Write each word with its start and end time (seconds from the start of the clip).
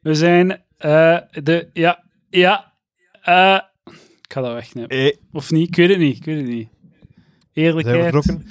We 0.00 0.14
zijn 0.14 0.62
eh, 0.76 1.18
de... 1.30 1.68
Ja, 1.72 2.04
ja. 2.30 2.72
eh, 3.22 3.58
ik 4.22 4.32
ga 4.32 4.40
dat 4.40 4.52
wegnemen. 4.52 4.88
Eh, 4.90 5.16
Of 5.32 5.50
niet? 5.50 5.68
Ik 5.68 5.76
weet 5.76 5.88
het 5.88 5.98
niet. 5.98 6.16
Ik 6.16 6.24
weet 6.24 6.36
het 6.36 6.46
niet. 6.46 6.68
zijn 7.52 7.66
Eerlijkheid. 7.66 8.02
vertrokken? 8.02 8.46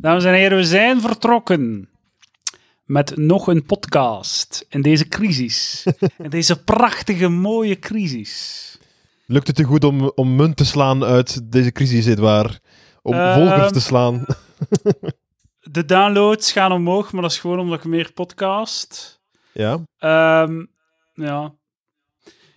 Dames 0.00 0.24
en 0.24 0.32
heren, 0.34 0.58
we 0.58 0.64
zijn 0.64 1.00
vertrokken 1.00 1.88
met 2.84 3.16
nog 3.16 3.46
een 3.46 3.64
podcast 3.64 4.66
in 4.68 4.82
deze 4.82 5.08
crisis. 5.08 5.86
in 6.24 6.30
deze 6.30 6.62
prachtige, 6.64 7.28
mooie 7.28 7.78
crisis. 7.78 8.62
Lukt 9.26 9.46
het 9.46 9.56
te 9.56 9.62
goed 9.64 9.84
om, 9.84 10.12
om 10.14 10.36
munt 10.36 10.56
te 10.56 10.64
slaan 10.64 11.04
uit 11.04 11.52
deze 11.52 11.72
crisis, 11.72 12.06
Edouard? 12.06 12.60
Om 13.02 13.12
Ehm, 13.14 13.34
volgers 13.34 13.72
te 13.72 13.80
slaan? 13.80 14.24
De 15.60 15.84
downloads 15.84 16.52
gaan 16.52 16.72
omhoog, 16.72 17.12
maar 17.12 17.22
dat 17.22 17.30
is 17.30 17.38
gewoon 17.38 17.58
omdat 17.58 17.78
ik 17.78 17.84
meer 17.84 18.12
podcast. 18.12 19.20
Ja? 19.54 19.82
Ehm, 19.98 20.64
ja. 21.14 21.54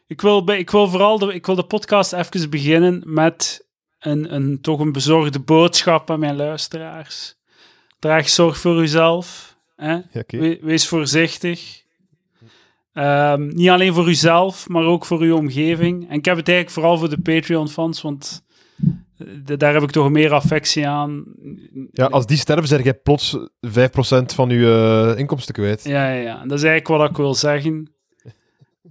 Ik 0.08 0.22
wil, 0.22 0.50
ik 0.50 0.70
wil 0.70 0.88
vooral 0.88 1.20
de, 1.20 1.34
ik 1.34 1.46
wil 1.46 1.56
de 1.56 1.64
podcast 1.66 2.14
even 2.14 2.50
beginnen 2.50 3.02
met 3.06 3.68
een, 4.00 4.34
een, 4.36 4.62
toch 4.62 4.80
een 4.80 4.92
bezorgde 4.92 5.40
boodschap 5.40 6.12
aan 6.12 6.20
mijn 6.20 6.36
luisteraars. 6.36 7.36
Draag 8.00 8.30
zorg 8.30 8.58
voor 8.58 8.82
uzelf. 8.82 9.56
Hè? 9.76 10.00
We- 10.40 10.60
wees 10.62 10.88
voorzichtig. 10.88 11.86
Ehm, 12.94 13.48
niet 13.48 13.70
alleen 13.70 13.94
voor 13.94 14.08
uzelf, 14.10 14.68
maar 14.70 14.84
ook 14.84 15.06
voor 15.06 15.20
uw 15.20 15.36
omgeving. 15.36 16.10
En 16.10 16.18
ik 16.18 16.26
heb 16.26 16.38
het 16.38 16.48
eigenlijk 16.48 16.78
vooral 16.78 16.98
voor 16.98 17.10
de 17.10 17.22
Patreon-fans, 17.22 18.02
want 18.02 18.46
daar 19.58 19.74
heb 19.74 19.84
ik 19.84 19.92
toch 19.92 20.10
meer 20.10 20.34
affectie 20.34 20.88
aan. 20.88 21.26
Ja, 21.92 22.06
als 22.06 22.26
die 22.26 22.38
sterven, 22.38 22.68
zeg 22.68 22.84
jij 22.84 22.94
plots 22.94 23.38
5% 23.38 23.50
van 24.36 24.50
je 24.50 25.12
eh, 25.14 25.20
inkomsten 25.20 25.54
kwijt. 25.54 25.84
Ja, 25.84 26.12
ja, 26.12 26.22
ja. 26.22 26.34
Dat 26.46 26.58
is 26.58 26.64
eigenlijk 26.64 26.88
wat 26.88 27.10
ik 27.10 27.18
wil 27.18 27.34
zeggen. 27.34 27.92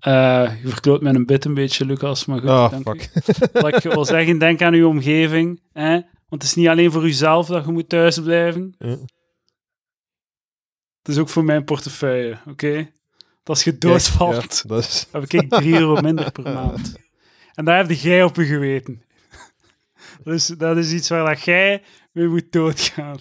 Eh 0.00 0.52
je 0.62 0.68
verkloot 0.68 1.02
met 1.02 1.14
een 1.14 1.26
bit 1.26 1.44
een 1.44 1.54
beetje, 1.54 1.84
Lucas, 1.84 2.24
maar 2.24 2.38
goed. 2.38 2.48
Ah, 2.48 2.70
dank 2.70 2.84
fuck. 2.84 3.10
u. 3.54 3.60
Wat 3.60 3.84
ik 3.84 3.92
wil 3.92 4.04
zeggen, 4.04 4.38
denk 4.38 4.62
aan 4.62 4.74
uw 4.74 4.88
omgeving. 4.88 5.60
Hè? 5.72 5.90
Want 6.28 6.42
het 6.42 6.42
is 6.42 6.54
niet 6.54 6.68
alleen 6.68 6.92
voor 6.92 7.04
uzelf 7.04 7.46
dat 7.46 7.64
je 7.64 7.72
moet 7.72 7.88
thuisblijven. 7.88 8.74
Ja. 8.78 8.96
Het 10.98 11.14
is 11.14 11.18
ook 11.18 11.28
voor 11.28 11.44
mijn 11.44 11.64
portefeuille, 11.64 12.38
oké? 12.46 12.90
Als 13.44 13.64
je 13.64 13.78
doodvalt, 13.78 14.62
Ja, 14.62 14.68
dat 14.68 14.78
is... 14.78 15.06
heb 15.12 15.32
ik 15.32 15.50
3 15.50 15.74
euro 15.74 16.00
minder 16.00 16.32
per 16.32 16.52
maand. 16.52 16.94
En 17.54 17.64
daar 17.64 17.76
heb 17.76 17.90
jij 17.90 18.22
op 18.22 18.36
je 18.36 18.44
geweten. 18.44 19.02
Dus 20.24 20.46
dat 20.46 20.76
is 20.76 20.92
iets 20.92 21.08
waar 21.08 21.26
dat 21.26 21.42
jij 21.42 21.82
mee 22.12 22.28
moet 22.28 22.52
doodgaan. 22.52 23.18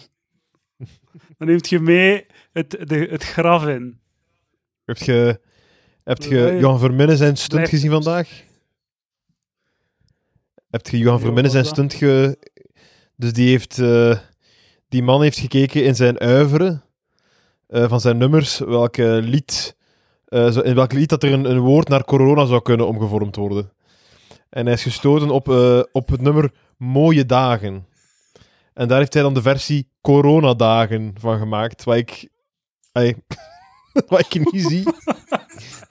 Dan 1.38 1.48
neemt 1.48 1.70
je 1.70 1.80
mee 1.80 2.26
het, 2.52 2.70
de, 2.70 3.08
het 3.10 3.24
graf 3.24 3.68
in. 3.68 4.00
Heb 4.86 4.98
je, 4.98 5.40
heb 6.04 6.22
je 6.22 6.36
Nee. 6.36 6.60
Johan 6.60 6.80
Verminnen 6.80 7.18
zijn 7.18 7.38
stunt 7.38 7.70
gezien 7.70 7.92
vandaag? 7.92 8.44
Heb 10.70 10.88
je 10.88 10.98
Johan 10.98 11.20
Verminnen 11.20 11.52
zijn 11.52 11.66
stunt 11.66 11.94
ge... 11.94 12.38
Dus 13.16 13.34
die 13.34 13.50
heeft... 13.50 13.80
eh, 13.80 14.18
die 14.90 15.04
man 15.04 15.22
heeft 15.22 15.38
gekeken 15.40 15.84
in 15.84 15.96
zijn 15.96 16.20
uiveren 16.20 16.84
eh, 17.68 17.90
van 17.90 18.00
zijn 18.02 18.18
nummers, 18.18 18.60
welke 18.60 19.20
lied... 19.24 19.76
eh, 20.26 20.52
zo, 20.52 20.60
in 20.60 20.76
welk 20.76 20.94
lied 20.94 21.10
dat 21.10 21.24
er 21.24 21.32
een, 21.32 21.46
een 21.46 21.60
woord 21.60 21.88
naar 21.88 22.04
corona 22.06 22.46
zou 22.46 22.62
kunnen 22.62 22.88
omgevormd 22.88 23.36
worden. 23.36 23.72
En 24.50 24.66
hij 24.66 24.74
is 24.74 24.84
gestoten 24.84 25.30
op, 25.30 25.48
op 25.92 26.10
het 26.10 26.22
nummer 26.22 26.52
Mooie 26.78 27.26
Dagen. 27.26 27.88
En 28.74 28.88
daar 28.88 28.98
heeft 28.98 29.14
hij 29.14 29.22
dan 29.22 29.34
de 29.34 29.42
versie 29.42 29.90
Coronadagen 30.02 31.16
van 31.20 31.38
gemaakt, 31.38 31.84
wat 31.84 31.96
ik... 31.96 32.30
ey, 32.92 33.16
wat 34.08 34.20
ik 34.20 34.52
niet 34.52 34.68
zie. 34.68 34.84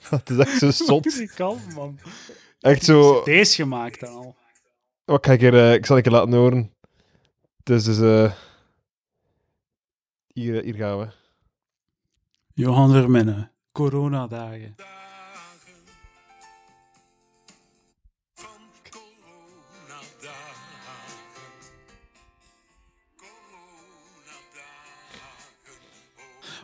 Het 0.09 0.29
is 0.29 0.37
echt 0.37 0.57
zo 0.57 0.71
zot. 0.71 1.03
Die 1.03 1.29
kan, 1.33 1.59
man. 1.75 1.99
Echt 2.59 2.83
zo... 2.83 3.23
Deze 3.23 3.55
gemaakt 3.55 3.99
dan 3.99 4.13
al. 4.13 4.35
Wat 5.05 5.25
ga 5.25 5.31
ik, 5.31 5.41
er, 5.41 5.53
eh, 5.53 5.73
ik 5.73 5.85
zal 5.85 5.97
ik 5.97 6.05
er 6.05 6.11
laten 6.11 6.33
horen. 6.33 6.73
Dus, 7.63 7.83
dus 7.83 7.99
eh, 7.99 8.31
hier, 10.33 10.63
hier 10.63 10.75
gaan 10.75 10.99
we. 10.99 11.07
Johan 12.53 12.91
Verminnen. 12.91 13.51
Coronadagen. 13.71 14.75
van 14.75 14.94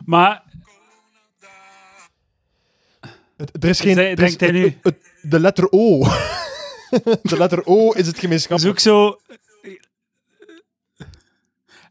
Maar 0.04 0.42
Het, 3.36 3.64
er 3.64 3.68
is 3.68 3.80
geen... 3.80 3.94
Zij- 3.94 4.04
er 4.04 4.10
is- 4.10 4.16
denkt 4.18 4.40
hij 4.40 4.50
nu- 4.50 4.64
het- 4.64 4.76
het- 4.82 5.30
de 5.30 5.40
letter 5.40 5.66
O. 5.70 5.98
de 7.22 7.36
letter 7.38 7.66
O 7.66 7.88
is 7.90 7.94
het 7.96 8.04
dat 8.04 8.14
is 8.14 8.20
gemeenschappelijk. 8.20 8.74
ook 8.74 8.78
zo... 8.80 9.16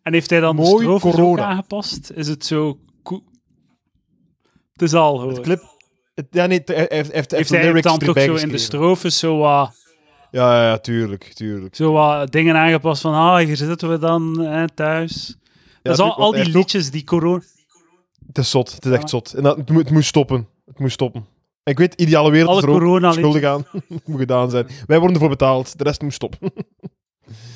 En 0.01 0.13
heeft 0.13 0.29
hij 0.29 0.39
dan 0.39 0.55
de 0.55 0.61
Mooi 0.61 0.88
ook 0.88 0.99
corona. 1.01 1.44
aangepast? 1.45 2.11
Is 2.16 2.27
het 2.27 2.45
zo... 2.45 2.79
Het 4.73 4.81
is 4.81 4.93
al, 4.93 5.22
hoor. 5.22 5.31
Het 5.31 5.39
clip... 5.41 5.63
het- 6.16 6.28
ja, 6.31 6.45
nee, 6.45 6.61
hij 6.66 6.85
heeft, 6.89 7.11
heeft, 7.11 7.31
heeft 7.31 7.49
de 7.49 7.55
hij 7.55 7.66
lyrics 7.66 7.83
dan 7.88 7.99
toch 7.99 8.19
zo 8.22 8.35
in 8.35 8.49
de 8.49 8.57
strofes 8.57 9.19
zo 9.19 9.38
wat, 9.38 9.75
Ja, 10.31 10.53
ja, 10.61 10.69
ja, 10.69 10.78
tuurlijk, 10.78 11.23
tuurlijk. 11.23 11.75
zo 11.75 11.91
wat 11.91 12.31
dingen 12.31 12.55
aangepast 12.55 13.01
van... 13.01 13.13
Ah, 13.13 13.38
hier 13.45 13.55
zitten 13.57 13.89
we 13.89 13.97
dan 13.97 14.39
hè, 14.39 14.67
thuis. 14.69 15.38
dat 15.81 15.93
is 15.93 15.99
al, 15.99 16.16
al 16.16 16.31
die 16.31 16.45
liedjes 16.49 16.91
die 16.91 17.03
corona... 17.03 17.43
Het 18.33 18.37
is 18.43 18.49
zot, 18.49 18.71
het 18.71 18.85
is 18.85 18.91
echt 18.91 19.09
zot. 19.09 19.33
En 19.33 19.43
dat, 19.43 19.57
het, 19.57 19.91
moet 19.91 20.05
stoppen. 20.05 20.47
Het 20.65 20.79
moet 20.79 20.91
stoppen. 20.91 21.25
En 21.63 21.71
ik 21.71 21.77
weet, 21.77 21.93
ideale 21.93 22.31
wereld 22.31 22.49
Alle 22.49 22.57
is 22.59 22.63
er 22.63 22.69
ook 22.71 22.77
corona 22.79 23.11
schuldig 23.11 23.43
aan. 23.43 23.65
Het 23.87 24.07
moet 24.07 24.19
gedaan 24.19 24.49
zijn. 24.49 24.67
Wij 24.87 24.97
worden 24.97 25.15
ervoor 25.15 25.29
betaald, 25.29 25.77
de 25.77 25.83
rest 25.83 26.01
moet 26.01 26.13
stoppen. 26.13 26.51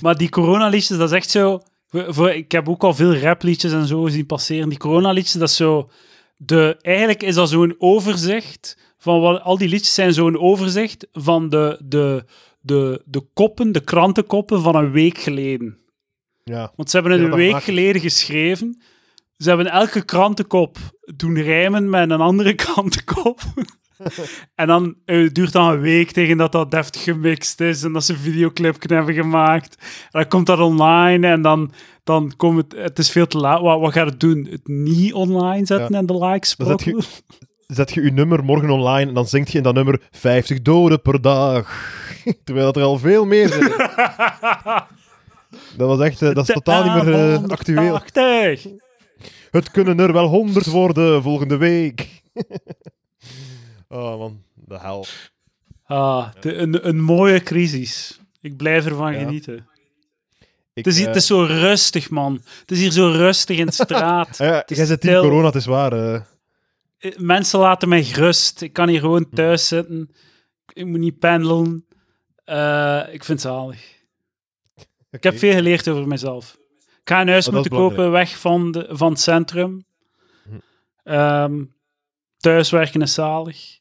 Maar 0.01 0.17
die 0.17 0.29
coronaliedjes, 0.29 0.97
dat 0.97 1.09
is 1.09 1.15
echt 1.15 1.29
zo... 1.29 1.61
Voor, 1.87 2.13
voor- 2.13 2.31
ik 2.31 2.51
heb 2.51 2.69
ook 2.69 2.83
al 2.83 2.93
veel 2.93 3.15
rapliedjes 3.15 3.71
en 3.73 3.85
zo 3.87 4.07
zien 4.07 4.25
passeren. 4.25 4.69
Die 4.69 4.77
coronaliedjes, 4.77 5.33
dat 5.33 5.49
is 5.49 5.55
zo... 5.55 5.89
De, 6.37 6.77
eigenlijk 6.81 7.23
is 7.23 7.35
dat 7.35 7.49
zo'n 7.49 7.75
overzicht 7.77 8.77
van 8.97 9.19
wat... 9.19 9.41
Al 9.41 9.57
die 9.57 9.67
liedjes 9.69 9.93
zijn 9.93 10.13
zo'n 10.13 10.39
overzicht 10.39 11.07
van 11.11 11.49
de, 11.49 11.79
de, 11.85 12.25
de, 12.59 13.01
de 13.05 13.21
koppen, 13.33 13.71
de 13.71 13.79
krantenkoppen 13.83 14.61
van 14.61 14.75
een 14.75 14.91
week 14.91 15.17
geleden. 15.17 15.77
Ja. 16.43 16.71
Want 16.75 16.89
ze 16.89 16.95
hebben 16.99 17.13
het 17.13 17.21
Ja, 17.25 17.27
een 17.29 17.35
week 17.35 17.51
maakt- 17.51 17.63
geleden 17.63 18.01
geschreven. 18.01 18.81
Ze 19.37 19.47
hebben 19.47 19.67
elke 19.71 20.05
krantenkop 20.05 20.77
doen 21.15 21.41
rijmen 21.41 21.89
met 21.89 22.09
een 22.09 22.21
andere 22.21 22.53
krantenkop. 22.65 23.39
en 24.55 24.67
dan 24.67 24.95
eh, 25.05 25.23
het 25.23 25.35
duurt 25.35 25.51
dan 25.51 25.71
een 25.71 25.79
week 25.79 26.11
tegen 26.11 26.37
dat 26.37 26.51
dat 26.51 26.71
deftig 26.71 27.03
gemixt 27.03 27.61
is 27.61 27.83
en 27.83 27.93
dat 27.93 28.03
ze 28.03 28.13
een 28.13 28.19
videoclip 28.19 28.89
hebben 28.89 29.13
gemaakt. 29.13 29.75
En 29.79 30.09
dan 30.11 30.27
komt 30.27 30.45
dat 30.45 30.59
online 30.59 31.27
en 31.27 31.41
dan, 31.41 31.71
dan 32.03 32.33
komt 32.37 32.57
het... 32.57 32.81
Het 32.81 32.99
is 32.99 33.09
veel 33.11 33.27
te 33.27 33.37
laat. 33.37 33.61
Wat, 33.61 33.79
wat 33.79 33.93
gaat 33.93 34.09
het 34.09 34.19
doen? 34.19 34.47
Het 34.51 34.67
niet 34.67 35.13
online 35.13 35.65
zetten 35.65 35.91
Ja. 35.91 35.97
en 35.97 36.05
de 36.05 36.17
likes 36.25 36.55
Dan 36.55 36.67
zet 37.67 37.91
je- 37.93 38.01
je 38.03 38.11
nummer 38.11 38.43
morgen 38.43 38.69
online 38.69 39.07
en 39.09 39.13
dan 39.15 39.27
zingt 39.27 39.51
je 39.51 39.57
in 39.57 39.63
dat 39.63 39.73
nummer 39.73 40.01
50 40.11 40.61
doden 40.61 41.01
per 41.01 41.21
dag. 41.21 41.93
Terwijl 42.43 42.65
dat 42.65 42.77
er 42.77 42.83
al 42.83 42.97
veel 42.97 43.25
meer 43.25 43.47
zijn. 43.47 43.71
dat 45.77 45.87
was 45.87 45.99
echt, 45.99 46.21
eh, 46.21 46.33
dat 46.33 46.47
is 46.49 46.53
totaal 46.53 46.83
niet 46.83 47.03
meer 47.03 47.13
eh, 47.33 47.43
actueel. 47.47 47.77
180. 47.77 48.65
Het 49.55 49.71
kunnen 49.71 49.99
er 49.99 50.13
wel 50.13 50.27
100 50.27 50.65
worden 50.65 51.21
volgende 51.21 51.57
week. 51.57 52.21
oh 53.87 54.17
man, 54.19 54.43
de 54.53 54.79
hel. 54.79 55.05
Ah, 55.83 56.29
de- 56.39 56.53
een, 56.55 56.87
een 56.87 57.01
mooie 57.01 57.39
crisis. 57.43 58.19
Ik 58.41 58.57
blijf 58.57 58.85
ervan 58.85 59.13
Ja. 59.13 59.19
genieten. 59.19 59.67
Ik, 60.73 60.85
Het 60.85 60.87
is, 60.87 60.95
hier- 60.97 61.07
eh, 61.07 61.13
het 61.13 61.21
is 61.21 61.27
zo 61.27 61.41
rustig, 61.43 62.09
man. 62.09 62.33
Het 62.59 62.71
is 62.71 62.79
hier 62.79 62.91
zo 62.91 63.07
rustig 63.07 63.57
in 63.57 63.65
de 63.65 63.71
straat. 63.71 64.37
ja, 64.49 64.63
jij 64.65 64.85
zit 64.85 65.03
in 65.03 65.09
stil. 65.09 65.21
corona, 65.21 65.45
het 65.45 65.55
is 65.55 65.65
waar. 65.65 65.93
eh. 65.93 66.15
Eh, 66.97 67.17
Mensen 67.17 67.59
laten 67.59 67.89
mij 67.89 68.03
gerust. 68.03 68.61
Ik 68.61 68.73
kan 68.73 68.87
hier 68.89 68.99
gewoon 68.99 69.29
thuis 69.29 69.67
zitten. 69.67 70.09
Ik 70.73 70.85
moet 70.85 70.99
niet 70.99 71.19
pendelen. 71.19 71.85
Eh, 72.43 73.01
ik 73.11 73.23
vind 73.23 73.27
het 73.27 73.51
zalig. 73.51 73.93
Ik 75.11 75.23
heb 75.23 75.37
veel 75.37 75.53
geleerd 75.53 75.87
over 75.89 76.07
mezelf. 76.07 76.57
Een 77.05 77.27
huis 77.27 77.47
Oh, 77.47 77.53
moeten 77.53 77.71
kopen 77.71 78.11
weg 78.11 78.39
van, 78.39 78.71
de, 78.71 78.87
van 78.89 79.09
het 79.09 79.19
centrum. 79.19 79.85
Hm. 80.43 80.57
Ehm, 81.03 81.63
thuiswerken 82.37 83.01
is 83.01 83.13
zalig. 83.13 83.79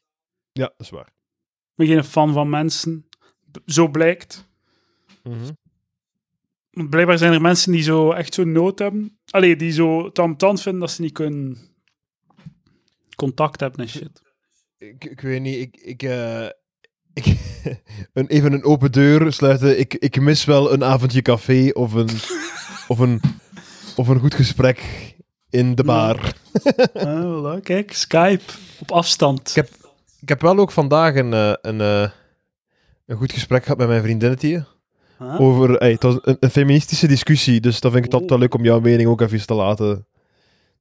Ja, 0.51 0.65
dat 0.65 0.79
is 0.79 0.89
waar. 0.89 1.07
Ik 1.07 1.75
ben 1.75 1.87
geen 1.87 2.03
fan 2.03 2.33
van 2.33 2.49
mensen. 2.49 3.07
Zo 3.65 3.87
blijkt. 3.87 4.47
Want 6.71 6.89
blijkbaar 6.89 7.17
zijn 7.17 7.33
er 7.33 7.41
mensen 7.41 7.71
die 7.71 7.81
zo 7.81 8.11
echt 8.11 8.33
zo 8.33 8.43
nood 8.43 8.79
hebben. 8.79 9.19
Allee, 9.29 9.55
die 9.55 9.71
zo 9.71 10.11
tamtant 10.11 10.61
vinden 10.61 10.81
dat 10.81 10.91
ze 10.91 11.01
niet 11.01 11.11
kunnen 11.11 11.57
contact 13.15 13.59
hebben 13.59 13.79
en 13.79 13.89
shit. 13.89 14.21
Ik, 14.77 15.05
ik 15.05 15.21
weet 15.21 15.41
niet, 15.41 15.55
ik... 15.55 15.77
ik, 15.77 16.03
eh, 16.03 16.45
ik 17.13 17.37
een, 18.13 18.27
even 18.27 18.53
een 18.53 18.63
open 18.63 18.91
deur 18.91 19.33
sluiten. 19.33 19.79
Ik, 19.79 19.93
ik 19.93 20.19
mis 20.19 20.45
wel 20.45 20.73
een 20.73 20.83
avondje 20.83 21.21
café 21.21 21.69
of 21.73 21.93
een, 21.93 22.09
of 22.87 22.99
een, 22.99 23.21
of 23.95 24.07
een 24.07 24.19
goed 24.19 24.33
gesprek 24.33 24.83
in 25.49 25.75
de 25.75 25.83
bar. 25.83 26.33
Ah, 26.93 27.23
voilà, 27.57 27.61
kijk, 27.63 27.93
Skype 27.93 28.43
op 28.79 28.91
afstand. 28.91 29.49
Ik 29.49 29.55
heb- 29.55 29.69
Ik 30.21 30.29
heb 30.29 30.41
wel 30.41 30.57
ook 30.57 30.71
vandaag 30.71 31.15
een, 31.15 31.33
eh, 31.33 31.53
een, 31.61 31.81
eh, 31.81 32.09
een 33.05 33.17
goed 33.17 33.31
gesprek 33.31 33.63
gehad 33.63 33.77
met 33.77 33.87
mijn 33.87 34.01
vriendinnetje. 34.01 34.65
Huh? 35.19 35.39
Over, 35.41 35.69
het 35.73 36.03
was 36.03 36.17
een, 36.21 36.37
een 36.39 36.49
feministische 36.49 37.07
discussie, 37.07 37.59
dus 37.61 37.79
dan 37.79 37.91
vind 37.91 38.05
ik 38.05 38.11
het 38.11 38.21
altijd 38.21 38.29
wel 38.29 38.39
leuk 38.39 38.53
om 38.55 38.63
jouw 38.63 38.79
mening 38.79 39.09
ook 39.09 39.21
even 39.21 39.45
te 39.45 39.53
laten, 39.53 40.07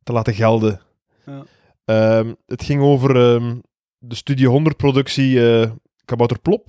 te 0.03 0.13
laten 0.13 0.35
gelden. 0.35 0.81
Ja. 1.27 1.45
Ehm, 1.85 2.33
het 2.47 2.63
ging 2.65 2.83
over 2.83 3.17
ehm, 3.35 3.57
de 3.99 4.15
Studie 4.15 4.49
100 4.49 4.77
productie 4.77 5.61
eh 5.61 5.71
Kabouter 6.05 6.39
Plop. 6.41 6.69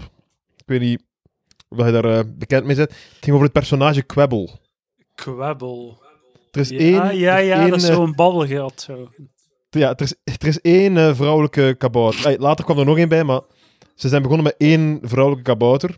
Ik 0.57 0.63
weet 0.65 0.79
niet 0.79 1.03
of 1.69 1.85
je 1.85 1.91
daar 2.01 2.29
bekend 2.35 2.65
mee 2.65 2.75
bent. 2.75 2.89
Het 2.89 2.97
ging 3.19 3.31
over 3.31 3.43
het 3.43 3.53
personage 3.53 4.01
Kwebbel. 4.01 4.59
Kwebbel. 5.15 6.01
Er 6.51 6.59
is 6.59 6.69
Ja, 6.69 6.77
één... 6.77 7.17
ja, 7.17 7.39
één, 7.39 7.69
dat 7.69 7.81
is 7.81 7.87
eh, 7.89 7.95
zo'n 7.95 8.15
babbelgat. 8.15 8.81
Zo. 8.81 9.09
Ja, 9.69 9.89
er 9.95 10.01
is, 10.01 10.13
er 10.23 10.47
is 10.47 10.61
één 10.61 10.97
eh, 10.97 11.15
vrouwelijke 11.15 11.75
kabouter. 11.77 12.39
Later 12.39 12.65
kwam 12.65 12.79
er 12.79 12.85
nog 12.85 12.97
één 12.97 13.09
bij, 13.09 13.23
maar 13.23 13.41
ze 13.95 14.07
zijn 14.07 14.21
begonnen 14.21 14.45
met 14.45 14.55
één 14.57 14.99
vrouwelijke 15.01 15.49
kabouter. 15.51 15.97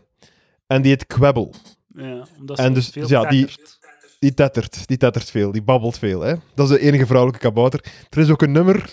En 0.66 0.82
die 0.82 0.90
heet 0.90 1.06
Kwebbel. 1.06 1.54
Ja, 1.88 2.26
omdat 2.38 2.58
En 2.58 2.64
ze 2.66 2.72
dus- 2.72 2.88
veel 2.90 3.02
dus 3.02 3.10
ja, 3.10 3.24
die- 3.28 3.46
tettert. 3.46 3.76
Die 4.18 4.34
tettert, 4.34 4.86
die 4.88 4.96
tettert 4.96 5.30
veel, 5.30 5.52
die 5.52 5.62
babbelt 5.62 5.98
veel. 5.98 6.20
Hè? 6.20 6.34
Dat 6.54 6.70
is 6.70 6.76
de 6.78 6.82
enige 6.86 7.06
vrouwelijke 7.06 7.40
kabouter. 7.46 7.84
Er 8.08 8.18
is 8.18 8.30
ook 8.30 8.42
een 8.42 8.52
nummer, 8.52 8.90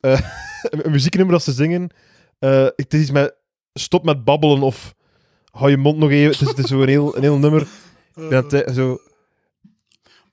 eh, 0.00 0.20
een 0.70 0.90
muzieknummer 0.90 1.32
dat 1.34 1.42
ze 1.44 1.52
zingen. 1.52 1.90
Het 2.38 2.94
is 2.94 3.00
iets 3.00 3.10
met 3.10 3.34
stop 3.72 4.04
met 4.04 4.24
babbelen 4.24 4.62
of 4.62 4.94
hou 5.50 5.70
je 5.70 5.76
mond 5.76 5.98
nog 5.98 6.10
even. 6.10 6.30
Het 6.32 6.40
is, 6.40 6.48
het 6.48 6.58
is 6.58 6.64
zo 6.66 6.82
een 6.82 6.88
heel, 6.88 7.16
een 7.16 7.22
heel 7.22 7.38
nummer. 7.38 7.66
Dat, 8.30 8.64
zo, 8.74 8.98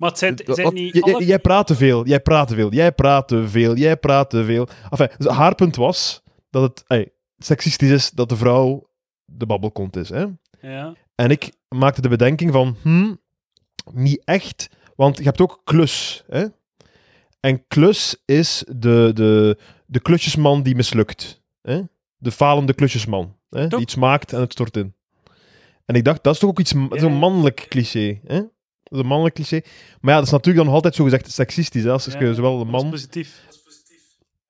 Maar 0.01 0.09
het 0.09 0.19
zijn, 0.19 0.39
wat- 0.45 0.55
zijn 0.55 0.73
niet 0.73 1.01
alle... 1.01 1.25
Jij 1.25 1.39
praat 1.39 1.67
te 1.67 1.75
veel, 1.75 2.05
jij 2.05 2.19
praat 2.19 2.47
te 2.47 2.55
veel, 2.55 2.71
jij 2.73 2.91
praat 2.91 3.27
te 3.27 3.47
veel, 3.47 3.75
jij 3.75 3.97
praat 3.97 4.29
te 4.29 4.45
veel. 4.45 4.67
Enfin, 4.89 5.09
dus 5.17 5.27
haar 5.33 5.55
punt 5.55 5.75
was 5.75 6.21
dat 6.49 6.61
het 6.61 6.83
ey, 6.87 7.11
seksistisch 7.37 7.89
is 7.89 8.11
dat 8.11 8.29
de 8.29 8.35
vrouw 8.35 8.89
de 9.25 9.45
babbelkont 9.45 9.95
is. 9.95 10.09
Hè? 10.09 10.25
Ja. 10.61 10.93
En 11.15 11.29
ik 11.29 11.51
maakte 11.67 12.01
de 12.01 12.09
bedenking 12.09 12.51
van, 12.51 12.75
hm, 12.81 13.13
niet 13.91 14.21
echt, 14.25 14.69
want 14.95 15.17
je 15.17 15.23
hebt 15.23 15.41
ook 15.41 15.61
klus. 15.63 16.23
Hè? 16.27 16.45
En 17.39 17.67
klus 17.67 18.21
is 18.25 18.63
de, 18.75 19.11
de, 19.13 19.57
de 19.85 19.99
klusjesman 19.99 20.63
die 20.63 20.75
mislukt. 20.75 21.41
Hè? 21.61 21.81
De 22.17 22.31
falende 22.31 22.73
klusjesman. 22.73 23.35
Hè? 23.49 23.67
Die 23.67 23.79
iets 23.79 23.95
maakt 23.95 24.33
en 24.33 24.39
het 24.39 24.51
stort 24.51 24.77
in. 24.77 24.93
En 25.85 25.95
ik 25.95 26.03
dacht, 26.03 26.23
dat 26.23 26.33
is 26.33 26.39
toch 26.39 26.49
ook 26.49 26.59
iets, 26.59 26.73
zo'n 26.89 27.13
mannelijk 27.17 27.65
cliché. 27.69 28.19
Hè? 28.25 28.41
Dat 28.91 28.99
is 28.99 29.05
een 29.05 29.09
mannelijk 29.09 29.35
cliché. 29.35 29.61
Maar 30.01 30.11
ja, 30.11 30.17
dat 30.17 30.25
is 30.25 30.31
natuurlijk 30.31 30.55
dan 30.57 30.65
nog 30.65 30.75
altijd 30.75 30.95
zo 30.95 31.03
gezegd 31.03 31.31
seksistisch. 31.31 31.83
Hè? 31.83 31.91
Als 31.91 32.05
je 32.05 32.11
Ja, 32.25 32.33
zowel 32.33 32.51
een 32.51 32.57
Dat 32.57 32.75
is 32.75 32.81
man 32.81 32.89
positief. 32.91 33.41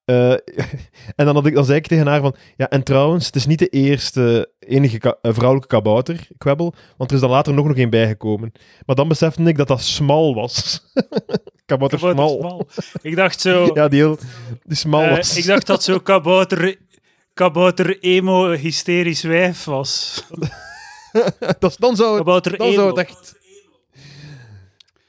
eh, 0.05 0.31
en 1.19 1.25
dan, 1.25 1.35
had 1.35 1.45
ik, 1.45 1.53
dan 1.53 1.65
zei 1.65 1.77
ik 1.77 1.87
tegen 1.87 2.07
haar 2.07 2.21
van, 2.21 2.35
ja, 2.57 2.69
en 2.69 2.83
trouwens, 2.83 3.25
het 3.25 3.35
is 3.35 3.45
niet 3.45 3.59
de 3.59 3.67
eerste 3.67 4.51
enige 4.59 4.97
ka- 4.97 5.17
eh, 5.21 5.33
vrouwelijke 5.33 5.67
kabouter, 5.67 6.27
kwebbel, 6.37 6.73
want 6.97 7.09
er 7.09 7.15
is 7.15 7.21
dan 7.21 7.29
later 7.31 7.53
nog 7.53 7.67
nog 7.67 7.77
één 7.77 7.89
bijgekomen. 7.89 8.51
Maar 8.85 8.95
dan 8.95 9.07
besefte 9.07 9.43
ik 9.43 9.57
dat 9.57 9.67
dat 9.67 9.81
smal 9.81 10.33
was. 10.35 10.81
kabouter 11.65 11.99
Kabouter 11.99 12.39
smal. 12.39 12.39
smal. 12.39 12.67
Ik 13.01 13.15
dacht 13.15 13.41
zo... 13.41 13.69
Ja, 13.73 13.87
die 13.87 13.99
heel 13.99 14.17
die 14.63 14.77
smal 14.77 15.01
eh, 15.03 15.15
was. 15.15 15.37
ik 15.37 15.45
dacht 15.45 15.67
dat 15.67 15.83
zo 15.83 15.99
kabouter... 15.99 16.75
Kabouter 17.33 17.99
emo 17.99 18.49
hysterisch 18.51 19.21
wijf 19.23 19.63
was. 19.63 20.23
dat 21.59 21.71
is, 21.71 21.77
dan 21.77 21.95
zou 21.95 22.09
het, 22.09 22.17
Kabouter 22.17 22.57
dan 22.57 22.73
zou 22.73 22.87
emo. 22.87 22.97
het 22.97 23.07
echt... 23.09 23.35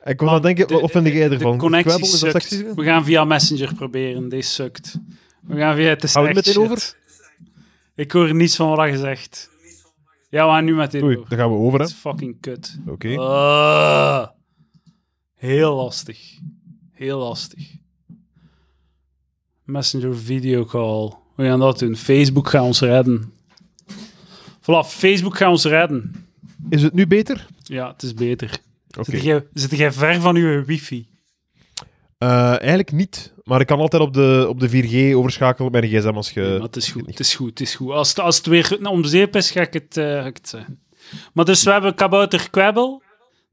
Ik 0.05 0.17
kon 0.17 0.27
dan 0.27 0.43
denken, 0.43 0.69
de- 0.69 0.81
wat 0.81 0.91
vind 0.91 1.59
connectie 1.59 1.91
Kwebbel, 1.93 2.15
is 2.15 2.21
dat 2.21 2.43
sukt. 2.43 2.75
We 2.75 2.85
gaan 2.85 3.05
via 3.05 3.25
Messenger 3.25 3.75
proberen. 3.75 4.29
Deze 4.29 4.51
sukt. 4.51 4.99
We 5.41 5.57
gaan 5.57 5.75
via... 5.77 5.89
Het 5.89 6.03
is 6.03 6.15
er 6.15 6.25
echt 6.25 6.35
meteen 6.35 6.69
shit. 6.69 6.97
Ik 7.95 8.13
hoor 8.13 8.35
niets 8.35 8.57
van 8.57 8.77
wat 8.77 8.89
je 8.91 8.99
zegt. 8.99 9.51
Ja, 10.29 10.47
we 10.47 10.53
gaan 10.53 10.65
nu 10.65 10.75
meteen 10.75 11.03
Oei, 11.03 11.15
door. 11.15 11.29
daar 11.29 11.39
gaan 11.39 11.51
we 11.51 11.57
over, 11.57 11.73
hè. 11.73 11.85
Dat 11.85 11.89
is 11.89 11.95
fucking 12.01 12.37
kut. 12.41 12.79
Oké. 12.87 13.17
Ah. 13.19 14.29
heel 15.35 15.75
lastig. 15.75 16.39
Heel 16.93 17.19
lastig. 17.19 17.71
Messenger 19.65 20.17
video 20.17 20.65
call. 20.65 21.13
We 21.37 21.45
gaan 21.45 21.59
dat 21.59 21.79
doen. 21.79 21.97
Facebook 21.97 22.49
gaat 22.49 22.63
ons 22.63 22.81
redden. 22.81 23.33
Voilà, 24.61 24.85
Facebook 24.87 25.37
gaat 25.37 25.51
ons 25.51 25.65
redden. 25.65 26.27
Is 26.69 26.83
het 26.83 26.93
nu 26.93 27.07
beter? 27.07 27.47
Ja, 27.63 27.93
het 27.93 28.03
is 28.03 28.15
beter. 28.15 28.59
Oké. 28.99 29.11
Zit, 29.11 29.23
jij, 29.23 29.47
zit 29.53 29.77
jij 29.77 29.93
ver 29.93 30.21
van 30.21 30.37
uw 30.37 30.65
wifi? 30.65 31.09
Eh, 32.19 32.49
eigenlijk 32.49 32.93
niet, 32.93 33.35
maar 33.45 33.61
ik 33.61 33.67
kan 33.67 33.79
altijd 33.81 34.03
op 34.03 34.15
de, 34.15 34.47
op 34.49 34.61
de 34.61 34.69
4G 34.69 35.17
overschakelen 35.17 35.67
op 35.67 35.73
mijn 35.73 35.89
gsm 35.93 36.13
als 36.15 36.31
je... 36.31 36.41
maar 36.41 36.61
het 36.61 36.77
is 36.77 36.91
goed, 36.91 37.07
het 37.07 37.21
is 37.21 37.35
goed, 37.35 37.49
het 37.49 37.61
is 37.61 37.75
goed. 37.75 37.91
Als 37.91 38.09
het, 38.09 38.21
als 38.21 38.37
het 38.37 38.47
weer 38.47 38.89
om 38.89 39.05
zeep 39.05 39.37
is, 39.37 39.51
ga 39.51 39.61
ik 39.61 39.73
het, 39.73 39.97
eh, 39.97 40.05
ga 40.05 40.25
ik 40.27 40.37
het 40.37 40.49
zeggen. 40.49 40.81
Maar 41.33 41.45
dus 41.45 41.63
we 41.63 41.71
hebben 41.71 41.95
kabouter 41.95 42.51
kwebbel. 42.51 43.03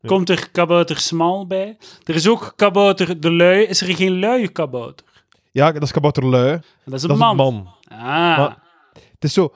Komt 0.06 0.30
er 0.30 0.50
kabouter 0.51 0.97
smal 0.97 1.47
bij. 1.47 1.77
Er 2.03 2.15
is 2.15 2.27
ook 2.27 2.53
kabouter 2.56 3.19
de 3.19 3.31
lui. 3.31 3.63
Is 3.63 3.81
er 3.81 3.95
geen 3.95 4.19
luie 4.19 4.47
kabouter? 4.47 5.06
Ja, 5.51 5.71
dat 5.71 5.83
is 5.83 5.92
kabouter 5.92 6.25
lui. 6.25 6.59
Dat 6.85 6.94
is 6.94 7.01
een 7.03 7.07
Dat 7.07 7.18
is 7.18 7.24
man. 7.24 7.30
een 7.30 7.35
man. 7.35 7.74
Ah. 7.88 8.00
Maar- 8.38 8.57
Het 8.94 9.24
is 9.24 9.33
zo, 9.33 9.53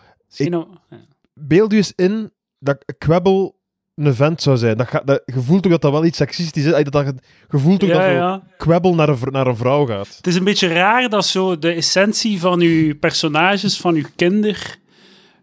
beeld 1.34 1.72
je 1.72 1.78
eens 1.78 1.94
in 1.96 2.32
dat 2.60 2.94
Kwebbel 2.98 3.53
een 3.96 4.16
vent 4.16 4.42
zou 4.42 4.58
zijn. 4.58 4.78
Dat, 4.78 4.88
ga- 4.88 5.02
dat, 5.06 5.22
je 5.26 5.42
voelt 5.42 5.66
ook 5.66 5.72
dat 5.72 5.82
dat 5.82 5.92
wel 5.92 6.06
iets 6.06 6.18
seksistisch 6.18 6.66
is. 6.66 6.72
Dat, 6.72 6.92
dat, 6.92 7.14
je 7.50 7.58
voelt 7.60 7.84
ook 7.84 7.90
Ja, 7.90 7.96
dat 7.96 8.04
zo 8.06 8.12
ja. 8.12 8.44
Kwebbel 8.58 8.96
naar 8.96 9.10
een, 9.10 9.18
naar 9.32 9.48
een 9.48 9.58
vrouw 9.58 9.86
gaat. 9.86 10.16
Het 10.18 10.28
is 10.28 10.36
een 10.36 10.44
beetje 10.44 10.68
raar 10.68 11.10
dat 11.10 11.26
zo 11.26 11.60
de 11.60 11.72
essentie 11.72 12.40
van 12.40 12.60
uw 12.62 12.96
personages, 13.00 13.78
van 13.78 13.96
uw 13.96 14.06
kinder, 14.16 14.78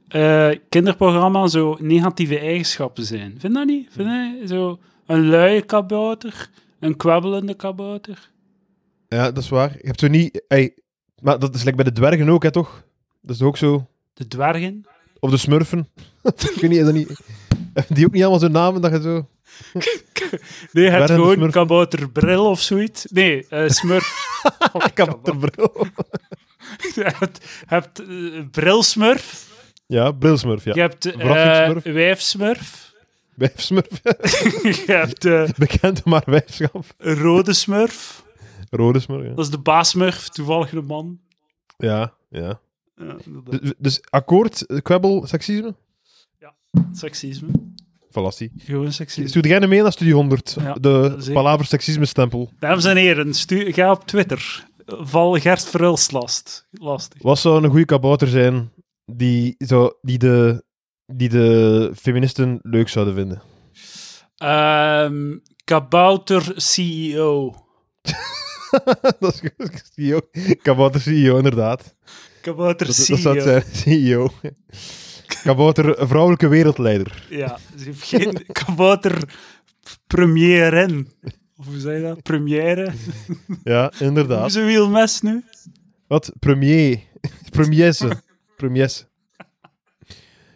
eh, 0.08 0.50
kinderprogramma, 0.68 1.46
zo 1.46 1.76
negatieve 1.80 2.38
eigenschappen 2.38 3.04
zijn. 3.04 3.30
Vind 3.38 3.42
je 3.42 3.48
dat 3.58 3.66
niet? 3.66 3.88
Vind 3.90 4.08
je 4.40 4.46
zo 4.46 4.78
een 5.06 5.28
luie 5.28 5.62
kabouter, 5.62 6.48
een 6.80 6.96
kwabbelende 6.96 7.54
kabouter? 7.54 8.30
Ja, 9.08 9.30
dat 9.30 9.42
is 9.42 9.48
waar. 9.48 9.70
Je 9.72 9.86
hebt 9.86 10.00
zo 10.00 10.08
niet... 10.08 10.42
ey, 10.48 10.74
maar 11.22 11.38
dat 11.38 11.54
is 11.54 11.62
like 11.64 11.76
bij 11.76 11.84
de 11.84 11.92
dwergen 11.92 12.28
ook, 12.28 12.42
hè, 12.42 12.50
toch? 12.50 12.84
Dat 13.22 13.34
is 13.36 13.42
ook 13.42 13.56
zo... 13.56 13.86
De 14.14 14.28
dwergen? 14.28 14.84
Of 15.18 15.30
de 15.30 15.36
smurfen. 15.36 15.88
ik 16.24 16.56
weet 16.60 16.70
niet, 16.70 16.78
is 16.78 16.84
dat 16.84 16.94
niet... 16.94 17.20
Die 17.94 18.06
ook 18.06 18.12
niet 18.12 18.22
allemaal 18.22 18.40
zo'n 18.40 18.52
namen 18.52 18.80
dat 18.80 18.92
je 18.92 19.00
zo... 19.02 19.26
Nee, 20.72 20.84
je 20.84 20.90
hebt 20.90 21.10
gewoon 21.10 21.50
kabouterbril 21.50 22.46
of 22.46 22.60
zoiets. 22.60 23.06
Nee, 23.10 23.46
eh 23.48 23.68
smurf. 23.68 24.38
Ik 24.86 24.96
heb 24.96 25.18
de 25.22 25.36
bril. 25.36 25.86
je 26.94 27.12
hebt, 27.66 28.00
eh, 28.00 28.44
brilsmurf. 28.50 29.48
Ja, 29.86 30.12
brilsmurf, 30.12 30.64
ja. 30.64 30.74
Je 30.74 30.80
hebt 30.80 31.04
eh 31.06 31.12
Vrachtjesmurf. 31.18 31.84
wijfsmurf. 31.84 32.94
Wijfsmurf. 33.34 34.00
je 34.86 34.92
hebt 34.92 35.24
eh, 35.24 35.48
Bekend 35.56 36.02
om 36.02 36.12
haar 36.12 36.22
wijfschap. 36.26 36.84
rode 36.98 37.52
smurf. 37.52 38.24
Rode 38.70 39.00
smurf, 39.00 39.22
ja. 39.26 39.34
Dat 39.34 39.44
is 39.44 39.50
de 39.50 39.58
baasmurf, 39.58 40.28
toevallig 40.28 40.70
de 40.70 40.82
man. 40.82 41.20
Ja, 41.76 42.14
ja. 42.28 42.60
Ja. 42.96 43.16
Dus, 43.50 43.72
dus 43.78 44.00
akkoord, 44.10 44.66
eh, 44.66 44.78
kwebbel, 44.82 45.26
seksisme? 45.26 45.74
Seksisme. 46.92 47.48
Fallatie. 48.10 48.52
Gewoon 48.58 48.92
seksisme. 48.92 49.28
Stuur 49.28 49.46
jij 49.46 49.66
mee 49.66 49.82
naar 49.82 49.92
Studie 49.92 50.14
100? 50.14 50.56
Ja, 50.60 50.72
de 50.74 51.14
zeker. 51.18 51.32
palaver 51.32 51.66
seksisme 51.66 52.04
stempel. 52.04 52.50
Dames 52.58 52.84
en 52.84 52.96
heren, 52.96 53.34
stu- 53.34 53.72
ga 53.72 53.90
op 53.90 54.06
Twitter. 54.06 54.68
Val 54.86 55.32
Gert 55.40 55.64
Verhulst 55.68 56.12
last. 56.12 56.66
lastig. 56.70 57.22
Wat 57.22 57.38
zou 57.38 57.64
een 57.64 57.70
goede 57.70 57.84
kabouter 57.84 58.28
zijn 58.28 58.72
die, 59.04 59.54
zo, 59.58 59.90
die, 60.02 60.18
de, 60.18 60.64
die 61.06 61.28
de 61.28 61.90
feministen 61.96 62.58
leuk 62.62 62.88
zouden 62.88 63.14
vinden? 63.14 63.42
Ehm, 64.36 65.36
kabouter 65.64 66.52
CEO. 66.56 67.54
dat 69.20 69.40
is. 69.42 69.82
CEO. 69.94 70.20
Kabouter 70.62 71.00
CEO, 71.00 71.36
inderdaad. 71.36 71.94
Kabouter 72.40 72.86
Dat, 72.86 72.96
CEO. 72.96 73.14
dat 73.16 73.22
zou 73.22 73.36
het 73.38 73.66
zijn, 73.66 73.74
CEO. 74.04 74.30
Kabouter 75.42 76.06
vrouwelijke 76.08 76.48
wereldleider. 76.48 77.26
Ja, 77.30 77.58
ze 77.78 77.84
heeft 77.84 78.02
geen 78.02 78.46
kabouter 78.64 79.34
première. 80.06 81.04
Of 81.56 81.66
hoe 81.66 81.78
zei 81.78 81.96
je 81.96 82.02
dat? 82.02 82.22
Première? 82.22 82.92
Ja, 83.64 83.92
inderdaad. 83.98 84.40
Hoezo 84.40 84.64
wiel 84.64 84.88
mes 84.88 85.20
nu? 85.20 85.44
Wat? 86.06 86.32
Premier. 86.38 87.00
Premiesse. 87.50 88.22
Premiesse. 88.56 89.08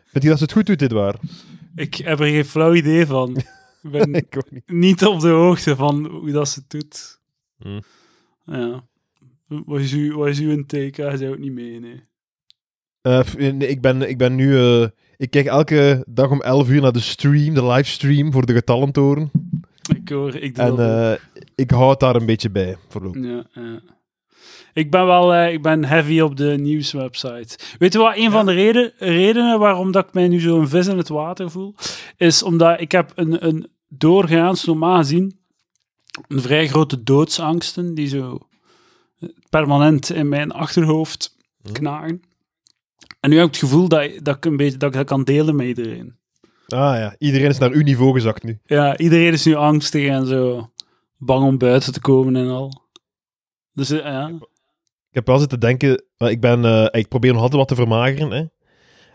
Vind 0.06 0.22
je 0.24 0.28
dat 0.28 0.38
ze 0.38 0.44
het 0.44 0.52
goed 0.52 0.66
doet, 0.66 0.78
dit 0.78 0.92
waar? 0.92 1.14
Ik 1.74 1.94
heb 1.94 2.20
er 2.20 2.26
geen 2.26 2.44
flauw 2.44 2.74
idee 2.74 3.06
van. 3.06 3.36
Ik 3.82 3.90
ben 3.90 4.14
Ik 4.24 4.50
niet. 4.50 4.68
niet 4.70 5.04
op 5.04 5.20
de 5.20 5.28
hoogte 5.28 5.76
van 5.76 6.06
hoe 6.06 6.30
dat 6.30 6.48
ze 6.48 6.58
het 6.58 6.70
doet. 6.70 7.20
Hmm. 7.58 7.82
Ja. 8.44 8.84
Wat 9.46 9.80
is, 9.80 9.92
uw, 9.92 10.16
wat 10.16 10.28
is 10.28 10.38
uw 10.40 10.64
take? 10.64 11.02
Hij 11.02 11.16
zei 11.16 11.30
ook 11.30 11.38
niet 11.38 11.52
mee, 11.52 11.80
nee. 11.80 12.02
Eh, 13.04 13.20
nee, 13.34 13.68
ik, 13.68 13.80
ben, 13.80 14.08
ik 14.08 14.18
ben 14.18 14.34
nu... 14.34 14.58
eh, 14.58 14.86
ik 15.16 15.30
kijk 15.30 15.46
elke 15.46 16.04
dag 16.08 16.30
om 16.30 16.42
11 16.42 16.68
uur 16.68 16.80
naar 16.80 16.92
de 16.92 17.00
stream, 17.00 17.54
de 17.54 17.66
livestream 17.66 18.32
voor 18.32 18.46
de 18.46 18.52
getallentoren. 18.52 19.30
Ik 19.96 20.08
hoor, 20.08 20.34
ik 20.36 20.54
doe 20.54 20.64
En 20.64 20.78
eh, 20.78 21.42
ik 21.54 21.70
hou 21.70 21.90
het 21.90 22.00
daar 22.00 22.16
een 22.16 22.26
beetje 22.26 22.50
bij, 22.50 22.76
voorlopig. 22.88 23.24
Ja, 23.24 23.44
ja. 23.52 23.80
Ik 24.72 24.90
ben 24.90 25.06
wel 25.06 25.34
eh, 25.34 25.52
ik 25.52 25.62
ben 25.62 25.84
heavy 25.84 26.20
op 26.20 26.36
de 26.36 26.56
nieuwswebsite. 26.58 27.58
Weet 27.78 27.92
je 27.92 27.98
wat? 27.98 28.16
Een 28.16 28.30
van 28.30 28.46
de 28.46 28.52
reden, 28.52 28.92
redenen 28.98 29.58
waarom 29.58 29.92
dat 29.92 30.06
ik 30.06 30.12
mij 30.12 30.28
nu 30.28 30.40
zo'n 30.40 30.68
vis 30.68 30.86
in 30.86 30.96
het 30.98 31.08
water 31.08 31.50
voel, 31.50 31.74
is 32.16 32.42
omdat 32.42 32.80
ik 32.80 32.92
heb 32.92 33.12
een, 33.14 33.46
een 33.46 33.66
doorgaans, 33.88 34.64
normaal 34.64 34.96
gezien, 34.96 35.38
een 36.28 36.40
vrij 36.40 36.68
grote 36.68 37.02
doodsangsten 37.02 37.94
die 37.94 38.08
zo 38.08 38.38
permanent 39.50 40.10
in 40.10 40.28
mijn 40.28 40.52
achterhoofd 40.52 41.36
knagen. 41.72 42.22
En 43.24 43.30
nu 43.30 43.36
heb 43.36 43.46
ik 43.46 43.50
het 43.52 43.60
gevoel 43.62 43.88
dat, 43.88 44.10
dat 44.22 44.36
ik 44.36 44.44
een 44.44 44.56
beetje 44.56 44.78
dat 44.78 44.88
ik 44.90 44.94
dat 44.96 45.06
kan 45.06 45.24
delen 45.24 45.56
met 45.56 45.66
iedereen. 45.66 46.16
Ah 46.68 46.96
ja, 46.96 47.14
iedereen 47.18 47.48
is 47.48 47.58
naar 47.58 47.70
uw 47.70 47.82
niveau 47.82 48.12
gezakt 48.12 48.42
nu. 48.42 48.58
Ja, 48.64 48.96
iedereen 48.96 49.32
is 49.32 49.44
nu 49.44 49.54
angstig 49.54 50.06
en 50.08 50.26
zo 50.26 50.70
bang 51.18 51.44
om 51.46 51.58
buiten 51.58 51.92
te 51.92 52.00
komen 52.00 52.36
en 52.36 52.48
al. 52.48 52.82
Dus 53.72 53.90
eh, 53.90 53.98
ja. 53.98 54.28
Ik 55.08 55.20
heb 55.20 55.26
wel 55.26 55.38
zitten 55.38 55.60
denken, 55.60 56.04
maar 56.18 56.30
ik, 56.30 56.40
ben, 56.40 56.64
eh, 56.64 56.86
ik 57.00 57.08
probeer 57.08 57.32
nog 57.32 57.40
altijd 57.40 57.58
wat 57.58 57.68
te 57.68 57.74
vermageren. 57.74 58.30
Hè. 58.30 58.44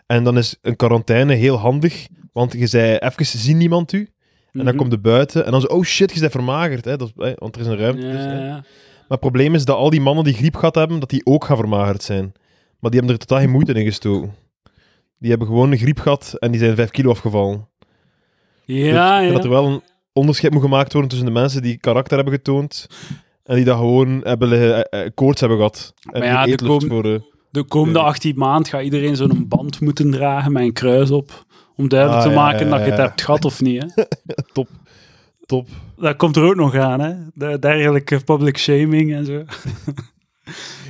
En 0.06 0.24
dan 0.24 0.38
is 0.38 0.58
een 0.62 0.76
quarantaine 0.76 1.34
heel 1.34 1.58
handig, 1.58 2.08
want 2.34 2.54
je 2.54 2.68
zei 2.68 2.96
even 2.98 3.26
zien 3.26 3.58
niemand 3.58 3.92
u. 3.94 4.00
En 4.00 4.10
dan 4.52 4.66
Mhm. 4.66 4.76
komt 4.78 4.92
de 4.92 5.00
buiten 5.00 5.46
en 5.46 5.52
dan 5.52 5.62
zo, 5.62 5.68
oh 5.68 5.84
shit, 5.84 6.14
je 6.14 6.20
bent 6.20 6.32
vermagerd. 6.32 6.86
Hè. 6.86 6.98
Dat 6.98 7.08
is, 7.08 7.24
hè, 7.26 7.34
want 7.36 7.56
er 7.56 7.62
is 7.62 7.68
een 7.68 7.78
ruimte. 7.78 8.06
Ja, 8.06 8.12
tussen, 8.12 8.32
hè. 8.32 8.48
ja. 8.48 8.54
Maar 8.54 8.64
het 9.08 9.20
probleem 9.20 9.56
is 9.56 9.66
dat 9.66 9.78
al 9.78 9.90
die 9.90 10.02
mannen 10.02 10.24
die 10.24 10.34
griep 10.34 10.56
gehad 10.56 10.76
hebben, 10.76 11.00
dat 11.00 11.10
die 11.10 11.26
ook 11.26 11.46
gaan 11.46 11.58
vermagerd 11.58 12.04
zijn. 12.04 12.34
Maar 12.80 12.92
die 12.92 13.00
hebben 13.00 13.18
er 13.20 13.26
totaal 13.26 13.40
geen 13.44 13.50
moeite 13.52 13.74
in 13.74 13.86
gestoken. 13.86 14.34
Die 15.20 15.30
hebben 15.30 15.48
gewoon 15.48 15.72
een 15.72 15.78
griep 15.78 16.00
gehad 16.00 16.36
en 16.40 16.52
die 16.52 16.60
zijn 16.60 16.76
5 16.76 16.90
kilo 16.90 17.10
afgevallen. 17.12 17.68
Dus 18.66 18.78
Ja, 18.78 19.18
vind 19.18 19.28
ja. 19.30 19.36
dat 19.36 19.44
er 19.44 19.50
wel 19.50 19.66
een 19.68 19.82
onderscheid 20.14 20.54
moet 20.54 20.62
gemaakt 20.62 20.92
worden 20.92 21.10
tussen 21.10 21.28
de 21.28 21.34
mensen 21.34 21.62
die 21.62 21.78
karakter 21.78 22.16
hebben 22.16 22.34
getoond 22.34 22.88
en 23.44 23.56
die 23.56 23.66
dat 23.66 23.78
gewoon 23.78 24.22
hebben, 24.24 24.48
liggen- 24.48 24.90
eh, 24.90 25.06
eh, 25.06 25.12
koorts 25.14 25.40
hebben 25.40 25.58
gehad. 25.58 25.94
En 26.12 26.20
Maar 26.20 26.50
ja, 26.50 26.58
voor... 26.58 27.06
eh, 27.14 27.20
De 27.52 27.64
komende 27.64 28.00
Ja. 28.00 28.06
18 28.06 28.34
maand 28.38 28.68
gaat 28.68 28.82
iedereen 28.84 29.16
zo'n 29.16 29.46
band 29.48 29.82
moeten 29.82 30.12
dragen 30.12 30.52
met 30.52 30.64
een 30.64 30.74
kruis 30.74 31.12
op. 31.12 31.46
Om 31.76 31.88
duidelijk 31.90 32.22
Ah, 32.24 32.28
te 32.30 32.36
maken 32.36 32.66
ja, 32.66 32.72
dat 32.78 32.86
je 32.86 32.92
het 32.92 33.00
hebt 33.00 33.22
gehad 33.22 33.46
of 33.46 33.62
niet. 33.62 33.82
Hè? 33.96 34.04
top. 34.54 34.68
Top. 35.46 35.68
Dat 35.98 36.16
komt 36.16 36.36
er 36.36 36.44
ook 36.44 36.56
nog 36.56 36.76
aan, 36.76 37.00
hè? 37.00 37.14
De 37.34 37.60
dergelijke 37.60 38.20
public 38.24 38.58
shaming 38.58 39.14
en 39.14 39.26
zo. 39.26 39.44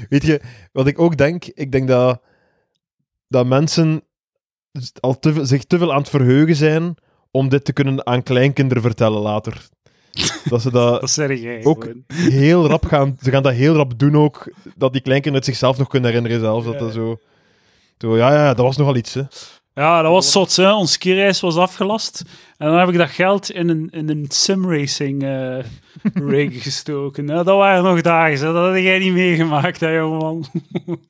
Weet 0.09 0.23
je, 0.23 0.41
wat 0.71 0.87
ik 0.87 0.99
ook 0.99 1.17
denk? 1.17 1.45
Ik 1.45 1.71
denk 1.71 1.87
dat, 1.87 2.21
dat 3.27 3.45
mensen 3.45 4.03
al 4.99 5.19
te, 5.19 5.45
zich 5.45 5.63
te 5.63 5.77
veel 5.77 5.91
aan 5.91 5.99
het 5.99 6.09
verheugen 6.09 6.55
zijn 6.55 6.95
om 7.31 7.49
dit 7.49 7.65
te 7.65 7.73
kunnen 7.73 8.05
aan 8.05 8.23
kleinkinderen 8.23 8.83
vertellen 8.83 9.21
later. 9.21 9.67
Dat 10.49 10.61
ze 10.61 10.71
dat 10.71 11.09
jij 11.39 11.63
Ook- 11.65 11.83
gewoon. 11.83 12.03
heel 12.07 12.67
rap 12.67 12.85
gaan... 12.85 13.17
Ze 13.21 13.31
gaan 13.31 13.43
dat 13.43 13.53
heel 13.53 13.75
rap 13.75 13.99
doen 13.99 14.15
ook, 14.15 14.53
dat 14.75 14.93
die 14.93 15.01
kleinkinderen 15.01 15.33
het 15.33 15.45
zichzelf 15.45 15.77
nog 15.77 15.87
kunnen 15.87 16.09
herinneren 16.09 16.39
zelf. 16.39 16.63
Dat 16.63 16.79
dat 16.79 16.93
zo... 16.93 17.19
Zo, 17.97 18.17
ja, 18.17 18.33
ja, 18.33 18.53
dat 18.53 18.65
was 18.65 18.77
nogal 18.77 18.95
iets, 18.95 19.13
hè. 19.13 19.21
Ja, 19.79 20.01
dat 20.01 20.11
was 20.11 20.31
zot, 20.31 20.55
hè? 20.55 20.73
Ons 20.73 20.91
skireis 20.91 21.39
was 21.39 21.55
afgelast. 21.55 22.23
En 22.57 22.67
dan 22.67 22.79
heb 22.79 22.89
ik 22.89 22.97
dat 22.97 23.09
geld 23.09 23.51
in 23.51 23.69
een, 23.69 23.89
in 23.89 24.09
een 24.09 24.25
simracing 24.27 25.23
eh 25.23 25.57
rig 26.29 26.63
gestoken. 26.63 27.27
Ja, 27.27 27.43
dat 27.43 27.57
waren 27.57 27.83
nog 27.83 28.01
dagen, 28.01 28.47
hè? 28.47 28.53
Dat 28.53 28.73
had 28.73 28.81
jij 28.83 28.99
niet 28.99 29.13
meegemaakt, 29.13 29.79
hè, 29.79 29.89
jongeman. 29.89 30.45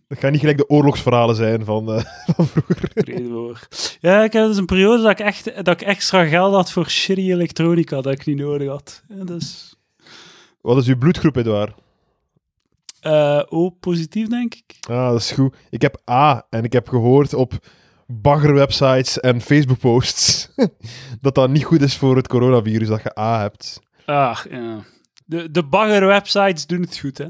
Dat 0.08 0.20
gaan 0.20 0.32
niet 0.32 0.40
gelijk 0.40 0.58
de 0.58 0.70
oorlogsverhalen 0.70 1.36
zijn 1.36 1.66
van, 1.66 1.94
eh, 1.94 2.04
van 2.36 2.48
vroeger. 2.48 3.68
Ja, 4.02 4.24
ik 4.24 4.34
heb 4.34 4.46
dus 4.46 4.58
een 4.58 4.66
periode 4.66 5.02
dat 5.02 5.12
ik, 5.12 5.20
echt, 5.20 5.66
dat 5.66 5.82
ik 5.82 5.88
extra 5.88 6.26
geld 6.26 6.54
had 6.54 6.72
voor 6.72 6.90
shitty 6.90 7.32
elektronica 7.32 8.02
dat 8.02 8.14
ik 8.14 8.26
niet 8.26 8.38
nodig 8.38 8.70
had. 8.70 9.04
Ja, 9.08 9.24
dus... 9.24 9.76
Wat 10.62 10.78
is 10.78 10.88
uw 10.88 10.98
bloedgroep, 10.98 11.36
Edouard? 11.36 11.74
eh 13.02 13.42
O, 13.50 13.70
positief, 13.70 14.28
denk 14.28 14.56
ik. 14.56 14.78
Ah, 14.90 15.10
dat 15.10 15.20
is 15.20 15.32
goed. 15.32 15.56
Ik 15.70 15.82
heb 15.82 16.02
A 16.10 16.46
en 16.50 16.64
ik 16.64 16.74
heb 16.74 16.88
gehoord 16.88 17.34
op 17.34 17.60
baggerwebsites 18.12 19.20
en 19.20 19.42
Facebook-posts 19.42 20.50
dat 21.22 21.36
dat 21.36 21.50
niet 21.50 21.64
goed 21.64 21.82
is 21.82 21.98
voor 21.98 22.16
het 22.16 22.28
coronavirus, 22.28 22.88
dat 22.88 23.04
je 23.04 23.20
A 23.20 23.40
hebt. 23.40 23.80
Ah, 24.06 24.40
ja. 24.50 24.86
De, 25.26 25.52
de 25.52 25.64
bagger-websites 25.64 26.66
doen 26.66 26.82
het 26.82 26.98
goed, 26.98 27.18
hè. 27.18 27.28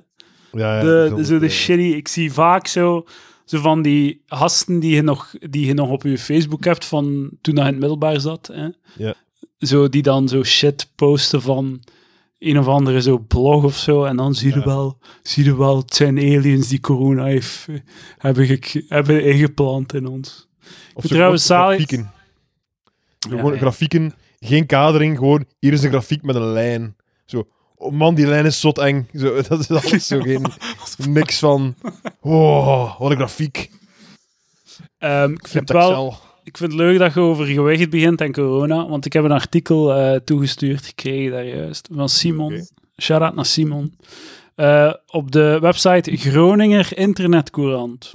Ja, 0.51 0.77
ja, 0.77 0.81
de, 0.81 1.23
zo 1.25 1.39
de, 1.39 1.49
zo 1.49 1.55
shitty... 1.55 1.95
Ik 1.95 2.07
zie 2.07 2.33
vaak 2.33 2.67
zo, 2.67 3.05
zo 3.45 3.59
van 3.59 3.81
die 3.81 4.21
gasten 4.25 4.79
die 4.79 4.95
je, 4.95 5.01
nog, 5.01 5.33
die 5.39 5.65
je 5.65 5.73
nog 5.73 5.89
op 5.89 6.03
je 6.03 6.17
Facebook 6.17 6.63
hebt 6.63 6.85
van 6.85 7.29
toen 7.41 7.55
je 7.55 7.59
in 7.59 7.65
het 7.65 7.77
middelbaar 7.79 8.19
zat. 8.19 8.49
Hè? 8.53 8.67
Ja. 8.95 9.13
Zo, 9.57 9.89
die 9.89 10.01
dan 10.01 10.27
zo 10.27 10.43
shit 10.43 10.91
posten 10.95 11.41
van 11.41 11.83
een 12.39 12.59
of 12.59 12.67
andere 12.67 13.01
zo 13.01 13.17
blog 13.19 13.63
of 13.63 13.75
zo. 13.77 14.03
En 14.03 14.15
dan 14.15 14.35
zie 14.35 14.53
je 14.53 14.59
Ja. 14.59 14.65
wel, 14.65 14.97
zie 15.21 15.43
je 15.43 15.57
wel, 15.57 15.77
het 15.77 15.95
zijn 15.95 16.17
aliens 16.17 16.67
die 16.67 16.79
corona 16.79 17.23
heeft, 17.23 17.65
eh, 17.69 17.75
hebben, 18.17 18.59
hebben 18.87 19.23
ingeplant 19.23 19.93
in 19.93 20.07
ons. 20.07 20.48
Of 20.93 21.05
trouwens 21.07 21.45
zalig- 21.45 21.77
grafieken. 21.77 22.11
Ja, 23.19 23.29
gewoon 23.37 23.53
ja. 23.53 23.57
grafieken, 23.59 24.13
geen 24.39 24.65
kadering, 24.65 25.17
gewoon 25.17 25.45
hier 25.59 25.73
is 25.73 25.83
een 25.83 25.89
grafiek 25.89 26.21
met 26.23 26.35
een 26.35 26.51
lijn. 26.51 26.95
Zo, 27.25 27.47
oh 27.75 27.91
man, 27.91 28.15
die 28.15 28.27
lijn 28.27 28.45
is 28.45 28.59
zot 28.59 28.77
eng. 28.77 29.07
Zo, 29.13 29.41
dat 29.49 29.59
is 29.59 29.69
alles 29.69 30.07
zo 30.07 30.19
geen, 30.29 30.45
niks 31.07 31.39
van, 31.39 31.75
oh, 32.21 32.99
wat 32.99 33.11
een 33.11 33.17
grafiek. 33.17 33.71
Ehm, 34.97 35.31
ik 35.31 35.47
vind 35.47 35.69
wel... 35.69 35.89
Excel. 35.89 36.27
Ik 36.43 36.57
vind 36.57 36.71
het 36.71 36.81
leuk 36.81 36.97
dat 36.99 37.13
je 37.13 37.19
over 37.19 37.45
gewicht 37.45 37.89
begint 37.89 38.21
en 38.21 38.31
corona, 38.31 38.87
want 38.87 39.05
ik 39.05 39.13
heb 39.13 39.23
een 39.23 39.31
artikel 39.31 39.93
eh, 39.93 40.15
toegestuurd 40.19 40.85
gekregen 40.85 41.31
daar 41.31 41.45
juist 41.45 41.89
van 41.93 42.09
Simon. 42.09 42.53
Oké. 42.53 42.65
Shout-out 43.01 43.35
naar 43.35 43.45
Simon. 43.45 43.95
Eh, 44.55 44.93
op 45.07 45.31
de 45.31 45.57
website 45.61 46.17
Groninger 46.17 46.97
Internetcourant. 46.97 48.13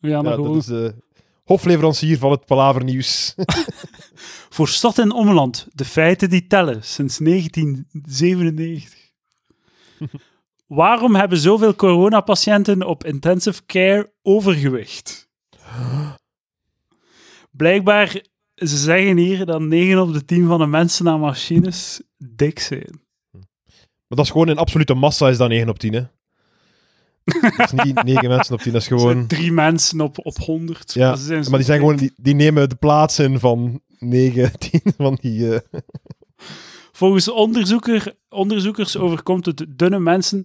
We 0.00 0.08
gaan 0.10 0.22
Ja, 0.24 0.28
dat 0.30 0.34
gewoon... 0.34 0.56
is 0.56 0.64
de 0.66 0.94
hofleverancier 1.48 2.18
van 2.18 2.30
het 2.30 2.44
Palaver 2.44 2.84
Nieuws. 2.84 3.34
Voor 4.54 4.68
stad 4.68 4.98
en 4.98 5.12
omland, 5.12 5.66
de 5.72 5.84
feiten 5.84 6.30
die 6.30 6.46
tellen, 6.46 6.84
sinds 6.84 7.18
1997. 7.18 9.12
Waarom 10.66 11.14
hebben 11.14 11.38
zoveel 11.38 11.74
coronapatiënten 11.74 12.82
op 12.82 13.04
intensive 13.04 13.66
care 13.66 14.12
overgewicht? 14.22 15.28
Blijkbaar, 17.50 18.22
ze 18.54 18.76
zeggen 18.76 19.16
hier 19.16 19.46
dat 19.46 19.60
9 19.60 20.02
op 20.02 20.12
de 20.12 20.24
10 20.24 20.46
van 20.46 20.58
de 20.58 20.66
mensen 20.66 21.08
aan 21.08 21.20
machines 21.20 22.02
dik 22.16 22.58
zijn. 22.58 23.00
Maar 24.06 24.16
dat 24.16 24.24
is 24.24 24.30
gewoon 24.30 24.48
in 24.48 24.58
absolute 24.58 24.94
massa 24.94 25.28
is 25.28 25.36
dat 25.36 25.48
9 25.48 25.68
op 25.68 25.78
10, 25.78 25.92
hè. 25.92 26.02
Dat 27.56 27.72
is 27.72 27.84
niet 27.84 28.02
9 28.02 28.28
mensen 28.28 28.54
op 28.54 28.60
10, 28.60 28.72
dat 28.72 28.80
is 28.80 28.86
Gewoon... 28.88 29.26
Drie 29.26 29.52
mensen 29.52 30.00
op, 30.00 30.18
op 30.26 30.36
100. 30.36 30.94
Ja, 30.94 31.16
Maar 31.28 31.42
die, 31.50 31.62
zijn 31.62 31.78
gewoon, 31.78 31.96
die, 31.96 32.12
die 32.16 32.34
nemen 32.34 32.68
de 32.68 32.74
plaats 32.74 33.18
in 33.18 33.38
van 33.38 33.80
9, 33.98 34.58
10 34.58 34.80
van 34.96 35.18
die... 35.20 35.54
eh, 35.54 35.60
Volgens 36.92 37.28
onderzoeker, 37.30 38.14
onderzoekers 38.28 38.96
overkomt 38.96 39.46
het 39.46 39.66
dunne 39.68 39.98
mensen. 39.98 40.44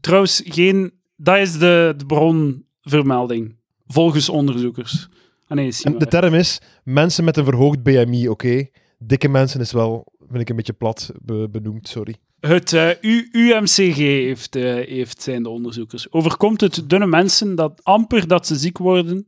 Trouwens, 0.00 0.42
geen. 0.44 0.92
Dat 1.16 1.36
is 1.38 1.52
de, 1.58 1.94
de 1.96 2.06
bronvermelding. 2.06 3.56
Volgens 3.86 4.28
onderzoekers. 4.28 5.08
Ah 5.46 5.56
nee, 5.56 5.72
En 5.82 5.98
de 5.98 6.06
term 6.06 6.34
is 6.34 6.60
mensen 6.84 7.24
met 7.24 7.36
een 7.36 7.44
verhoogd 7.44 7.82
BMI, 7.82 8.28
oké. 8.28 8.66
Dikke 8.98 9.28
mensen 9.28 9.60
is 9.60 9.72
wel, 9.72 10.12
vind 10.28 10.40
ik 10.40 10.48
een 10.48 10.56
beetje 10.56 10.72
plat 10.72 11.12
be- 11.22 11.48
benoemd, 11.50 11.88
sorry. 11.88 12.14
Het 12.40 12.72
eh, 12.72 12.90
UMCG 13.32 13.96
heeft, 13.96 14.56
eh, 14.56 14.62
heeft, 14.74 15.22
zijn 15.22 15.42
de 15.42 15.48
onderzoekers. 15.48 16.12
Overkomt 16.12 16.60
het 16.60 16.82
dunne 16.86 17.06
mensen 17.06 17.54
dat 17.54 17.80
amper 17.82 18.28
dat 18.28 18.46
ze 18.46 18.54
ziek 18.54 18.78
worden, 18.78 19.24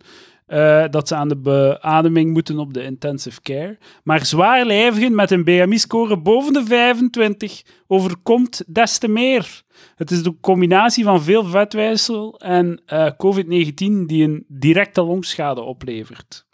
eh, 0.46 0.84
dat 0.90 1.08
ze 1.08 1.14
aan 1.14 1.28
de 1.28 1.36
beademing 1.36 2.32
moeten 2.32 2.58
op 2.58 2.74
de 2.74 2.82
intensive 2.82 3.40
care. 3.40 3.78
Maar 4.04 4.26
zwaarlijvigen 4.26 5.14
met 5.14 5.30
een 5.30 5.44
BMI-score 5.44 6.18
boven 6.18 6.52
de 6.52 6.64
25 6.64 7.62
overkomt 7.86 8.64
des 8.66 8.98
te 8.98 9.08
meer. 9.08 9.62
Het 9.96 10.10
is 10.10 10.22
de 10.22 10.34
combinatie 10.40 11.04
van 11.04 11.22
veel 11.22 11.44
vetwijsel 11.44 12.38
en 12.38 12.82
eh, 12.86 13.10
COVID-19 13.16 14.06
die 14.06 14.24
een 14.24 14.44
directe 14.48 15.02
longschade 15.02 15.60
oplevert. 15.60 16.45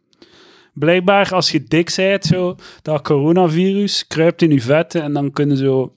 Blijkbaar, 0.72 1.34
als 1.34 1.50
je 1.50 1.64
dik 1.64 1.92
bent, 1.96 2.24
zo, 2.24 2.56
dat 2.82 3.02
coronavirus 3.02 4.06
kruipt 4.06 4.42
in 4.42 4.50
je 4.50 4.60
vetten 4.60 5.02
en 5.02 5.12
dan 5.12 5.30
kunnen 5.30 5.56
zo 5.56 5.96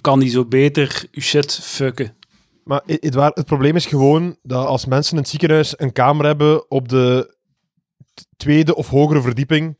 kan 0.00 0.20
die 0.20 0.30
zo 0.30 0.44
beter 0.44 1.04
je 1.10 1.20
shit 1.20 1.54
fucken. 1.62 2.16
Maar 2.64 2.82
Edouard, 2.86 3.36
het 3.36 3.46
probleem 3.46 3.76
is 3.76 3.86
gewoon 3.86 4.36
dat 4.42 4.66
als 4.66 4.86
mensen 4.86 5.12
in 5.12 5.18
het 5.18 5.28
ziekenhuis 5.28 5.74
een 5.76 5.92
kamer 5.92 6.26
hebben 6.26 6.70
op 6.70 6.88
de 6.88 7.36
tweede 8.36 8.74
of 8.74 8.88
hogere 8.88 9.22
verdieping, 9.22 9.78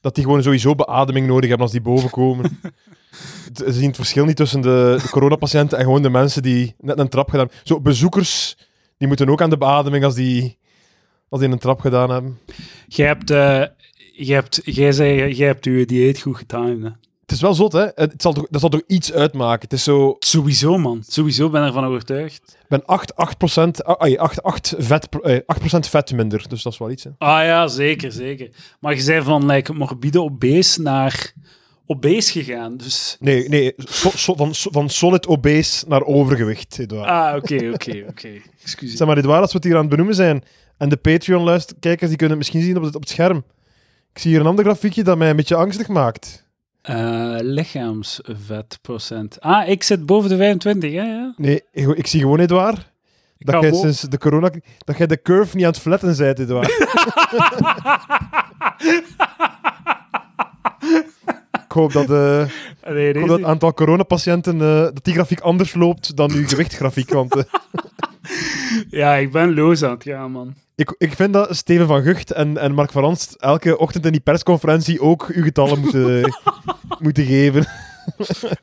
dat 0.00 0.14
die 0.14 0.24
gewoon 0.24 0.42
sowieso 0.42 0.74
beademing 0.74 1.26
nodig 1.26 1.48
hebben 1.48 1.66
als 1.66 1.72
die 1.72 1.80
boven 1.80 2.10
komen. 2.10 2.58
Ze 3.54 3.72
zien 3.72 3.86
het 3.86 3.96
verschil 3.96 4.24
niet 4.24 4.36
tussen 4.36 4.60
de, 4.60 4.98
de 5.02 5.08
coronapatiënten 5.10 5.78
en 5.78 5.84
gewoon 5.84 6.02
de 6.02 6.10
mensen 6.10 6.42
die 6.42 6.74
net 6.78 6.98
een 6.98 7.08
trap 7.08 7.30
gedaan 7.30 7.46
hebben. 7.46 7.66
Zo, 7.66 7.80
bezoekers, 7.80 8.56
die 8.98 9.08
moeten 9.08 9.28
ook 9.28 9.42
aan 9.42 9.50
de 9.50 9.58
beademing 9.58 10.04
als 10.04 10.14
die, 10.14 10.58
als 11.28 11.40
die 11.40 11.50
een 11.50 11.58
trap 11.58 11.80
gedaan 11.80 12.10
hebben. 12.10 12.38
Jij 12.86 13.06
hebt, 13.06 13.30
eh, 13.30 13.62
jij 14.12 14.34
hebt, 14.34 14.60
jij 14.64 14.92
zei, 14.92 15.34
jij 15.34 15.46
hebt 15.46 15.64
je 15.64 15.84
dieet 15.86 16.20
goed 16.20 16.36
getimed. 16.36 16.82
Hè? 16.82 16.90
het 17.26 17.34
is 17.34 17.40
wel 17.40 17.54
zot, 17.54 17.72
hè? 17.72 17.86
Het 17.94 18.22
zal 18.22 18.32
toch, 18.32 18.46
dat 18.50 18.60
zal 18.60 18.70
toch 18.70 18.82
iets 18.86 19.12
uitmaken. 19.12 19.60
Het 19.60 19.72
is 19.72 19.84
zo... 19.84 20.16
Sowieso, 20.18 20.78
man. 20.78 21.02
Sowieso 21.08 21.50
ben 21.50 21.60
ik 21.62 21.66
ervan 21.66 21.84
overtuigd. 21.84 22.56
Ik 22.60 22.68
ben 22.68 22.84
8, 22.84 23.16
8, 23.16 23.38
procent, 23.38 23.84
ah, 23.84 24.00
ai, 24.00 24.18
8, 24.18 24.42
8, 24.42 24.74
vet, 24.78 25.08
eh, 25.22 25.38
8 25.46 25.88
vet 25.88 26.12
minder, 26.12 26.48
dus 26.48 26.62
dat 26.62 26.72
is 26.72 26.78
wel 26.78 26.90
iets. 26.90 27.04
Hè. 27.04 27.10
Ah 27.18 27.44
ja, 27.44 27.66
zeker, 27.66 28.12
zeker. 28.12 28.50
Maar 28.80 28.94
je 28.94 29.00
zei 29.00 29.22
van 29.22 29.46
like, 29.46 29.72
morbide 29.72 30.22
obese 30.22 30.82
naar 30.82 31.32
obese 31.86 32.32
gegaan. 32.32 32.76
Dus... 32.76 33.16
Nee, 33.20 33.48
nee 33.48 33.72
so- 33.76 34.10
so- 34.10 34.34
van, 34.34 34.54
so- 34.54 34.70
van 34.70 34.88
solid 34.88 35.26
obese 35.26 35.84
naar 35.88 36.02
overgewicht, 36.02 36.78
Edouard. 36.78 37.08
Ah, 37.10 37.36
oké, 37.36 37.70
oké, 37.74 38.04
oké. 38.08 38.28
Excuus. 38.62 38.96
Zeg 38.96 39.06
maar, 39.06 39.16
Edouard, 39.16 39.42
als 39.42 39.52
we 39.52 39.56
het 39.56 39.66
hier 39.66 39.74
aan 39.74 39.80
het 39.80 39.90
benoemen 39.90 40.14
zijn, 40.14 40.44
en 40.76 40.88
de 40.88 40.96
Patreon-kijkers 40.96 42.08
die 42.08 42.16
kunnen 42.16 42.28
het 42.28 42.38
misschien 42.38 42.62
zien 42.62 42.76
op 42.76 42.82
het, 42.82 42.94
op 42.94 43.00
het 43.00 43.10
scherm. 43.10 43.44
Ik 44.12 44.18
zie 44.18 44.30
hier 44.30 44.40
een 44.40 44.46
ander 44.46 44.64
grafiekje 44.64 45.04
dat 45.04 45.18
mij 45.18 45.30
een 45.30 45.36
beetje 45.36 45.54
angstig 45.54 45.88
maakt. 45.88 46.44
Eh, 46.82 47.36
lichaamsvetprocent. 47.40 49.40
Ah, 49.40 49.68
ik 49.68 49.82
zit 49.82 50.06
boven 50.06 50.30
de 50.30 50.36
25, 50.36 50.92
hè? 50.92 51.02
Ja. 51.02 51.34
Nee, 51.36 51.62
ik, 51.72 51.88
ik 51.88 52.06
zie 52.06 52.20
gewoon, 52.20 52.40
Edouard, 52.40 52.92
Ik 53.38 53.46
dat 53.46 53.62
jij 53.62 53.72
sinds 53.72 54.00
de 54.00 54.18
corona... 54.18 54.50
Dat 54.78 54.98
jij 54.98 55.06
de 55.06 55.22
curve 55.22 55.56
niet 55.56 55.64
aan 55.64 55.70
het 55.70 55.80
flatten 55.80 56.16
bent, 56.16 56.38
Edouard. 56.38 56.68
ik 61.64 61.72
hoop 61.72 61.92
dat, 61.92 62.10
eh, 62.10 62.38
nee, 62.94 63.08
ik 63.08 63.14
nee, 63.14 63.18
hoop 63.18 63.28
dat 63.28 63.38
het 63.38 63.46
aantal 63.46 63.74
coronapatiënten, 63.74 64.60
eh, 64.60 64.82
dat 64.82 65.04
die 65.04 65.14
grafiek 65.14 65.40
anders 65.40 65.74
loopt 65.74 66.16
dan 66.16 66.32
uw 66.32 66.46
gewichtgrafiek. 66.46 67.10
Want 67.10 67.34
Ja, 68.88 69.14
ik 69.14 69.32
ben 69.32 69.54
loos 69.54 69.82
aan 69.82 69.90
het 69.90 70.02
gaan, 70.02 70.30
man. 70.30 70.54
Ik, 70.76 70.94
ik 70.98 71.12
vind 71.12 71.32
dat 71.32 71.56
Steven 71.56 71.86
van 71.86 72.02
Gucht 72.02 72.32
en, 72.32 72.56
en 72.58 72.74
Mark 72.74 72.92
van 72.92 73.02
Ranst 73.02 73.34
elke 73.34 73.78
ochtend 73.78 74.06
in 74.06 74.12
die 74.12 74.20
persconferentie 74.20 75.00
ook 75.00 75.26
uw 75.26 75.42
getallen 75.42 75.80
moeten, 75.80 76.36
moeten 77.04 77.24
geven. 77.24 77.66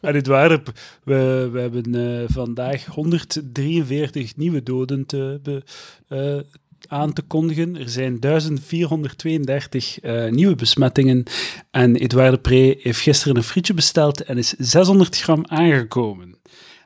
En 0.01 0.27
waren, 0.27 0.63
we, 1.03 1.49
we 1.51 1.59
hebben 1.59 1.95
eh, 1.95 2.23
vandaag 2.27 2.85
143 2.85 4.35
nieuwe 4.35 4.63
doden 4.63 5.05
te, 5.05 5.39
be- 5.43 5.63
eh, 6.07 6.39
aan 6.87 7.13
te 7.13 7.21
kondigen. 7.21 7.77
Er 7.77 7.89
zijn 7.89 8.19
1432 8.19 9.99
eh, 9.99 10.29
nieuwe 10.31 10.55
besmettingen. 10.55 11.23
En 11.71 11.95
Edouard 11.95 12.31
de 12.33 12.39
Pre 12.39 12.77
heeft 12.79 12.99
gisteren 12.99 13.35
een 13.35 13.43
frietje 13.43 13.73
besteld 13.73 14.21
en 14.23 14.37
is 14.37 14.49
600 14.57 15.19
gram 15.19 15.45
aangekomen. 15.47 16.37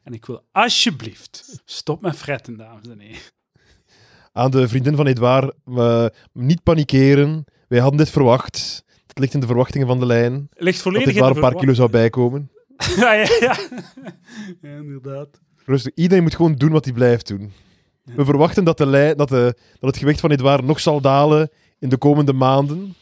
En 0.03 0.13
ik 0.13 0.25
wil 0.25 0.43
alsjeblieft, 0.51 1.61
stop 1.65 2.01
met 2.01 2.15
fretten, 2.15 2.57
dames 2.57 2.87
en 2.87 2.99
heren. 2.99 3.19
Aan 4.37 4.51
de 4.51 4.67
vriendin 4.67 4.95
van 4.95 5.07
Edouard, 5.07 5.53
eh, 5.75 6.05
niet 6.33 6.63
panikeren. 6.63 7.45
Wij 7.67 7.79
hadden 7.79 7.97
dit 7.97 8.09
verwacht. 8.09 8.83
Het 9.07 9.19
ligt 9.19 9.33
in 9.33 9.39
de 9.39 9.45
verwachtingen 9.45 9.87
van 9.87 9.99
de 9.99 10.05
lijn. 10.05 10.49
Ligt 10.53 10.75
Dat 10.75 10.83
volledig 10.83 11.07
in 11.07 11.13
Edouard 11.13 11.35
een 11.35 11.41
paar 11.41 11.55
kilo 11.55 11.73
zou 11.73 11.89
bijkomen. 11.89 12.51
ja, 12.97 13.13
ja, 13.13 13.27
ja. 13.39 13.55
ja, 14.61 14.75
inderdaad. 14.75 15.27
Rustig, 15.65 15.91
iedereen 15.95 16.23
moet 16.23 16.35
gewoon 16.35 16.55
doen 16.55 16.71
wat 16.71 16.85
hij 16.85 16.93
blijft 16.93 17.27
doen. 17.27 17.51
We 18.03 18.25
verwachten 18.25 18.63
dat, 18.63 18.77
de 18.77 18.85
lijn, 18.85 19.17
dat, 19.17 19.29
de, 19.29 19.55
dat 19.79 19.89
het 19.89 19.97
gewicht 19.97 20.19
van 20.19 20.31
Edouard 20.31 20.63
nog 20.63 20.79
zal 20.79 21.01
dalen 21.01 21.49
in 21.79 21.89
de 21.89 21.97
komende 21.97 22.33
maanden. 22.33 22.95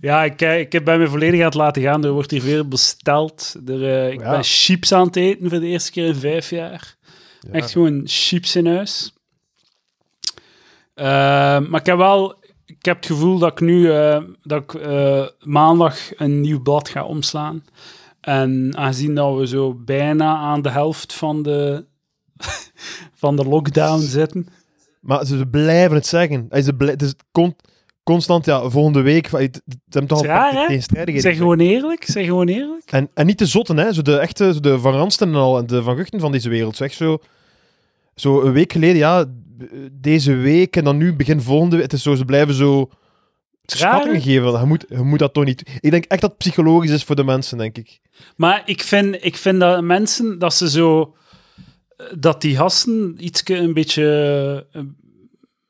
Ja, 0.00 0.24
ik, 0.24 0.42
eh, 0.42 0.58
ik 0.60 0.84
ben 0.84 0.98
me 0.98 1.08
volledig 1.08 1.38
aan 1.40 1.46
het 1.46 1.54
laten 1.54 1.82
gaan. 1.82 2.04
Er 2.04 2.10
wordt 2.12 2.30
hier 2.30 2.40
veel 2.40 2.68
besteld. 2.68 3.56
Er, 3.66 3.88
eh, 3.88 4.12
ik 4.12 4.20
Ja. 4.20 4.30
ben 4.30 4.44
chips 4.44 4.92
aan 4.92 5.06
het 5.06 5.16
eten 5.16 5.50
voor 5.50 5.60
de 5.60 5.66
eerste 5.66 5.90
keer 5.90 6.06
in 6.06 6.14
vijf 6.14 6.50
jaar. 6.50 6.95
Ja. 7.46 7.52
Echt 7.52 7.70
gewoon 7.70 8.02
chips 8.04 8.56
in 8.56 8.66
huis. 8.66 9.14
Eh, 10.94 11.04
maar 11.68 11.80
ik 11.80 11.86
heb 11.86 11.96
wel... 11.96 12.34
Ik 12.66 12.84
heb 12.84 12.96
het 12.96 13.06
gevoel 13.06 13.38
dat 13.38 13.52
ik 13.52 13.60
nu 13.60 13.92
eh, 13.92 14.22
dat 14.42 14.62
ik, 14.62 14.74
eh, 14.74 15.26
maandag 15.40 16.18
een 16.18 16.40
nieuw 16.40 16.62
blad 16.62 16.88
ga 16.88 17.04
omslaan. 17.04 17.64
En 18.20 18.72
aangezien 18.76 19.14
dat 19.14 19.36
we 19.36 19.46
zo 19.46 19.74
bijna 19.74 20.36
aan 20.36 20.62
de 20.62 20.70
helft 20.70 21.12
van 21.12 21.42
de, 21.42 21.84
van 23.22 23.36
de 23.36 23.44
lockdown 23.44 24.00
zitten... 24.00 24.48
Maar 25.06 25.26
ze 25.26 25.46
blijven 25.46 25.96
het 25.96 26.06
zeggen. 26.06 26.46
Het 26.48 27.02
is 27.02 27.14
con- 27.32 27.56
constant, 28.02 28.44
ja, 28.44 28.68
volgende 28.70 29.00
week. 29.00 29.26
Ze 29.26 29.50
hebben 29.88 30.06
toch 30.06 30.18
Het 30.18 30.26
raar, 30.26 30.68
hè? 30.68 30.80
Zeg 31.20 31.36
gewoon 31.36 31.58
eerlijk, 31.58 32.04
zeg 32.04 32.24
gewoon 32.24 32.48
eerlijk. 32.48 32.90
En, 32.90 33.10
en 33.14 33.26
niet 33.26 33.38
de 33.38 33.46
zotten, 33.46 33.76
hè. 33.76 33.92
Zo 33.92 34.02
de 34.02 34.18
echte, 34.18 34.52
zo 34.52 34.60
de 34.60 34.78
Van 34.78 34.94
Ransten 34.94 35.28
en 35.28 35.34
al, 35.34 35.58
en 35.58 35.66
de 35.66 35.82
Van 35.82 35.96
Guchten 35.96 36.20
van 36.20 36.32
deze 36.32 36.48
wereld. 36.48 36.76
Zeg 36.76 36.92
zo, 36.92 37.04
zo 37.04 37.18
een 38.24 38.52
week 38.52 38.72
geleden, 38.72 38.96
ja, 38.96 39.24
deze 39.92 40.34
week 40.34 40.76
en 40.76 40.84
dan 40.84 40.96
nu 40.96 41.14
begin 41.14 41.40
volgende 41.40 41.74
week. 41.76 41.84
Het 41.84 41.92
is 41.92 42.02
zo, 42.02 42.14
ze 42.14 42.24
blijven 42.24 42.54
zo 42.54 42.90
schattingen 43.62 44.20
geven. 44.20 44.60
Je 44.60 44.66
moet, 44.66 44.84
je 44.88 45.02
moet 45.02 45.18
dat 45.18 45.34
toch 45.34 45.44
niet... 45.44 45.78
Ik 45.80 45.90
denk 45.90 46.04
echt 46.04 46.20
dat 46.20 46.30
het 46.30 46.38
psychologisch 46.38 46.90
is 46.90 47.04
voor 47.04 47.16
de 47.16 47.24
mensen, 47.24 47.58
denk 47.58 47.78
ik. 47.78 48.00
Maar 48.36 48.62
ik 48.66 48.82
vind, 48.82 49.24
ik 49.24 49.36
vind 49.36 49.60
dat 49.60 49.82
mensen, 49.82 50.38
dat 50.38 50.54
ze 50.54 50.70
zo... 50.70 51.14
Dat 52.18 52.40
die 52.40 52.56
gasten 52.56 53.16
iets 53.18 53.42
een 53.44 53.74
beetje... 53.74 54.66
eh, 54.72 54.82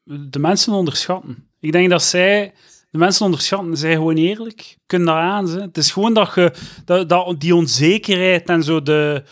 De 0.04 0.38
mensen 0.38 0.72
onderschatten. 0.72 1.48
Ik 1.60 1.72
denk 1.72 1.90
dat 1.90 2.02
zij... 2.02 2.52
De 2.90 2.98
mensen 2.98 3.24
onderschatten, 3.24 3.76
zij 3.76 3.92
gewoon 3.92 4.16
eerlijk. 4.16 4.78
Kunnen 4.86 5.06
daar 5.06 5.22
aan, 5.22 5.48
ze. 5.48 5.60
Het 5.60 5.76
is 5.78 5.90
gewoon 5.90 6.14
dat 6.14 6.34
je... 6.34 6.52
Dat, 6.84 7.08
dat, 7.08 7.40
die 7.40 7.54
onzekerheid 7.54 8.48
en 8.48 8.62
zo, 8.62 8.82
de... 8.82 9.22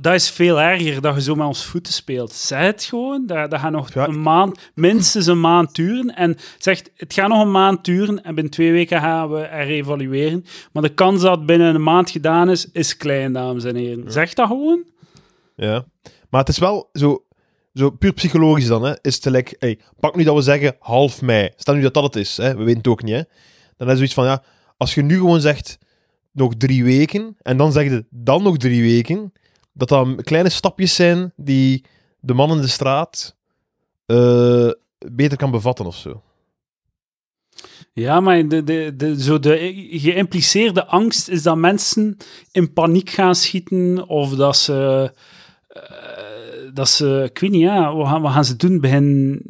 Dat 0.00 0.14
is 0.14 0.30
veel 0.30 0.60
erger, 0.60 1.00
dat 1.00 1.14
je 1.14 1.22
zo 1.22 1.34
met 1.34 1.46
ons 1.46 1.64
voeten 1.64 1.92
speelt. 1.92 2.32
Zeg 2.32 2.60
het 2.60 2.84
gewoon, 2.84 3.26
dat, 3.26 3.50
dat 3.50 3.60
gaat 3.60 3.70
nog 3.70 3.94
Ja. 3.94 4.06
een 4.08 4.22
maand, 4.22 4.58
minstens 4.74 5.26
een 5.26 5.40
maand 5.40 5.74
duren. 5.74 6.16
En 6.16 6.36
zegt, 6.58 6.90
het 6.96 7.12
gaat 7.14 7.28
nog 7.28 7.42
een 7.42 7.50
maand 7.50 7.84
duren 7.84 8.24
en 8.24 8.34
binnen 8.34 8.52
twee 8.52 8.72
weken 8.72 9.00
gaan 9.00 9.30
we 9.30 9.40
er 9.40 9.66
evalueren. 9.66 10.44
Maar 10.72 10.82
de 10.82 10.94
kans 10.94 11.22
dat 11.22 11.36
het 11.36 11.46
binnen 11.46 11.74
een 11.74 11.82
maand 11.82 12.10
gedaan 12.10 12.50
is, 12.50 12.70
is 12.72 12.96
klein, 12.96 13.32
dames 13.32 13.64
en 13.64 13.76
heren. 13.76 14.12
Zeg 14.12 14.34
dat 14.34 14.46
gewoon. 14.46 14.84
Ja. 15.56 15.84
Maar 16.30 16.40
het 16.40 16.48
is 16.48 16.58
wel 16.58 16.88
zo, 16.92 17.24
zo 17.74 17.90
puur 17.90 18.12
psychologisch 18.12 18.66
dan, 18.66 18.82
hè. 18.84 18.94
Is 19.02 19.14
het 19.14 19.22
gelijk, 19.22 19.56
hey, 19.58 19.78
pak 20.00 20.16
nu 20.16 20.24
dat 20.24 20.34
we 20.34 20.42
zeggen 20.42 20.76
half 20.78 21.22
mei. 21.22 21.50
Stel 21.56 21.74
nu 21.74 21.80
dat 21.80 21.94
dat 21.94 22.02
het 22.02 22.16
is, 22.16 22.36
hè. 22.36 22.50
We 22.56 22.62
weten 22.62 22.76
het 22.78 22.86
ook 22.88 23.02
niet, 23.02 23.14
hè. 23.14 23.22
Dan 23.76 23.88
is 23.90 23.94
zoiets 23.94 24.14
van, 24.14 24.24
ja, 24.24 24.42
als 24.76 24.94
je 24.94 25.02
nu 25.02 25.16
gewoon 25.16 25.40
zegt 25.40 25.78
nog 26.32 26.54
drie 26.56 26.84
weken, 26.84 27.36
en 27.42 27.56
dan 27.56 27.72
zeg 27.72 27.84
je 27.84 28.04
dan 28.10 28.42
nog 28.42 28.56
drie 28.56 28.82
weken, 28.82 29.32
dat 29.78 29.88
dat 29.88 30.22
kleine 30.22 30.48
stapjes 30.48 30.94
zijn 30.94 31.32
die 31.36 31.84
de 32.20 32.34
man 32.34 32.50
in 32.50 32.60
de 32.60 32.66
straat 32.68 33.36
eh, 34.06 34.70
beter 35.12 35.38
kan 35.38 35.50
bevatten 35.50 35.86
of 35.86 35.96
zo. 35.96 36.22
Ja, 37.92 38.20
maar 38.20 38.48
de, 38.48 38.62
de, 38.64 38.92
de, 38.96 39.22
zo 39.22 39.38
de 39.38 39.72
geïmpliceerde 39.90 40.86
angst 40.86 41.28
is 41.28 41.42
dat 41.42 41.56
mensen 41.56 42.16
in 42.52 42.72
paniek 42.72 43.10
gaan 43.10 43.34
schieten 43.34 44.08
of 44.08 44.34
dat 44.34 44.56
ze... 44.56 45.12
eh, 45.68 45.82
dat 46.74 46.88
ze, 46.88 47.22
ik 47.30 47.38
weet 47.38 47.50
niet, 47.50 47.60
ja, 47.60 47.94
wat 47.94 48.06
gaan, 48.08 48.30
gaan 48.30 48.44
ze 48.44 48.56
doen? 48.56 48.80
Begin 48.80 49.40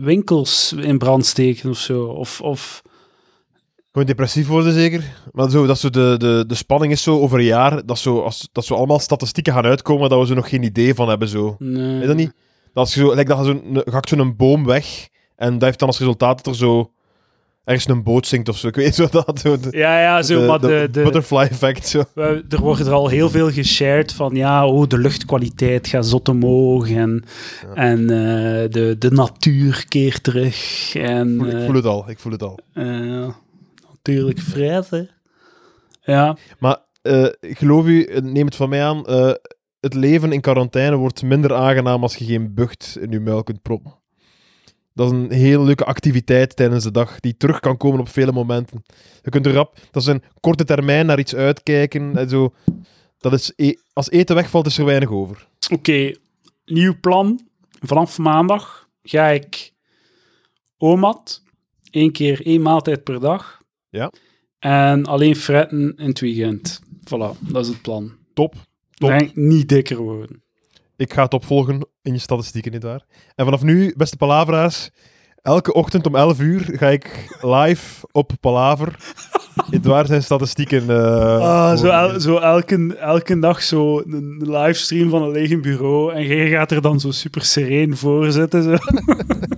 winkels 0.00 0.72
in 0.72 0.98
brand 0.98 1.26
steken 1.26 1.70
of 1.70 1.78
zo? 1.78 2.04
Of, 2.04 2.40
of 2.40 2.82
Gewoon 3.92 4.06
depressief 4.06 4.46
worden 4.46 4.72
zeker. 4.72 5.04
Maar 5.32 5.50
zo, 5.50 5.66
dat 5.66 5.78
zo 5.78 5.90
de, 5.90 6.14
de, 6.18 6.44
de 6.46 6.54
spanning 6.54 6.92
is 6.92 7.02
zo 7.02 7.20
over 7.20 7.38
een 7.38 7.44
jaar, 7.44 7.86
dat 7.86 7.98
zo, 7.98 8.20
als, 8.22 8.48
dat 8.52 8.64
zo 8.64 8.74
allemaal 8.74 8.98
statistieken 8.98 9.52
gaan 9.52 9.64
uitkomen, 9.64 10.08
dat 10.10 10.20
we 10.20 10.26
zo 10.26 10.34
nog 10.34 10.48
geen 10.48 10.62
idee 10.62 10.94
van 10.94 11.08
hebben. 11.08 11.28
Zo. 11.28 11.56
nee. 11.58 12.00
Is 12.00 12.06
dat 12.06 12.16
niet? 12.16 12.32
Dat 12.64 12.84
als 12.84 12.94
je 12.94 13.00
zo, 13.00 13.14
lijkt 13.14 13.30
dat 13.30 13.44
zo, 13.46 13.60
gakt 13.74 14.08
zo'n 14.08 14.36
boom 14.36 14.64
weg 14.64 15.08
en 15.36 15.52
dat 15.52 15.62
heeft 15.62 15.78
dan 15.78 15.88
als 15.88 15.98
resultaat 15.98 16.36
dat 16.44 16.46
er 16.54 16.58
zo 16.60 16.90
ergens 17.64 17.88
een 17.88 18.02
boot 18.02 18.26
zinkt 18.26 18.48
of 18.48 18.56
zo. 18.56 18.66
Ik 18.66 18.74
weet 18.74 18.94
zo 19.00 19.06
dat. 19.10 19.40
Zo, 19.40 19.60
de, 19.60 19.68
Ja, 19.70 20.00
ja, 20.00 20.22
zo, 20.22 20.40
de- 20.40 20.46
maar 20.46 20.60
de 20.60 20.88
de, 20.90 21.02
butterfly 21.02 21.38
effect. 21.50 21.86
Zo. 21.88 22.02
er 22.14 22.60
wordt 22.60 22.80
er 22.80 22.92
al 22.92 23.08
heel 23.08 23.30
veel 23.30 23.50
geshared 23.50 24.12
van, 24.12 24.34
ja, 24.34 24.66
oh, 24.66 24.86
de 24.88 24.98
luchtkwaliteit 24.98 25.86
gaat 25.86 26.06
zot 26.06 26.28
omhoog 26.28 26.90
en, 26.90 27.24
en 27.74 28.00
eh, 28.00 28.70
de, 28.70 28.96
de 28.98 29.10
natuur 29.10 29.84
keert 29.88 30.22
terug. 30.22 30.90
En, 30.94 31.34
Ik 31.34 31.40
voel, 31.40 31.48
ik 31.60 31.64
voel 31.66 31.74
het 31.74 31.86
al, 31.86 32.04
ik 32.10 32.18
voel 32.18 32.32
het 32.32 32.42
al. 32.42 32.58
eh, 32.72 33.28
natuurlijk 34.02 34.40
hè. 34.90 35.02
Ja, 36.12 36.36
Maar 36.58 36.78
eh, 37.02 37.26
geloof 37.40 37.86
u, 37.86 38.08
neem 38.22 38.46
het 38.46 38.56
van 38.56 38.68
mij 38.68 38.84
aan, 38.84 39.06
eh, 39.06 39.32
het 39.80 39.94
leven 39.94 40.32
in 40.32 40.40
quarantaine 40.40 40.96
wordt 40.96 41.22
minder 41.22 41.54
aangenaam 41.54 42.02
als 42.02 42.16
je 42.16 42.24
geen 42.24 42.54
bucht 42.54 42.98
in 43.00 43.10
je 43.10 43.20
muil 43.20 43.42
kunt 43.42 43.62
proppen. 43.62 44.00
Dat 44.94 45.06
is 45.06 45.18
een 45.18 45.32
heel 45.32 45.64
leuke 45.64 45.84
activiteit 45.84 46.56
tijdens 46.56 46.84
de 46.84 46.90
dag, 46.90 47.20
die 47.20 47.36
terug 47.36 47.60
kan 47.60 47.76
komen 47.76 48.00
op 48.00 48.08
vele 48.08 48.32
momenten. 48.32 48.82
Je 49.22 49.30
kunt 49.30 49.46
er 49.46 49.52
rap, 49.52 49.78
dat 49.90 50.02
is 50.02 50.08
een 50.08 50.22
korte 50.40 50.64
termijn 50.64 51.06
naar 51.06 51.18
iets 51.18 51.34
uitkijken. 51.34 52.16
En 52.16 52.28
zo. 52.28 52.54
Dat 53.18 53.32
is, 53.32 53.52
e- 53.56 53.74
als 53.92 54.10
eten 54.10 54.34
wegvalt, 54.34 54.66
is 54.66 54.78
er 54.78 54.84
weinig 54.84 55.10
over. 55.10 55.48
oké. 55.72 56.14
Nieuw 56.64 56.94
plan. 57.00 57.40
Vanaf 57.80 58.18
maandag 58.18 58.88
ga 59.02 59.26
ik 59.28 59.72
OMAD. 60.78 61.42
Eén 61.90 62.12
keer 62.12 62.46
één 62.46 62.62
maaltijd 62.62 63.04
per 63.04 63.20
dag. 63.20 63.61
Ja. 63.92 64.12
En 64.58 65.04
alleen 65.06 65.36
fretten 65.36 65.94
in 65.96 66.06
het 66.06 66.20
weekend. 66.20 66.80
Voilà, 67.04 67.38
dat 67.40 67.64
is 67.64 67.68
het 67.68 67.82
plan. 67.82 68.12
Top. 68.34 68.54
Top. 68.90 69.10
Ik 69.10 69.36
niet 69.36 69.68
dikker 69.68 69.96
worden. 69.96 70.42
Ik 70.96 71.12
ga 71.12 71.22
het 71.22 71.34
opvolgen 71.34 71.88
in 72.02 72.12
je 72.12 72.18
statistieken, 72.18 72.72
nietwaar? 72.72 73.04
En 73.34 73.44
vanaf 73.44 73.62
nu, 73.62 73.94
beste 73.96 74.16
palaveraars, 74.16 74.90
Elke 75.42 75.72
ochtend 75.72 76.06
om 76.06 76.14
11 76.16 76.40
uur 76.40 76.60
ga 76.78 76.88
ik 76.88 77.36
live 77.40 78.06
op 78.12 78.32
Palaver. 78.40 78.96
Edouard 79.70 80.06
zijn 80.06 80.22
statistieken. 80.22 80.90
eh, 80.90 81.38
Ah, 81.40 81.78
zo, 81.78 81.86
el- 81.86 82.20
zo 82.20 82.36
elke, 82.38 82.96
elke 82.96 83.38
dag 83.38 83.62
zo 83.62 83.98
een 84.06 84.36
livestream 84.50 85.10
van 85.10 85.22
een 85.22 85.30
leeg 85.30 85.60
bureau 85.60 86.12
en 86.14 86.26
jij 86.26 86.48
gaat 86.50 86.70
er 86.70 86.82
dan 86.82 87.00
zo 87.00 87.10
super 87.10 87.44
sereen 87.44 87.96
voor 87.96 88.32
zitten. 88.32 88.62
Zo. 88.62 88.70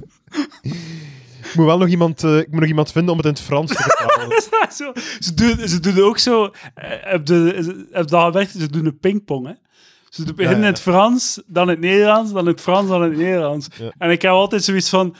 Ik 1.54 1.60
moet 1.60 1.68
wel 1.68 1.78
nog 1.78 1.88
iemand, 1.88 2.24
eh, 2.24 2.38
ik 2.38 2.50
moet 2.50 2.60
nog 2.60 2.68
iemand 2.68 2.92
vinden 2.92 3.10
om 3.10 3.16
het 3.16 3.26
in 3.26 3.32
het 3.32 3.40
Frans 3.42 3.70
te 3.70 3.82
vertalen. 3.82 4.42
zo, 4.72 4.92
ze, 5.20 5.34
doen, 5.34 5.68
ze 5.68 5.80
doen 5.80 6.00
ook 6.00 6.18
zo... 6.18 6.44
eh, 6.44 6.90
Heb 7.00 7.28
je 7.28 7.86
heb 7.90 8.06
dat 8.08 8.24
gemerkt? 8.24 8.50
Ze 8.50 8.70
doen 8.70 8.86
een 8.86 8.98
pingpong, 8.98 9.46
hè. 9.46 9.52
Ze 10.08 10.22
beginnen 10.34 10.60
ja. 10.60 10.66
in 10.66 10.72
het 10.72 10.80
Frans, 10.80 11.42
dan 11.46 11.62
in 11.62 11.68
het 11.68 11.80
Nederlands, 11.80 12.32
dan 12.32 12.40
in 12.40 12.50
het 12.50 12.60
Frans, 12.60 12.88
dan 12.88 13.02
in 13.04 13.08
het 13.10 13.18
Nederlands. 13.18 13.68
Ja. 13.78 13.92
En 13.98 14.10
ik 14.10 14.22
heb 14.22 14.30
altijd 14.32 14.64
zoiets 14.64 14.88
van... 14.88 15.16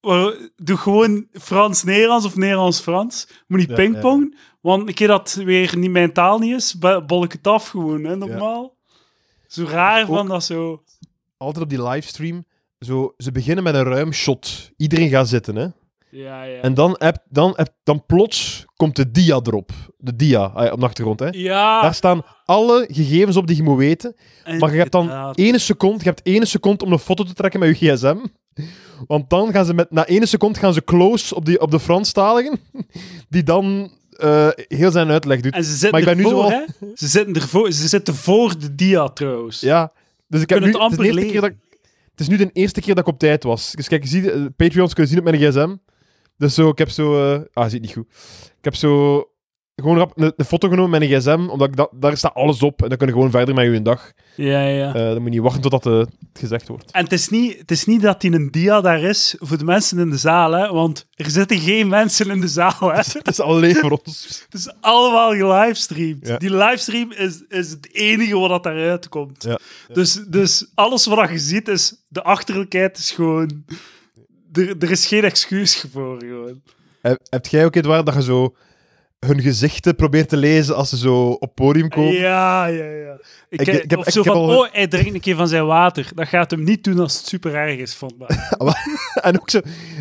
"Waarom- 0.00 0.50
Doe 0.56 0.76
gewoon 0.76 1.26
Frans-Nederlands 1.32 2.26
of 2.26 2.36
Nederlands-Frans. 2.36 3.28
Moet 3.46 3.58
niet 3.58 3.74
pingpong, 3.74 4.36
want 4.60 4.88
een 4.88 4.94
keer 4.94 5.08
dat 5.08 5.34
weer 5.34 5.76
niet 5.78 5.90
mijn 5.90 6.12
taal 6.12 6.38
niet 6.38 6.54
is, 6.54 6.78
bol 7.06 7.24
ik 7.24 7.32
het 7.32 7.46
af 7.46 7.68
gewoon, 7.68 8.04
hè, 8.04 8.16
normaal. 8.16 8.76
Zo 9.46 9.64
raar 9.64 10.06
van 10.06 10.28
dat 10.28 10.44
zo... 10.44 10.82
Altijd 11.36 11.64
op 11.64 11.70
die 11.70 11.82
livestream. 11.82 12.44
Zo, 12.84 13.14
ze 13.16 13.32
beginnen 13.32 13.64
met 13.64 13.74
een 13.74 13.82
ruim 13.84 14.12
shot. 14.12 14.70
Iedereen 14.76 15.08
gaat 15.08 15.28
zitten, 15.28 15.56
hè. 15.56 15.66
Ja, 16.10 16.42
ja. 16.42 16.60
En 16.60 16.74
dan, 16.74 16.96
heb, 16.98 17.16
dan, 17.28 17.52
heb, 17.56 17.68
dan 17.82 18.06
plots 18.06 18.64
komt 18.76 18.96
de 18.96 19.10
dia 19.10 19.40
erop. 19.42 19.70
De 19.98 20.16
dia 20.16 20.40
ah 20.40 20.64
ja, 20.64 20.72
op 20.72 20.80
de 20.80 20.86
achtergrond, 20.86 21.20
hè. 21.20 21.28
ja, 21.30 21.82
Daar 21.82 21.94
staan 21.94 22.22
alle 22.44 22.86
gegevens 22.90 23.36
op 23.36 23.46
die 23.46 23.56
je 23.56 23.62
moet 23.62 23.78
weten. 23.78 24.14
en 24.44 24.58
Maar 24.58 24.72
je 24.72 24.78
hebt 24.78 24.92
dan 24.92 25.32
ene 25.34 25.58
seconde, 25.58 25.98
je 25.98 26.04
hebt 26.04 26.20
ene 26.26 26.44
seconde 26.44 26.84
om 26.84 26.92
een 26.92 26.98
foto 26.98 27.24
te 27.24 27.32
trekken 27.34 27.60
met 27.60 27.78
je 27.78 27.94
gsm. 27.94 28.16
Want 29.06 29.30
dan 29.30 29.52
gaan 29.52 29.64
ze 29.64 29.74
met, 29.74 29.90
na 29.90 30.06
ene 30.06 30.26
seconde 30.26 30.58
gaan 30.58 30.72
ze 30.74 30.84
close 30.84 31.34
op, 31.34 31.44
die, 31.44 31.60
op 31.60 31.70
de 31.70 31.80
Franstaligen, 31.80 32.60
die 33.28 33.42
dan 33.42 33.90
eh, 34.10 34.48
heel 34.54 34.90
zijn 34.90 35.10
uitleg 35.10 35.40
doet. 35.40 35.52
En 35.54 35.64
ze 35.64 35.70
zitten 35.70 35.90
Maar 35.90 36.00
ik 36.00 36.06
ben 36.06 36.16
nu 36.16 36.24
ervoor, 36.24 36.50
zo 36.50 36.50
hè? 36.50 36.64
Ze 36.94 37.06
zitten, 37.08 37.34
ervoor, 37.34 37.72
ze 37.72 37.88
zitten 37.88 38.14
voor 38.14 38.58
de 38.58 38.74
dia, 38.74 39.08
trouwens. 39.08 39.60
Ja, 39.60 39.92
dus 40.28 40.42
ik 40.42 40.48
heb 40.48 40.60
nu, 40.60 40.66
het 40.66 40.74
het, 40.74 40.90
is 40.90 40.96
de 40.98 41.02
amper 41.04 41.24
keer 41.30 41.40
dat, 41.40 41.50
ik- 41.50 41.56
het 42.14 42.20
is 42.20 42.28
nu 42.28 42.36
de 42.36 42.50
eerste 42.52 42.80
keer 42.80 42.94
dat 42.94 43.06
ik 43.06 43.12
op 43.12 43.18
tijd 43.18 43.42
was. 43.42 43.72
Dus 43.72 43.88
kijk, 43.88 44.02
je 44.02 44.08
ziet, 44.08 44.26
eh, 44.30 44.44
Patreons 44.56 44.92
kunnen 44.94 45.12
zien 45.12 45.20
op 45.26 45.30
mijn 45.30 45.50
gsm. 45.52 45.76
Dus 46.36 46.54
zo, 46.54 46.68
ik 46.68 46.78
heb 46.78 46.90
zo... 46.90 47.34
eh, 47.34 47.40
ah, 47.52 47.68
ziet 47.70 47.80
niet 47.80 47.92
goed. 47.92 48.06
Ik 48.58 48.64
heb 48.64 48.74
zo 48.74 49.24
gewoon 49.74 49.96
rap 49.96 50.12
een, 50.14 50.32
een 50.36 50.44
foto 50.44 50.68
genomen 50.68 50.90
met 50.90 51.08
mijn 51.08 51.20
gsm, 51.20 51.48
omdat 51.50 51.68
ik 51.68 51.76
dat, 51.76 51.90
daar 51.92 52.16
staat 52.16 52.34
alles 52.34 52.62
op. 52.62 52.82
En 52.82 52.88
dan 52.88 52.98
kun 52.98 53.06
je 53.06 53.12
gewoon 53.12 53.30
verder 53.30 53.54
met 53.54 53.72
je 53.72 53.82
dag. 53.82 54.12
Ja, 54.36 54.60
ja. 54.60 54.94
Eh, 54.94 54.94
dan 54.94 55.14
moet 55.14 55.24
je 55.24 55.30
niet 55.30 55.40
wachten 55.40 55.62
totdat 55.62 55.86
eh, 55.86 55.98
het 55.98 56.08
gezegd 56.32 56.68
wordt. 56.68 56.90
En 56.90 57.02
het 57.02 57.12
is, 57.12 57.28
niet, 57.28 57.58
het 57.58 57.70
is 57.70 57.84
niet 57.84 58.02
dat 58.02 58.20
die 58.20 58.32
een 58.32 58.50
dia 58.50 58.80
daar 58.80 59.02
is 59.02 59.34
voor 59.38 59.58
de 59.58 59.64
mensen 59.64 59.98
in 59.98 60.10
de 60.10 60.16
zaal, 60.16 60.52
hè? 60.52 60.72
Want 60.72 61.06
er 61.14 61.30
zitten 61.30 61.58
geen 61.58 61.88
mensen 61.88 62.30
in 62.30 62.40
de 62.40 62.48
zaal, 62.48 62.80
hè? 62.80 63.00
Het 63.12 63.28
is 63.28 63.40
alleen 63.40 63.74
voor 63.74 63.90
ons. 64.04 64.26
Het 64.50 64.60
is 64.60 64.72
allemaal 64.80 65.30
gelivestreamd. 65.30 66.26
Ja. 66.26 66.36
Die 66.36 66.56
livestream 66.56 67.12
is, 67.12 67.42
is 67.48 67.70
het 67.70 67.88
enige 67.92 68.38
wat 68.38 68.62
daaruit 68.62 69.08
komt. 69.08 69.42
Ja. 69.42 69.58
Dus, 69.92 70.12
dus 70.28 70.70
alles 70.74 71.06
wat 71.06 71.30
je 71.30 71.38
ziet 71.38 71.68
is... 71.68 72.04
De 72.08 72.22
achterlijkheid 72.22 72.98
is 72.98 73.10
gewoon... 73.10 73.64
Er, 74.52 74.76
er 74.78 74.90
is 74.90 75.06
geen 75.06 75.24
excuus 75.24 75.84
voor, 75.92 76.20
gewoon. 76.20 76.62
Heb, 77.02 77.20
heb 77.30 77.46
jij 77.46 77.64
ook, 77.64 77.74
Edouard, 77.76 78.06
dat 78.06 78.14
je 78.14 78.22
zo 78.22 78.54
hun 79.24 79.40
gezichten 79.40 79.94
probeert 79.96 80.28
te 80.28 80.36
lezen 80.36 80.76
als 80.76 80.88
ze 80.88 80.96
zo 80.96 81.30
op 81.30 81.54
podium 81.54 81.88
komen? 81.88 82.12
Ja, 82.12 82.66
ja, 82.66 82.84
ja. 82.84 83.12
Ik, 83.48 83.60
Ik- 83.60 83.66
heb- 83.66 83.82
ik 83.82 83.90
heb- 83.90 83.98
of 83.98 84.06
ik 84.06 84.12
zo 84.12 84.22
heb 84.22 84.32
van, 84.32 84.42
al- 84.42 84.58
oh, 84.58 84.68
hij 84.72 84.86
drinkt 84.86 85.14
een 85.14 85.20
keer 85.20 85.36
van 85.36 85.48
zijn 85.48 85.66
water. 85.66 86.08
Dat 86.14 86.28
gaat 86.28 86.50
hem 86.50 86.64
niet 86.64 86.84
doen 86.84 86.98
als 86.98 87.16
het 87.16 87.26
super 87.26 87.54
erg 87.54 87.78
is 87.78 87.94
vandaag. 87.94 88.50
En 89.22 89.40
ook 89.40 89.50
zo, 89.50 89.60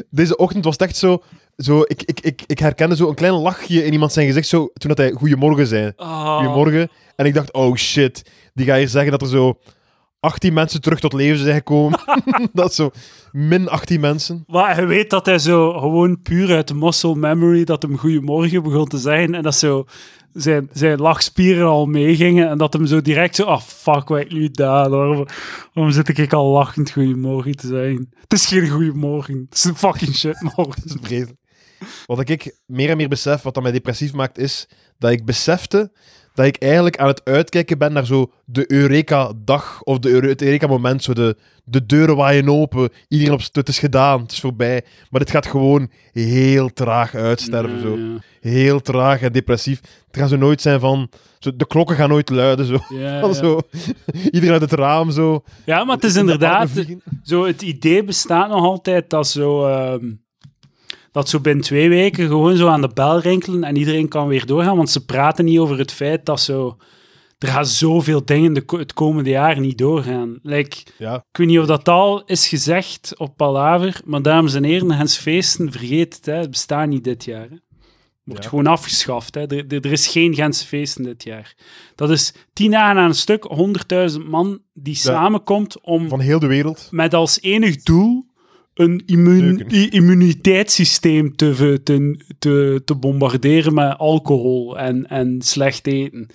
deze 0.09 0.35
ochtend 0.37 0.63
was 0.63 0.73
het 0.73 0.81
echt 0.87 0.97
zo, 0.97 1.23
zo 1.57 1.79
ik, 1.81 2.03
ik, 2.03 2.19
ik, 2.19 2.41
ik 2.47 2.59
herkende 2.59 2.95
zo 2.95 3.09
een 3.09 3.15
klein 3.15 3.33
lachje 3.33 3.85
in 3.85 3.91
iemand 3.93 4.13
zijn 4.13 4.27
gezicht, 4.27 4.47
zo, 4.47 4.69
toen 4.73 4.89
dat 4.89 4.97
hij 4.97 5.11
goedemorgen 5.11 5.67
zei. 5.67 5.91
Oh. 5.95 6.35
Goedemorgen. 6.37 6.89
En 7.15 7.25
ik 7.25 7.33
dacht, 7.33 7.53
oh 7.53 7.75
shit, 7.75 8.21
die 8.53 8.65
gaat 8.65 8.77
hier 8.77 8.87
zeggen 8.89 9.11
dat 9.11 9.21
er 9.21 9.27
zo 9.27 9.57
18 10.23 10.53
mensen 10.53 10.81
terug 10.81 10.99
tot 10.99 11.13
leven 11.13 11.37
zijn 11.37 11.55
gekomen. 11.55 11.99
dat 12.53 12.69
is 12.69 12.75
zo, 12.75 12.91
min 13.31 13.67
18 13.67 13.99
mensen. 13.99 14.43
Maar 14.47 14.79
je 14.79 14.85
weet 14.85 15.09
dat 15.09 15.25
hij 15.25 15.39
zo 15.39 15.79
gewoon 15.79 16.21
puur 16.21 16.55
uit 16.55 16.73
muscle 16.73 17.15
memory 17.15 17.63
dat 17.63 17.81
hem 17.81 17.97
goedemorgen 17.97 18.63
begon 18.63 18.87
te 18.87 18.97
zeggen 18.97 19.35
en 19.35 19.43
dat 19.43 19.55
zo 19.55 19.85
zijn, 20.33 20.69
zijn 20.73 20.99
lachspieren 20.99 21.67
al 21.67 21.85
meegingen 21.85 22.49
en 22.49 22.57
dat 22.57 22.73
hem 22.73 22.85
zo 22.85 23.01
direct 23.01 23.35
zo, 23.35 23.43
ah 23.43 23.61
fuck, 23.61 24.07
wat 24.07 24.19
ik 24.19 24.31
nu 24.31 24.41
gedaan? 24.41 24.89
Waarom, 24.91 25.25
waarom 25.73 25.93
zit 25.93 26.17
ik 26.17 26.33
al 26.33 26.51
lachend 26.51 26.91
goedemorgen 26.91 27.55
te 27.55 27.67
zeggen? 27.67 28.13
Het 28.21 28.33
is 28.33 28.45
geen 28.45 28.69
goedemorgen, 28.69 29.45
het 29.49 29.57
is 29.57 29.63
een 29.63 29.75
fucking 29.75 30.15
shit 30.15 30.41
morgen. 30.41 30.81
Dat 30.85 30.95
is 31.01 31.07
vreselijk. 31.07 31.39
Wat 32.05 32.29
ik 32.29 32.57
meer 32.65 32.89
en 32.89 32.97
meer 32.97 33.09
besef, 33.09 33.41
wat 33.41 33.53
dat 33.53 33.63
mij 33.63 33.71
depressief 33.71 34.13
maakt, 34.13 34.37
is 34.37 34.67
dat 34.97 35.11
ik 35.11 35.25
besefte 35.25 35.91
dat 36.33 36.45
ik 36.45 36.57
eigenlijk 36.57 36.97
aan 36.97 37.07
het 37.07 37.21
uitkijken 37.23 37.77
ben 37.77 37.93
naar 37.93 38.05
zo 38.05 38.31
de 38.45 38.71
Eureka-dag 38.71 39.81
of 39.83 39.99
de 39.99 40.09
Eure- 40.09 40.27
het 40.27 40.41
Eureka-moment. 40.41 41.03
Zo 41.03 41.13
de, 41.13 41.35
de 41.63 41.85
deuren 41.85 42.15
waaien 42.15 42.49
open, 42.49 42.89
iedereen 43.07 43.33
op 43.33 43.41
het 43.51 43.67
is 43.67 43.79
gedaan, 43.79 44.21
het 44.21 44.31
is 44.31 44.39
voorbij. 44.39 44.83
Maar 45.09 45.19
dit 45.19 45.31
gaat 45.31 45.45
gewoon 45.45 45.89
heel 46.11 46.73
traag 46.73 47.15
uitsterven. 47.15 47.81
Zo. 47.81 47.97
Ja, 47.97 48.19
Heel 48.41 48.81
traag 48.81 49.21
en 49.21 49.31
depressief. 49.31 49.79
Het 50.07 50.17
gaat 50.17 50.29
zo 50.29 50.35
nooit 50.35 50.61
zijn 50.61 50.79
van... 50.79 51.09
Zo, 51.39 51.55
de 51.55 51.67
klokken 51.67 51.95
gaan 51.95 52.09
nooit 52.09 52.29
luiden. 52.29 52.65
Zo. 52.65 52.77
ja, 52.89 53.33
zo. 53.43 53.59
Iedereen 54.31 54.51
uit 54.51 54.61
het 54.61 54.71
raam. 54.71 55.11
Zo. 55.11 55.43
Ja, 55.65 55.83
maar 55.83 55.95
het 55.95 56.03
is 56.03 56.15
In 56.15 56.25
de 56.25 56.31
inderdaad, 56.31 56.69
zo 57.23 57.45
het 57.45 57.61
idee 57.61 58.03
bestaat 58.03 58.49
nog 58.49 58.63
altijd 58.63 59.09
dat 59.09 59.27
zo, 59.27 59.65
ehm, 59.65 60.05
dat 61.13 61.29
zo 61.29 61.39
binnen 61.39 61.63
twee 61.63 61.89
weken 61.89 62.27
gewoon 62.27 62.57
zo 62.57 62.67
aan 62.67 62.81
de 62.81 62.91
bel 62.93 63.19
rinkelen 63.19 63.63
en 63.63 63.75
iedereen 63.77 64.07
kan 64.07 64.27
weer 64.27 64.45
doorgaan, 64.45 64.75
want 64.77 64.89
ze 64.89 65.05
praten 65.05 65.45
niet 65.45 65.59
over 65.59 65.77
het 65.77 65.91
feit 65.91 66.25
dat 66.25 66.41
zo, 66.41 66.77
er 67.37 67.47
gaan 67.47 67.65
zoveel 67.65 68.25
dingen 68.25 68.53
de, 68.53 68.63
het 68.65 68.93
komende 68.93 69.29
jaar 69.29 69.59
niet 69.59 69.77
doorgaan. 69.77 70.39
Like, 70.41 70.77
Ja, 70.97 71.15
ik 71.31 71.37
weet 71.37 71.47
niet 71.47 71.59
of 71.59 71.65
dat 71.65 71.89
al 71.89 72.23
is 72.25 72.47
gezegd 72.47 73.13
op 73.17 73.37
Palaver, 73.37 74.01
maar 74.05 74.21
dames 74.21 74.53
en 74.53 74.63
heren, 74.63 74.91
Hens 74.91 75.17
Feesten, 75.17 75.71
vergeet 75.71 76.15
het, 76.15 76.25
hè, 76.25 76.33
het 76.35 76.49
bestaat 76.49 76.87
niet 76.87 77.03
dit 77.03 77.25
jaar. 77.25 77.47
Hè. 77.49 77.55
Wordt 78.23 78.43
Ja. 78.43 78.49
gewoon 78.49 78.67
afgeschaft. 78.67 79.35
Hè. 79.35 79.41
Er, 79.41 79.65
er, 79.67 79.85
er 79.85 79.91
is 79.91 80.07
geen 80.07 80.35
Gentse 80.35 80.65
feesten 80.67 81.03
dit 81.03 81.23
jaar. 81.23 81.55
Dat 81.95 82.09
is 82.09 82.33
tien 82.53 82.71
dagen 82.71 82.97
aan 83.01 83.07
een 83.07 83.15
stuk, 83.15 83.47
100.000 84.13 84.25
man 84.29 84.59
die 84.73 84.95
samenkomt 84.95 85.81
om 85.81 86.09
van 86.09 86.19
heel 86.19 86.39
de 86.39 86.47
wereld. 86.47 86.87
met 86.91 87.13
als 87.13 87.41
enig 87.41 87.75
doel 87.83 88.25
een 88.73 89.03
immuun, 89.05 89.67
immuniteitssysteem 89.89 91.35
te, 91.35 91.79
te, 91.83 92.81
te, 92.85 92.95
bombarderen 92.95 93.73
met 93.73 93.97
alcohol 93.97 94.77
en, 94.77 95.09
en 95.09 95.41
slecht 95.41 95.87
eten. 95.87 96.27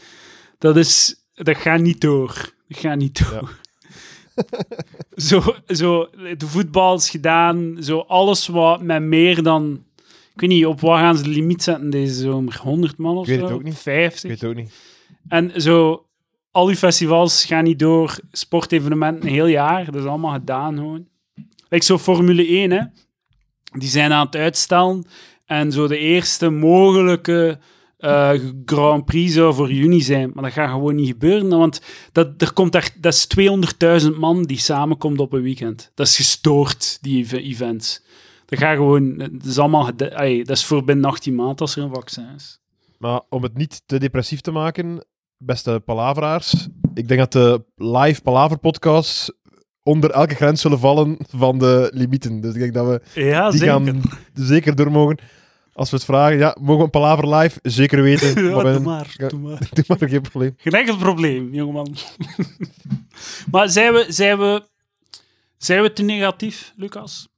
Dat, 0.59 0.77
is, 0.77 1.25
dat 1.35 1.57
gaat 1.57 1.81
niet 1.81 2.01
door. 2.01 2.53
Dat 2.69 2.79
gaat 2.79 2.97
niet 2.97 3.29
door. 3.31 3.59
zo, 5.29 5.55
zo, 5.67 6.09
de 6.37 6.47
voetbal 6.47 6.97
is 6.97 7.11
gedaan. 7.11 7.77
Zo 7.81 7.99
alles 7.99 8.47
wat 8.47 8.83
met 8.83 9.03
meer 9.03 9.43
dan... 9.43 9.83
Ik 10.35 10.41
weet 10.41 10.51
niet, 10.51 10.67
op 10.67 10.81
wat 10.81 10.99
gaan 10.99 11.17
ze 11.17 11.23
de 11.23 11.29
limiet 11.29 11.63
zetten 11.63 11.91
deze 11.91 12.15
zomer? 12.15 12.59
100 12.63 12.97
man 12.97 13.17
of 13.17 13.23
Ik 13.23 13.29
weet 13.29 13.39
zo? 13.39 13.45
het 13.45 13.55
ook 13.55 13.63
niet. 13.63 13.79
50? 13.79 14.23
Ik 14.23 14.31
weet 14.31 14.41
het 14.41 14.51
ook 14.51 14.57
niet. 14.57 14.73
En 15.29 15.63
zo, 15.63 16.07
al 16.51 16.67
die 16.67 16.77
festivals 16.77 17.45
gaan 17.45 17.65
niet 17.65 17.79
door, 17.79 18.19
sportevenementen 18.33 19.29
een 19.29 19.35
heel 19.35 19.47
jaar, 19.47 19.85
dat 19.85 19.95
is 19.95 20.05
allemaal 20.05 20.33
gedaan 20.33 20.77
gewoon. 20.77 21.07
Like 21.69 21.85
zo 21.85 21.99
Formule 21.99 22.47
1, 22.47 22.71
hè. 22.71 22.83
Die 23.79 23.89
zijn 23.89 24.13
aan 24.13 24.27
het 24.27 24.37
uitstellen. 24.37 25.05
En 25.47 25.73
zo 25.73 25.87
de 25.87 25.99
eerste 25.99 26.51
mogelijke 26.51 27.59
eh, 27.99 28.31
Grand 28.65 29.05
Prix 29.05 29.33
zou 29.33 29.55
voor 29.55 29.73
juni 29.73 30.01
zijn. 30.01 30.31
Maar 30.35 30.43
dat 30.43 30.53
gaat 30.53 30.71
gewoon 30.71 30.95
niet 30.95 31.09
gebeuren, 31.09 31.49
want 31.49 31.81
dat, 32.13 32.43
er 32.43 32.53
komt 32.53 32.73
daar, 32.73 32.91
dat 33.01 33.15
is 33.15 33.27
200.000 34.11 34.19
man 34.19 34.43
die 34.43 34.59
samenkomt 34.59 35.19
op 35.21 35.33
een 35.33 35.43
weekend. 35.43 35.91
Dat 35.95 36.07
is 36.07 36.17
gestoord, 36.17 36.99
die 37.01 37.25
ev- 37.25 37.33
events. 37.33 38.03
Dat 38.45 38.59
gaat 38.59 38.77
gewoon, 38.77 39.17
dat 39.19 39.45
is 39.45 39.59
allemaal, 39.59 39.97
dat 39.97 40.51
is 40.51 40.65
voor 40.65 40.85
binnen 40.85 41.05
18 41.05 41.35
maanden 41.35 41.57
als 41.57 41.77
er 41.77 41.83
een 41.83 41.95
vaccin 41.95 42.27
is. 42.37 42.61
Maar 42.99 43.21
om 43.29 43.43
het 43.43 43.57
niet 43.57 43.83
te 43.87 43.99
depressief 43.99 44.41
te 44.41 44.51
maken, 44.51 45.07
beste 45.37 45.83
palaveraars, 45.85 46.69
ik 46.95 47.09
denk 47.09 47.21
dat 47.21 47.33
de 47.33 47.65
live 47.75 48.23
palaver-podcasts 48.23 49.33
onder 49.89 50.11
elke 50.11 50.35
grens 50.35 50.61
zullen 50.61 50.79
vallen 50.79 51.17
van 51.37 51.59
de 51.59 51.91
limieten. 51.95 52.41
Dus 52.41 52.55
ik 52.55 52.61
denk 52.61 52.75
dat 52.75 52.87
we 52.87 53.21
Ja, 53.21 53.51
die 53.51 53.59
zeker. 53.59 53.75
gaan 53.75 54.03
zeker 54.35 54.75
door 54.77 54.91
mogen. 54.91 55.19
Als 55.73 55.91
we 55.91 55.97
het 55.97 56.05
vragen, 56.05 56.39
ja, 56.39 56.57
mogen 56.61 56.77
we 56.79 56.85
een 56.85 56.91
palaver 56.91 57.35
live? 57.35 57.59
Zeker 57.63 58.03
weten. 58.03 58.45
Ja, 58.49 58.55
maar 58.55 58.73
doe 58.73 58.83
maar, 58.83 59.15
ja. 59.17 59.29
doe 59.29 59.41
maar. 59.41 59.59
Doe 59.73 59.85
maar, 59.87 60.09
geen 60.09 60.21
probleem. 60.21 60.55
Geen 60.57 60.73
enkel 60.73 60.97
probleem, 60.97 61.55
jongeman. 61.55 61.97
maar 63.53 63.69
zijn 63.69 63.93
we, 63.93 64.05
zijn, 64.09 64.39
we, 64.39 64.63
zijn 65.57 65.83
we 65.83 65.93
te 65.93 66.03
negatief, 66.03 66.73
Lucas? 66.77 67.29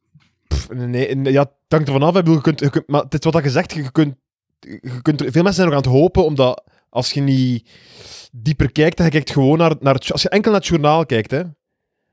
Pff, 0.48 0.68
Nee, 0.68 1.14
nee, 1.14 1.32
ja, 1.32 1.40
het 1.40 1.50
hangt 1.68 1.86
ervan 1.86 2.02
af. 2.02 2.08
Ik 2.08 2.14
bedoel, 2.14 2.34
je 2.34 2.40
kunt, 2.40 2.60
je 2.60 2.70
kunt, 2.70 2.88
maar 2.88 3.04
dit 3.08 3.24
is 3.24 3.32
wat 3.32 3.44
je 3.44 3.50
zegt, 3.50 3.72
je 3.72 3.92
kunt, 3.92 4.14
je 4.60 5.02
kunt, 5.02 5.18
veel 5.20 5.32
mensen 5.42 5.54
zijn 5.54 5.68
nog 5.68 5.76
aan 5.76 5.82
het 5.82 6.00
hopen, 6.00 6.24
omdat 6.24 6.64
als 6.90 7.12
je 7.12 7.20
niet 7.20 7.70
dieper 8.32 8.72
kijkt, 8.72 8.98
en 8.98 9.04
je 9.04 9.10
kijkt 9.10 9.30
gewoon 9.30 9.58
naar, 9.58 9.74
naar 9.80 9.94
het, 9.94 10.12
als 10.12 10.22
je 10.22 10.28
enkel 10.28 10.50
naar 10.50 10.60
het 10.60 10.68
journaal 10.68 11.06
kijkt, 11.06 11.30
hè, 11.30 11.42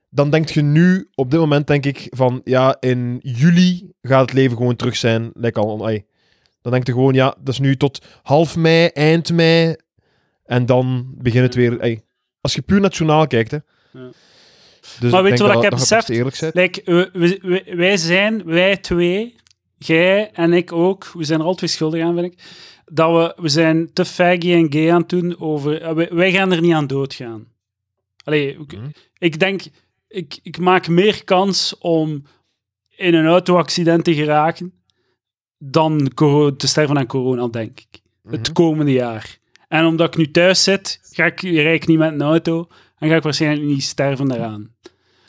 dan 0.09 0.29
denk 0.29 0.49
je 0.49 0.61
nu, 0.61 1.09
op 1.15 1.31
dit 1.31 1.39
moment 1.39 1.67
denk 1.67 1.85
ik 1.85 2.07
van, 2.09 2.41
ja, 2.43 2.77
in 2.79 3.19
juli 3.23 3.91
gaat 4.01 4.21
het 4.21 4.33
leven 4.33 4.57
gewoon 4.57 4.75
terug 4.75 4.95
zijn. 4.95 5.29
Like 5.33 5.59
al. 5.59 5.77
Dan 6.61 6.71
denk 6.71 6.87
je 6.87 6.93
gewoon, 6.93 7.13
ja, 7.13 7.35
dat 7.39 7.53
is 7.53 7.59
nu 7.59 7.77
tot 7.77 8.05
half 8.23 8.55
mei, 8.55 8.87
eind 8.87 9.31
mei. 9.33 9.75
En 10.45 10.65
dan 10.65 11.07
begint 11.17 11.43
het 11.43 11.55
weer. 11.55 12.01
Als 12.41 12.53
je 12.53 12.61
puur 12.61 12.79
nationaal 12.79 13.27
kijkt, 13.27 13.51
hè. 13.51 13.57
Ja. 13.93 14.09
Dus 14.99 15.11
Maar 15.11 15.23
weet 15.23 15.37
je 15.37 15.43
wat 15.43 15.53
dat- 15.53 15.63
ik 15.63 15.69
heb 15.69 15.79
beseft? 15.79 16.07
Like, 16.55 16.81
we- 16.85 17.09
we- 17.13 17.39
we- 17.41 17.75
wij 17.75 17.97
zijn, 17.97 18.43
wij 18.45 18.77
twee, 18.77 19.35
jij 19.77 20.31
en 20.31 20.53
ik 20.53 20.71
ook, 20.71 21.11
we 21.13 21.23
zijn 21.23 21.39
er 21.39 21.45
altijd 21.45 21.71
schuldig 21.71 22.01
aan, 22.03 22.15
vind 22.17 22.33
ik, 22.33 22.39
dat 22.85 23.11
we, 23.35 23.41
we 23.41 23.49
zijn 23.49 23.93
te 23.93 24.05
faggy 24.05 24.53
en 24.53 24.71
gay 24.73 24.91
aan 24.91 24.99
het 25.01 25.09
doen 25.09 25.39
over... 25.39 25.81
eh, 25.81 25.93
wij, 25.93 26.09
wij 26.11 26.31
gaan 26.31 26.51
er 26.51 26.61
niet 26.61 26.73
aan 26.73 26.87
doodgaan. 26.87 27.47
Allee, 28.23 28.57
Mhm. 28.59 28.87
ik 29.17 29.39
denk, 29.39 29.61
ik, 30.07 30.39
ik 30.41 30.59
maak 30.59 30.87
meer 30.87 31.23
kans 31.23 31.77
om 31.77 32.23
in 32.95 33.13
een 33.13 33.25
auto-accident 33.25 34.03
te 34.03 34.13
geraken 34.13 34.73
dan 35.57 36.11
te 36.57 36.67
sterven 36.67 36.97
aan 36.97 37.05
corona, 37.05 37.47
denk 37.47 37.79
ik. 37.79 38.01
Het 38.23 38.41
Mhm. 38.41 38.51
komende 38.53 38.91
jaar. 38.91 39.37
En 39.67 39.85
omdat 39.85 40.07
ik 40.07 40.17
nu 40.17 40.31
thuis 40.31 40.63
zit, 40.63 40.99
ga 41.11 41.25
ik, 41.25 41.41
rijd 41.41 41.81
ik 41.81 41.87
niet 41.87 41.97
met 41.97 42.11
een 42.13 42.21
auto 42.21 42.67
en 42.97 43.09
ga 43.09 43.15
ik 43.15 43.23
waarschijnlijk 43.23 43.67
niet 43.67 43.83
sterven 43.83 44.27
daaraan. 44.27 44.75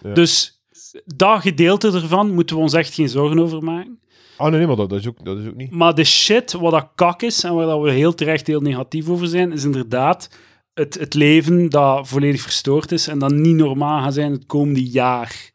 Ja. 0.03 0.15
Dus 0.15 0.63
dat 1.05 1.41
gedeelte 1.41 1.93
ervan 1.93 2.31
moeten 2.35 2.57
we 2.57 2.63
ons 2.63 2.73
echt 2.73 2.95
geen 2.95 3.09
zorgen 3.09 3.39
over 3.39 3.63
maken. 3.63 4.01
Ah, 4.37 4.49
nee, 4.49 4.59
nee, 4.59 4.67
maar 4.67 4.77
dat, 4.77 4.91
dat, 4.91 5.01
is 5.01 5.09
ook, 5.09 5.25
dat 5.25 5.39
is 5.39 5.47
ook 5.47 5.55
niet. 5.55 5.71
Maar 5.71 5.95
de 5.95 6.05
shit, 6.05 6.53
wat 6.53 6.73
dat 6.73 6.89
kak 6.95 7.23
is 7.23 7.45
en 7.45 7.55
waar 7.55 7.67
dat 7.67 7.83
we 7.83 7.91
heel 7.91 8.15
terecht 8.15 8.47
heel 8.47 8.61
negatief 8.61 9.09
over 9.09 9.27
zijn, 9.27 9.53
is 9.53 9.65
inderdaad 9.65 10.31
het, 10.79 10.99
het 10.99 11.15
leven 11.15 11.69
dat 11.69 12.09
volledig 12.09 12.41
verstoord 12.41 12.93
is 12.93 13.09
en 13.09 13.19
dat 13.19 13.33
niet 13.33 13.57
normaal 13.57 14.03
gaat 14.03 14.15
zijn 14.15 14.33
het 14.33 14.47
komende 14.47 14.91
jaar. 14.91 15.51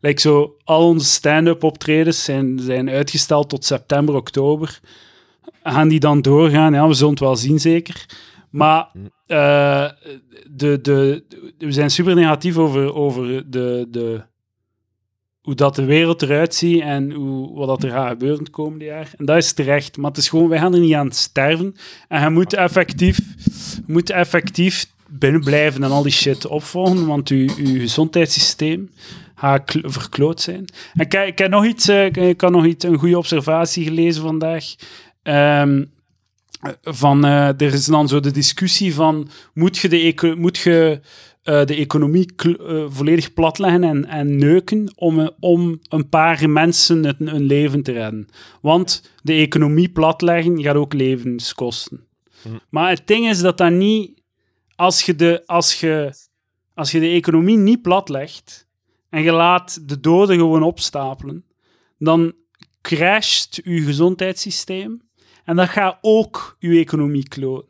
Like 0.00 0.20
zo, 0.20 0.56
al 0.64 0.86
onze 0.86 1.06
stand-up 1.06 1.62
optredens 1.62 2.24
zijn, 2.24 2.58
zijn 2.60 2.90
uitgesteld 2.90 3.48
tot 3.48 3.64
september, 3.64 4.14
oktober. 4.14 4.80
Gaan 5.62 5.88
die 5.88 6.00
dan 6.00 6.22
doorgaan? 6.22 6.72
Ja, 6.72 6.88
we 6.88 6.94
zullen 6.94 7.10
het 7.10 7.20
wel 7.20 7.36
zien, 7.36 7.60
zeker. 7.60 8.06
Maar 8.50 8.90
eh, 9.26 9.88
de, 10.50 10.80
de, 10.80 11.24
we 11.58 11.72
zijn 11.72 11.90
super 11.90 12.14
negatief 12.14 12.56
over, 12.56 12.94
over 12.94 13.50
de, 13.50 13.86
de, 13.88 14.22
hoe 15.48 15.56
dat 15.56 15.74
de 15.74 15.84
wereld 15.84 16.22
eruit 16.22 16.54
ziet 16.54 16.80
en 16.80 17.12
hoe, 17.12 17.54
wat 17.54 17.66
dat 17.66 17.82
er 17.82 17.90
gaat 17.90 18.08
gebeuren 18.08 18.38
het 18.38 18.50
komende 18.50 18.84
jaar. 18.84 19.10
En 19.16 19.24
dat 19.24 19.36
is 19.36 19.52
terecht, 19.52 19.96
maar 19.96 20.10
het 20.10 20.18
is 20.18 20.28
gewoon, 20.28 20.48
wij 20.48 20.58
gaan 20.58 20.74
er 20.74 20.80
niet 20.80 20.94
aan 20.94 21.12
sterven. 21.12 21.76
En 22.08 22.22
je 22.22 22.30
moet 22.30 22.52
effectief, 22.52 23.18
moet 23.86 24.10
effectief 24.10 24.86
binnen 25.06 25.40
blijven 25.40 25.82
en 25.82 25.90
al 25.90 26.02
die 26.02 26.12
shit 26.12 26.46
opvolgen, 26.46 27.06
want 27.06 27.28
je, 27.28 27.36
je 27.56 27.78
gezondheidssysteem 27.78 28.90
gaat 29.34 29.64
kl- 29.64 29.88
verkloot 29.88 30.40
zijn. 30.40 30.64
En 30.94 31.00
ik, 31.00 31.38
ik 31.38 31.48
nog 31.48 31.66
iets, 31.66 31.88
eh, 31.88 32.04
ik 32.04 32.40
had 32.40 32.50
nog 32.50 32.66
iets, 32.66 32.84
een 32.84 32.98
goede 32.98 33.18
observatie 33.18 33.84
gelezen 33.84 34.22
vandaag. 34.22 34.74
Ehm, 35.22 35.84
van, 36.82 37.24
eh, 37.24 37.60
er 37.60 37.72
is 37.72 37.86
dan 37.86 38.08
zo 38.08 38.20
de 38.20 38.30
discussie 38.30 38.94
van, 38.94 39.28
moet 39.54 39.78
je 39.78 39.88
de, 39.88 40.34
moet 40.38 40.58
je, 40.58 41.00
eh, 41.48 41.64
de 41.64 41.74
economie 41.74 42.32
eh, 42.36 42.84
volledig 42.88 43.32
platleggen 43.32 43.84
en, 43.84 44.04
en 44.04 44.36
neuken 44.36 44.92
om, 44.94 45.20
eh, 45.20 45.28
om 45.40 45.80
een 45.88 46.08
paar 46.08 46.50
mensen 46.50 47.04
het, 47.04 47.16
hun 47.18 47.42
leven 47.42 47.82
te 47.82 47.92
redden? 47.92 48.28
Want 48.60 49.12
de 49.22 49.32
economie 49.32 49.88
platleggen 49.88 50.62
gaat 50.62 50.76
ook 50.76 50.92
levens 50.92 51.54
kosten. 51.54 52.06
Hm. 52.42 52.48
Maar 52.70 52.90
het 52.90 53.06
ding 53.06 53.28
is 53.28 53.40
dat 53.40 53.58
dat 53.58 53.72
niet... 53.72 54.22
Als 54.76 55.02
je 55.02 55.16
de, 55.16 55.42
als 55.46 55.80
je, 55.80 56.14
als 56.74 56.90
je 56.90 57.00
de 57.00 57.08
economie 57.08 57.56
niet 57.56 57.82
platlegt 57.82 58.68
en 59.10 59.22
je 59.22 59.32
laat 59.32 59.88
de 59.88 60.00
doden 60.00 60.36
gewoon 60.36 60.62
opstapelen, 60.62 61.44
dan 61.98 62.32
crasht 62.80 63.60
je 63.64 63.82
gezondheidssysteem 63.82 65.00
en 65.44 65.56
dat 65.56 65.68
gaat 65.68 65.98
ook 66.00 66.56
je 66.58 66.78
economie 66.78 67.28
kloten. 67.28 67.67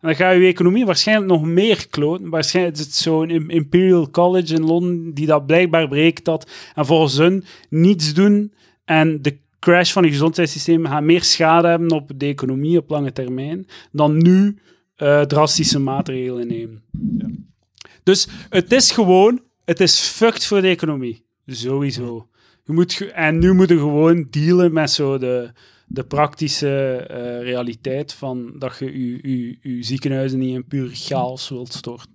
En 0.00 0.08
dan 0.08 0.16
gaat 0.16 0.34
je 0.34 0.46
economie 0.46 0.84
waarschijnlijk 0.86 1.30
nog 1.30 1.44
meer 1.44 1.88
kloten. 1.88 2.28
Waarschijnlijk 2.28 2.76
is 2.76 2.84
het 2.84 2.94
zo'n 2.94 3.30
Im- 3.30 3.50
Imperial 3.50 4.10
College 4.10 4.54
in 4.54 4.64
Londen 4.64 5.14
die 5.14 5.26
dat 5.26 5.46
blijkbaar 5.46 5.88
berekent 5.88 6.24
dat. 6.24 6.50
En 6.74 6.86
volgens 6.86 7.16
hun 7.16 7.44
niets 7.70 8.14
doen 8.14 8.52
en 8.84 9.22
de 9.22 9.38
crash 9.58 9.92
van 9.92 10.04
je 10.04 10.10
gezondheidssysteem 10.10 10.86
gaat 10.86 11.02
meer 11.02 11.22
schade 11.22 11.68
hebben 11.68 11.90
op 11.92 12.10
de 12.16 12.26
economie 12.26 12.78
op 12.78 12.90
lange 12.90 13.12
termijn 13.12 13.66
dan 13.92 14.22
nu 14.22 14.58
eh, 14.96 15.20
drastische 15.22 15.78
maatregelen 15.78 16.46
nemen. 16.46 16.82
Dus 18.02 18.28
het 18.48 18.72
is 18.72 18.90
gewoon, 18.90 19.40
het 19.64 19.80
is 19.80 19.98
fucked 20.00 20.44
voor 20.44 20.60
de 20.60 20.68
economie. 20.68 21.24
Sowieso. 21.46 22.28
Je 22.64 22.72
moet 22.72 23.10
en 23.12 23.38
nu 23.38 23.52
moeten 23.52 23.76
we 23.76 23.82
gewoon 23.82 24.26
dealen 24.30 24.72
met 24.72 24.90
zo 24.90 25.18
de, 25.18 25.50
de 25.88 26.04
praktische 26.04 26.96
eh, 26.96 27.42
realiteit 27.42 28.12
van 28.12 28.52
dat 28.58 28.78
je 28.78 28.92
je, 29.62 29.82
ziekenhuizen 29.84 30.38
niet 30.38 30.54
in 30.54 30.66
puur 30.66 30.90
chaos 30.92 31.48
wilt 31.48 31.72
storten. 31.72 32.10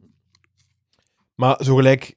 Maar 1.36 1.64
zo 1.64 1.76
gelijk, 1.76 2.16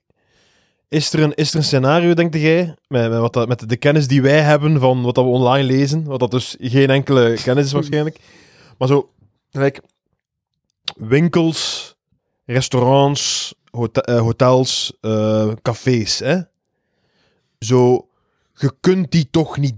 is 0.89 1.13
er 1.13 1.21
een, 1.21 1.35
is 1.35 1.51
er 1.51 1.57
een 1.57 1.65
scenario, 1.65 2.15
denk 2.15 2.35
jij, 2.35 2.75
met, 2.89 3.11
met, 3.11 3.19
wat 3.19 3.33
dat, 3.33 3.49
met 3.49 3.69
de 3.69 3.77
kennis 3.77 4.09
die 4.09 4.23
wij 4.23 4.41
hebben 4.41 4.81
van 4.81 5.03
wat 5.03 5.15
dat 5.15 5.25
we 5.25 5.31
online 5.31 5.67
lezen, 5.67 6.05
wat 6.05 6.21
dat 6.21 6.31
dus 6.31 6.57
geen 6.59 6.91
enkele 6.91 7.39
kennis 7.43 7.65
is 7.65 7.73
waarschijnlijk, 7.81 8.19
maar 8.79 8.89
zo, 8.89 9.11
gelijk, 9.51 9.81
winkels, 10.97 11.95
restaurants, 12.45 13.55
eh, 13.71 14.21
hotels, 14.21 14.97
eh, 15.01 15.53
cafés, 15.63 16.19
hè? 16.19 16.41
Zo, 17.59 18.09
je 18.55 18.75
kunt 18.81 19.11
die 19.11 19.29
toch 19.31 19.59
niet... 19.59 19.75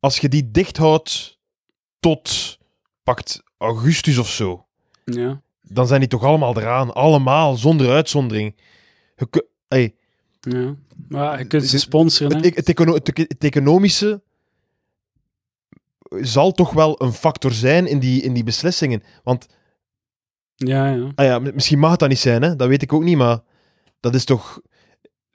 als 0.00 0.18
je 0.18 0.28
die 0.28 0.50
dicht 0.50 0.76
houdt 0.76 1.38
tot, 2.00 2.58
pakt 3.02 3.42
augustus 3.58 4.18
of 4.18 4.28
zo, 4.28 4.66
Ja. 5.04 5.42
dan 5.62 5.86
zijn 5.86 6.00
die 6.00 6.08
toch 6.08 6.22
allemaal 6.24 6.56
eraan. 6.58 6.92
Allemaal, 6.94 7.56
zonder 7.56 7.90
uitzondering. 7.90 8.56
Je 9.16 9.92
ja. 10.38 10.74
Maar 11.08 11.38
je 11.38 11.44
kunt 11.46 11.64
ze 11.64 11.70
Het- 11.70 11.80
sponsoren. 11.80 12.36
het, 12.36 12.44
hè. 12.44 12.50
e- 12.50 12.54
het, 12.54 12.68
econo- 12.68 12.94
het, 12.94 13.06
het 13.16 13.44
economische 13.44 14.22
zal 16.20 16.52
toch 16.52 16.72
wel 16.72 17.02
een 17.02 17.12
factor 17.12 17.52
zijn 17.52 17.86
in 17.86 17.98
die, 17.98 18.22
in 18.22 18.32
die 18.32 18.44
beslissingen. 18.44 19.02
Want 19.22 19.46
Ja, 20.56 20.88
ja. 20.88 21.12
ah 21.14 21.24
ja, 21.26 21.38
misschien 21.38 21.78
mag 21.78 21.90
het 21.90 22.00
dat 22.00 22.08
niet 22.08 22.18
zijn, 22.18 22.42
hè? 22.42 22.56
dat 22.56 22.68
weet 22.68 22.82
ik 22.82 22.92
ook 22.92 23.02
niet, 23.02 23.16
maar 23.16 23.40
dat 24.00 24.14
is 24.14 24.24
toch... 24.24 24.60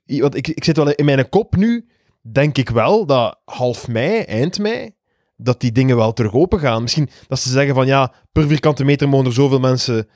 Want 0.06 0.36
ik, 0.36 0.48
ik 0.48 0.64
zit 0.64 0.78
wel 0.78 0.90
in 0.92 1.06
mijn 1.06 1.30
kop 1.30 1.56
nu, 1.56 1.88
denk 2.32 2.58
ik 2.58 2.70
wel 2.70 3.06
dat 3.06 3.40
half 3.46 3.88
mei, 3.88 4.20
eind 4.20 4.60
mei, 4.60 4.92
dat 5.36 5.62
die 5.62 5.72
dingen 5.72 5.96
wel 5.96 6.14
terug 6.14 6.34
open 6.34 6.60
gaan. 6.60 6.82
Misschien 6.82 7.10
dat 7.28 7.40
ze 7.40 7.50
zeggen 7.50 7.76
van 7.76 7.88
ja, 7.88 8.14
per 8.32 8.48
vierkante 8.48 8.84
meter 8.84 9.10
mogen 9.10 9.26
er 9.26 9.34
zoveel 9.34 9.60
mensen 9.60 10.08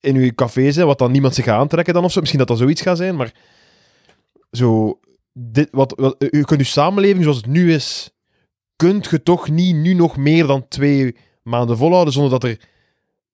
in 0.00 0.16
uw 0.16 0.32
café 0.34 0.72
zijn, 0.72 0.86
wat 0.86 0.98
dan 0.98 1.12
niemand 1.12 1.34
zich 1.34 1.44
gaat 1.44 1.60
aantrekken 1.60 1.94
dan 1.94 2.04
of 2.04 2.12
zo. 2.12 2.18
Misschien 2.18 2.38
dat 2.38 2.48
dat 2.48 2.58
zoiets 2.58 2.80
gaat 2.80 2.96
zijn, 2.96 3.16
maar 3.16 3.32
zo, 4.50 5.00
dit, 5.32 5.68
wat, 5.70 6.16
u 6.18 6.42
kunt 6.42 6.60
uw 6.60 6.66
samenleving 6.66 7.22
zoals 7.22 7.36
het 7.36 7.46
nu 7.46 7.72
is, 7.72 8.10
kunt 8.76 9.10
je 9.10 9.22
toch 9.22 9.48
niet 9.48 9.76
nu 9.76 9.94
nog 9.94 10.16
meer 10.16 10.46
dan 10.46 10.68
twee 10.68 11.16
maanden 11.42 11.76
volhouden 11.76 12.12
zonder 12.12 12.30
dat 12.30 12.44
er 12.44 12.60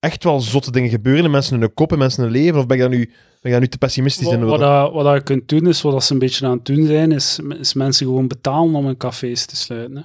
echt 0.02 0.24
wel 0.24 0.40
zotte 0.40 0.70
dingen 0.70 0.90
gebeuren 0.90 1.30
mensen 1.30 1.60
hun 1.60 1.74
kop 1.74 1.92
en 1.92 1.98
mensen 1.98 2.22
hun 2.22 2.32
leven? 2.32 2.58
Of 2.58 2.66
ben 2.66 2.76
ik 2.76 2.82
daar 2.82 2.90
nu, 2.90 3.04
ben 3.04 3.14
ik 3.42 3.50
daar 3.50 3.60
nu 3.60 3.68
te 3.68 3.78
pessimistisch 3.78 4.24
Wat, 4.26 4.34
in? 4.34 4.44
wat, 4.44 4.60
dat, 4.60 4.92
wat 4.92 5.04
dat 5.04 5.14
je 5.14 5.22
kunt 5.22 5.48
doen, 5.48 5.66
is 5.66 5.82
wat 5.82 5.92
dat 5.92 6.04
ze 6.04 6.12
een 6.12 6.18
beetje 6.18 6.46
aan 6.46 6.56
het 6.56 6.64
doen 6.64 6.86
zijn, 6.86 7.12
is, 7.12 7.40
is 7.58 7.74
mensen 7.74 8.06
gewoon 8.06 8.28
betalen 8.28 8.74
om 8.74 8.86
hun 8.86 8.96
cafés 8.96 9.46
te 9.46 9.56
sluiten. 9.56 9.96
Hè. 9.96 10.02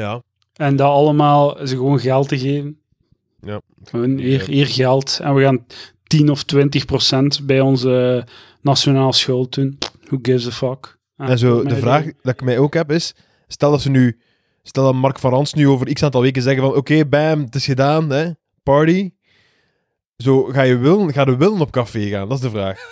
Ja. 0.00 0.22
En 0.54 0.76
dat 0.76 0.90
allemaal 0.90 1.66
ze 1.66 1.76
gewoon 1.76 2.00
geld 2.00 2.28
te 2.28 2.38
geven. 2.38 2.78
Ja. 3.40 3.60
Gewoon 3.84 4.18
hier, 4.18 4.46
hier 4.46 4.66
geld. 4.66 5.18
En 5.22 5.34
we 5.34 5.42
gaan 5.42 5.66
10 6.06 6.30
of 6.30 6.42
20 6.42 6.84
procent 6.84 7.46
bij 7.46 7.60
onze 7.60 8.24
nationale 8.60 9.12
schuld 9.12 9.54
doen. 9.54 9.78
Who 10.04 10.18
gives 10.22 10.46
a 10.46 10.50
fuck? 10.50 10.98
Ah, 11.16 11.30
En 11.30 11.38
zo, 11.38 11.54
voor 11.54 11.68
de 11.68 11.76
vraag 11.76 12.04
dat 12.04 12.34
ik 12.34 12.42
mij 12.42 12.58
ook 12.58 12.74
heb 12.74 12.90
is, 12.90 13.14
stel 13.46 13.70
dat 13.70 13.82
ze 13.82 13.90
nu, 13.90 14.18
stel 14.62 14.84
dat 14.84 14.94
Mark 14.94 15.18
van 15.18 15.30
Rans 15.30 15.54
nu 15.54 15.68
over 15.68 15.92
x 15.92 16.02
aantal 16.02 16.20
weken 16.22 16.42
zeggen 16.42 16.62
van, 16.62 16.74
oké, 16.74 17.06
bam, 17.06 17.40
het 17.40 17.54
is 17.54 17.64
gedaan, 17.64 18.10
hè, 18.10 18.30
party. 18.62 19.10
Zo, 20.16 20.44
ga 20.44 20.62
je 20.62 20.76
willen, 20.76 21.12
ga 21.12 21.24
je 21.26 21.36
willen 21.36 21.60
op 21.60 21.70
café 21.70 22.08
gaan? 22.08 22.28
Dat 22.28 22.36
is 22.38 22.44
de 22.44 22.50
vraag. 22.50 22.80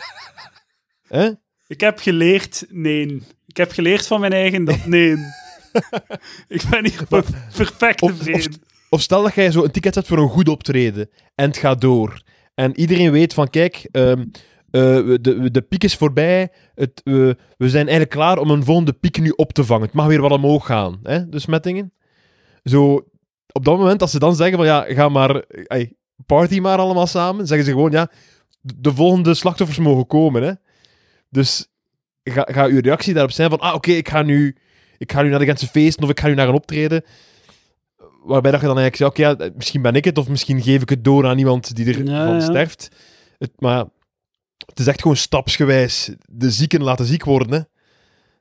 Hè? 1.09 1.31
Ik 1.67 1.81
heb 1.81 1.99
geleerd, 1.99 2.65
nee. 2.69 3.23
Ik 3.47 3.57
heb 3.57 3.73
geleerd 3.73 4.07
van 4.07 4.21
mijn 4.21 4.33
eigen 4.33 4.65
dat 4.65 4.87
nee. 4.87 5.11
ik 6.49 6.63
ben 6.71 6.87
hier 6.87 7.07
per- 7.09 7.25
perfect 7.57 8.03
Of- 8.03 8.11
of- 8.11 8.19
tevreden. 8.19 8.63
Of 8.89 9.01
stel 9.01 9.23
dat 9.23 9.35
jij 9.35 9.51
zo 9.51 9.65
een 9.65 9.71
ticket 9.71 9.95
hebt 9.95 10.07
voor 10.07 10.19
een 10.19 10.29
goed 10.29 10.49
optreden 10.49 11.11
en 11.35 11.47
het 11.47 11.57
gaat 11.57 11.81
door. 11.81 12.23
En 12.55 12.79
iedereen 12.81 13.11
weet 13.11 13.35
van, 13.35 13.51
kijk, 13.51 13.89
ehm, 13.91 14.25
eh, 14.71 15.17
de, 15.21 15.51
de 15.51 15.63
piek 15.63 15.85
is 15.85 15.97
voorbij. 15.97 16.53
Het, 16.75 17.01
we 17.05 17.37
we 17.57 17.69
zijn 17.69 17.89
eigenlijk 17.89 18.11
klaar 18.11 18.39
om 18.39 18.51
een 18.51 18.65
volgende 18.65 18.93
piek 18.93 19.21
nu 19.21 19.31
op 19.31 19.53
te 19.53 19.65
vangen. 19.65 19.85
Het 19.85 19.95
mag 19.95 20.07
weer 20.07 20.21
wat 20.21 20.31
omhoog 20.31 20.67
gaan, 20.67 21.01
hè, 21.03 21.29
de 21.29 21.39
smettingen. 21.39 21.93
Zo, 22.65 22.95
op 23.53 23.65
dat 23.65 23.79
moment, 23.79 24.03
als 24.03 24.11
ze 24.11 24.19
dan 24.19 24.37
zeggen 24.37 24.57
van, 24.57 24.67
ja, 24.67 24.83
ga 24.89 25.09
maar, 25.09 25.45
party 26.27 26.61
maar 26.61 26.79
allemaal 26.79 27.07
samen, 27.07 27.47
zeggen 27.47 27.67
ze 27.67 27.73
gewoon, 27.73 27.91
ja, 27.91 28.11
de 28.61 28.95
volgende 28.95 29.35
slachtoffers 29.35 29.79
mogen 29.79 30.07
komen, 30.07 30.43
hè. 30.43 30.53
Dus 31.29 31.69
ga, 32.25 32.47
ga 32.51 32.67
uw 32.67 32.81
reactie 32.81 33.13
daarop 33.15 33.33
zijn 33.33 33.51
van, 33.51 33.59
ah, 33.59 33.75
oké, 33.75 33.91
ik 33.91 34.09
ga 34.09 34.23
nu 34.23 34.57
ik 35.01 35.13
ga 35.13 35.23
nu 35.23 35.29
naar 35.29 35.39
de 35.39 35.45
Gentse 35.45 35.67
feesten 35.67 36.05
of 36.05 36.11
ik 36.11 36.21
ga 36.21 36.27
nu 36.27 36.35
naar 36.35 36.49
een 36.49 36.55
optreden. 36.55 37.05
Waarbij 38.25 38.51
dat 38.51 38.61
je 38.61 38.67
dan 38.67 38.79
eigenlijk 38.79 39.17
zegt, 39.17 39.35
oké, 39.37 39.45
ja, 39.45 39.51
misschien 39.57 39.83
ben 39.83 39.95
ik 39.95 40.05
het, 40.05 40.19
of 40.19 40.29
misschien 40.29 40.63
geef 40.63 40.83
ik 40.83 40.89
het 40.89 41.05
door 41.05 41.27
aan 41.27 41.39
iemand 41.39 41.75
die 41.77 41.87
ervan 41.87 42.05
Ja, 42.05 42.33
ja. 42.33 42.41
sterft. 42.41 42.89
Het, 43.39 43.51
maar 43.59 43.85
het 44.67 44.79
is 44.79 44.87
echt 44.87 45.01
gewoon 45.01 45.17
stapsgewijs 45.17 46.11
de 46.29 46.51
zieken 46.51 46.83
laten 46.83 47.05
ziek 47.07 47.25
worden. 47.25 47.53
Hè. 47.53 47.61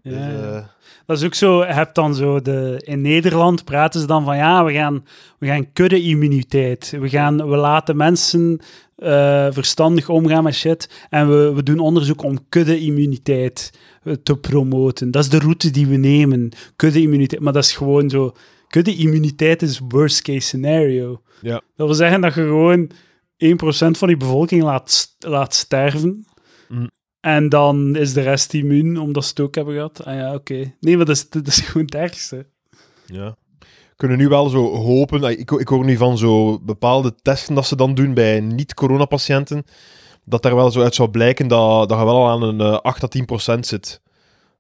Dus, 0.03 0.13
Ja, 0.19 0.29
ja. 0.29 0.55
eh, 0.57 0.63
Dat 1.05 1.17
is 1.17 1.23
ook 1.25 1.33
zo, 1.33 1.59
je 1.65 1.73
hebt 1.73 1.95
dan 1.95 2.15
zo 2.15 2.41
de, 2.41 2.81
in 2.85 3.01
Nederland 3.01 3.63
praten 3.63 3.99
ze 3.99 4.07
dan 4.07 4.23
van 4.23 4.37
ja, 4.37 4.63
we 4.65 4.73
gaan, 4.73 5.05
we 5.39 5.47
gaan 5.47 5.71
kudde-immuniteit. 5.73 6.95
We, 6.99 7.09
gaan, 7.09 7.49
we 7.49 7.55
laten 7.55 7.97
mensen 7.97 8.59
eh, 8.95 9.47
verstandig 9.51 10.09
omgaan 10.09 10.43
met 10.43 10.53
shit 10.55 10.89
en 11.09 11.29
we, 11.29 11.53
we 11.53 11.63
doen 11.63 11.79
onderzoek 11.79 12.23
om 12.23 12.39
kudde-immuniteit 12.49 13.71
eh, 14.03 14.13
te 14.23 14.37
promoten. 14.37 15.11
Dat 15.11 15.23
is 15.23 15.29
de 15.29 15.39
route 15.39 15.69
die 15.69 15.87
we 15.87 15.95
nemen, 15.95 16.49
kudde-immuniteit. 16.75 17.41
Maar 17.41 17.53
dat 17.53 17.63
is 17.63 17.75
gewoon 17.75 18.09
zo, 18.09 18.35
kudde-immuniteit 18.67 19.61
is 19.61 19.79
worst 19.89 20.21
case 20.21 20.39
scenario. 20.39 21.21
Ja. 21.41 21.61
Dat 21.75 21.87
wil 21.87 21.95
zeggen 21.95 22.21
dat 22.21 22.33
je 22.33 22.41
gewoon 22.41 22.89
1% 23.45 23.97
van 23.97 24.07
die 24.07 24.17
bevolking 24.17 24.63
laat, 24.63 25.15
laat 25.19 25.53
sterven. 25.53 26.25
Mm. 26.67 26.89
En 27.19 27.49
dan 27.49 27.95
is 27.95 28.13
de 28.13 28.21
rest 28.21 28.53
immuun, 28.53 28.97
omdat 28.99 29.23
ze 29.23 29.29
het 29.29 29.39
ook 29.39 29.55
hebben 29.55 29.73
gehad. 29.73 30.03
Ah 30.05 30.15
ja, 30.15 30.33
oké. 30.33 30.73
Nee, 30.79 30.97
maar 30.97 31.05
dat 31.05 31.15
is, 31.15 31.29
dat 31.29 31.47
is 31.47 31.59
gewoon 31.59 31.85
het 31.85 31.95
ergste. 31.95 32.45
Ja. 33.05 33.35
Kunnen 33.95 34.17
nu 34.17 34.27
wel 34.27 34.49
zo 34.49 34.75
hopen. 34.75 35.23
ah, 35.23 35.31
Ik, 35.31 35.51
ik 35.51 35.67
hoor 35.67 35.85
nu 35.85 35.97
van 35.97 36.17
zo 36.17 36.59
bepaalde 36.59 37.15
testen 37.21 37.55
dat 37.55 37.65
ze 37.65 37.75
dan 37.75 37.93
doen 37.95 38.13
bij 38.13 38.39
niet-coronapatiënten. 38.39 39.63
Dat 40.25 40.41
daar 40.41 40.55
wel 40.55 40.71
zo 40.71 40.81
uit 40.81 40.95
zou 40.95 41.09
blijken 41.09 41.47
dat, 41.47 41.89
dat 41.89 41.99
je 41.99 42.05
wel 42.05 42.27
aan 42.29 42.41
een 42.41 42.59
eh, 42.59 42.79
8 42.79 43.03
à 43.03 43.07
10 43.07 43.25
procent 43.25 43.67
zit 43.67 44.01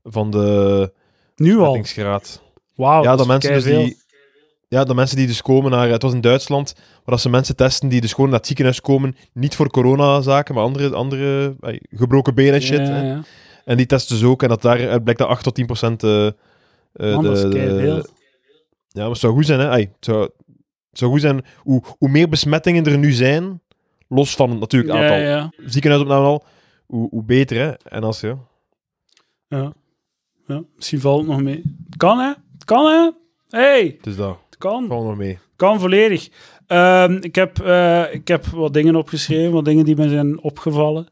van 0.03 0.31
de 0.31 0.91
Nu 1.35 1.57
al. 1.57 1.81
Wauw, 2.75 3.03
ja, 3.03 3.15
dat 3.15 3.27
mensen 3.27 3.53
dus 3.53 3.63
die, 3.63 3.97
ja, 4.67 4.83
dat 4.83 4.95
mensen 4.95 5.17
die 5.17 5.27
dus 5.27 5.41
komen 5.41 5.71
naar... 5.71 5.89
Het 5.89 6.01
was 6.01 6.13
in 6.13 6.21
Duitsland, 6.21 6.75
dat 7.09 7.21
ze 7.21 7.29
mensen 7.29 7.55
testen 7.55 7.89
die 7.89 8.01
dus 8.01 8.13
gewoon 8.13 8.29
naar 8.29 8.37
het 8.37 8.47
ziekenhuis 8.47 8.81
komen. 8.81 9.15
Niet 9.33 9.55
voor 9.55 9.69
coronazaken, 9.69 10.55
maar 10.55 10.63
andere, 10.63 10.95
andere 10.95 11.55
ah, 11.59 11.75
gebroken 11.89 12.35
benen 12.35 12.53
en 12.53 12.61
shit. 12.61 12.87
Ja, 12.87 13.01
ja. 13.01 13.21
En 13.65 13.77
die 13.77 13.85
testen 13.85 14.15
dus 14.15 14.25
ook. 14.25 14.43
En 14.43 14.49
dat 14.49 14.61
daaruit 14.61 15.03
blijkt 15.03 15.19
dat 15.19 15.29
8 15.29 15.43
tot 15.43 15.55
10 15.55 15.65
procent... 15.65 16.03
eh, 16.03 16.27
eh, 16.93 17.23
is 17.23 17.41
keiveel. 17.41 18.05
ja, 18.87 19.01
maar 19.01 19.09
het 19.09 19.17
zou 19.17 19.33
goed 19.33 19.45
zijn, 19.45 19.59
hè. 19.59 19.69
Het, 19.69 19.89
zou, 19.99 20.21
het 20.89 20.99
zou 20.99 21.11
goed 21.11 21.21
zijn... 21.21 21.45
Hoe, 21.57 21.83
hoe 21.97 22.09
meer 22.09 22.29
besmettingen 22.29 22.85
er 22.85 22.97
nu 22.97 23.11
zijn, 23.11 23.61
los 24.07 24.35
van 24.35 24.59
natuurlijk 24.59 24.93
het 24.93 25.01
Ja, 25.01 25.07
aantal 25.07 25.27
ja, 25.27 25.51
ziekenhuisopnamen 25.69 26.27
al, 26.27 26.43
hoe, 26.85 27.09
hoe 27.09 27.23
beter, 27.23 27.57
hè. 27.57 27.71
En 27.83 28.03
als 28.03 28.19
je... 28.19 28.35
ja. 29.47 29.73
ja. 30.47 30.63
Misschien 30.75 30.99
valt 30.99 31.19
het 31.19 31.29
nog 31.29 31.41
mee. 31.41 31.61
Het 31.85 31.97
kan, 31.97 32.19
hè? 32.19 32.33
Het 32.53 32.65
kan, 32.65 32.85
hè? 32.85 33.09
hey, 33.59 33.95
Het 33.97 34.07
is 34.07 34.15
dat. 34.15 34.37
het 34.49 34.57
kan. 34.57 34.87
Valt 34.87 35.05
nog 35.05 35.17
mee. 35.17 35.39
Kan 35.55 35.79
volledig. 35.79 36.29
Ehm, 36.69 37.17
ik, 37.21 37.35
heb, 37.35 37.59
eh, 37.59 38.03
ik 38.13 38.27
heb 38.27 38.45
wat 38.45 38.73
dingen 38.73 38.95
opgeschreven, 38.95 39.51
wat 39.51 39.65
dingen 39.65 39.85
die 39.85 39.95
me 39.95 40.09
zijn 40.09 40.41
opgevallen 40.41 41.07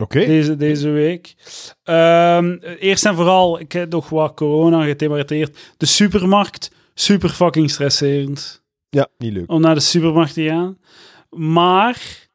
Oké. 0.00 0.26
deze, 0.26 0.56
deze 0.56 0.88
week. 0.88 1.34
Ehm, 1.82 2.56
eerst 2.78 3.06
en 3.06 3.14
vooral, 3.14 3.60
ik 3.60 3.72
heb 3.72 3.90
nog 3.90 4.08
wat 4.08 4.34
corona 4.34 4.84
gethematiseerd. 4.84 5.72
De 5.76 5.86
supermarkt, 5.86 6.70
super 6.94 7.28
fucking 7.28 7.70
stresserend. 7.70 8.62
Ja, 8.90 9.08
niet 9.18 9.32
leuk. 9.32 9.50
om 9.50 9.60
naar 9.60 9.74
de 9.74 9.80
supermarkt 9.80 10.34
te 10.34 10.44
gaan. 10.44 10.78
Maar 11.30 12.28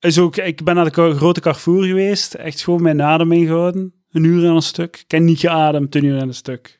is 0.00 0.18
ook, 0.18 0.36
ik 0.36 0.64
ben 0.64 0.74
naar 0.74 0.92
de 0.92 1.14
grote 1.14 1.40
Carrefour 1.40 1.84
geweest. 1.84 2.34
Echt 2.34 2.62
gewoon 2.64 2.82
mijn 2.82 3.02
adem 3.02 3.32
ingehouden. 3.32 3.94
Een 4.10 4.24
uur 4.24 4.44
en 4.44 4.50
een 4.54 4.62
stuk. 4.62 4.96
Ik 5.04 5.10
heb 5.10 5.20
niet 5.22 5.38
geademd 5.38 5.94
een 5.94 6.04
uur 6.04 6.16
en 6.18 6.28
een 6.28 6.34
stuk. 6.34 6.78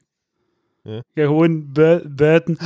Ja. 0.82 0.96
Ik 0.96 1.02
heb 1.14 1.26
gewoon 1.26 1.72
bui- 1.72 2.08
buiten, 2.08 2.56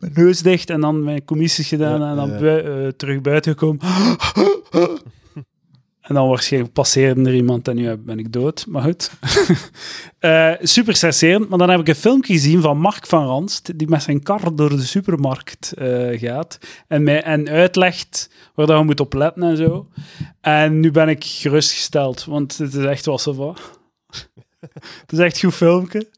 mijn 0.00 0.12
neus 0.14 0.42
dicht 0.42 0.70
en 0.70 0.80
dan 0.80 1.04
mijn 1.04 1.24
commissies 1.24 1.68
gedaan 1.68 2.02
en 2.02 2.16
dan 2.16 2.28
bui- 2.38 2.84
eh, 2.84 2.88
terug 2.88 3.20
buiten 3.20 3.52
gekomen. 3.52 3.80
En 6.00 6.16
dan 6.16 6.28
waarschijnlijk 6.28 6.72
passeerde 6.72 7.22
er 7.24 7.34
iemand 7.34 7.68
en 7.68 7.76
nu 7.76 7.96
ben 7.96 8.18
ik 8.18 8.32
dood. 8.32 8.66
Maar 8.68 8.82
goed. 8.82 9.10
Eh, 10.18 10.52
super 10.60 10.94
stresserend. 10.96 11.48
Maar 11.48 11.58
dan 11.58 11.70
heb 11.70 11.80
ik 11.80 11.88
een 11.88 11.94
filmpje 11.94 12.32
gezien 12.32 12.60
van 12.60 12.78
Mark 12.78 13.06
van 13.06 13.24
Ranst, 13.24 13.78
die 13.78 13.88
met 13.88 14.02
zijn 14.02 14.22
kar 14.22 14.54
door 14.54 14.68
de 14.68 14.80
supermarkt 14.82 15.72
eh, 15.72 16.18
gaat. 16.18 16.58
En, 16.88 17.02
mij, 17.02 17.22
en 17.22 17.48
uitlegt 17.48 18.30
waar 18.54 18.66
dat 18.66 18.78
je 18.78 18.84
moet 18.84 19.00
op 19.00 19.12
letten 19.12 19.42
en 19.42 19.56
zo. 19.56 19.88
En 20.40 20.80
nu 20.80 20.90
ben 20.90 21.08
ik 21.08 21.24
gerustgesteld, 21.24 22.24
want 22.24 22.58
het 22.58 22.74
is 22.74 22.84
echt 22.84 23.06
wel 23.06 23.18
zo 23.18 23.32
van. 23.32 23.56
het 25.00 25.12
is 25.12 25.18
echt 25.18 25.34
een 25.34 25.40
goed 25.48 25.54
filmpje. 25.54 26.08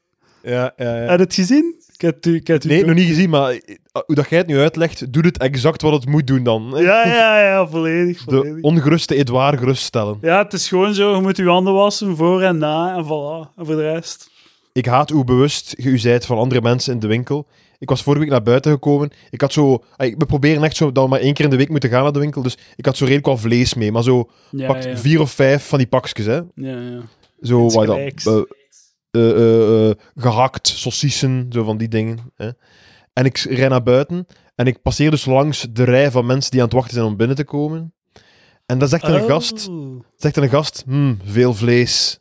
Ja, 0.42 0.72
ja, 0.76 0.96
ja. 0.96 1.08
Heb 1.10 1.18
je 1.18 1.24
het 1.24 1.34
gezien? 1.34 1.81
Ik 2.02 2.08
heb 2.08 2.16
het, 2.16 2.26
u- 2.26 2.34
ik 2.34 2.46
heb 2.46 2.56
het 2.62 2.64
u 2.70 2.74
Nee, 2.74 2.84
nog 2.84 2.94
niet 2.94 3.06
gezien, 3.08 3.30
maar 3.30 3.50
eh, 3.50 3.58
hoe 4.06 4.14
dat 4.14 4.28
jij 4.28 4.38
het 4.38 4.46
nu 4.46 4.58
uitlegt, 4.58 5.12
doet 5.12 5.24
het 5.24 5.38
exact 5.38 5.82
wat 5.82 5.92
het 5.92 6.06
moet 6.06 6.26
doen 6.26 6.42
dan. 6.42 6.72
Ja, 6.76 7.06
ja, 7.06 7.40
ja, 7.48 7.66
volledig. 7.68 8.24
De 8.24 8.36
volledig. 8.36 8.62
ongeruste 8.62 9.14
Edouard 9.14 9.58
geruststellen. 9.58 10.18
Ja, 10.20 10.42
het 10.42 10.52
is 10.52 10.68
gewoon 10.68 10.94
zo, 10.94 11.14
je 11.14 11.20
moet 11.20 11.36
je 11.36 11.44
handen 11.48 11.74
wassen, 11.74 12.16
voor 12.16 12.42
en 12.42 12.58
na, 12.58 12.96
en 12.96 13.04
voilà. 13.04 13.56
En 13.56 13.66
voor 13.66 13.76
de 13.76 13.92
rest... 13.92 14.30
Ik 14.72 14.86
haat 14.86 15.10
hoe 15.10 15.24
bewust 15.24 15.74
je 15.78 15.88
u 15.88 15.98
zijt 15.98 16.26
van 16.26 16.38
andere 16.38 16.60
mensen 16.60 16.92
in 16.92 16.98
de 16.98 17.06
winkel. 17.06 17.46
Ik 17.78 17.88
was 17.88 18.02
vorige 18.02 18.22
week 18.22 18.30
naar 18.32 18.42
buiten 18.42 18.72
gekomen. 18.72 19.10
Ik 19.30 19.40
had 19.40 19.52
zo... 19.52 19.84
We 19.96 20.26
proberen 20.26 20.62
echt 20.64 20.76
zo 20.76 20.92
dat 20.92 21.04
we 21.04 21.10
maar 21.10 21.20
één 21.20 21.34
keer 21.34 21.44
in 21.44 21.50
de 21.50 21.56
week 21.56 21.68
moeten 21.68 21.90
gaan 21.90 22.02
naar 22.02 22.12
de 22.12 22.18
winkel. 22.18 22.42
Dus 22.42 22.58
ik 22.76 22.84
had 22.86 22.96
zo 22.96 23.02
redelijk 23.04 23.26
wel 23.26 23.36
vlees 23.38 23.74
mee. 23.74 23.92
Maar 23.92 24.02
zo 24.02 24.28
Ja, 24.50 24.66
pakt 24.66 24.84
ja, 24.84 24.96
vier 24.96 25.20
of 25.20 25.30
vijf 25.30 25.66
van 25.68 25.78
die 25.78 25.86
pakjes, 25.86 26.26
hè. 26.26 26.34
ja, 26.34 26.44
ja. 26.54 27.00
Zo, 27.42 27.68
wat 27.68 27.86
dan? 27.86 28.10
Gehakt, 30.16 30.68
saucissen, 30.68 31.46
zo 31.50 31.64
van 31.64 31.76
die 31.76 31.88
dingen. 31.88 32.18
Hè. 32.36 32.50
En 33.12 33.24
ik 33.24 33.38
rijd 33.38 33.70
naar 33.70 33.82
buiten 33.82 34.26
en 34.54 34.66
ik 34.66 34.82
passeer 34.82 35.10
dus 35.10 35.24
langs 35.24 35.66
de 35.70 35.84
rij 35.84 36.10
van 36.10 36.26
mensen 36.26 36.50
die 36.50 36.60
aan 36.60 36.66
het 36.66 36.74
wachten 36.74 36.94
zijn 36.94 37.06
om 37.06 37.16
binnen 37.16 37.36
te 37.36 37.44
komen. 37.44 37.94
En 38.66 38.78
dan 38.78 38.88
zegt 38.88 39.02
er 39.02 39.14
een 39.14 39.28
gast, 39.28 39.68
Oh. 39.68 40.00
zegt 40.16 40.36
er 40.36 40.42
een 40.42 40.48
gast, 40.48 40.82
"Hmm, 40.86 41.18
veel 41.24 41.54
vlees. 41.54 42.20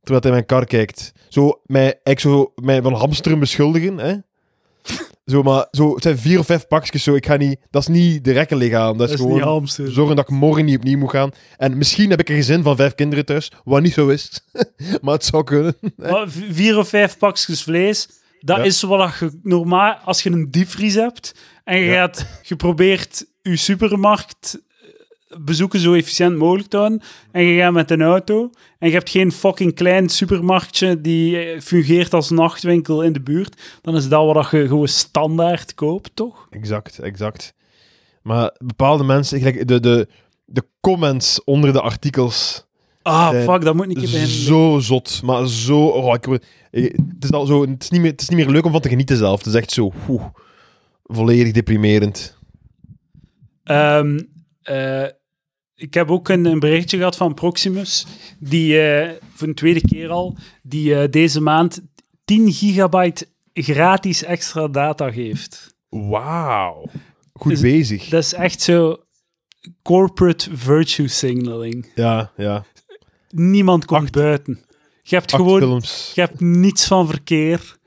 Terwijl 0.00 0.22
hij 0.22 0.30
mijn 0.30 0.46
kar 0.46 0.64
kijkt. 0.64 1.12
Zo, 1.28 1.60
mij, 1.64 2.00
ik 2.02 2.20
zo, 2.20 2.52
mij 2.54 2.82
van 2.82 2.92
hamsteren 2.94 3.38
beschuldigen, 3.38 3.98
hè. 3.98 4.14
Zo, 5.30 5.42
maar 5.42 5.66
zo, 5.70 5.94
het 5.94 6.02
zijn 6.02 6.18
vier 6.18 6.38
of 6.38 6.46
vijf 6.46 6.66
pakjes, 6.66 7.02
zo, 7.02 7.14
ik 7.14 7.26
ga 7.26 7.36
niet, 7.36 7.58
dat 7.70 7.82
is 7.82 7.88
niet 7.88 8.24
de 8.24 8.32
rekken 8.32 8.56
lichaam, 8.56 8.86
dat 8.86 9.08
Dat 9.08 9.18
is, 9.18 9.24
is 9.24 9.32
gewoon 9.32 9.68
zorgen 9.68 10.16
dat 10.16 10.28
ik 10.30 10.34
morgen 10.36 10.64
niet 10.64 10.76
opnieuw 10.76 10.98
moet 10.98 11.10
gaan. 11.10 11.30
En 11.56 11.78
misschien 11.78 12.10
heb 12.10 12.20
ik 12.20 12.28
een 12.28 12.36
gezin 12.36 12.62
van 12.62 12.76
vijf 12.76 12.94
kinderen 12.94 13.24
thuis, 13.24 13.52
wat 13.64 13.82
niet 13.82 13.92
zo 13.92 14.08
is. 14.08 14.40
maar 15.02 15.14
het 15.14 15.24
zou 15.24 15.44
kunnen. 15.44 15.76
Maar 15.96 16.28
vier 16.28 16.78
of 16.78 16.88
vijf 16.88 17.18
pakjes 17.18 17.62
vlees, 17.62 18.08
dat 18.40 18.56
Ja. 18.56 18.62
is 18.62 18.82
wat 18.82 19.14
je 19.20 19.38
normaal... 19.42 19.94
Als 20.04 20.22
je 20.22 20.30
een 20.30 20.50
diepvries 20.50 20.94
hebt 20.94 21.34
en 21.64 21.78
je, 21.78 21.84
Ja. 21.84 21.92
gaat, 21.92 22.26
je 22.42 22.56
probeert 22.56 23.24
je 23.42 23.56
supermarkt 23.56 24.58
bezoeken 25.38 25.80
zo 25.80 25.94
efficiënt 25.94 26.36
mogelijk 26.36 26.68
te 26.68 26.76
houden 26.76 27.00
en 27.30 27.42
je 27.42 27.60
gaat 27.60 27.72
met 27.72 27.90
een 27.90 28.02
auto 28.02 28.50
en 28.78 28.88
je 28.88 28.94
hebt 28.94 29.10
geen 29.10 29.32
fucking 29.32 29.74
klein 29.74 30.08
supermarktje 30.08 31.00
die 31.00 31.38
eh, 31.38 31.60
fungeert 31.60 32.14
als 32.14 32.30
nachtwinkel 32.30 33.02
in 33.02 33.12
de 33.12 33.20
buurt, 33.20 33.62
dan 33.82 33.96
is 33.96 34.08
dat 34.08 34.34
wat 34.34 34.50
je 34.50 34.66
gewoon 34.66 34.88
standaard 34.88 35.74
koopt, 35.74 36.10
toch? 36.14 36.46
Exact, 36.50 36.98
exact. 36.98 37.54
Maar 38.22 38.54
bepaalde 38.58 39.04
mensen, 39.04 39.38
gelijk 39.38 39.68
de, 39.68 39.80
de, 39.80 40.08
de 40.44 40.64
comments 40.80 41.44
onder 41.44 41.72
de 41.72 41.80
artikels, 41.80 42.66
Ah, 43.02 43.42
fuck, 43.42 43.64
dat 43.64 43.74
moet 43.74 43.86
niet 43.86 44.08
zo 44.28 44.78
zot. 44.78 45.20
Maar 45.24 45.48
zo... 45.48 45.86
Oh, 45.86 46.14
ik, 46.14 46.24
het, 46.70 47.24
is 47.24 47.30
al 47.30 47.46
zo, 47.46 47.60
het, 47.60 47.82
is 47.82 47.90
niet 47.90 48.00
meer, 48.00 48.10
het 48.10 48.20
is 48.20 48.28
niet 48.28 48.38
meer 48.38 48.48
leuk 48.48 48.64
om 48.64 48.72
van 48.72 48.80
te 48.80 48.88
genieten 48.88 49.16
zelf. 49.16 49.38
Het 49.38 49.46
is 49.46 49.54
echt 49.54 49.70
zo... 49.70 49.92
oeh, 50.08 50.24
volledig 51.04 51.52
deprimerend. 51.52 52.36
Ehm, 53.64 54.18
eh, 54.68 55.10
ik 55.74 55.94
heb 55.94 56.10
ook 56.10 56.28
een, 56.28 56.44
een 56.44 56.58
berichtje 56.58 56.96
gehad 56.96 57.16
van 57.16 57.34
Proximus, 57.34 58.06
die 58.38 58.80
eh, 58.80 59.12
voor 59.34 59.48
een 59.48 59.54
tweede 59.54 59.80
keer 59.80 60.08
al, 60.08 60.36
die 60.62 60.94
eh, 60.94 61.10
deze 61.10 61.40
maand 61.40 61.80
10 62.24 62.52
gigabyte 62.52 63.26
gratis 63.52 64.22
extra 64.24 64.68
data 64.68 65.10
geeft. 65.10 65.76
Wauw. 65.88 66.84
Goed 67.32 67.52
Is- 67.52 67.60
bezig. 67.60 68.08
Dat 68.08 68.22
is 68.24 68.32
echt 68.32 68.60
zo 68.60 69.02
corporate 69.82 70.56
virtue 70.56 71.08
signaling. 71.08 71.92
Ja, 71.94 72.32
ja. 72.36 72.64
Niemand 73.30 73.84
komt 73.84 74.02
Acht- 74.02 74.12
buiten. 74.12 74.60
Je 75.02 75.14
hebt 75.14 75.34
gewoon 75.34 75.58
films. 75.60 76.12
je 76.14 76.20
hebt 76.20 76.40
niets 76.40 76.86
van 76.86 77.06
verkeer. 77.08 77.77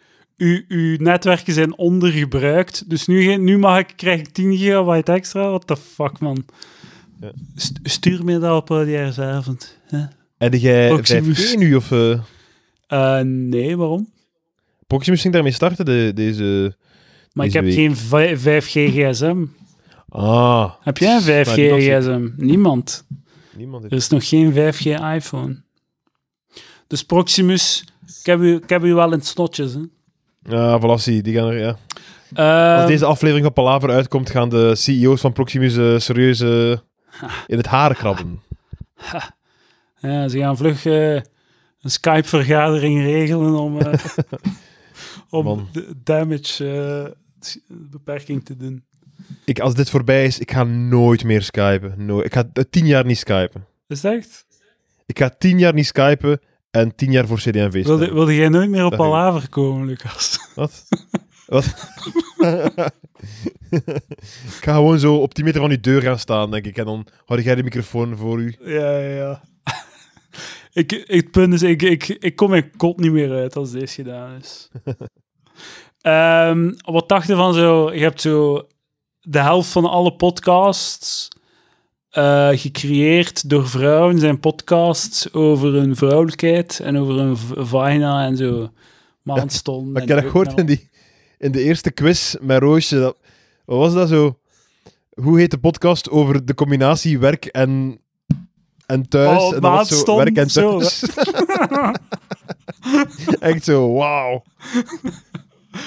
Uw, 0.41 0.61
uw 0.67 0.97
netwerken 0.99 1.53
zijn 1.53 1.77
ondergebruikt. 1.77 2.89
Dus 2.89 3.07
nu, 3.07 3.35
nu 3.37 3.57
mag 3.57 3.79
ik, 3.79 3.93
krijg 3.95 4.19
ik 4.19 4.27
10 4.29 4.57
gigabyte 4.57 5.11
extra. 5.11 5.47
What 5.49 5.67
the 5.67 5.77
fuck, 5.77 6.19
man. 6.19 6.45
Ja. 7.19 7.31
St- 7.55 7.79
stuur 7.83 8.23
me 8.23 8.39
dat 8.39 8.55
op 8.61 8.71
oudejaarsavond. 8.71 9.77
hè? 9.85 10.03
En 10.37 10.57
jij 10.59 10.87
Proximus. 10.87 11.53
5G 11.53 11.57
nu? 11.57 11.75
Of, 11.75 11.91
eh, 11.91 12.19
Eh, 12.87 13.19
nee, 13.25 13.77
waarom? 13.77 14.09
Proximus 14.87 15.21
ging 15.21 15.33
daarmee 15.33 15.51
starten, 15.51 15.85
de, 15.85 16.11
deze... 16.15 16.75
Maar 17.33 17.45
ik 17.45 17.53
heb 17.53 17.63
week. 17.63 17.73
geen 17.73 17.95
vi- 17.95 18.37
5G 18.37 18.91
gsm. 18.91 19.45
Ah. 20.09 20.71
Heb 20.81 20.97
jij 20.97 21.15
een 21.15 21.21
5G 21.21 21.47
Maar 21.47 21.55
die 21.55 21.69
was- 21.71 21.83
gsm? 22.05 22.29
Niemand. 22.35 23.05
Niemand 23.57 23.83
Er 23.83 23.89
heeft... 23.89 24.01
is 24.01 24.09
nog 24.09 24.27
geen 24.27 24.53
5G 24.53 24.85
iPhone. 25.15 25.61
Dus 26.87 27.03
Proximus, 27.03 27.83
ik 28.19 28.25
heb 28.25 28.39
u, 28.39 28.55
ik 28.55 28.69
heb 28.69 28.83
u 28.83 28.93
wel 28.93 29.05
in 29.05 29.11
het 29.11 29.25
snotjes. 29.27 29.73
Hè. 29.73 29.81
Ja, 30.49 30.97
zie, 30.97 31.21
die 31.21 31.33
gaan 31.35 31.47
er, 31.47 31.57
ja. 31.59 31.77
Ehm, 32.33 32.79
Als 32.79 32.87
deze 32.89 33.05
aflevering 33.05 33.45
van 33.45 33.53
Palaver 33.53 33.89
uitkomt, 33.89 34.29
gaan 34.29 34.49
de 34.49 34.75
CEO's 34.75 35.21
van 35.21 35.33
Proximus 35.33 35.77
eh, 35.77 35.97
serieus 35.99 36.39
eh, 36.39 36.77
in 37.47 37.57
het 37.57 37.65
haar 37.65 37.95
krabben. 37.95 38.41
ja, 40.01 40.27
ze 40.27 40.37
gaan 40.37 40.57
vlug 40.57 40.85
eh, 40.85 41.13
een 41.81 41.91
Skype-vergadering 41.91 43.01
regelen 43.01 43.53
om, 43.59 43.77
om 45.29 45.43
Man. 45.45 45.67
de 45.71 45.93
damage 46.03 46.67
eh, 46.69 47.11
beperking 47.67 48.45
te 48.45 48.57
doen. 48.57 48.83
Ik, 49.45 49.59
als 49.59 49.73
dit 49.75 49.89
voorbij 49.89 50.25
is, 50.25 50.39
ik 50.39 50.51
ga 50.51 50.63
nooit 50.63 51.23
meer 51.23 51.41
skypen. 51.41 52.05
Nooit. 52.05 52.25
Ik 52.25 52.33
ga 52.33 52.43
tien 52.69 52.85
jaar 52.85 53.05
niet 53.05 53.17
skypen. 53.17 53.65
Is 53.87 54.03
het 54.03 54.13
echt? 54.13 54.45
Ik 55.05 55.19
ga 55.19 55.29
tien 55.29 55.59
jaar 55.59 55.73
niet 55.73 55.85
skypen 55.85 56.39
en 56.72 56.95
tien 56.95 57.11
jaar 57.11 57.28
voor 57.28 57.38
CD&V 57.38 57.84
staan. 57.84 57.97
Wilde, 57.97 58.13
wilde 58.13 58.36
jij 58.36 58.49
nooit 58.49 58.69
meer 58.69 58.86
op. 58.86 58.95
Palaver 58.95 59.49
komen, 59.49 59.88
Lucas? 59.88 60.39
Wat? 60.55 60.88
Wat? 61.47 61.65
ik 63.69 64.59
ga 64.61 64.74
gewoon 64.74 64.99
zo 64.99 65.15
op 65.15 65.34
10 65.34 65.45
meter 65.45 65.61
van 65.61 65.69
uw 65.69 65.80
deur 65.82 66.01
gaan 66.01 66.19
staan, 66.19 66.51
denk 66.51 66.65
ik. 66.65 66.78
En 66.78 66.86
dan 66.86 67.07
houd 67.26 67.43
jij 67.43 67.55
de 67.55 67.63
microfoon 67.63 68.17
voor 68.17 68.39
u. 68.39 68.55
Ja, 68.59 68.97
ja, 68.97 69.15
ja. 69.15 69.41
ik, 70.74 70.91
ik, 71.07 71.07
het 71.07 71.32
punt 71.32 71.53
is, 71.53 71.61
ik, 71.61 71.82
ik, 71.82 72.07
ik 72.07 72.36
kom 72.36 72.49
mijn 72.49 72.72
kot 72.78 72.99
niet 72.99 73.11
meer 73.11 73.32
uit 73.32 73.55
als 73.55 73.72
deze 73.72 73.93
gedaan 73.93 74.38
is. 74.39 74.69
Ehm, 76.01 76.74
wat 76.86 77.09
dacht 77.09 77.28
je 77.28 77.36
van 77.36 77.53
zo... 77.53 77.93
Je 77.93 78.01
hebt 78.01 78.22
zo 78.22 78.67
de 79.19 79.39
helft 79.39 79.69
van 79.69 79.86
alle 79.86 80.15
podcasts 80.15 81.28
eh, 82.12 82.49
gecreëerd 82.53 83.49
door 83.49 83.68
vrouwen. 83.70 84.20
Zijn 84.20 84.39
podcasts 84.39 85.34
over 85.34 85.74
hun 85.74 85.95
vrouwelijkheid 85.95 86.80
en 86.84 86.97
over 86.97 87.16
hun 87.16 87.38
vagina 87.68 88.26
en 88.26 88.38
zo. 88.38 88.70
Maandstonden. 89.22 89.91
Maar 89.91 90.01
en 90.01 90.07
ik 90.07 90.14
heb 90.14 90.24
dat 90.24 90.32
gehoord 90.32 90.59
in, 90.59 90.66
die, 90.66 90.89
in 91.38 91.51
de 91.51 91.64
eerste 91.64 91.91
quiz 91.91 92.36
met 92.41 92.59
Roosje. 92.59 92.99
Dat, 92.99 93.18
wat 93.66 93.78
was 93.78 93.93
dat 93.93 94.09
zo? 94.09 94.38
Hoe 95.14 95.39
heet 95.39 95.51
de 95.51 95.57
podcast 95.57 96.09
over 96.09 96.45
de 96.45 96.53
combinatie 96.53 97.20
werk 97.20 97.45
en, 97.45 97.99
en 98.86 99.07
thuis? 99.09 99.41
Oh, 99.41 99.55
en 99.55 99.62
dat 99.62 99.72
was 99.72 100.03
zo 100.03 100.16
werk 100.18 100.38
en 100.38 100.49
zo. 100.49 100.80
thuis. 100.80 101.03
Echt 103.39 103.64
zo, 103.64 103.93
wauw. 103.93 104.43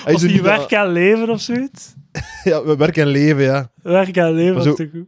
Als 0.07 0.23
die 0.23 0.43
dat- 0.43 0.59
werk 0.59 0.71
en 0.71 0.93
leven 0.93 1.31
of 1.31 1.41
zoiets. 1.41 1.93
Ja, 2.45 2.65
we 2.65 2.77
werk 2.77 2.97
en 2.97 3.07
leven, 3.07 3.43
ja. 3.43 3.71
Werk 3.83 4.17
en 4.17 4.33
leven 4.33 4.63
zo- 4.63 4.75
toch 4.75 4.91
goed? 4.91 5.07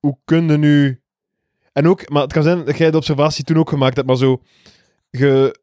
Hoe 0.00 0.18
kun 0.24 0.48
je 0.48 0.56
nu... 0.56 1.00
En 1.72 1.88
ook, 1.88 2.10
maar 2.10 2.22
het 2.22 2.32
kan 2.32 2.42
zijn 2.42 2.64
dat 2.64 2.78
jij 2.78 2.90
de 2.90 2.96
observatie 2.96 3.44
toen 3.44 3.56
ook 3.56 3.68
gemaakt 3.68 3.96
hebt, 3.96 4.08
maar 4.08 4.16
zo... 4.16 4.42
Je, 5.10 5.58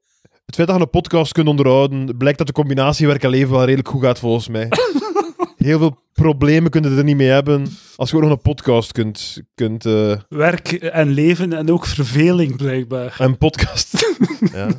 het 0.45 0.55
feit 0.55 0.67
dat 0.67 0.77
je 0.77 0.83
een 0.83 0.89
podcast 0.89 1.31
kunt 1.31 1.47
onderhouden, 1.47 2.17
blijkt 2.17 2.37
dat 2.37 2.47
de 2.47 2.53
combinatie 2.53 3.07
werk 3.07 3.23
en 3.23 3.29
leven 3.29 3.51
wel 3.51 3.63
redelijk 3.63 3.87
goed 3.87 4.03
gaat, 4.03 4.19
volgens 4.19 4.47
mij. 4.47 4.67
Heel 5.57 5.79
veel 5.79 5.97
problemen 6.13 6.71
kunnen 6.71 6.97
er 6.97 7.03
niet 7.03 7.15
mee 7.15 7.27
hebben 7.27 7.67
als 7.95 8.09
je 8.09 8.15
ook 8.15 8.21
nog 8.21 8.31
een 8.31 8.41
podcast 8.41 8.91
kunt... 8.91 9.41
kunt 9.55 9.85
eh, 9.85 10.13
Werk 10.29 10.71
en 10.71 11.09
leven 11.09 11.53
en 11.53 11.71
ook 11.71 11.85
verveling, 11.85 12.55
blijkbaar. 12.55 13.15
een 13.17 13.37
podcast... 13.37 14.15
ja. 14.53 14.69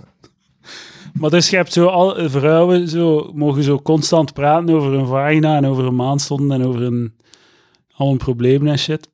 Maar 1.13 1.31
dus 1.31 1.51
je 1.51 1.57
hebt 1.57 1.73
zo 1.73 1.87
al 1.87 2.29
vrouwen 2.29 2.89
zo, 2.89 3.31
mogen 3.35 3.63
zo 3.63 3.79
constant 3.79 4.33
praten 4.33 4.75
over 4.75 4.93
hun 4.93 5.07
vagina 5.07 5.57
en 5.57 5.67
over 5.67 5.85
hun 5.85 5.97
maandstonden 5.97 6.61
en 6.61 6.67
over 6.67 6.81
hun 6.81 7.15
al 7.95 8.09
hun 8.09 8.17
problemen 8.17 8.69
en 8.69 8.79
shit. 8.79 9.09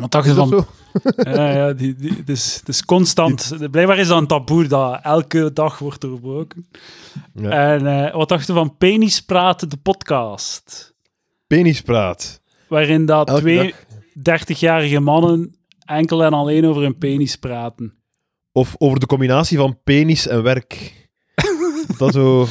Wat 0.00 0.10
dacht 0.10 0.24
je 0.24 0.30
Is 0.30 0.36
dat 0.36 0.48
van... 0.48 0.58
zo? 0.58 0.66
Ja, 1.32 1.50
ja, 1.50 1.72
die, 1.72 1.94
die, 1.94 2.14
het, 2.16 2.28
is, 2.28 2.56
het 2.56 2.68
is 2.68 2.84
constant... 2.84 3.56
Blijkbaar 3.70 3.98
is 3.98 4.08
dat 4.08 4.18
een 4.18 4.26
taboe 4.26 4.66
dat 4.66 5.00
elke 5.02 5.52
dag 5.52 5.78
wordt 5.78 6.00
doorbroken. 6.00 6.68
Ja. 7.34 7.50
En 7.50 7.86
eh, 7.86 8.14
wat 8.14 8.28
dacht 8.28 8.46
je 8.46 8.52
van 8.52 8.76
Penis 8.76 9.20
Praten, 9.20 9.68
de 9.68 9.76
podcast? 9.76 10.94
Penispraat. 11.46 12.40
Waarin 12.68 13.06
dat 13.06 13.28
Elke 13.28 13.40
twee 13.40 13.74
dag. 14.14 14.40
30-jarige 14.40 15.00
mannen 15.00 15.56
enkel 15.84 16.24
en 16.24 16.32
alleen 16.32 16.66
over 16.66 16.82
hun 16.82 16.98
penis 16.98 17.36
praten. 17.36 17.94
Of 18.52 18.74
over 18.78 19.00
de 19.00 19.06
combinatie 19.06 19.58
van 19.58 19.78
penis 19.84 20.26
en 20.26 20.42
werk. 20.42 20.92
dat, 21.98 22.12
zo, 22.12 22.46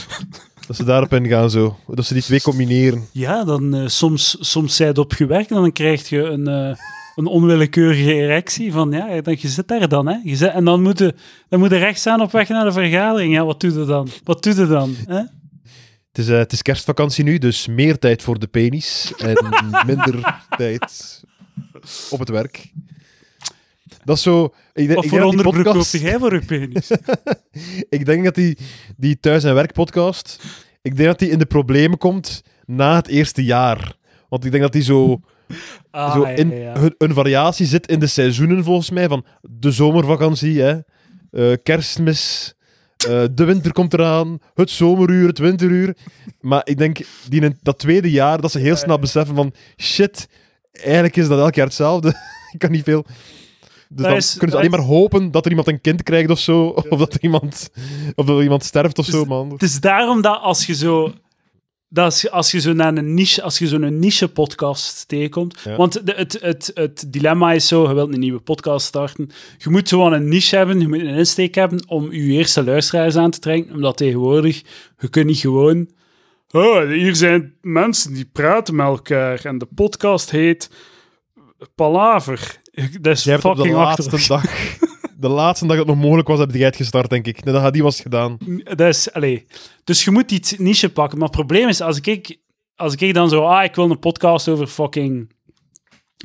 dat 0.68 0.76
ze 0.76 0.84
daarop 0.84 1.14
ingaan, 1.14 1.50
zo. 1.50 1.78
Dat 1.88 2.06
ze 2.06 2.14
die 2.14 2.24
twee 2.24 2.41
combineren. 2.41 3.08
Ja, 3.12 3.43
dan 3.43 3.76
eh, 3.76 3.88
soms, 3.88 4.38
soms 4.39 4.76
zij 4.76 4.88
het 4.88 4.98
op 4.98 5.14
je 5.14 5.26
werk 5.26 5.50
en 5.50 5.56
dan 5.56 5.72
krijg 5.72 6.10
je 6.10 6.22
een, 6.22 6.48
eh, 6.48 6.78
een 7.18 7.26
onwillekeurige 7.26 8.13
erectie 8.13 8.72
van, 8.72 8.91
ja, 8.91 9.22
dan, 9.22 9.36
je 9.39 9.47
zit 9.47 9.68
daar 9.68 9.88
dan, 9.88 10.07
hè. 10.07 10.18
Je 10.24 10.36
zit, 10.36 10.51
en 10.51 10.65
dan 10.65 10.82
moet, 10.82 10.99
je, 10.99 11.15
dan 11.49 11.59
moet 11.59 11.70
je 11.70 11.78
recht 11.78 11.99
staan 11.99 12.22
op 12.22 12.32
weg 12.32 12.49
naar 12.49 12.65
de 12.65 12.72
vergadering. 12.72 13.34
Ja, 13.34 13.45
wat 13.45 13.61
doe 13.61 13.80
je 13.80 13.86
dan? 13.86 14.07
Wat 14.24 14.43
doe 14.43 14.55
je 14.55 14.68
dan? 14.68 14.95
Hè? 15.05 15.22
Het 16.07 16.18
is, 16.26 16.30
eh, 16.30 16.38
het 16.38 16.51
is 16.51 16.61
kerstvakantie 16.61 17.24
nu, 17.24 17.38
dus 17.38 17.68
meer 17.68 17.99
tijd 17.99 18.24
voor 18.24 18.39
de 18.39 18.47
penis 18.47 19.13
en 19.18 19.45
minder 19.86 20.43
tijd 20.57 21.22
op 22.09 22.20
het 22.20 22.30
werk. 22.30 22.72
Dat 24.03 24.18
is 24.18 24.24
zo... 24.24 24.53
Ik, 24.74 24.93
Wat 24.93 25.03
ik 25.03 25.09
voor 25.09 25.22
onderbroek 25.22 25.63
podcast- 25.63 25.91
jij 25.97 26.20
voor 26.20 26.34
je 26.34 26.45
penis? 26.45 26.91
Ik 27.97 28.05
denk 28.05 28.24
dat 28.24 28.36
die, 28.36 28.57
die 28.97 29.20
thuis- 29.20 29.43
en 29.43 29.53
werkpodcast, 29.53 30.43
ik 30.82 30.95
denk 30.95 31.07
dat 31.07 31.20
die 31.20 31.30
in 31.30 31.39
de 31.39 31.45
problemen 31.45 31.97
komt 31.97 32.43
na 32.65 32.95
het 32.95 33.07
eerste 33.07 33.43
jaar. 33.43 33.95
Want 34.30 34.45
ik 34.45 34.51
denk 34.51 34.63
dat 34.63 34.72
die 34.72 34.82
zo, 34.82 35.22
Ah, 35.91 36.14
zo 36.14 36.24
in, 36.24 36.50
ja, 36.50 36.56
ja. 36.56 36.80
Hun, 36.80 36.95
een 36.98 37.14
variatie 37.14 37.66
zit 37.66 37.88
in 37.88 38.00
de 38.00 38.08
seizoenen 38.08 38.64
volgens 38.64 38.89
mij, 38.89 39.08
van 39.08 39.26
de 39.41 39.72
zomervakantie, 39.72 40.62
hè, 40.62 40.78
eh, 41.32 41.58
kerstmis, 41.64 42.54
eh, 43.08 43.24
de 43.32 43.43
winter 43.45 43.72
komt 43.72 43.93
eraan, 43.93 44.39
het 44.54 44.70
zomeruur, 44.70 45.28
het 45.28 45.38
winteruur. 45.38 45.98
Maar 46.41 46.62
ik 46.64 46.78
denk, 46.78 46.98
die 47.30 47.41
in 47.41 47.58
dat 47.62 47.78
tweede 47.80 48.12
jaar, 48.12 48.41
dat 48.41 48.52
ze 48.52 48.60
heel 48.60 48.76
snel 48.76 49.00
beseffen 49.00 49.36
van, 49.36 49.54
shit, 49.78 50.28
eigenlijk 50.72 51.16
is 51.16 51.28
dat 51.28 51.39
elk 51.39 51.56
jaar 51.56 51.66
hetzelfde. 51.66 52.08
ik 52.54 52.60
kan 52.60 52.72
niet 52.72 52.84
veel... 52.84 53.06
Dus 53.89 53.98
Dat 53.98 54.06
dan 54.08 54.16
is- 54.16 54.32
kunnen 54.32 54.50
ze 54.50 54.58
alleen 54.58 54.72
maar 54.72 54.80
hopen 54.95 55.32
dat 55.32 55.43
er 55.45 55.50
iemand 55.50 55.68
een 55.68 55.82
kind 55.82 56.04
krijgt 56.04 56.30
of 56.30 56.39
zo, 56.39 56.66
of 56.89 57.00
dat 57.00 57.14
er 57.14 57.22
iemand, 57.24 57.70
of 58.16 58.26
dat 58.26 58.41
iemand 58.41 58.64
sterft 58.64 58.98
of 59.00 59.06
Dus- 59.06 59.16
zo, 59.16 59.26
man. 59.26 59.50
Het 59.52 59.62
is 59.64 59.80
daarom 59.80 60.22
dat 60.22 60.41
als 60.41 60.66
je 60.66 60.76
zo... 60.76 61.14
Dat 61.89 62.05
als 62.05 62.21
je, 62.21 62.31
als 62.31 62.51
je 62.51 62.59
zo 62.59 62.73
naar 62.73 62.97
een 62.97 63.13
niche, 63.13 63.41
als 63.41 63.57
je 63.57 63.67
zo'n 63.67 63.99
niche 63.99 64.27
podcast 64.27 65.07
tegenkomt. 65.07 65.59
Ja. 65.63 65.75
Want 65.75 66.05
de, 66.05 66.13
het, 66.15 66.38
het, 66.41 66.71
het 66.73 67.05
dilemma 67.07 67.51
is 67.51 67.67
zo: 67.67 67.88
je 67.88 67.93
wilt 67.93 68.13
een 68.13 68.19
nieuwe 68.19 68.39
podcast 68.39 68.85
starten. 68.85 69.29
Je 69.57 69.69
moet 69.69 69.89
zo 69.89 70.11
een 70.11 70.27
niche 70.27 70.55
hebben, 70.55 70.79
je 70.79 70.88
moet 70.88 70.99
een 70.99 71.07
insteek 71.07 71.55
hebben 71.55 71.88
om 71.88 72.11
je 72.11 72.21
eerste 72.21 72.63
luisteraars 72.63 73.15
aan 73.15 73.31
te 73.31 73.39
trekken. 73.39 73.73
Omdat 73.73 73.97
tegenwoordig, 73.97 74.61
je 74.99 75.07
kunt 75.09 75.25
niet 75.25 75.39
gewoon. 75.39 75.89
Oh, 76.51 76.88
hier 76.88 77.15
zijn 77.15 77.53
mensen 77.61 78.13
die 78.13 78.29
praten 78.31 78.75
met 78.75 78.85
elkaar 78.85 79.45
en 79.45 79.57
de 79.57 79.67
podcast 79.75 80.31
heet 80.31 80.69
Palaver. 81.75 82.61
Dat 83.01 83.17
is 83.17 83.25
hebt 83.25 83.45
op 83.45 83.55
de 83.55 83.61
fucking 83.61 83.77
laatste 83.77 84.27
dag, 84.27 84.43
de 85.20 85.28
laatste 85.28 85.68
dag 85.68 85.78
dat 85.78 85.86
het 85.86 85.95
nog 85.95 86.03
mogelijk 86.05 86.28
was, 86.28 86.39
heb 86.39 86.51
jij 86.51 86.65
het 86.65 86.76
gestart, 86.76 87.09
denk 87.09 87.26
ik. 87.28 87.43
Nadat 87.43 87.74
die 87.74 87.84
was 87.84 88.01
gedaan. 88.01 88.38
Dat 88.63 88.80
is, 88.80 89.11
allee. 89.13 89.45
Dus 89.84 90.03
je 90.03 90.11
moet 90.11 90.32
iets 90.32 90.57
niche 90.57 90.89
pakken. 90.91 91.18
Maar 91.18 91.28
het 91.28 91.38
probleem 91.38 91.68
is, 91.68 91.82
als 91.82 91.99
ik, 91.99 92.38
als 92.76 92.95
ik 92.95 93.13
dan 93.13 93.30
zo, 93.30 93.43
ah, 93.43 93.63
ik 93.63 93.76
wil 93.76 93.89
een 93.91 93.99
podcast 93.99 94.47
over 94.47 94.68
fucking, 94.68 95.32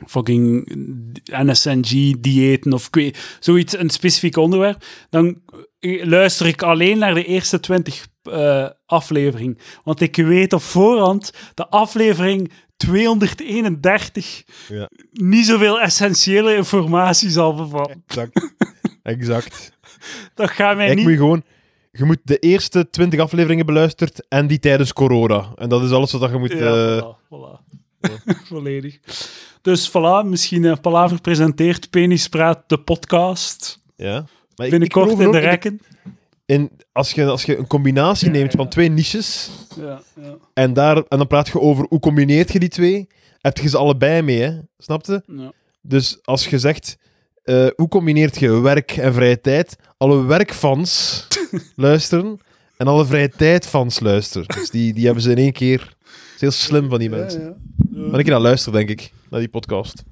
fucking 0.06 0.68
NSNG-diëten 1.24 2.72
of 2.72 2.90
zoiets, 3.40 3.78
een 3.78 3.90
specifiek 3.90 4.36
onderwerp, 4.36 4.84
dan 5.10 5.42
luister 6.02 6.46
ik 6.46 6.62
alleen 6.62 6.98
naar 6.98 7.14
de 7.14 7.24
eerste 7.24 7.60
20 7.60 8.06
eh 8.22 8.68
afleveringen. 8.86 9.58
Want 9.84 10.00
ik 10.00 10.16
weet 10.16 10.52
op 10.52 10.62
voorhand, 10.62 11.32
de 11.54 11.68
aflevering 11.68 12.52
231 12.76 14.44
Ja. 14.68 14.90
niet 15.12 15.46
zoveel 15.46 15.80
essentiële 15.80 16.54
informatie 16.54 17.30
zal 17.30 17.54
bevatten. 17.54 18.02
Exact. 18.06 18.54
Exact. 19.02 19.72
Dat 20.34 20.50
gaat 20.50 20.76
mij 20.76 20.88
Ik 20.88 20.94
niet... 20.94 21.02
moet 21.04 21.12
je 21.12 21.18
gewoon... 21.18 21.42
Je 21.94 22.04
moet 22.04 22.18
de 22.24 22.38
eerste 22.38 22.90
20 22.90 23.20
afleveringen 23.20 23.66
beluisterd 23.66 24.28
en 24.28 24.46
die 24.46 24.58
tijdens 24.58 24.92
corona. 24.92 25.52
En 25.56 25.68
dat 25.68 25.82
is 25.82 25.90
alles 25.90 26.12
wat 26.12 26.30
je 26.30 26.36
moet... 26.38 26.52
Ja, 26.52 26.58
eh, 26.96 27.02
voilà, 27.02 27.16
voilà. 27.26 27.80
Volledig. 28.48 28.98
Dus 29.62 29.90
voilà, 29.90 30.24
misschien 30.28 30.62
uh, 30.62 30.74
Palaver 30.80 31.20
presenteert 31.20 31.90
Penis 31.90 32.28
Praat, 32.28 32.62
de 32.66 32.78
podcast. 32.78 33.78
ja. 33.96 34.24
Maar 34.56 34.66
ik- 34.66 34.72
Binnenkort 34.72 35.10
ik 35.10 35.18
in 35.18 35.30
de 35.30 35.38
rekken. 35.38 35.80
in, 36.46 36.70
als, 36.92 37.12
je, 37.12 37.24
als 37.26 37.42
je 37.42 37.56
een 37.58 37.66
combinatie 37.66 38.26
Ja, 38.26 38.32
neemt 38.32 38.52
van 38.52 38.68
twee 38.68 38.88
niches 38.88 39.50
Ja, 39.80 40.02
ja, 40.22 40.36
en, 40.54 40.72
daar, 40.72 40.96
en 40.96 41.18
dan 41.18 41.26
praat 41.26 41.48
je 41.48 41.60
over 41.60 41.86
hoe 41.88 41.98
combineert 42.00 42.52
je 42.52 42.58
die 42.58 42.68
twee, 42.68 43.08
heb 43.38 43.58
je 43.58 43.68
ze 43.68 43.76
allebei 43.76 44.22
mee, 44.22 44.40
hè? 44.40 44.58
Snap 44.78 45.06
je? 45.06 45.22
ja. 45.26 45.52
Dus 45.82 46.18
als 46.22 46.46
je 46.46 46.58
zegt, 46.58 46.96
eh, 47.42 47.66
hoe 47.76 47.88
combineert 47.88 48.38
je 48.38 48.60
werk 48.60 48.90
en 48.90 49.14
vrije 49.14 49.40
tijd? 49.40 49.76
Alle 49.96 50.24
werkfans 50.24 51.26
luisteren 51.76 52.38
en 52.76 52.86
alle 52.86 53.06
vrije 53.06 53.28
tijdfans 53.28 54.00
luisteren. 54.00 54.46
Dus 54.48 54.70
die, 54.70 54.92
die 54.94 55.04
hebben 55.04 55.22
ze 55.22 55.30
in 55.30 55.36
één 55.36 55.52
keer. 55.52 55.78
Dat 55.78 56.34
is 56.34 56.40
heel 56.40 56.50
slim 56.50 56.88
van 56.88 56.98
die 56.98 57.10
mensen. 57.10 57.40
Ja, 57.40 57.54
ja. 57.90 58.08
Maar 58.10 58.20
ik 58.20 58.26
naar 58.26 58.40
luisteren, 58.40 58.78
denk 58.86 59.00
ik, 59.00 59.12
naar 59.30 59.40
die 59.40 59.48
podcast. 59.48 60.02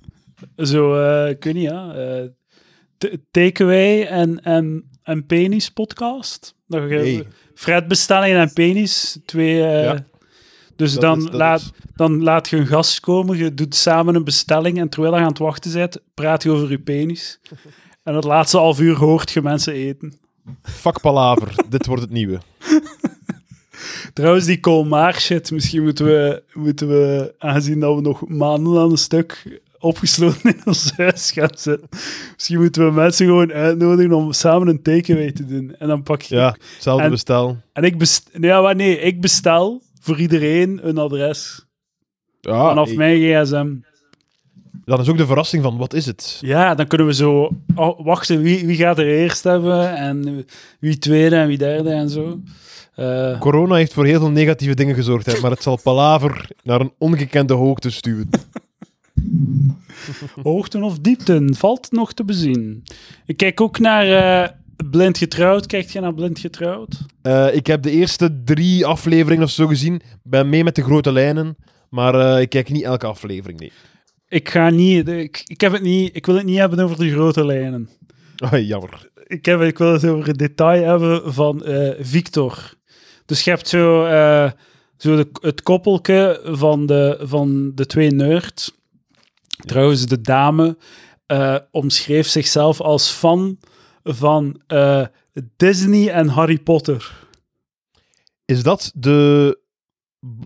Zo, 0.57 0.97
eh, 1.03 1.31
ik 1.31 1.45
weet 1.45 1.55
niet, 1.55 1.62
ja. 1.70 1.95
eh, 1.95 3.09
Takeaway 3.31 4.03
en, 4.03 4.41
en, 4.43 4.85
en 5.03 5.26
Penis 5.26 5.70
podcast. 5.70 6.55
Je- 6.66 6.78
Hey. 6.78 7.26
Fred 7.55 7.89
bestellingen 7.89 8.39
en 8.41 8.53
Penis, 8.53 9.18
twee... 9.24 9.62
eh, 9.62 9.83
Ja. 9.85 10.05
Dus 10.81 10.93
Dat 10.93 11.01
dan, 11.03 11.18
is- 11.18 11.28
laat, 11.33 11.61
is- 11.61 11.70
dan 11.97 12.22
laat 12.22 12.49
je 12.49 12.57
een 12.57 12.66
gast 12.66 13.01
komen, 13.01 13.37
je 13.37 13.55
doet 13.55 13.74
samen 13.74 14.14
een 14.14 14.24
bestelling 14.24 14.78
en 14.78 14.89
terwijl 14.89 15.14
je 15.14 15.20
aan 15.20 15.28
het 15.28 15.39
wachten 15.39 15.72
bent, 15.72 15.99
praat 16.14 16.43
je 16.43 16.51
over 16.51 16.70
je 16.70 16.78
penis. 16.78 17.41
En 18.03 18.14
het 18.14 18.24
laatste 18.24 18.57
half 18.57 18.81
uur 18.81 18.97
hoort 18.97 19.31
je 19.31 19.43
mensen 19.43 19.72
eten. 19.72 20.18
Fuck 20.62 21.01
palaver. 21.01 21.55
Dit 21.68 21.87
wordt 21.87 22.03
het 22.03 22.11
nieuwe. 22.11 22.39
Trouwens, 24.14 24.45
die 24.47 24.61
Colmar 24.61 25.14
shit, 25.20 25.51
misschien 25.51 25.83
moeten 25.83 26.05
we, 26.07 26.43
moeten 26.53 26.89
we, 26.89 27.35
aangezien 27.39 27.81
dat 27.81 27.95
we 27.95 28.01
nog 28.01 28.28
maanden 28.28 28.81
aan 28.81 28.91
een 28.91 28.99
stuk 28.99 29.61
opgesloten 29.78 30.43
in 30.55 30.61
ons 30.64 30.93
huis 30.97 31.31
gaan 31.31 31.49
zitten, 31.55 31.89
misschien 32.35 32.59
moeten 32.61 32.85
we 32.87 32.93
mensen 32.93 33.26
gewoon 33.26 33.53
uitnodigen 33.53 34.12
om 34.12 34.33
samen 34.33 34.68
een 34.68 34.83
takeaway 34.83 35.33
te 35.33 35.47
doen. 35.47 35.74
En 35.78 35.89
dan 35.89 36.03
pak 36.03 36.22
je... 36.22 36.35
Ja, 36.35 36.57
hetzelfde 36.74 37.05
En- 37.05 37.11
bestel. 37.11 37.57
En 37.72 37.83
ik 37.85 37.99
bestel... 37.99 38.41
Ja, 38.43 38.61
maar 38.61 38.76
nee, 38.76 38.99
ik 38.99 39.20
bestel 39.20 39.83
voor 40.01 40.20
iedereen 40.20 40.80
een 40.82 40.98
adres. 40.98 41.66
Ja, 42.40 42.68
vanaf 42.68 42.86
hey. 42.86 42.96
mijn 42.96 43.44
gsm. 43.44 43.74
Dan 44.84 45.01
is 45.01 45.09
ook 45.09 45.16
de 45.16 45.26
verrassing 45.26 45.62
van, 45.62 45.76
wat 45.76 45.94
is 45.94 46.07
het? 46.07 46.38
Ja, 46.40 46.74
dan 46.74 46.86
kunnen 46.86 47.07
we 47.07 47.14
zo 47.14 47.51
oh, 47.74 48.05
wachten 48.05 48.42
wie, 48.42 48.66
wie 48.66 48.76
gaat 48.76 48.98
er 48.98 49.07
eerst 49.07 49.44
hebben 49.44 49.96
en 49.96 50.46
wie 50.80 50.98
tweede 50.98 51.36
en 51.36 51.46
wie 51.46 51.59
derde 51.59 51.90
en 51.90 52.09
zo. 52.09 52.40
Eh, 52.94 53.38
Corona 53.38 53.74
heeft 53.74 53.92
voor 53.92 54.07
heel 54.07 54.18
veel 54.18 54.30
negatieve 54.30 54.74
dingen 54.74 54.94
gezorgd, 54.94 55.26
hè, 55.26 55.40
maar 55.40 55.51
het 55.51 55.62
zal 55.62 55.78
palaver 55.82 56.51
naar 56.62 56.80
een 56.80 56.92
ongekende 56.98 57.55
hoogte 57.55 57.90
stuwen. 57.90 58.28
hoogten 60.42 60.82
of 60.82 60.98
diepten, 60.98 61.55
valt 61.55 61.92
nog 61.92 62.12
te 62.12 62.24
bezien. 62.24 62.82
Ik 63.26 63.36
kijk 63.36 63.61
ook 63.61 63.78
naar 63.78 64.07
eh, 64.07 64.51
Blind 64.91 65.18
Getrouwd. 65.18 65.66
Kijkt 65.66 65.93
je 65.93 66.01
naar 66.01 66.14
Blind 66.14 66.38
Getrouwd? 66.38 67.01
Eh, 67.22 67.55
ik 67.55 67.66
heb 67.66 67.82
de 67.82 67.91
eerste 67.91 68.43
drie 68.45 68.86
afleveringen 68.86 69.45
of 69.45 69.51
zo 69.51 69.66
gezien. 69.66 70.01
Ben 70.22 70.49
mee 70.49 70.64
met 70.64 70.74
de 70.74 70.82
grote 70.82 71.12
lijnen, 71.12 71.57
maar 71.91 72.14
eh, 72.14 72.41
ik 72.41 72.49
kijk 72.49 72.70
niet 72.70 72.82
elke 72.82 73.07
aflevering, 73.07 73.61
nee. 73.61 73.72
Ik 74.28 74.49
ga 74.49 74.70
niet, 74.70 75.09
ik, 75.09 75.43
ik, 75.47 75.61
heb 75.61 75.72
het 75.72 75.82
niet, 75.82 76.16
ik 76.16 76.26
wil 76.26 76.34
het 76.34 76.45
niet 76.45 76.59
hebben 76.59 76.80
over 76.80 76.99
de 76.99 77.11
grote 77.11 77.47
lijnen. 77.47 77.88
Oh, 78.45 78.66
jammer. 78.66 79.09
Ik, 79.26 79.45
heb, 79.45 79.61
ik 79.61 79.78
wil 79.78 79.93
het 79.93 80.05
over 80.05 80.26
het 80.26 80.38
detail 80.38 80.84
hebben 80.84 81.32
van 81.34 81.64
eh, 81.64 81.91
Victor. 82.01 82.74
Dus 83.26 83.45
je 83.45 83.51
hebt 83.51 83.68
zo, 83.68 84.05
zo 84.97 85.16
de, 85.16 85.28
het 85.41 85.62
koppelke 85.62 86.41
van 86.45 86.86
de, 86.86 87.18
van 87.22 87.72
de 87.74 87.86
twee 87.86 88.11
nerds. 88.11 88.72
Trouwens, 89.66 90.07
de 90.07 90.20
dame 90.20 90.76
omschreef 91.70 92.26
zichzelf 92.26 92.80
als 92.80 93.11
fan 93.11 93.59
van 94.03 94.61
eh, 94.66 95.05
Disney 95.57 96.09
en 96.09 96.28
Harry 96.28 96.59
Potter. 96.59 97.12
Is 98.44 98.62
dat 98.62 98.92
de 98.94 99.59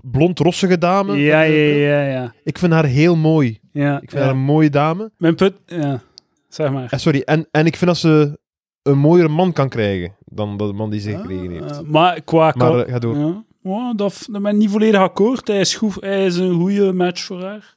blond-rossige 0.02 0.78
dame? 0.78 1.16
Ja, 1.16 1.40
ja, 1.42 1.74
ja, 1.74 2.02
ja. 2.02 2.34
Ik 2.44 2.58
vind 2.58 2.72
haar 2.72 2.84
heel 2.84 3.16
mooi. 3.16 3.58
ja, 3.72 3.94
Ik 3.94 4.10
vind 4.10 4.12
ja. 4.12 4.18
haar 4.20 4.30
een 4.36 4.42
mooie 4.44 4.70
dame. 4.70 5.10
Mijn 5.16 5.34
put, 5.34 5.54
ja, 5.66 6.02
zeg 6.48 6.70
maar. 6.72 6.88
Eh, 6.90 6.98
sorry, 6.98 7.20
en, 7.20 7.48
en 7.50 7.66
ik 7.66 7.76
vind 7.76 7.90
dat 7.90 7.98
ze 7.98 8.38
een 8.82 8.98
mooiere 8.98 9.28
man 9.28 9.52
kan 9.52 9.68
krijgen 9.68 10.16
dan 10.24 10.56
de 10.56 10.72
man 10.72 10.90
die 10.90 11.00
ze 11.00 11.16
gekregen 11.16 11.50
heeft. 11.50 11.70
Eh, 11.70 11.80
maar 11.80 12.20
qua... 12.20 12.52
maar 12.56 12.78
eh, 12.78 12.92
ga 12.92 12.98
door. 12.98 13.16
Ja, 13.16 13.44
ja, 13.62 13.92
dat, 13.94 14.26
dat 14.30 14.42
ben 14.42 14.52
ik 14.52 14.58
niet 14.58 14.70
volledig 14.70 15.00
akkoord. 15.00 15.48
Hij 15.48 15.60
is, 15.60 15.74
goed, 15.74 15.96
hij 16.00 16.26
is 16.26 16.36
een 16.36 16.54
goede 16.54 16.92
match 16.92 17.24
voor 17.24 17.42
haar. 17.42 17.74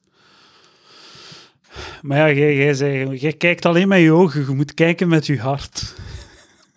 Maar 2.02 2.18
ja, 2.18 2.32
jij, 2.40 2.56
jij, 2.56 2.74
zei, 2.74 3.18
jij 3.18 3.34
kijkt 3.34 3.66
alleen 3.66 3.88
met 3.88 4.00
je 4.00 4.12
ogen. 4.12 4.46
Je 4.48 4.56
moet 4.56 4.74
kijken 4.74 5.08
met 5.08 5.26
je 5.26 5.40
hart. 5.40 5.96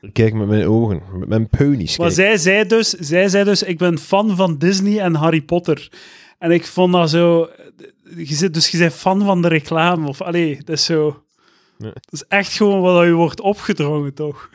Ik 0.00 0.12
kijk 0.12 0.34
met 0.34 0.48
mijn 0.48 0.66
ogen, 0.66 1.02
met 1.14 1.28
mijn 1.28 1.48
peunies. 1.48 1.98
Maar 1.98 2.10
zij 2.10 2.36
zei, 2.36 2.66
dus, 2.66 2.90
zij 2.90 3.28
zei 3.28 3.44
dus, 3.44 3.62
ik 3.62 3.78
ben 3.78 3.98
fan 3.98 4.36
van 4.36 4.58
Disney 4.58 4.98
en 4.98 5.14
Harry 5.14 5.42
Potter. 5.42 5.90
En 6.38 6.50
ik 6.50 6.66
vond 6.66 6.92
dat 6.92 7.10
zo... 7.10 7.48
Je 8.16 8.34
zit, 8.34 8.54
dus 8.54 8.68
je 8.68 8.78
bent 8.78 8.92
fan 8.92 9.24
van 9.24 9.42
de 9.42 9.48
reclame. 9.48 10.08
Of, 10.08 10.20
allee, 10.20 10.56
dat 10.64 10.76
is 10.76 10.84
zo... 10.84 11.22
Nee. 11.78 11.92
Dat 11.92 12.12
is 12.12 12.24
echt 12.28 12.52
gewoon 12.52 12.80
wat 12.80 13.04
je 13.04 13.12
wordt 13.12 13.40
opgedrongen, 13.40 14.14
toch? 14.14 14.50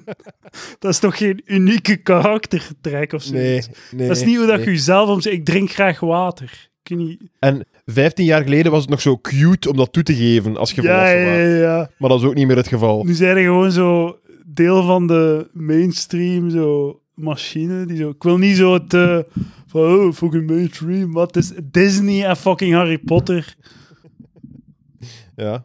dat 0.78 0.92
is 0.92 0.98
toch 0.98 1.16
geen 1.16 1.42
unieke 1.44 1.96
karaktertrek 1.96 3.12
of 3.12 3.22
zo? 3.22 3.32
Nee, 3.32 3.62
nee. 3.90 4.08
dat 4.08 4.16
is 4.16 4.24
niet 4.24 4.36
hoe 4.36 4.46
dat 4.46 4.56
nee. 4.56 4.64
je 4.64 4.70
jezelf 4.70 5.08
omzet. 5.08 5.32
Ik 5.32 5.44
drink 5.44 5.70
graag 5.70 6.00
water. 6.00 6.67
Niet... 6.96 7.20
En 7.38 7.66
15 7.86 8.24
jaar 8.24 8.42
geleden 8.42 8.72
was 8.72 8.80
het 8.80 8.90
nog 8.90 9.00
zo 9.00 9.18
cute 9.18 9.70
om 9.70 9.76
dat 9.76 9.92
toe 9.92 10.02
te 10.02 10.14
geven 10.14 10.56
als 10.56 10.72
je 10.72 10.82
Ja, 10.82 11.08
ja. 11.08 11.90
Maar 11.98 12.08
dat 12.08 12.20
is 12.20 12.26
ook 12.26 12.34
niet 12.34 12.46
meer 12.46 12.56
het 12.56 12.68
geval. 12.68 13.04
Nu 13.04 13.12
zijn 13.12 13.36
er 13.36 13.42
gewoon 13.42 13.72
zo 13.72 14.18
deel 14.46 14.82
van 14.82 15.06
de 15.06 15.48
mainstream 15.52 16.50
zo 16.50 17.00
machine. 17.14 17.86
Die 17.86 17.96
zo, 17.96 18.08
ik 18.08 18.22
wil 18.22 18.38
niet 18.38 18.56
zo 18.56 18.74
het 18.74 18.94
eh, 18.94 19.18
van 19.66 19.80
oh, 19.82 20.12
fucking 20.12 20.46
mainstream. 20.46 21.12
Wat 21.12 21.36
is 21.36 21.52
Disney 21.62 22.24
en 22.24 22.36
fucking 22.36 22.74
Harry 22.74 22.98
Potter? 22.98 23.56
Ja. 25.36 25.64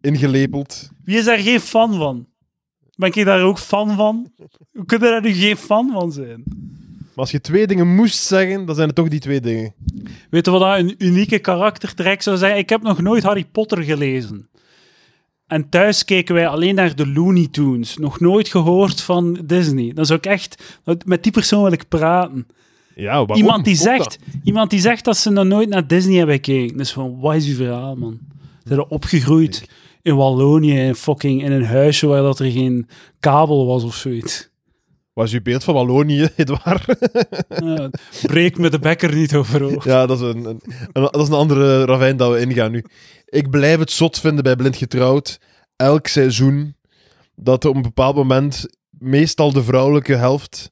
Ingelepeld. 0.00 0.90
Wie 1.04 1.18
is 1.18 1.24
daar 1.24 1.38
geen 1.38 1.60
fan 1.60 1.94
van? 1.94 2.26
Ben 2.96 3.08
ik 3.08 3.24
daar 3.24 3.42
ook 3.42 3.58
fan 3.58 3.96
van? 3.96 4.32
Hoe 4.72 4.84
kun 4.84 4.98
je 4.98 5.04
daar 5.04 5.22
nu 5.22 5.32
geen 5.32 5.56
fan 5.56 5.90
van 5.92 6.12
zijn? 6.12 6.44
Maar 7.18 7.26
als 7.26 7.36
je 7.36 7.42
twee 7.42 7.66
dingen 7.66 7.94
moest 7.94 8.18
zeggen, 8.18 8.64
dan 8.64 8.74
zijn 8.74 8.86
het 8.86 8.96
toch 8.96 9.08
die 9.08 9.20
twee 9.20 9.40
dingen. 9.40 9.74
Weet 10.30 10.44
je 10.44 10.50
wat 10.50 10.60
dat 10.60 10.78
een 10.78 10.94
unieke 10.98 11.38
karaktertrek 11.38 12.22
zou 12.22 12.36
zijn? 12.36 12.56
Ik 12.56 12.68
heb 12.68 12.82
nog 12.82 13.00
nooit 13.00 13.22
Harry 13.22 13.44
Potter 13.52 13.82
gelezen. 13.82 14.48
En 15.46 15.68
thuis 15.68 16.04
keken 16.04 16.34
wij 16.34 16.48
alleen 16.48 16.74
naar 16.74 16.96
de 16.96 17.06
Looney 17.06 17.48
Tunes. 17.50 17.96
Nog 17.96 18.20
nooit 18.20 18.48
gehoord 18.48 19.00
van 19.00 19.38
Disney. 19.44 19.92
Dan 19.94 20.06
zou 20.06 20.18
ik 20.18 20.26
echt... 20.26 20.62
Met 21.04 21.22
die 21.22 21.32
persoon 21.32 21.62
wil 21.62 21.72
ik 21.72 21.88
praten. 21.88 22.46
Ja, 22.94 23.12
waarom? 23.12 23.36
Iemand 23.36 23.64
die, 23.64 23.76
zegt, 23.76 24.18
iemand 24.44 24.70
die 24.70 24.80
zegt 24.80 25.04
dat 25.04 25.16
ze 25.16 25.30
nog 25.30 25.44
nooit 25.44 25.68
naar 25.68 25.86
Disney 25.86 26.16
hebben 26.16 26.34
gekeken. 26.34 26.76
Dus 26.76 26.92
van, 26.92 27.20
wat 27.20 27.34
is 27.34 27.46
uw 27.48 27.54
verhaal, 27.54 27.96
man? 27.96 28.18
Ze 28.62 28.68
zijn 28.68 28.88
opgegroeid 28.88 29.68
in 30.02 30.16
Wallonië, 30.16 30.78
in 30.78 30.94
fucking 30.94 31.44
in 31.44 31.52
een 31.52 31.64
huisje 31.64 32.06
waar 32.06 32.22
dat 32.22 32.38
er 32.38 32.50
geen 32.50 32.88
kabel 33.20 33.66
was 33.66 33.84
of 33.84 33.94
zoiets. 33.94 34.47
Is 35.26 35.32
uw 35.32 35.42
beeld 35.42 35.64
van 35.64 35.74
Wallonië, 35.74 36.28
Edouard? 36.36 36.84
Ja, 37.48 37.90
breek 38.22 38.58
me 38.58 38.70
de 38.70 38.78
bekker 38.78 39.14
niet 39.14 39.34
overhoop. 39.34 39.82
ja, 39.82 40.06
dat 40.06 40.20
is 40.20 40.34
een, 40.34 40.44
een, 40.44 40.60
een- 40.92 41.02
dat 41.10 41.20
is 41.20 41.28
een 41.28 41.34
andere 41.34 41.84
ravijn 41.84 42.16
dat 42.16 42.32
we 42.32 42.40
ingaan 42.40 42.70
nu. 42.70 42.84
Ik 43.24 43.50
blijf 43.50 43.78
het 43.78 43.90
zot 43.90 44.20
vinden 44.20 44.44
bij 44.44 44.56
Blind 44.56 44.76
Getrouwd. 44.76 45.40
Elk 45.76 46.06
seizoen 46.06 46.76
dat 47.34 47.64
op 47.64 47.76
een 47.76 47.82
bepaald 47.82 48.14
moment 48.16 48.66
meestal 48.90 49.52
de 49.52 49.62
vrouwelijke 49.62 50.14
helft 50.14 50.70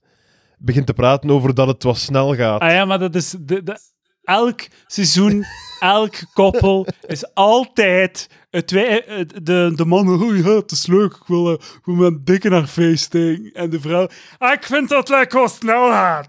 begint 0.58 0.86
te 0.86 0.92
praten 0.94 1.30
over 1.30 1.54
dat 1.54 1.66
het 1.66 1.82
wat 1.82 1.98
snel 1.98 2.34
gaat. 2.34 2.60
Ah 2.60 2.70
ja, 2.70 2.84
maar 2.84 2.98
dat 2.98 3.14
is... 3.14 3.34
De, 3.40 3.62
de, 3.62 3.78
elk 4.22 4.60
seizoen, 4.86 5.44
elk 5.80 6.14
koppel 6.32 6.86
is 7.06 7.34
altijd... 7.34 8.28
Het, 8.50 8.70
wij- 8.70 9.04
het- 9.06 9.46
de, 9.46 9.72
de 9.74 9.84
man, 9.84 10.22
oh 10.22 10.36
ja, 10.36 10.50
het 10.56 10.70
is 10.70 10.86
leuk, 10.86 11.12
ik 11.14 11.26
wil, 11.26 11.46
eh, 11.48 11.52
ik 11.52 11.80
wil 11.84 11.94
mijn 11.94 12.20
dikke 12.24 12.48
naar 12.48 12.66
feesting. 12.66 13.52
En 13.54 13.70
de 13.70 13.80
vrouw, 13.80 14.08
ah, 14.38 14.52
ik 14.52 14.62
vind 14.64 14.88
dat 14.88 15.08
lekker 15.08 15.40
wat 15.40 15.52
snel 15.52 15.90
gaat. 15.90 16.28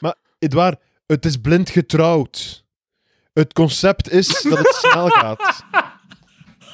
Maar 0.00 0.14
Edouard, 0.38 0.80
het 1.06 1.24
is 1.24 1.36
blind 1.36 1.70
getrouwd. 1.70 2.64
Het 3.32 3.52
concept 3.52 4.10
is 4.10 4.42
dat 4.42 4.58
het 4.58 4.74
snel 4.74 5.08
gaat. 5.08 5.64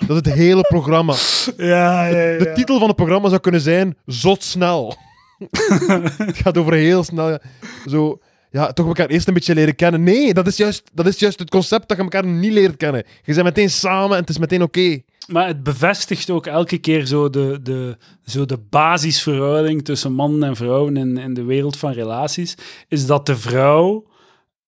Dat 0.07 0.17
het 0.17 0.35
hele 0.35 0.63
programma. 0.63 1.15
Ja, 1.57 2.07
ja, 2.07 2.19
ja. 2.31 2.39
De 2.39 2.53
titel 2.55 2.79
van 2.79 2.89
het 2.89 2.97
programma 2.97 3.29
zou 3.29 3.41
kunnen 3.41 3.61
zijn 3.61 3.99
Zot 4.07 4.43
snel. 4.43 4.97
het 6.17 6.37
gaat 6.37 6.59
over 6.59 6.73
heel 6.73 7.05
snel. 7.05 7.39
Zo, 7.87 8.19
ja, 8.51 8.73
toch 8.73 8.87
elkaar 8.87 9.09
eerst 9.09 9.29
een 9.29 9.35
beetje 9.35 9.55
leren 9.55 9.75
kennen. 9.75 10.03
Nee, 10.03 10.35
dat 10.35 10.47
is 10.47 10.57
juist, 10.57 10.91
dat 10.93 11.07
is 11.07 11.19
juist 11.19 11.39
het 11.39 11.51
concept 11.51 11.89
dat 11.89 11.97
je 11.97 12.03
elkaar 12.03 12.27
niet 12.27 12.53
leert 12.53 12.77
kennen. 12.77 13.05
Je 13.25 13.33
bent 13.35 13.45
meteen 13.45 13.71
samen 13.71 14.11
en 14.11 14.21
het 14.21 14.31
is 14.31 14.39
meteen 14.39 14.63
oké. 14.63 15.01
Maar 15.27 15.47
het 15.47 15.63
bevestigt 15.63 16.31
ook 16.31 16.47
elke 16.47 16.79
keer 16.79 17.07
zo 17.07 17.31
de, 17.31 17.59
de, 17.63 17.97
zo 18.25 18.45
de 18.45 18.59
basisverhouding 18.71 19.85
tussen 19.85 20.13
mannen 20.13 20.49
en 20.49 20.57
vrouwen 20.57 20.97
in, 20.97 21.19
in 21.19 21.35
de 21.35 21.45
wereld 21.45 21.77
van 21.77 21.93
relaties. 21.93 22.55
Is 22.89 23.07
dat 23.07 23.27
de 23.27 23.37
vrouw 23.37 24.09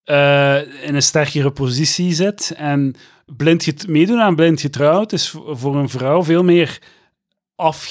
eh, 0.05 0.87
in 0.87 0.95
een 0.95 1.03
sterkere 1.03 1.51
positie 1.51 2.13
zit. 2.13 2.55
En 2.57 2.95
blind 3.37 3.89
meedoen 3.89 4.21
aan 4.21 4.37
blind 4.37 4.61
getrouwd 4.61 5.13
is 5.13 5.35
voor 5.47 5.77
een 5.77 5.89
vrouw 5.89 6.25
veel 6.25 6.45
meer 6.45 6.79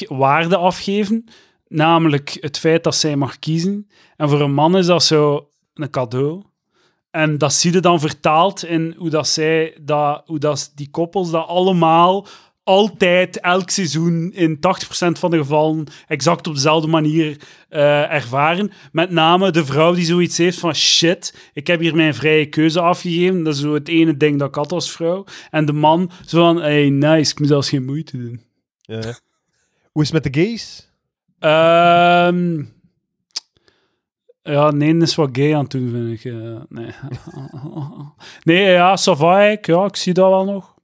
waarde 0.07 0.57
afgeven. 0.57 1.25
Namelijk 1.67 2.37
het 2.39 2.59
feit 2.59 2.83
dat 2.83 2.95
zij 2.95 3.15
mag 3.15 3.39
kiezen. 3.39 3.87
En 4.17 4.29
voor 4.29 4.41
een 4.41 4.53
man 4.53 4.77
is 4.77 4.85
dat 4.85 5.03
zo 5.03 5.50
een 5.73 5.89
cadeau. 5.89 6.43
En 7.11 7.37
dat 7.37 7.53
zie 7.53 7.73
je 7.73 7.79
dan 7.79 7.99
vertaald 7.99 8.63
in 8.63 8.95
hoe, 8.97 9.09
dat 9.09 9.27
zij, 9.27 9.77
dat, 9.81 10.23
hoe 10.25 10.39
dat 10.39 10.71
die 10.75 10.89
koppels 10.89 11.31
dat 11.31 11.47
allemaal 11.47 12.27
altijd, 12.63 13.39
elk 13.39 13.69
seizoen, 13.69 14.31
in 14.33 14.55
80% 14.55 14.59
van 15.11 15.31
de 15.31 15.37
gevallen, 15.37 15.87
exact 16.07 16.47
op 16.47 16.53
dezelfde 16.53 16.87
manier 16.87 17.37
eh, 17.69 18.11
ervaren. 18.11 18.71
Met 18.91 19.09
name 19.09 19.51
de 19.51 19.65
vrouw 19.65 19.93
die 19.93 20.05
zoiets 20.05 20.37
heeft 20.37 20.59
van 20.59 20.75
shit, 20.75 21.49
ik 21.53 21.67
heb 21.67 21.79
hier 21.79 21.95
mijn 21.95 22.13
vrije 22.13 22.45
keuze 22.45 22.81
afgegeven. 22.81 23.43
Dat 23.43 23.53
is 23.53 23.59
zo 23.59 23.73
het 23.73 23.87
ene 23.87 24.17
ding 24.17 24.39
dat 24.39 24.47
ik 24.47 24.55
had 24.55 24.71
als 24.71 24.91
vrouw. 24.91 25.25
En 25.49 25.65
de 25.65 25.73
man 25.73 26.11
zo 26.25 26.39
van, 26.39 26.61
hey, 26.61 26.89
nice, 26.89 27.31
ik 27.31 27.39
moet 27.39 27.47
zelfs 27.47 27.69
geen 27.69 27.85
moeite 27.85 28.17
doen. 28.17 28.41
Ja. 28.81 29.19
Hoe 29.91 30.03
is 30.03 30.11
het 30.11 30.23
met 30.23 30.33
de 30.33 30.41
gays? 30.41 30.89
Ehm 31.39 32.63
ja, 34.43 34.71
nee, 34.71 34.97
is 34.97 35.15
wat 35.15 35.29
gay 35.31 35.55
aan 35.55 35.61
het 35.61 35.71
doen, 35.71 35.89
vind 35.89 36.25
ik. 36.25 36.33
eh, 36.33 36.61
nee. 36.69 36.91
nee, 38.43 38.71
ja, 38.71 38.95
eigenlijk. 39.05 39.65
ja, 39.65 39.85
ik 39.85 39.95
zie 39.95 40.13
dat 40.13 40.29
wel 40.29 40.45
nog. 40.45 40.75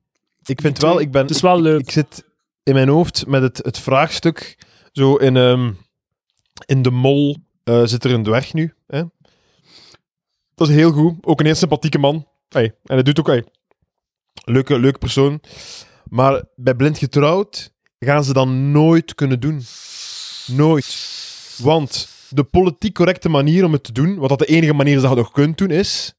Ik 0.46 0.62
vind 0.62 0.80
wel, 0.80 1.00
ik 1.00 1.12
ben... 1.12 1.22
Het 1.22 1.32
is 1.32 1.42
wel 1.42 1.62
leuk. 1.62 1.80
Ik 1.80 1.92
zit 1.92 2.24
in 2.64 2.74
mijn 2.74 2.90
hoofd 2.90 3.28
met 3.28 3.42
het, 3.42 3.58
het 3.58 3.80
vraagstuk. 3.80 4.58
Zo 4.92 5.16
in, 5.16 5.38
ehm, 5.38 5.72
in 6.66 6.82
de 6.82 6.92
mol 6.92 7.38
eh, 7.64 7.82
zit 7.86 8.04
er 8.04 8.12
een 8.12 8.24
dwerg 8.24 8.54
nu. 8.54 8.74
Hè? 8.88 9.04
Dat 10.56 10.70
is 10.70 10.76
heel 10.76 10.92
goed. 10.92 11.16
Ook 11.22 11.40
een 11.40 11.46
heel 11.46 11.56
sympathieke 11.56 11.98
man. 11.98 12.28
Hey, 12.50 12.66
en 12.66 12.94
hij 12.94 13.04
doet 13.04 13.20
ook... 13.20 13.28
Hey, 13.28 13.44
leuke, 14.46 14.80
leuke 14.80 14.98
persoon. 14.98 15.42
Maar 16.10 16.44
bij 16.56 16.76
blind 16.76 16.98
getrouwd 16.98 17.74
gaan 18.00 18.24
ze 18.24 18.34
dat 18.34 18.48
nooit 18.48 19.16
kunnen 19.16 19.40
doen. 19.40 19.62
Nooit. 20.48 20.96
Want 21.58 22.17
de 22.30 22.44
politiek 22.44 22.94
correcte 22.94 23.30
manier 23.30 23.66
om 23.66 23.72
het 23.72 23.84
te 23.84 23.92
doen, 23.92 24.16
wat 24.18 24.30
dat 24.30 24.40
de 24.40 24.46
enige 24.46 24.74
manier 24.74 24.96
is 24.96 25.02
dat 25.02 25.10
je 25.12 25.18
nog 25.18 25.32
kunt 25.32 25.58
doen, 25.58 25.70
is 25.70 26.14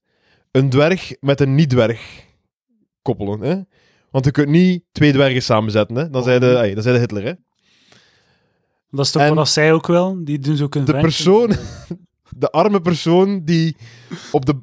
een 0.50 0.70
dwerg 0.70 1.14
met 1.20 1.40
een 1.40 1.54
niet-dwerg 1.54 2.24
koppelen. 3.02 3.40
Hè? 3.40 3.56
Want 4.10 4.24
je 4.24 4.30
kunt 4.30 4.48
niet 4.48 4.82
twee 4.92 5.12
dwergen 5.12 5.42
samenzetten. 5.42 5.96
Hè? 5.96 6.10
Dan 6.10 6.22
zei 6.22 6.38
de, 6.38 6.46
hey, 6.46 6.74
dan 6.74 6.82
zei 6.82 6.94
de 6.94 7.00
Hitler. 7.00 7.24
Hè? 7.24 7.32
Dat 8.90 9.04
is 9.04 9.10
toch 9.10 9.22
En- 9.22 9.34
wat 9.34 9.48
zij 9.48 9.72
ook 9.72 9.86
wel? 9.86 10.24
Die 10.24 10.38
doen 10.38 10.56
ze 10.56 10.64
ook 10.64 10.74
een 10.74 10.84
De 10.84 10.92
persoon, 10.92 11.52
de 12.36 12.50
arme 12.50 12.80
persoon 12.80 13.44
die, 13.44 13.76
op 14.32 14.46
de, 14.46 14.54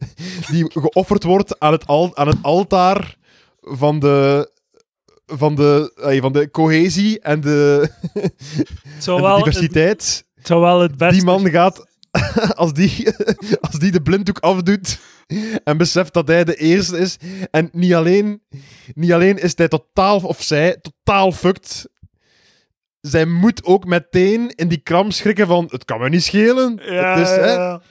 die 0.50 0.70
geofferd 0.70 1.22
wordt 1.24 1.60
aan 1.60 1.72
het, 1.72 1.86
al, 1.86 2.16
aan 2.16 2.28
het 2.28 2.42
altaar 2.42 3.16
van 3.60 3.98
de, 3.98 4.50
van 5.26 5.54
de, 5.54 5.92
van 6.20 6.32
de 6.32 6.50
cohesie 6.50 7.20
en 7.20 7.40
de, 7.40 7.88
en 8.14 8.32
de 9.16 9.20
wel, 9.20 9.42
het, 10.46 10.46
diversiteit. 10.46 10.46
zou 10.46 10.60
wel 10.60 10.80
het 10.80 10.96
beste... 10.96 11.14
Die 11.14 11.24
man 11.24 11.50
gaat, 11.50 11.86
als 12.62 12.72
die, 12.72 13.06
als 13.70 13.78
die 13.78 13.90
de 13.90 14.02
blinddoek 14.02 14.38
afdoet 14.38 14.98
en 15.64 15.76
beseft 15.76 16.14
dat 16.14 16.28
hij 16.28 16.44
de 16.44 16.56
eerste 16.56 16.98
is, 16.98 17.16
en 17.50 17.68
niet 17.72 17.94
alleen, 17.94 18.42
niet 18.94 19.12
alleen 19.12 19.38
is 19.38 19.56
hij 19.56 19.68
totaal, 19.68 20.20
of 20.20 20.42
zij, 20.42 20.76
totaal 20.80 21.32
fucked, 21.32 21.88
zij 23.00 23.24
moet 23.24 23.64
ook 23.64 23.84
meteen 23.84 24.48
in 24.48 24.68
die 24.68 24.80
kram 24.82 25.10
schrikken 25.10 25.46
van, 25.46 25.68
het 25.70 25.84
kan 25.84 26.00
me 26.00 26.08
niet 26.08 26.24
schelen. 26.24 26.80
Ja, 26.84 27.16
Dus, 27.16 27.28
hè, 27.28 27.52
ja. 27.52 27.82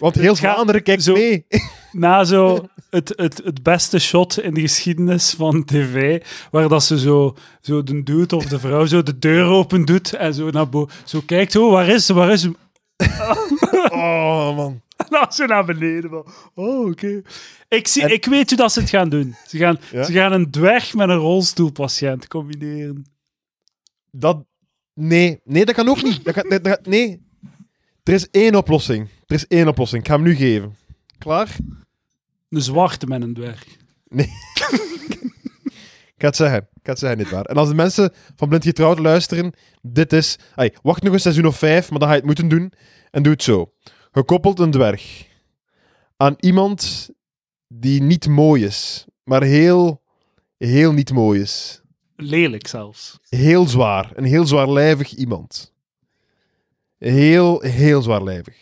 Want 0.00 0.14
heel 0.14 0.36
Vlaanderen 0.36 0.82
kijkt 0.82 1.02
zo- 1.02 1.12
mee. 1.12 1.46
Na 1.92 2.24
zo 2.24 2.66
het, 2.90 3.12
het, 3.16 3.40
het 3.44 3.62
beste 3.62 3.98
shot 3.98 4.40
in 4.40 4.54
de 4.54 4.60
geschiedenis 4.60 5.30
van 5.36 5.64
tv, 5.64 6.22
waar 6.50 6.68
dat 6.68 6.82
ze 6.84 6.98
zo, 6.98 7.36
zo 7.60 7.82
de 7.82 8.02
dude 8.02 8.36
of 8.36 8.44
de 8.46 8.58
vrouw 8.58 8.86
zo 8.86 9.02
de 9.02 9.18
deur 9.18 9.44
open 9.46 9.84
doet 9.84 10.12
en 10.14 10.34
zo 10.34 10.50
naar 10.50 10.68
boven, 10.68 10.94
zo 11.04 11.20
kijkt, 11.26 11.56
oh, 11.56 11.70
waar 11.72 11.88
is 11.88 12.06
ze, 12.06 12.14
waar 12.14 12.30
is 12.30 12.40
ze? 12.40 12.52
Oh, 13.92 14.56
man. 14.56 14.80
Dan 15.08 15.32
zo 15.32 15.46
naar 15.46 15.64
beneden. 15.64 16.24
Oh, 16.54 16.86
oké. 16.88 17.22
Ik, 17.68 17.88
zie, 17.88 18.02
En- 18.02 18.12
ik 18.12 18.24
weet 18.24 18.48
hoe 18.48 18.58
dat 18.58 18.72
ze 18.72 18.80
het 18.80 18.88
gaan 18.90 19.08
doen. 19.08 19.34
Ze 19.46 19.56
gaan, 19.58 19.78
Ja? 19.92 20.02
ze 20.04 20.12
gaan 20.12 20.32
een 20.32 20.50
dwerg 20.50 20.94
met 20.94 21.08
een 21.08 21.16
rolstoelpatiënt 21.16 22.28
combineren. 22.28 23.04
Dat... 24.10 24.44
Nee, 24.94 25.40
nee, 25.44 25.64
dat 25.64 25.74
kan 25.74 25.88
ook 25.88 26.02
niet. 26.02 26.24
Dat 26.24 26.34
kan, 26.34 26.48
dat, 26.48 26.64
dat- 26.64 26.86
nee. 26.86 27.28
Er 28.10 28.16
is 28.16 28.30
één 28.30 28.54
oplossing. 28.54 29.08
Er 29.26 29.34
is 29.34 29.46
één 29.46 29.68
oplossing. 29.68 30.02
Ik 30.02 30.08
ga 30.08 30.14
hem 30.14 30.24
nu 30.24 30.34
geven. 30.34 30.76
Klaar? 31.18 31.56
Een 32.48 32.62
zwarte 32.62 33.06
met 33.06 33.22
een 33.22 33.34
dwerg. 33.34 33.66
Ik 34.08 34.28
ga 36.16 36.26
het 36.26 36.36
zeggen. 36.36 36.58
Ik 36.58 36.80
ga 36.82 36.90
het 36.90 36.98
zeggen, 36.98 37.18
niet 37.18 37.30
waar. 37.30 37.44
En 37.44 37.56
als 37.56 37.68
de 37.68 37.74
mensen 37.74 38.12
van 38.36 38.48
Blind 38.48 38.64
Getrouwd 38.64 38.98
luisteren, 38.98 39.52
dit 39.82 40.12
is... 40.12 40.38
Ay, 40.54 40.74
wacht 40.82 41.02
nog 41.02 41.12
een 41.12 41.20
seizoen 41.20 41.46
of 41.46 41.58
vijf, 41.58 41.90
maar 41.90 41.98
dan 41.98 42.08
ga 42.08 42.14
je 42.14 42.20
het 42.20 42.26
moeten 42.26 42.48
doen. 42.48 42.72
En 43.10 43.22
doe 43.22 43.32
het 43.32 43.42
zo. 43.42 43.72
Gekoppeld 44.12 44.58
een 44.58 44.70
dwerg. 44.70 45.26
Aan 46.16 46.34
iemand 46.40 47.10
die 47.68 48.02
niet 48.02 48.28
mooi 48.28 48.64
is. 48.64 49.06
Maar 49.24 49.42
heel, 49.42 50.02
heel 50.56 50.92
niet 50.92 51.12
mooi 51.12 51.40
is. 51.40 51.82
Lelijk 52.16 52.66
zelfs. 52.66 53.18
Heel 53.28 53.66
zwaar. 53.66 54.12
Een 54.14 54.24
heel 54.24 54.46
zwaarlijvig 54.46 55.14
iemand. 55.14 55.72
Heel, 57.00 57.60
heel 57.60 58.02
zwaarlijvig. 58.02 58.56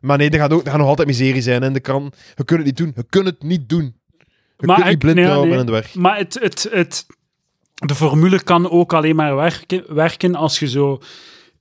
Maar 0.00 0.18
nee, 0.18 0.30
dat 0.30 0.40
gaat, 0.40 0.52
ook, 0.52 0.58
dat 0.58 0.68
gaat 0.68 0.78
nog 0.78 0.88
altijd 0.88 1.08
miserie 1.08 1.42
zijn. 1.42 1.62
En 1.62 1.72
de 1.72 1.80
kan, 1.80 2.12
je 2.34 2.44
kunt 2.44 2.58
het 2.58 2.66
niet 2.66 2.76
doen. 2.76 2.92
Je 2.96 3.02
kunt 3.08 3.26
het 3.26 3.42
niet 3.42 3.68
doen. 3.68 3.94
Je 4.56 4.66
Maar 4.66 4.74
kunt 4.76 4.86
niet 4.88 4.94
ik- 4.94 4.98
blind 5.12 5.28
nee, 5.28 5.46
met 5.46 5.58
een 5.58 5.66
dwerg. 5.66 5.94
Maar 5.94 6.16
het, 6.16 6.38
het, 6.40 6.68
het, 6.70 7.06
de 7.74 7.94
formule 7.94 8.42
kan 8.42 8.70
ook 8.70 8.92
alleen 8.92 9.16
maar 9.16 9.36
werken, 9.36 9.94
werken 9.94 10.34
als 10.34 10.58
je 10.58 10.68
zo 10.68 11.00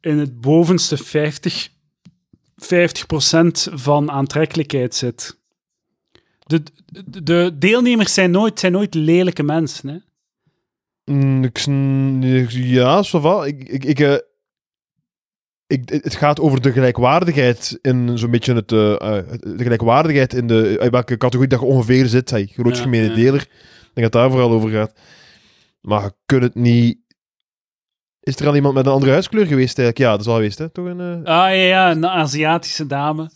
in 0.01 0.17
het 0.17 0.41
bovenste 0.41 0.97
50, 0.97 1.69
50% 1.69 1.73
van 3.73 4.11
aantrekkelijkheid 4.11 4.95
zit. 4.95 5.37
De, 6.39 6.63
de, 7.05 7.23
de 7.23 7.55
deelnemers 7.59 8.13
zijn 8.13 8.31
nooit, 8.31 8.59
zijn 8.59 8.71
nooit 8.71 8.93
lelijke 8.93 9.43
mensen. 9.43 9.89
Hè? 9.89 9.97
Mm, 11.13 11.43
ik 11.43 12.49
ja, 12.51 13.03
va. 13.03 13.45
Ik, 13.45 13.69
ik, 13.69 13.83
ik, 13.85 13.99
eh, 13.99 14.15
ik, 15.69 15.89
het 15.89 16.15
gaat 16.15 16.39
over 16.39 16.61
de 16.61 16.71
gelijkwaardigheid 16.71 17.79
in 17.81 18.17
zo'n 18.17 18.31
beetje 18.31 18.53
het, 18.53 18.71
eh, 18.71 18.93
eh, 19.17 19.25
de 19.39 19.63
gelijkwaardigheid 19.63 20.33
in 20.33 20.47
de, 20.47 20.77
in 20.81 20.89
welke 20.89 21.17
categorie 21.17 21.49
dat 21.49 21.59
je 21.59 21.65
ongeveer 21.65 22.05
zit. 22.05 22.29
Hey, 22.29 22.45
grootste 22.45 22.77
Ja, 22.77 22.83
gemene 22.83 23.09
ja. 23.09 23.15
deler. 23.15 23.41
Ik 23.41 23.49
denk 23.93 23.93
dat 23.93 24.03
het 24.03 24.11
daar 24.13 24.29
vooral 24.31 24.51
over 24.51 24.69
gaat. 24.69 24.93
Maar 25.81 26.03
je 26.03 26.13
kunt 26.25 26.43
het 26.43 26.55
niet... 26.55 26.97
Is 28.19 28.35
er 28.39 28.47
al 28.47 28.55
iemand 28.55 28.73
met 28.73 28.85
een 28.85 28.91
andere 28.91 29.11
huiskleur 29.11 29.45
geweest 29.45 29.77
eigenlijk? 29.79 29.97
Ja, 29.97 30.11
dat 30.11 30.19
is 30.19 30.27
al 30.27 30.35
geweest, 30.35 30.57
hè? 30.57 30.69
Toch 30.69 30.85
een... 30.85 30.99
eh, 30.99 31.33
Ah 31.35 31.49
ja, 31.49 31.51
ja, 31.51 31.91
een 31.91 32.07
Aziatische 32.07 32.87
dame. 32.87 33.29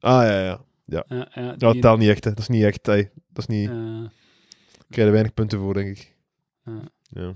Ah, 0.00 0.22
ja, 0.22 0.40
ja. 0.44 0.60
Ja, 0.84 1.04
ja, 1.08 1.28
Ja, 1.34 1.48
die- 1.50 1.56
dat 1.58 1.80
telt 1.80 1.98
niet 1.98 2.08
echt, 2.08 2.24
hè. 2.24 2.30
Dat 2.30 2.38
is 2.38 2.48
niet 2.48 2.64
echt, 2.64 2.86
hey. 2.86 3.10
Dat 3.32 3.48
is 3.48 3.56
niet... 3.56 3.68
eh, 3.68 3.74
Daar 3.76 4.10
krijg 4.88 4.94
je 4.96 5.02
er 5.02 5.10
weinig 5.12 5.34
punten 5.34 5.58
voor, 5.58 5.74
denk 5.74 5.88
ik. 5.96 6.14
Ja. 6.64 6.80
Ja. 7.08 7.34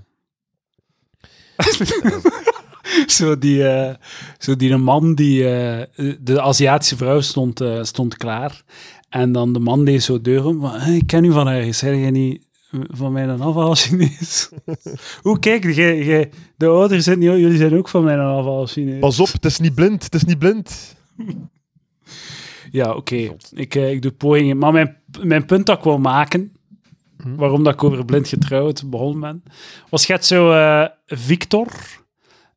zo, 3.07 3.37
die, 3.37 3.67
eh, 3.67 3.95
zo 4.39 4.55
die 4.55 4.71
een 4.71 4.83
man, 4.83 5.15
die, 5.15 5.49
eh, 5.49 6.13
de 6.19 6.41
Aziatische 6.41 6.97
vrouw 6.97 7.21
stond, 7.21 7.61
eh, 7.61 7.83
stond 7.83 8.17
klaar. 8.17 8.63
En 9.09 9.31
dan 9.31 9.53
de 9.53 9.59
man 9.59 9.85
deed 9.85 10.03
zo 10.03 10.21
deur 10.21 10.45
om. 10.45 10.59
van, 10.59 10.71
"Hey, 10.71 10.95
Ik 10.95 11.07
ken 11.07 11.23
u 11.23 11.31
van 11.31 11.47
ergens. 11.47 11.77
Zeg 11.77 11.95
jij 11.95 12.11
niet 12.11 12.41
van 12.71 13.11
mij 13.11 13.23
een 13.23 13.41
afval 13.41 13.75
Chinees? 13.75 14.49
Hoe 15.21 15.39
kijk, 15.39 15.63
jij, 15.73 16.29
de 16.57 16.67
ouders 16.67 17.03
zijn 17.03 17.19
niet, 17.19 17.29
jullie 17.29 17.57
zijn 17.57 17.77
ook 17.77 17.89
van 17.89 18.03
mij 18.03 18.13
een 18.13 18.19
afval 18.19 18.65
Chinees. 18.65 18.99
Pas 18.99 19.19
op, 19.19 19.31
het 19.31 19.45
is 19.45 19.59
niet 19.59 19.75
blind. 19.75 20.03
Het 20.03 20.15
is 20.15 20.23
niet 20.23 20.39
blind. 20.39 20.95
Ja, 22.71 22.93
oké. 22.93 23.35
Ik, 23.51 23.75
ik 23.75 24.01
doe 24.01 24.11
pogingen. 24.11 24.57
Maar 24.57 24.71
mijn, 24.71 24.97
mijn 25.21 25.45
punt 25.45 25.65
dat 25.65 25.77
ik 25.77 25.83
wil 25.83 25.97
maken, 25.97 26.51
Hm. 27.23 27.35
waarom 27.35 27.63
dat 27.63 27.73
ik 27.73 27.83
over 27.83 28.05
blind 28.05 28.27
getrouwd 28.27 28.89
begonnen 28.89 29.19
ben, 29.19 29.43
was 29.89 30.07
het 30.07 30.25
zo 30.25 30.53
Victor, 31.05 31.67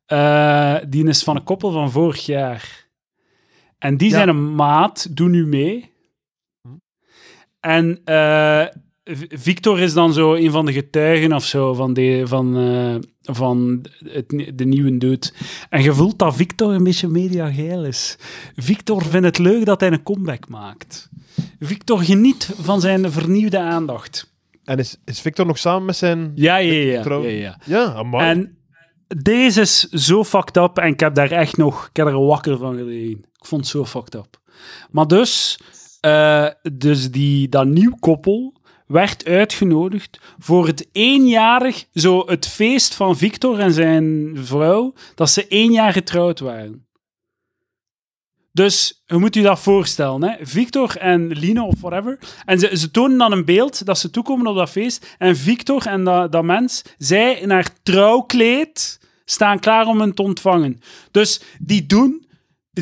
eh, 0.07 0.75
die 0.87 1.07
is 1.07 1.23
van 1.23 1.35
een 1.35 1.43
koppel 1.43 1.71
van 1.71 1.91
vorig 1.91 2.25
jaar. 2.25 2.85
En 3.77 3.97
die 3.97 4.09
Ja. 4.09 4.15
zijn 4.15 4.29
een 4.29 4.55
maat, 4.55 5.15
doen 5.15 5.31
nu 5.31 5.45
mee. 5.47 5.91
Hm. 6.61 6.69
En 7.59 8.01
V- 9.09 9.25
Victor 9.29 9.79
is 9.79 9.93
dan 9.93 10.13
zo 10.13 10.33
een 10.33 10.51
van 10.51 10.65
de 10.65 10.73
getuigen 10.73 11.33
of 11.33 11.45
zo 11.45 11.73
van, 11.73 11.93
de, 11.93 12.21
van, 12.25 12.57
eh, 12.57 12.95
van 13.35 13.85
het, 14.05 14.43
de 14.53 14.65
nieuwe 14.65 14.97
dude. 14.97 15.31
En 15.69 15.81
je 15.83 15.93
voelt 15.93 16.19
dat 16.19 16.35
Victor 16.35 16.73
een 16.73 16.83
beetje 16.83 17.07
mediageil 17.07 17.85
is. 17.85 18.17
Victor 18.55 19.05
vindt 19.05 19.25
het 19.25 19.37
leuk 19.37 19.65
dat 19.65 19.79
hij 19.79 19.91
een 19.91 20.03
comeback 20.03 20.47
maakt. 20.49 21.09
Victor 21.59 21.99
geniet 22.03 22.51
van 22.61 22.81
zijn 22.81 23.11
vernieuwde 23.11 23.59
aandacht. 23.59 24.35
En 24.63 24.77
is, 24.77 24.97
is 25.05 25.21
Victor 25.21 25.45
nog 25.45 25.57
samen 25.57 25.85
met 25.85 25.95
zijn... 25.95 26.31
Ja, 26.35 26.57
ja, 26.57 26.73
ja. 26.73 27.01
Trouw- 27.01 27.23
ja, 27.23 27.29
ja. 27.29 27.59
Ja, 27.65 27.93
amai. 27.93 28.29
En 28.29 28.56
deze 29.07 29.61
is 29.61 29.79
zo 29.79 30.23
fucked 30.23 30.57
up 30.57 30.77
en 30.77 30.87
ik 30.87 30.99
heb 30.99 31.15
daar 31.15 31.31
echt 31.31 31.57
nog, 31.57 31.89
ik 31.93 31.97
er 31.97 32.25
wakker 32.25 32.57
van 32.57 32.75
gelegen. 32.75 33.25
Ik 33.39 33.45
vond 33.45 33.61
het 33.61 33.69
zo 33.69 33.85
fucked 33.85 34.15
up. 34.15 34.39
Maar 34.91 35.07
dus, 35.07 35.59
eh, 35.99 36.47
dus 36.73 37.11
die, 37.11 37.49
dat 37.49 37.65
nieuw 37.65 37.95
koppel 37.99 38.53
werd 38.87 39.25
uitgenodigd 39.25 40.19
voor 40.37 40.67
het 40.67 40.87
eenjarig, 40.91 41.85
zo 41.93 42.23
het 42.25 42.47
feest 42.47 42.95
van 42.95 43.17
Victor 43.17 43.59
en 43.59 43.71
zijn 43.71 44.31
vrouw, 44.33 44.93
dat 45.15 45.29
ze 45.29 45.47
één 45.47 45.71
jaar 45.71 45.93
getrouwd 45.93 46.39
waren. 46.39 46.86
Dus 48.57 49.01
je 49.05 49.17
moet 49.17 49.35
je 49.35 49.41
dat 49.41 49.59
voorstellen, 49.59 50.23
hè? 50.23 50.35
Victor 50.41 50.97
en 50.97 51.27
Line 51.27 51.63
of 51.63 51.79
whatever. 51.79 52.19
En 52.45 52.59
ze, 52.59 52.77
ze 52.77 52.91
tonen 52.91 53.17
dan 53.17 53.31
een 53.31 53.45
beeld 53.45 53.85
dat 53.85 53.99
ze 53.99 54.09
toekomen 54.09 54.47
op 54.47 54.55
dat 54.55 54.69
feest. 54.69 55.15
En 55.17 55.35
Victor 55.35 55.85
en 55.85 56.03
dat, 56.03 56.31
dat 56.31 56.43
mens, 56.43 56.81
zij 56.97 57.33
in 57.33 57.49
haar 57.49 57.69
trouwkleed 57.83 58.99
staan 59.25 59.59
klaar 59.59 59.85
om 59.85 59.99
hen 59.99 60.13
te 60.13 60.21
ontvangen. 60.21 60.81
Dus 61.11 61.41
die 61.59 61.85
doen, 61.85 62.25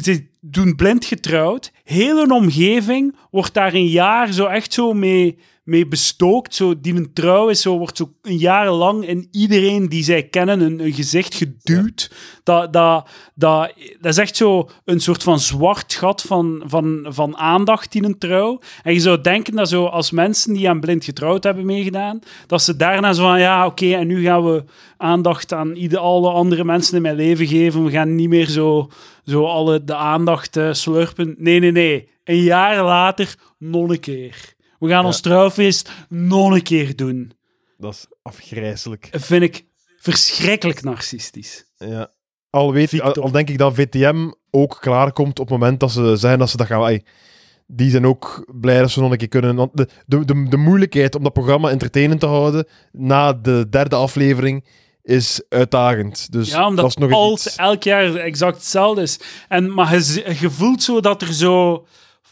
ze 0.02 0.28
doen 0.40 0.76
blind 0.76 1.06
getrouwd. 1.06 1.72
Heel 1.84 2.18
een 2.18 2.32
omgeving 2.32 3.16
wordt 3.32 3.54
daar 3.54 3.74
een 3.74 3.88
jaar 3.88 4.34
zo 4.34 4.46
echt 4.46 4.74
zo 4.74 4.94
mee, 4.94 5.38
mee 5.66 5.88
bestookt. 5.88 6.56
Zo, 6.56 6.80
die 6.82 6.96
een 6.96 7.14
trouw 7.14 7.48
is, 7.48 7.62
zo, 7.62 7.78
wordt 7.78 7.98
zo 7.98 8.12
een 8.22 8.38
jaar 8.38 8.72
lang 8.72 9.08
in 9.08 9.28
iedereen 9.32 9.90
die 9.90 10.04
zij 10.04 10.24
kennen 10.24 10.60
een, 10.60 10.80
een 10.80 10.94
gezicht 10.94 11.36
geduwd. 11.36 12.12
Dat, 12.44 12.74
dat, 12.74 13.10
dat, 13.34 13.74
dat 14.00 14.12
is 14.12 14.18
echt 14.18 14.36
zo 14.36 14.70
een 14.86 15.00
soort 15.00 15.24
van 15.24 15.40
zwart 15.40 15.94
gat 15.94 16.22
van, 16.22 16.64
van, 16.66 17.06
van 17.10 17.38
aandacht 17.38 17.96
in 17.96 18.04
een 18.04 18.18
trouw. 18.18 18.60
En 18.84 18.94
je 18.94 19.00
zou 19.00 19.22
denken 19.22 19.56
dat 19.56 19.70
zo 19.70 19.86
als 19.86 20.12
mensen 20.12 20.54
die 20.54 20.70
aan 20.70 20.80
blind 20.80 21.06
getrouwd 21.06 21.44
hebben 21.44 21.66
meegedaan, 21.66 22.20
dat 22.48 22.62
ze 22.62 22.76
daarna 22.76 23.14
zo 23.14 23.24
van, 23.24 23.40
ja, 23.40 23.66
oké, 23.66 23.94
en 23.94 24.08
nu 24.08 24.24
gaan 24.24 24.46
we 24.46 24.64
aandacht 24.98 25.54
aan 25.54 25.76
ieder, 25.76 26.00
alle 26.00 26.30
andere 26.30 26.64
mensen 26.64 26.96
in 26.96 27.02
mijn 27.02 27.16
leven 27.16 27.48
geven. 27.48 27.84
We 27.84 27.92
gaan 27.92 28.16
niet 28.16 28.30
meer 28.30 28.48
zo, 28.48 28.90
zo 29.26 29.46
alle 29.46 29.84
de 29.84 29.96
aandacht 29.96 30.58
eh, 30.58 30.74
slurpen. 30.74 31.36
Nee, 31.38 31.60
nee, 31.60 31.72
nee. 31.72 32.10
Een 32.24 32.42
jaar 32.42 32.84
later, 32.84 33.36
nog 33.58 33.90
een 33.90 34.00
keer. 34.00 34.55
We 34.80 34.88
gaan 34.90 35.06
ons 35.06 35.22
trouwfeest 35.22 35.92
nog 36.10 36.52
een 36.54 36.64
keer 36.64 36.96
doen. 36.96 37.32
Dat 37.78 37.94
is 37.94 38.06
afgrijzelijk. 38.22 39.08
Dat 39.12 39.22
vind 39.26 39.44
ik 39.44 39.66
verschrikkelijk 40.00 40.84
narcistisch. 40.84 41.66
Ja. 41.78 42.12
Al, 42.50 42.74
weet 42.74 42.92
ik, 42.92 43.02
al, 43.02 43.14
al 43.14 43.32
denk 43.32 43.50
ik 43.50 43.58
dat 43.58 43.74
VTM 43.74 44.32
ook 44.52 44.78
klaarkomt 44.82 45.40
op 45.40 45.50
het 45.50 45.58
moment 45.60 45.80
dat 45.80 45.92
ze 45.92 46.16
zeggen 46.16 46.40
dat 46.40 46.50
ze 46.50 46.58
dat 46.58 46.68
gaan... 46.68 47.00
die 47.68 47.90
zijn 47.90 48.06
ook 48.06 48.52
blij 48.60 48.80
dat 48.80 48.92
ze 48.92 49.02
nog 49.02 49.12
een 49.12 49.18
keer 49.18 49.28
kunnen... 49.28 49.56
Want 49.56 49.78
de, 49.78 49.88
de, 50.06 50.26
de, 50.26 50.50
de 50.50 50.58
moeilijkheid 50.58 51.16
om 51.16 51.24
dat 51.24 51.34
programma 51.34 51.70
entertainend 51.70 52.20
te 52.20 52.26
houden 52.26 52.68
na 52.92 53.34
de 53.34 53.68
derde 53.70 53.96
aflevering 53.96 54.66
is 55.04 55.42
uitdagend. 55.50 56.32
Dus 56.32 56.50
Ja, 56.50 56.68
omdat 56.68 56.84
dat 56.96 57.04
is 57.04 57.10
nog 57.10 57.32
iets. 57.32 57.56
elk 57.56 57.84
jaar 57.84 58.16
exact 58.16 58.56
hetzelfde 58.56 59.02
is. 59.02 59.20
En, 59.48 59.74
maar 59.74 59.94
je, 59.94 60.36
je 60.40 60.50
voelt 60.50 60.84
zo 60.84 61.00
dat 61.00 61.22
er 61.22 61.34
zo... 61.34 61.86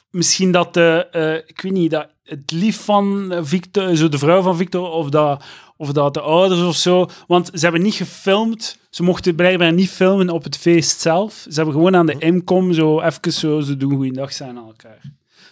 Misschien 0.10 0.52
dat 0.52 0.74
de... 0.74 1.08
eh, 1.12 1.36
ik 1.36 1.62
weet 1.62 1.72
niet, 1.72 1.92
dat 1.92 2.13
het 2.24 2.52
lief 2.52 2.84
van 2.84 3.32
eh, 3.32 3.40
Victor, 3.44 3.96
zo 3.96 4.10
de 4.10 4.18
vrouw 4.18 4.42
van 4.42 4.56
Victor, 4.58 4.90
of 4.90 5.10
dat, 5.10 5.44
of 5.78 5.92
dat 5.92 6.14
de 6.14 6.22
ouders 6.22 6.62
of 6.62 6.76
zo... 6.76 7.10
Want 7.28 7.50
ze 7.54 7.60
hebben 7.60 7.82
niet 7.82 7.94
gefilmd. 7.94 8.78
Ze 8.90 9.04
mochten 9.04 9.36
blijkbaar 9.36 9.74
niet 9.74 9.90
filmen 9.90 10.30
op 10.30 10.44
het 10.44 10.58
feest 10.58 11.00
zelf. 11.02 11.34
Ze 11.34 11.54
hebben 11.56 11.74
gewoon 11.74 11.96
aan 11.96 12.06
de 12.06 12.18
imcom 12.18 12.74
zo 12.74 13.02
even 13.02 13.34
zo... 13.34 13.60
Ze 13.60 13.78
doen 13.78 13.96
goeiedag 13.96 14.34
zijn 14.34 14.58
aan 14.58 14.66
elkaar. 14.66 15.02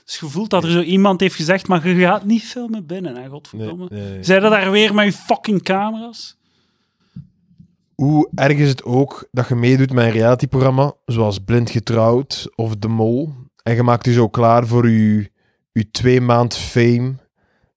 Dus 0.06 0.20
je 0.20 0.26
voelt 0.26 0.50
dat 0.50 0.64
er 0.64 0.72
zo 0.72 0.82
iemand 0.82 1.20
heeft 1.20 1.36
gezegd, 1.36 1.68
maar 1.68 1.88
je 1.88 1.96
gaat 1.96 2.26
niet 2.26 2.44
filmen 2.44 2.86
binnen, 2.86 3.14
hè, 3.14 3.20
Nee, 3.20 3.30
godverdomme. 3.30 3.88
nee, 3.90 4.10
nee. 4.10 4.24
Zijn 4.24 4.42
dat 4.42 4.52
daar 4.52 4.72
weer 4.72 4.94
met 4.94 5.06
je 5.06 5.12
fucking 5.12 5.64
camera's? 5.64 6.38
Hoe 7.96 8.30
erg 8.36 8.58
is 8.58 8.70
het 8.70 8.84
ook 8.84 9.28
dat 9.32 9.48
je 9.48 9.56
meedoet 9.56 9.94
met 9.94 10.06
een 10.06 10.12
realityprogramma, 10.12 10.94
zoals 11.06 11.40
Blind 11.40 11.70
Getrouwd 11.70 12.48
of 12.56 12.76
De 12.76 12.88
Mol, 12.88 13.34
en 13.64 13.76
je 13.76 13.84
maakt 13.84 14.06
je 14.06 14.14
zo 14.14 14.30
klaar 14.30 14.68
voor 14.68 14.90
je, 14.90 15.31
je 15.72 15.92
twee 15.92 16.22
maand 16.22 16.56
fame. 16.56 17.14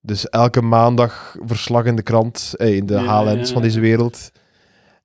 Dus 0.00 0.28
elke 0.28 0.62
maandag 0.62 1.36
verslag 1.44 1.84
in 1.84 1.96
de 1.96 2.02
krant, 2.02 2.54
eh, 2.56 2.76
in 2.76 2.86
de 2.86 2.94
Ja, 2.94 3.22
HLN's 3.22 3.52
van 3.52 3.62
deze 3.62 3.80
wereld. 3.80 4.30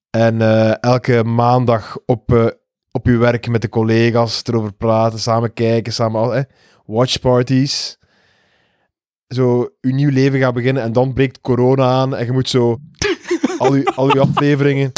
En 0.09 0.41
eh, 0.41 0.83
elke 0.83 1.23
maandag 1.23 1.97
op, 2.05 2.33
eh, 2.33 2.45
op 2.91 3.05
je 3.05 3.17
werk 3.17 3.47
met 3.47 3.61
de 3.61 3.69
collega's 3.69 4.41
erover 4.43 4.73
praten, 4.73 5.19
samen 5.19 5.53
kijken, 5.53 5.93
samen 5.93 6.33
eh, 6.33 6.43
watchparties. 6.85 7.97
Zo, 9.27 9.69
je 9.81 9.93
nieuw 9.93 10.09
leven 10.09 10.39
gaat 10.39 10.53
beginnen 10.53 10.83
en 10.83 10.93
dan 10.93 11.13
breekt 11.13 11.41
corona 11.41 11.89
aan 11.89 12.15
en 12.15 12.25
je 12.25 12.31
moet 12.31 12.49
zo 12.49 12.77
al 13.57 13.75
je, 13.75 13.85
al 13.95 14.13
je 14.13 14.19
afleveringen 14.19 14.91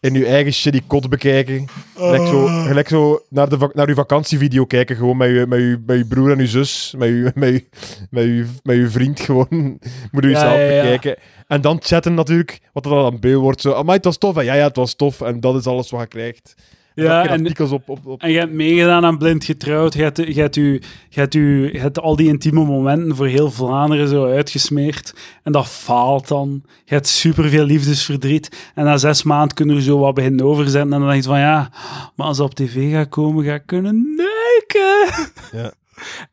in 0.00 0.14
je 0.14 0.26
eigen 0.26 0.52
shitty 0.52 0.80
kot 0.86 1.08
bekijken. 1.08 1.66
Gelijk 1.94 2.26
zo, 2.26 2.46
gelijk 2.46 2.88
zo 2.88 3.22
naar, 3.28 3.48
de, 3.48 3.70
naar 3.72 3.88
je 3.88 3.94
vakantievideo 3.94 4.64
kijken, 4.64 4.96
gewoon 4.96 5.16
met 5.16 5.28
je, 5.28 5.44
met, 5.48 5.58
je, 5.58 5.82
met 5.86 5.98
je 5.98 6.04
broer 6.04 6.30
en 6.30 6.38
je 6.38 6.46
zus, 6.46 6.94
met 6.98 7.08
je, 7.08 7.32
met 7.34 7.52
je, 7.52 7.64
met 8.10 8.24
je, 8.24 8.46
met 8.62 8.76
je 8.76 8.88
vriend, 8.88 9.20
gewoon 9.20 9.48
moet 10.12 10.22
je 10.24 10.28
Ja, 10.28 10.34
jezelf 10.34 10.54
ja, 10.54 10.60
ja. 10.60 10.82
bekijken. 10.82 11.16
En 11.46 11.60
dan 11.60 11.78
chatten 11.82 12.14
natuurlijk, 12.14 12.60
wat 12.72 12.84
er 12.84 12.90
dan 12.90 13.04
aan 13.04 13.20
beeld 13.20 13.42
wordt. 13.42 13.60
Zo, 13.60 13.72
amai, 13.72 13.96
het 13.96 14.04
was 14.04 14.18
tof. 14.18 14.36
En 14.36 14.44
ja, 14.44 14.54
ja, 14.54 14.66
het 14.66 14.76
was 14.76 14.94
tof. 14.94 15.20
En 15.20 15.40
dat 15.40 15.54
is 15.54 15.66
alles 15.66 15.90
wat 15.90 16.00
je 16.00 16.06
krijgt. 16.06 16.54
Ja, 17.02 17.26
en- 17.26 17.40
artikels 17.40 17.70
op, 17.70 17.88
op, 17.88 18.06
op. 18.06 18.20
En 18.22 18.30
je 18.30 18.38
hebt 18.38 18.52
meegedaan 18.52 19.04
aan 19.04 19.18
Blind 19.18 19.44
Getrouwd. 19.44 19.94
Je 19.94 20.02
hebt, 20.02 20.16
je, 20.16 20.40
hebt 20.40 20.56
u, 20.56 20.72
je, 21.08 21.20
hebt 21.20 21.34
u, 21.34 21.72
je 21.72 21.78
hebt 21.78 22.00
al 22.00 22.16
die 22.16 22.28
intieme 22.28 22.64
momenten 22.64 23.16
voor 23.16 23.26
heel 23.26 23.50
Vlaanderen 23.50 24.08
zo 24.08 24.24
uitgesmeerd. 24.26 25.14
En 25.42 25.52
dat 25.52 25.68
faalt 25.68 26.28
dan. 26.28 26.62
Je 26.84 26.94
hebt 26.94 27.06
superveel 27.08 27.64
liefdesverdriet. 27.64 28.70
En 28.74 28.84
na 28.84 28.96
zes 28.96 29.22
maanden 29.22 29.54
kunnen 29.54 29.76
we 29.76 29.82
zo 29.82 29.98
wat 29.98 30.14
beginnen 30.14 30.46
overzetten. 30.46 30.92
En 30.92 30.98
dan 31.00 31.08
denk 31.08 31.22
je 31.22 31.28
van 31.28 31.38
ja, 31.38 31.70
maar 32.16 32.26
als 32.26 32.36
dat 32.36 32.46
op 32.46 32.54
tv 32.54 32.92
gaat 32.92 33.08
komen, 33.08 33.44
ga 33.44 33.54
ik 33.54 33.66
kunnen 33.66 34.14
neuken. 34.16 35.08
Ja. 35.52 35.72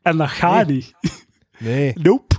En 0.02 0.16
dat 0.16 0.28
gaat 0.28 0.66
niet. 0.68 0.92
Nee, 1.58 1.92
Nope. 2.02 2.36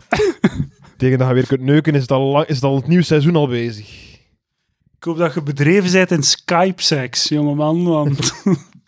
tegen 0.98 1.18
dat 1.18 1.28
je 1.28 1.34
weer 1.34 1.48
kunt 1.48 1.62
neuken 1.62 1.96
is 1.96 2.02
het 2.02 2.12
al, 2.12 2.22
lang, 2.32 2.46
is 2.46 2.56
het, 2.56 2.64
al 2.64 2.76
het 2.76 2.88
nieuwe 2.88 3.04
seizoen 3.04 3.36
al 3.36 3.48
bezig. 3.48 4.09
Ik 5.00 5.06
hoop 5.06 5.18
dat 5.18 5.34
je 5.34 5.42
bedreven 5.44 5.92
bent 5.92 6.12
in 6.12 6.24
Skype-seks, 6.24 7.28
jongeman. 7.30 7.84
Want 7.84 8.32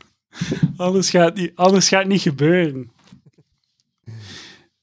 anders, 0.77 1.09
gaat 1.09 1.35
niet, 1.35 1.51
anders 1.55 1.87
gaat 1.87 2.05
niet 2.05 2.21
gebeuren. 2.21 2.91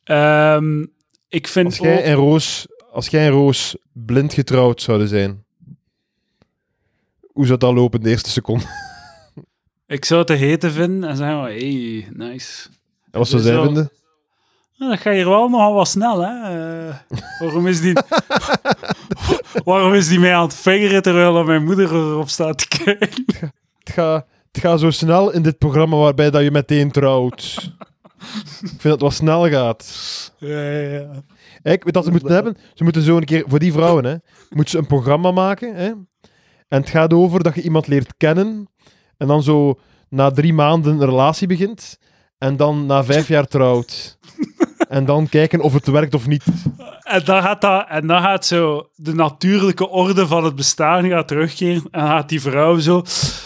Ehm, 0.04 0.84
ik 1.28 1.48
vind 1.48 1.66
Als 1.66 1.76
jij 1.78 1.96
ook- 1.98 2.04
en 2.04 2.14
Roos, 2.14 2.66
als 2.92 3.08
jij 3.08 3.24
en 3.26 3.30
Roos 3.32 3.76
blind 3.92 4.32
getrouwd 4.32 4.82
zouden 4.82 5.08
zijn, 5.08 5.44
hoe 7.32 7.46
zou 7.46 7.58
dat 7.58 7.74
lopen 7.74 8.00
de 8.00 8.10
eerste 8.10 8.30
seconde? 8.30 8.64
Ik 9.86 10.04
zou 10.04 10.18
het 10.18 10.28
te 10.28 10.34
heten 10.34 10.72
vinden 10.72 11.08
en 11.10 11.16
zeggen, 11.16 11.36
van, 11.36 11.44
hey, 11.46 12.08
nice. 12.12 12.68
En 13.10 13.18
wat 13.18 13.28
zou 13.28 13.42
Dus 13.42 13.50
zij 13.52 13.62
vinden? 13.62 13.90
Dat 14.78 15.00
ga 15.00 15.10
je 15.10 15.24
wel 15.24 15.48
nogal 15.48 15.74
wat 15.74 15.88
snel, 15.88 16.20
hè. 16.20 16.88
Eh, 16.88 16.94
waarom, 17.38 17.66
is 17.66 17.80
die... 17.80 17.96
waarom 19.64 19.94
is 19.94 20.08
die 20.08 20.18
mij 20.18 20.34
aan 20.34 20.42
het 20.42 20.54
vingeren 20.54 21.02
terwijl 21.02 21.32
dat 21.32 21.46
mijn 21.46 21.64
moeder 21.64 21.94
erop 21.94 22.28
staat 22.28 22.58
te 22.58 22.68
kijken? 22.84 23.24
Het 23.78 23.92
gaat, 23.92 24.26
het 24.52 24.60
gaat 24.60 24.80
zo 24.80 24.90
snel 24.90 25.32
in 25.32 25.42
dit 25.42 25.58
programma 25.58 25.96
waarbij 25.96 26.30
dat 26.30 26.42
je 26.42 26.50
meteen 26.50 26.90
trouwt. 26.90 27.72
Ik 28.60 28.68
vind 28.68 28.82
dat 28.82 28.92
het 28.92 29.00
wat 29.00 29.12
snel 29.12 29.48
gaat. 29.48 30.32
Ja, 30.38 30.70
ja, 30.70 30.88
ja. 30.88 31.22
Weet 31.62 31.82
je 31.84 31.92
wat 31.92 32.04
ze 32.04 32.10
moeten 32.10 32.34
hebben? 32.34 32.56
Ze 32.74 32.84
moeten 32.84 33.02
zo 33.02 33.16
een 33.16 33.24
keer, 33.24 33.44
voor 33.46 33.58
die 33.58 33.72
vrouwen, 33.72 34.04
hè, 34.04 34.14
moeten 34.50 34.70
ze 34.70 34.78
een 34.78 34.86
programma 34.86 35.30
maken. 35.30 35.74
Hè? 35.74 35.92
En 36.68 36.80
het 36.80 36.90
gaat 36.90 37.12
over 37.12 37.42
dat 37.42 37.54
je 37.54 37.62
iemand 37.62 37.86
leert 37.86 38.14
kennen. 38.16 38.68
En 39.16 39.26
dan 39.26 39.42
zo 39.42 39.78
na 40.08 40.30
drie 40.30 40.52
maanden 40.52 40.92
een 40.92 41.08
relatie 41.08 41.46
begint. 41.46 41.98
En 42.38 42.56
dan 42.56 42.86
na 42.86 43.04
vijf 43.04 43.28
jaar 43.28 43.46
trouwt. 43.46 44.18
En 44.88 45.04
dan 45.04 45.28
kijken 45.28 45.60
of 45.60 45.72
het 45.72 45.86
werkt 45.86 46.14
of 46.14 46.26
niet. 46.26 46.44
En 47.02 47.24
dan 47.24 47.42
gaat 47.42 47.60
dat, 47.60 47.86
en 47.88 48.06
dan 48.06 48.22
gaat 48.22 48.46
zo 48.46 48.88
de 48.94 49.14
natuurlijke 49.14 49.88
orde 49.88 50.26
van 50.26 50.44
het 50.44 50.54
bestaan 50.54 51.08
gaat 51.08 51.28
terugkeren. 51.28 51.82
En 51.90 52.00
dan 52.00 52.08
gaat 52.08 52.28
die 52.28 52.40
vrouw 52.40 52.78
zo, 52.78 53.02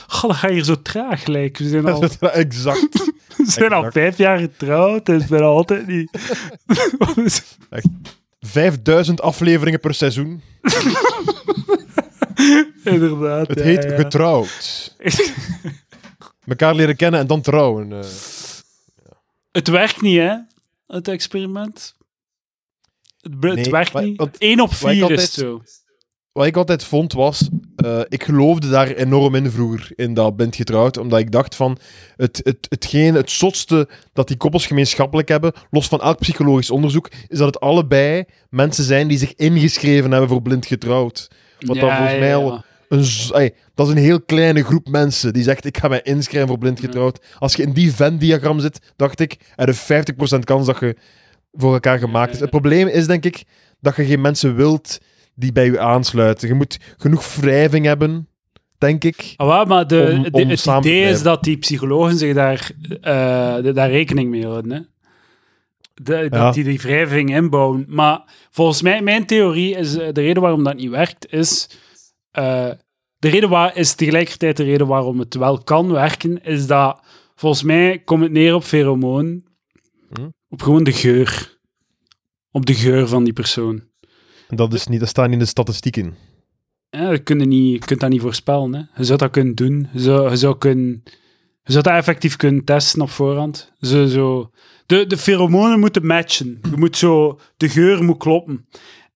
goh, 0.06 0.30
dat 0.30 0.36
gaat 0.36 0.50
hier 0.50 0.64
zo 0.64 0.82
traag 0.82 1.26
lijken. 1.26 1.64
We 1.64 1.70
zijn 1.70 1.86
al, 1.86 2.02
exact. 2.32 3.12
we 3.36 3.44
zijn 3.50 3.72
al 3.72 3.90
vijf 3.90 4.18
jaar 4.18 4.38
getrouwd 4.38 5.08
en 5.08 5.26
bijna 5.28 5.44
altijd 5.44 5.86
niet. 5.86 6.10
Is- 7.24 7.56
5000 8.40 9.20
afleveringen 9.20 9.80
per 9.80 9.94
seizoen. 9.94 10.42
Inderdaad. 12.84 13.48
Het 13.48 13.58
ja, 13.58 13.64
heet 13.64 13.82
ja. 13.84 13.96
getrouwd. 13.96 14.94
Mekaar 16.44 16.74
leren 16.74 16.96
kennen 16.96 17.20
en 17.20 17.26
dan 17.26 17.40
trouwen. 17.40 17.92
eh. 17.92 17.98
Het 19.52 19.68
werkt 19.68 20.00
niet, 20.00 20.18
hè? 20.18 20.34
Het 20.92 21.08
experiment. 21.08 21.94
Het, 23.20 23.40
be- 23.40 23.46
het 23.48 23.56
Nee, 23.56 23.70
werkt 23.70 23.92
maar- 23.92 24.02
niet. 24.04 24.16
want 24.16 24.38
1 24.38 24.60
op 24.60 24.74
4 24.74 25.10
is 25.10 25.32
zo. 25.32 25.62
Wat 26.32 26.46
ik 26.46 26.56
altijd 26.56 26.84
vond 26.84 27.12
was, 27.12 27.48
eh, 27.76 28.00
ik 28.08 28.22
geloofde 28.24 28.68
daar 28.68 28.88
enorm 28.88 29.34
in 29.34 29.50
vroeger, 29.50 29.90
in 29.94 30.14
dat 30.14 30.36
bent 30.36 30.56
getrouwd, 30.56 30.96
omdat 30.96 31.18
ik 31.18 31.30
dacht 31.30 31.54
van, 31.54 31.78
het, 32.16 32.40
het, 32.44 32.66
hetgeen, 32.68 33.14
het 33.14 33.30
zotste 33.30 33.88
dat 34.12 34.28
die 34.28 34.36
koppels 34.36 34.66
gemeenschappelijk 34.66 35.28
hebben, 35.28 35.52
los 35.70 35.88
van 35.88 36.00
elk 36.00 36.18
psychologisch 36.18 36.70
onderzoek, 36.70 37.08
is 37.28 37.38
dat 37.38 37.46
het 37.46 37.60
allebei 37.60 38.24
mensen 38.50 38.84
zijn 38.84 39.08
die 39.08 39.18
zich 39.18 39.34
ingeschreven 39.34 40.10
hebben 40.10 40.28
voor 40.28 40.42
blind 40.42 40.66
getrouwd. 40.66 41.28
Wat 41.58 41.76
dan 41.76 41.86
Ja, 41.86 41.96
volgens 41.96 42.12
ja, 42.12 42.18
mij 42.18 42.28
ja. 42.28 42.34
al 42.34 42.64
een, 42.92 43.52
dat 43.74 43.86
is 43.86 43.92
een 43.92 43.98
heel 43.98 44.20
kleine 44.22 44.64
groep 44.64 44.88
mensen 44.88 45.32
die 45.32 45.42
zegt, 45.42 45.64
ik 45.64 45.78
ga 45.78 45.88
mij 45.88 46.00
inschrijven 46.02 46.48
voor 46.48 46.58
blind 46.58 46.80
Ja. 46.80 46.84
getrouwd. 46.84 47.24
Als 47.38 47.54
je 47.54 47.62
in 47.62 47.72
die 47.72 47.92
Venn-diagram 47.92 48.60
zit, 48.60 48.92
dacht 48.96 49.20
ik, 49.20 49.36
er 49.56 49.68
is 49.68 49.78
50% 50.36 50.38
kans 50.44 50.66
dat 50.66 50.80
je 50.80 50.96
voor 51.52 51.72
elkaar 51.72 51.98
gemaakt 51.98 52.32
is. 52.34 52.40
Het 52.40 52.50
probleem 52.50 52.86
is, 52.88 53.06
denk 53.06 53.24
ik, 53.24 53.42
dat 53.80 53.96
je 53.96 54.04
geen 54.04 54.20
mensen 54.20 54.54
wilt 54.56 54.98
die 55.34 55.52
bij 55.52 55.64
je 55.64 55.80
aansluiten. 55.80 56.48
Je 56.48 56.54
moet 56.54 56.78
genoeg 56.96 57.34
wrijving 57.34 57.84
hebben 57.86 58.26
denk 58.78 59.04
ik. 59.04 59.34
Ah, 59.36 59.66
maar 59.68 59.86
de, 59.86 60.10
Om- 60.16 60.22
de- 60.22 60.30
om 60.42 60.48
het 60.48 60.66
idee 60.66 61.02
is 61.10 61.22
dat 61.22 61.42
die 61.44 61.56
psychologen 61.58 62.16
zich 62.18 62.34
daar, 62.34 62.70
eh, 63.00 63.56
de- 63.62 63.72
daar 63.72 63.90
rekening 63.90 64.30
mee 64.30 64.46
houden. 64.46 64.70
Hè? 64.70 64.78
De- 65.94 66.28
dat 66.28 66.40
Ja. 66.40 66.50
die 66.52 66.64
die 66.64 66.80
wrijving 66.80 67.34
inbouwen. 67.34 67.84
Maar 67.88 68.22
volgens 68.50 68.82
mij, 68.82 69.02
mijn 69.02 69.26
theorie 69.26 69.76
is, 69.76 69.96
eh, 69.96 70.08
de 70.12 70.20
reden 70.20 70.42
waarom 70.42 70.64
dat 70.64 70.76
niet 70.76 70.90
werkt, 70.90 71.32
is... 71.32 71.68
eh, 72.32 72.70
de 73.18 73.28
reden 73.28 73.48
waar, 73.48 73.76
is 73.76 73.94
tegelijkertijd 73.94 74.56
de 74.56 74.62
reden 74.62 74.86
waarom 74.86 75.18
het 75.18 75.34
wel 75.34 75.62
kan 75.62 75.92
werken, 75.92 76.44
is 76.44 76.66
dat 76.66 77.00
volgens 77.34 77.62
mij 77.62 77.98
komt 77.98 78.22
het 78.22 78.32
neer 78.32 78.54
op 78.54 78.64
pheromoon. 78.64 79.44
Hm. 80.12 80.28
Op 80.48 80.62
gewoon 80.62 80.84
de 80.84 80.92
geur. 80.92 81.58
Op 82.50 82.66
de 82.66 82.74
geur 82.74 83.08
van 83.08 83.24
die 83.24 83.32
persoon. 83.32 83.82
Dat, 84.48 84.74
is 84.74 84.86
niet, 84.86 85.00
dat 85.00 85.08
staat 85.08 85.24
niet 85.24 85.32
in 85.32 85.38
de 85.38 85.46
statistieken. 85.46 86.14
Ja, 86.90 87.10
je, 87.10 87.18
kunt 87.18 87.46
niet, 87.46 87.72
je 87.72 87.78
kunt 87.78 88.00
dat 88.00 88.10
niet 88.10 88.20
voorspellen. 88.20 88.74
Hè. 88.74 88.82
Je 88.96 89.04
zou 89.04 89.18
dat 89.18 89.30
kunnen 89.30 89.54
doen. 89.54 89.88
Je 89.92 90.00
zou, 90.00 90.30
je 90.30 90.36
zou, 90.36 90.58
kunnen, 90.58 91.02
je 91.62 91.72
zou 91.72 91.82
dat 91.82 91.92
effectief 91.92 92.36
kunnen 92.36 92.64
testen 92.64 93.00
op 93.00 93.10
voorhand. 93.10 93.72
Zo, 93.80 94.06
zo. 94.06 94.50
De, 94.86 95.06
de 95.06 95.16
pheromonen 95.16 95.80
moeten 95.80 96.06
matchen. 96.06 96.58
Je 96.70 96.76
moet 96.76 96.96
zo, 96.96 97.40
de 97.56 97.68
geur 97.68 98.04
moet 98.04 98.18
kloppen. 98.18 98.66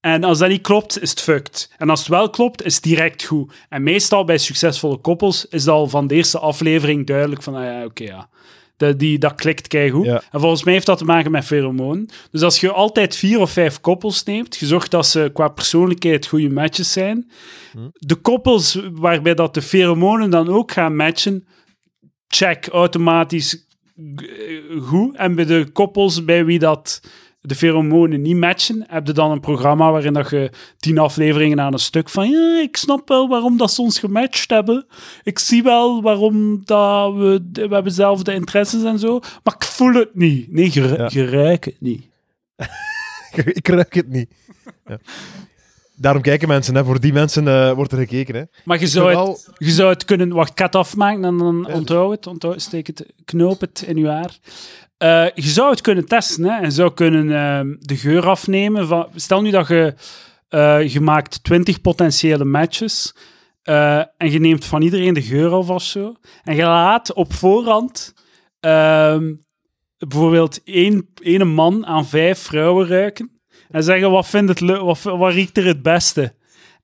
En 0.07 0.25
als 0.25 0.39
dat 0.39 0.49
niet 0.49 0.63
klopt, 0.63 1.03
is 1.03 1.11
het 1.11 1.21
fucked. 1.21 1.71
En 1.79 1.91
als 1.91 1.99
het 1.99 2.09
wel 2.09 2.31
klopt, 2.31 2.65
is 2.65 2.75
het 2.75 2.83
direct 2.83 3.25
goed. 3.25 3.53
En 3.69 3.83
meestal 3.83 4.25
bij 4.25 4.39
succesvolle 4.39 4.97
koppels 4.97 5.47
is 5.49 5.65
dat 5.65 5.75
al 5.75 5.89
van 5.89 6.07
de 6.07 6.15
eerste 6.15 6.39
aflevering 6.39 7.07
duidelijk 7.07 7.43
van, 7.43 7.55
ah 7.55 7.65
ja, 7.65 7.85
oké, 7.85 8.05
ja. 8.05 8.29
Dat, 8.77 8.99
die, 8.99 9.19
dat 9.19 9.35
klikt 9.35 9.69
keigoed. 9.69 10.05
Ja. 10.05 10.23
En 10.31 10.41
volgens 10.41 10.65
mij 10.65 10.73
heeft 10.73 10.87
dat 10.87 10.99
te 10.99 11.05
maken 11.05 11.31
met 11.31 11.45
pheromoon. 11.45 12.09
Dus 12.31 12.43
als 12.43 12.61
je 12.61 12.73
altijd 12.73 13.17
vier 13.17 13.41
of 13.41 13.51
vijf 13.51 13.81
koppels 13.81 14.25
neemt, 14.25 14.57
je 14.57 14.67
zorgt 14.67 14.91
dat 14.91 15.07
ze 15.07 15.31
qua 15.33 15.49
persoonlijkheid 15.49 16.27
goede 16.27 16.51
matches 16.51 16.93
zijn. 16.93 17.31
De 17.93 18.15
koppels 18.15 18.79
waarbij 18.93 19.35
dat 19.35 19.55
de 19.55 19.63
pheromonen 19.63 20.31
dan 20.31 20.49
ook 20.49 20.73
gaan 20.73 20.97
matchen, 20.97 21.47
check 22.27 22.67
automatisch 22.67 23.67
goed. 24.81 25.17
En 25.17 25.35
bij 25.35 25.45
de 25.45 25.67
koppels 25.73 26.25
bij 26.25 26.45
wie 26.45 26.59
dat 26.59 27.01
de 27.47 27.55
pheromonen 27.55 28.23
niet 28.23 28.37
matchen, 28.37 28.85
heb 28.89 29.07
je 29.07 29.13
dan 29.13 29.31
een 29.31 29.41
programma 29.41 29.91
waarin 29.91 30.13
dat 30.13 30.31
je 30.31 30.51
tien 30.77 30.99
afleveringen 30.99 31.61
aan 31.61 31.73
een 31.73 31.79
stuk 31.79 32.09
van 32.09 32.31
ja, 32.31 32.61
ik 32.61 32.77
snap 32.77 33.09
wel 33.09 33.29
waarom 33.29 33.57
dat 33.57 33.73
ze 33.73 33.83
ons 33.83 33.99
gematcht 33.99 34.51
hebben. 34.51 34.87
Ik 35.23 35.39
zie 35.39 35.63
wel 35.63 36.03
waarom 36.03 36.63
dat 36.65 37.15
we, 37.15 37.41
we 37.53 37.61
hebben 37.61 37.85
dezelfde 37.85 38.35
interesses 38.35 38.83
en 38.83 38.99
zo, 38.99 39.19
maar 39.43 39.55
ik 39.59 39.65
voel 39.65 39.93
het 39.95 40.15
niet. 40.15 40.53
Nee, 40.53 40.71
je, 40.73 40.87
ru- 40.87 40.97
Ja. 40.97 41.09
je 41.13 41.25
ruikt 41.31 41.65
het 41.65 41.81
niet. 41.81 42.07
ik 43.61 43.69
ruik 43.69 43.95
het 43.95 44.09
niet. 44.09 44.31
Ja. 44.87 44.99
Daarom 45.99 46.23
kijken 46.23 46.49
mensen, 46.49 46.75
hè. 46.75 46.85
voor 46.85 47.01
die 47.01 47.13
mensen 47.13 47.49
eh, 47.49 47.73
wordt 47.73 47.93
er 47.93 47.99
gekeken. 47.99 48.35
Hè. 48.35 48.43
Maar 48.65 48.81
je 48.81 48.87
zou, 48.87 49.29
het, 49.29 49.51
je 49.59 49.71
zou 49.71 49.89
het 49.91 50.05
kunnen... 50.05 50.29
Wacht, 50.33 50.59
het 50.59 50.75
afmaken 50.75 51.25
en 51.25 51.39
dan 51.39 51.67
onthoud 51.73 52.11
het. 52.11 52.27
Onthoud, 52.27 52.63
steek 52.63 52.87
het, 52.87 53.07
knoop 53.25 53.61
het 53.61 53.85
in 53.87 53.97
je 53.97 54.09
haar. 54.09 54.39
Eh, 54.99 55.27
je 55.35 55.49
zou 55.49 55.71
het 55.71 55.81
kunnen 55.81 56.07
testen. 56.07 56.45
Hè? 56.45 56.59
Je 56.59 56.71
zou 56.71 56.95
kunnen 56.95 57.33
ehm, 57.33 57.75
de 57.79 57.97
geur 57.97 58.27
afnemen. 58.29 58.87
Van, 58.87 59.09
stel 59.15 59.43
nu 59.43 59.51
dat 59.51 59.69
je... 59.69 59.95
eh, 60.49 60.89
je 60.89 61.01
maakt 61.01 61.45
20 61.45 61.81
potentiële 61.81 62.45
matches. 62.45 63.15
eh, 63.63 63.99
en 63.99 64.31
je 64.31 64.39
neemt 64.41 64.65
van 64.65 64.83
iedereen 64.83 65.15
de 65.15 65.23
geur 65.23 65.51
af 65.53 65.71
of 65.71 65.83
zo. 65.83 66.15
En 66.45 66.55
je 66.57 66.63
laat 66.63 67.13
op 67.13 67.33
voorhand... 67.33 68.15
ehm, 68.61 69.35
bijvoorbeeld 69.99 70.63
één, 70.65 71.09
één 71.23 71.49
man 71.49 71.87
aan 71.87 72.07
vijf 72.07 72.39
vrouwen 72.39 72.87
ruiken. 72.87 73.31
En 73.71 73.83
zeggen, 73.83 74.11
wat, 74.11 74.27
vindt 74.27 74.61
het 74.61 74.61
wat, 74.81 75.03
wat 75.03 75.33
riekt 75.33 75.57
er 75.57 75.67
het 75.67 75.83
beste? 75.83 76.35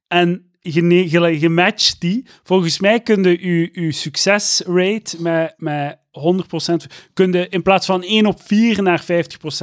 En 0.08 0.50
je, 0.60 1.10
je, 1.40 1.48
matcht 1.48 2.00
die. 2.00 2.26
Volgens 2.42 2.80
mij 2.80 3.00
kun 3.00 3.22
je 3.22 3.46
je, 3.46 3.68
je 3.72 3.92
succesrate 3.92 5.22
met, 5.22 5.54
met 5.56 6.01
100%, 6.20 6.92
kun 7.12 7.32
je 7.32 7.48
in 7.48 7.62
plaats 7.62 7.86
van 7.86 8.02
1 8.02 8.26
op 8.26 8.40
4 8.44 8.82
naar 8.82 9.02
50% 9.02 9.04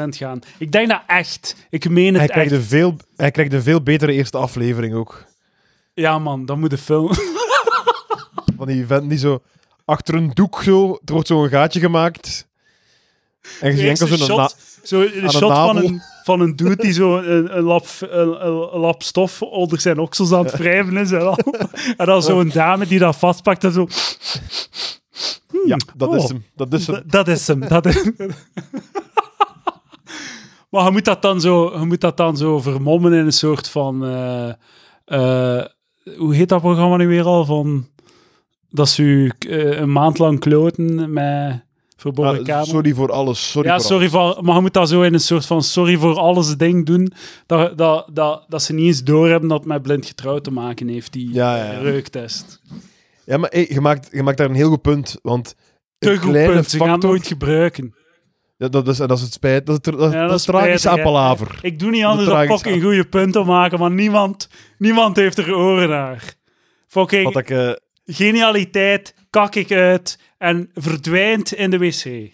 gaan. 0.10 0.40
Ik 0.58 0.72
denk 0.72 0.90
dat 0.90 1.02
echt. 1.08 1.56
Ik 1.70 1.90
meen 1.90 2.14
Hij 2.14 2.24
het 2.24 2.32
krijgt, 2.32 2.52
echt. 2.52 2.62
een 2.62 2.68
veel, 2.68 2.96
hij 3.16 3.32
krijgt 3.32 3.54
een 3.54 3.62
veel 3.62 3.82
betere 3.82 4.12
eerste 4.14 4.38
aflevering 4.38 4.94
ook. 4.94 5.26
Ja 5.94 6.20
man, 6.20 6.46
dat 6.46 6.58
moet 6.58 6.70
de 6.70 6.78
film. 6.78 7.12
Van 8.58 8.68
die 8.68 8.86
vent 8.86 9.10
die 9.10 9.18
zo 9.18 9.42
achter 9.86 10.14
een 10.14 10.32
doek 10.34 10.62
zo, 10.64 11.00
er 11.06 11.14
wordt 11.14 11.28
zo 11.28 11.44
een 11.44 11.50
gaatje 11.50 11.80
gemaakt. 11.80 12.48
En 13.60 13.76
je 13.78 13.88
enkel 13.88 14.08
zo'n 14.08 14.38
na- 14.38 14.50
zo 14.84 15.02
een 15.02 15.12
de 15.22 15.30
shot 15.32 15.40
van 15.52 15.78
een, 15.78 16.02
van 16.24 16.40
een 16.40 16.56
dude 16.56 16.76
die 16.76 16.92
zo 16.92 17.18
een, 17.18 17.58
een, 17.58 17.64
lap, 17.64 17.86
een, 18.00 18.46
een- 18.46 18.74
een 18.74 18.80
lap 18.80 19.04
stof 19.04 19.42
onder 19.42 19.80
zijn 19.80 20.00
oksels 20.00 20.32
aan 20.32 20.46
het 20.46 20.58
wrijven 20.58 20.98
is. 20.98 21.12
En, 21.12 21.22
al. 21.28 21.38
en 21.98 22.06
dan 22.06 22.24
zo'n 22.24 22.50
dame 22.50 22.88
die 22.88 23.00
dat 23.00 23.16
vastpakt 23.16 23.64
en 23.64 23.72
zo... 23.72 23.88
Ja, 25.66 25.78
dat 25.96 26.10
oh. 26.10 26.16
is 26.16 26.28
hem. 26.30 26.44
Dat 26.56 26.74
is 26.74 26.88
hem. 26.88 27.04
Dat 27.06 27.28
is 27.28 27.48
hem. 27.48 27.60
Dat 27.68 27.86
is... 27.86 28.04
maar 30.70 30.86
je 30.86 30.92
moet, 30.92 31.06
dat 31.06 31.22
dan 31.22 31.42
zo, 31.42 31.80
je 31.80 31.86
moet 31.86 32.02
dat 32.02 32.18
dan 32.18 32.38
zo 32.38 32.60
vermommen 32.60 33.14
in 33.14 33.26
een 33.26 33.34
soort 33.34 33.70
van... 33.70 34.06
eh, 34.06 34.50
eh, 35.06 35.66
hoe 36.18 36.36
heet 36.36 36.50
dat 36.50 36.62
programma 36.62 36.96
nu 36.98 37.08
weer 37.08 37.24
al? 37.26 37.46
Van, 37.46 37.88
dat 38.70 38.90
ze 38.90 39.02
u 39.04 39.32
eh, 39.40 39.80
een 39.80 39.92
maand 39.92 40.18
lang 40.18 40.40
kloten 40.40 41.14
met 41.14 41.64
verborgen 41.98 42.40
Ah, 42.40 42.46
camera. 42.46 42.64
sorry 42.64 42.94
voor 42.94 43.12
alles. 43.12 43.52
Sorry 43.52 43.68
ja, 43.70 43.76
voor 43.76 43.86
sorry 43.86 44.10
voor... 44.10 44.38
Maar 44.42 44.56
je 44.56 44.62
moet 44.62 44.74
dat 44.74 44.90
zo 44.90 45.02
in 45.02 45.14
een 45.14 45.20
soort 45.20 45.46
van 45.46 45.64
sorry 45.64 45.98
voor 45.98 46.16
alles 46.18 46.58
ding 46.58 46.86
doen. 46.86 47.12
Dat, 47.46 47.78
dat, 47.78 48.08
dat, 48.14 48.46
dat 48.48 48.62
ze 48.64 48.74
niet 48.74 48.86
eens 48.86 49.04
doorhebben 49.04 49.50
dat 49.50 49.58
het 49.60 49.68
met 49.68 49.82
blind 49.82 50.06
getrouwd 50.06 50.44
te 50.44 50.52
maken 50.52 50.88
heeft, 50.88 51.14
die 51.14 51.34
Ja, 51.34 51.56
ja, 51.58 51.72
ja. 51.72 51.80
reuktest. 51.80 52.62
Ja, 53.30 53.38
maar 53.38 53.50
hey, 53.50 53.68
je, 53.70 53.82
maakt, 53.82 54.10
je 54.12 54.24
maakt 54.24 54.38
daar 54.38 54.50
een 54.50 54.56
heel 54.56 54.70
goed 54.70 54.82
punt. 54.82 55.20
Want 55.22 55.56
Te 55.98 56.12
een 56.12 56.18
goed 56.18 56.30
kleine 56.32 56.54
punt. 56.54 56.70
Ze 56.70 56.78
gaan 56.78 56.86
het 56.86 56.92
factor- 56.92 57.10
nooit 57.10 57.28
gebruiken. 57.28 57.96
Ja, 58.58 58.68
dat, 58.68 58.88
is, 58.88 58.98
dat 58.98 59.12
is 59.12 59.22
het 59.22 59.34
spijt. 59.34 59.66
Dat 59.66 59.88
is, 59.88 59.94
dat, 59.98 60.12
Ja, 60.12 60.28
dat 60.28 60.36
is 60.36 60.42
spijtig, 60.44 60.64
tragisch 60.66 60.84
hè. 60.84 60.90
aan 60.90 61.02
palaver. 61.02 61.60
Ik 61.62 61.80
doe 61.80 61.90
niet 61.92 62.04
anders 62.04 62.26
dan 62.28 62.36
tragische- 62.36 62.64
fucking 62.64 62.84
goede 62.84 63.06
punten 63.06 63.46
maken, 63.46 63.80
maar 63.80 63.92
niemand, 63.92 64.50
niemand 64.78 65.16
heeft 65.16 65.38
er 65.38 65.56
oren 65.56 65.90
naar. 65.90 66.34
Fucking 66.88 67.24
Wat 67.24 67.38
ik, 67.38 67.50
eh, 67.50 67.72
genialiteit, 68.06 69.16
kak 69.30 69.56
ik 69.56 69.72
uit 69.72 70.20
en 70.38 70.70
verdwijnt 70.74 71.54
in 71.54 71.70
de 71.70 71.78
wc. 71.78 72.32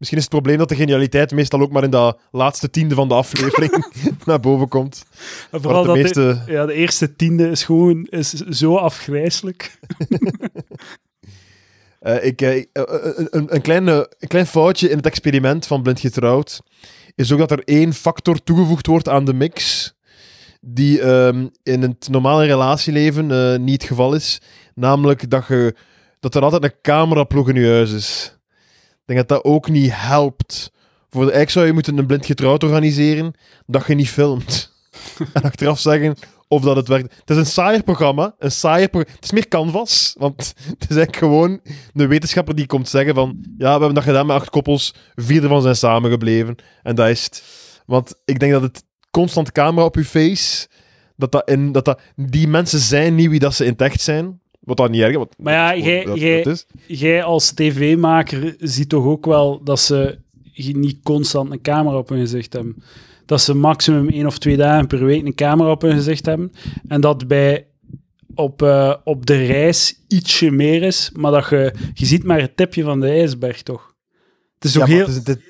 Misschien 0.00 0.18
is 0.18 0.24
het 0.24 0.34
probleem 0.34 0.58
dat 0.58 0.68
de 0.68 0.76
genialiteit 0.76 1.32
meestal 1.32 1.60
ook 1.60 1.72
maar 1.72 1.84
in 1.84 1.90
dat 1.90 2.20
laatste 2.30 2.70
tiende 2.70 2.94
van 2.94 3.08
de 3.08 3.14
aflevering 3.14 3.86
naar 4.26 4.40
boven 4.40 4.68
komt. 4.68 5.04
En 5.50 5.60
vooral 5.60 5.82
de 5.82 6.02
dat 6.02 6.14
de, 6.14 6.38
ja, 6.46 6.66
de 6.66 6.74
eerste 6.74 7.16
tiende 7.16 7.48
is 7.48 7.64
gewoon 7.64 8.04
is 8.04 8.32
zo 8.32 8.76
afgrijselijk. 8.76 9.78
Eh, 12.00 12.24
ik, 12.24 12.42
eh, 12.42 12.56
eh, 12.56 12.64
een, 12.72 13.28
een, 13.30 13.54
een, 13.54 13.60
klein, 13.60 13.88
eh, 13.88 14.00
een 14.18 14.28
klein 14.28 14.46
foutje 14.46 14.88
in 14.88 14.96
het 14.96 15.06
experiment 15.06 15.66
van 15.66 15.82
Blind 15.82 16.00
Getrouwd 16.00 16.62
is 17.14 17.32
ook 17.32 17.38
dat 17.38 17.50
er 17.50 17.62
één 17.64 17.92
factor 17.92 18.42
toegevoegd 18.42 18.86
wordt 18.86 19.08
aan 19.08 19.24
de 19.24 19.34
mix 19.34 19.92
die 20.60 21.00
ehm, 21.00 21.46
in 21.62 21.82
het 21.82 22.08
normale 22.08 22.44
relatieleven 22.44 23.64
niet 23.64 23.80
het 23.80 23.90
geval 23.90 24.14
is. 24.14 24.40
Namelijk 24.74 25.30
dat, 25.30 25.46
je, 25.48 25.74
dat 26.20 26.34
er 26.34 26.42
altijd 26.42 26.64
een 26.64 26.80
cameraplug 26.82 27.46
in 27.46 27.54
je 27.54 27.68
huis 27.68 27.92
is. 27.92 28.38
Denk 29.10 29.28
dat 29.28 29.42
dat 29.42 29.52
ook 29.52 29.68
niet 29.68 29.90
helpt. 29.94 30.72
Voor 31.08 31.24
de, 31.24 31.32
eigenlijk 31.32 31.50
zou 31.50 31.66
je 31.66 31.72
moeten 31.72 31.98
een 31.98 32.06
blind 32.06 32.26
getrouwd 32.26 32.64
organiseren 32.64 33.34
dat 33.66 33.86
je 33.86 33.94
niet 33.94 34.08
filmt. 34.08 34.72
en 35.32 35.42
achteraf 35.42 35.78
zeggen 35.78 36.16
of 36.48 36.62
dat 36.62 36.76
het 36.76 36.88
werkt. 36.88 37.14
Het 37.14 37.30
is 37.30 37.36
een 37.36 37.46
saaier 37.46 37.82
programma. 37.82 38.34
Een 38.38 38.50
saaier 38.50 38.88
het 38.92 39.18
is 39.20 39.30
meer 39.30 39.48
canvas. 39.48 40.14
Want 40.18 40.54
het 40.56 40.90
is 40.90 40.96
eigenlijk 40.96 41.16
gewoon 41.16 41.60
een 41.94 42.08
wetenschapper 42.08 42.54
die 42.54 42.66
komt 42.66 42.88
zeggen 42.88 43.14
van 43.14 43.44
ja, 43.58 43.64
we 43.64 43.70
hebben 43.70 43.94
dat 43.94 44.04
gedaan 44.04 44.26
met 44.26 44.36
acht 44.36 44.50
koppels. 44.50 44.94
Vier 45.14 45.42
ervan 45.42 45.62
zijn 45.62 45.76
samengebleven. 45.76 46.56
En 46.82 46.94
dat 46.94 47.08
is. 47.08 47.42
Want 47.86 48.14
ik 48.24 48.38
denk 48.38 48.52
dat 48.52 48.62
het 48.62 48.84
constant 49.10 49.52
camera 49.52 49.86
op 49.86 49.94
je 49.94 50.04
face... 50.04 50.68
Dat, 51.16 51.32
dat, 51.32 51.56
dat, 51.72 51.84
dat 51.84 52.00
die 52.16 52.48
mensen 52.48 52.78
zijn 52.78 53.14
niet 53.14 53.28
wie 53.28 53.38
dat 53.38 53.54
ze 53.54 53.64
in 53.64 53.72
het 53.72 53.80
echt 53.80 54.00
zijn. 54.00 54.40
Wat 54.70 54.78
dat 54.78 54.90
niet 54.90 55.00
erg 55.00 55.24
Maar 55.38 55.52
ja, 55.52 55.76
jij- 56.86 57.22
als 57.24 57.50
tv-maker 57.50 58.54
ziet 58.58 58.88
toch 58.88 59.04
ook 59.04 59.26
wel 59.26 59.64
dat 59.64 59.80
ze 59.80 60.18
niet 60.54 60.98
constant 61.02 61.52
een 61.52 61.60
camera 61.60 61.96
op 61.96 62.08
hun 62.08 62.20
gezicht 62.20 62.52
hebben. 62.52 62.82
Dat 63.26 63.40
ze 63.40 63.54
maximum 63.54 64.08
één 64.08 64.26
of 64.26 64.38
twee 64.38 64.56
dagen 64.56 64.86
per 64.86 65.04
week 65.04 65.26
een 65.26 65.34
camera 65.34 65.70
op 65.70 65.82
hun 65.82 65.92
gezicht 65.96 66.26
hebben. 66.26 66.52
En 66.88 67.00
dat 67.00 67.28
bij 67.28 67.66
op, 68.34 68.62
eh, 68.62 68.94
op 69.04 69.26
de 69.26 69.44
reis 69.46 70.00
ietsje 70.08 70.50
meer 70.50 70.82
is, 70.82 71.10
maar 71.14 71.32
dat 71.32 71.48
je, 71.50 71.74
je 71.94 72.06
ziet 72.06 72.24
maar 72.24 72.40
het 72.40 72.56
tipje 72.56 72.82
van 72.82 73.00
de 73.00 73.08
ijsberg, 73.08 73.62
toch? 73.62 73.94
Het 74.54 74.64
is 74.64 74.72
Ja, 74.72 74.78
maar 74.78 74.88
heel... 74.88 74.98
het, 75.06 75.08
is- 75.08 75.22
dit- 75.24 75.40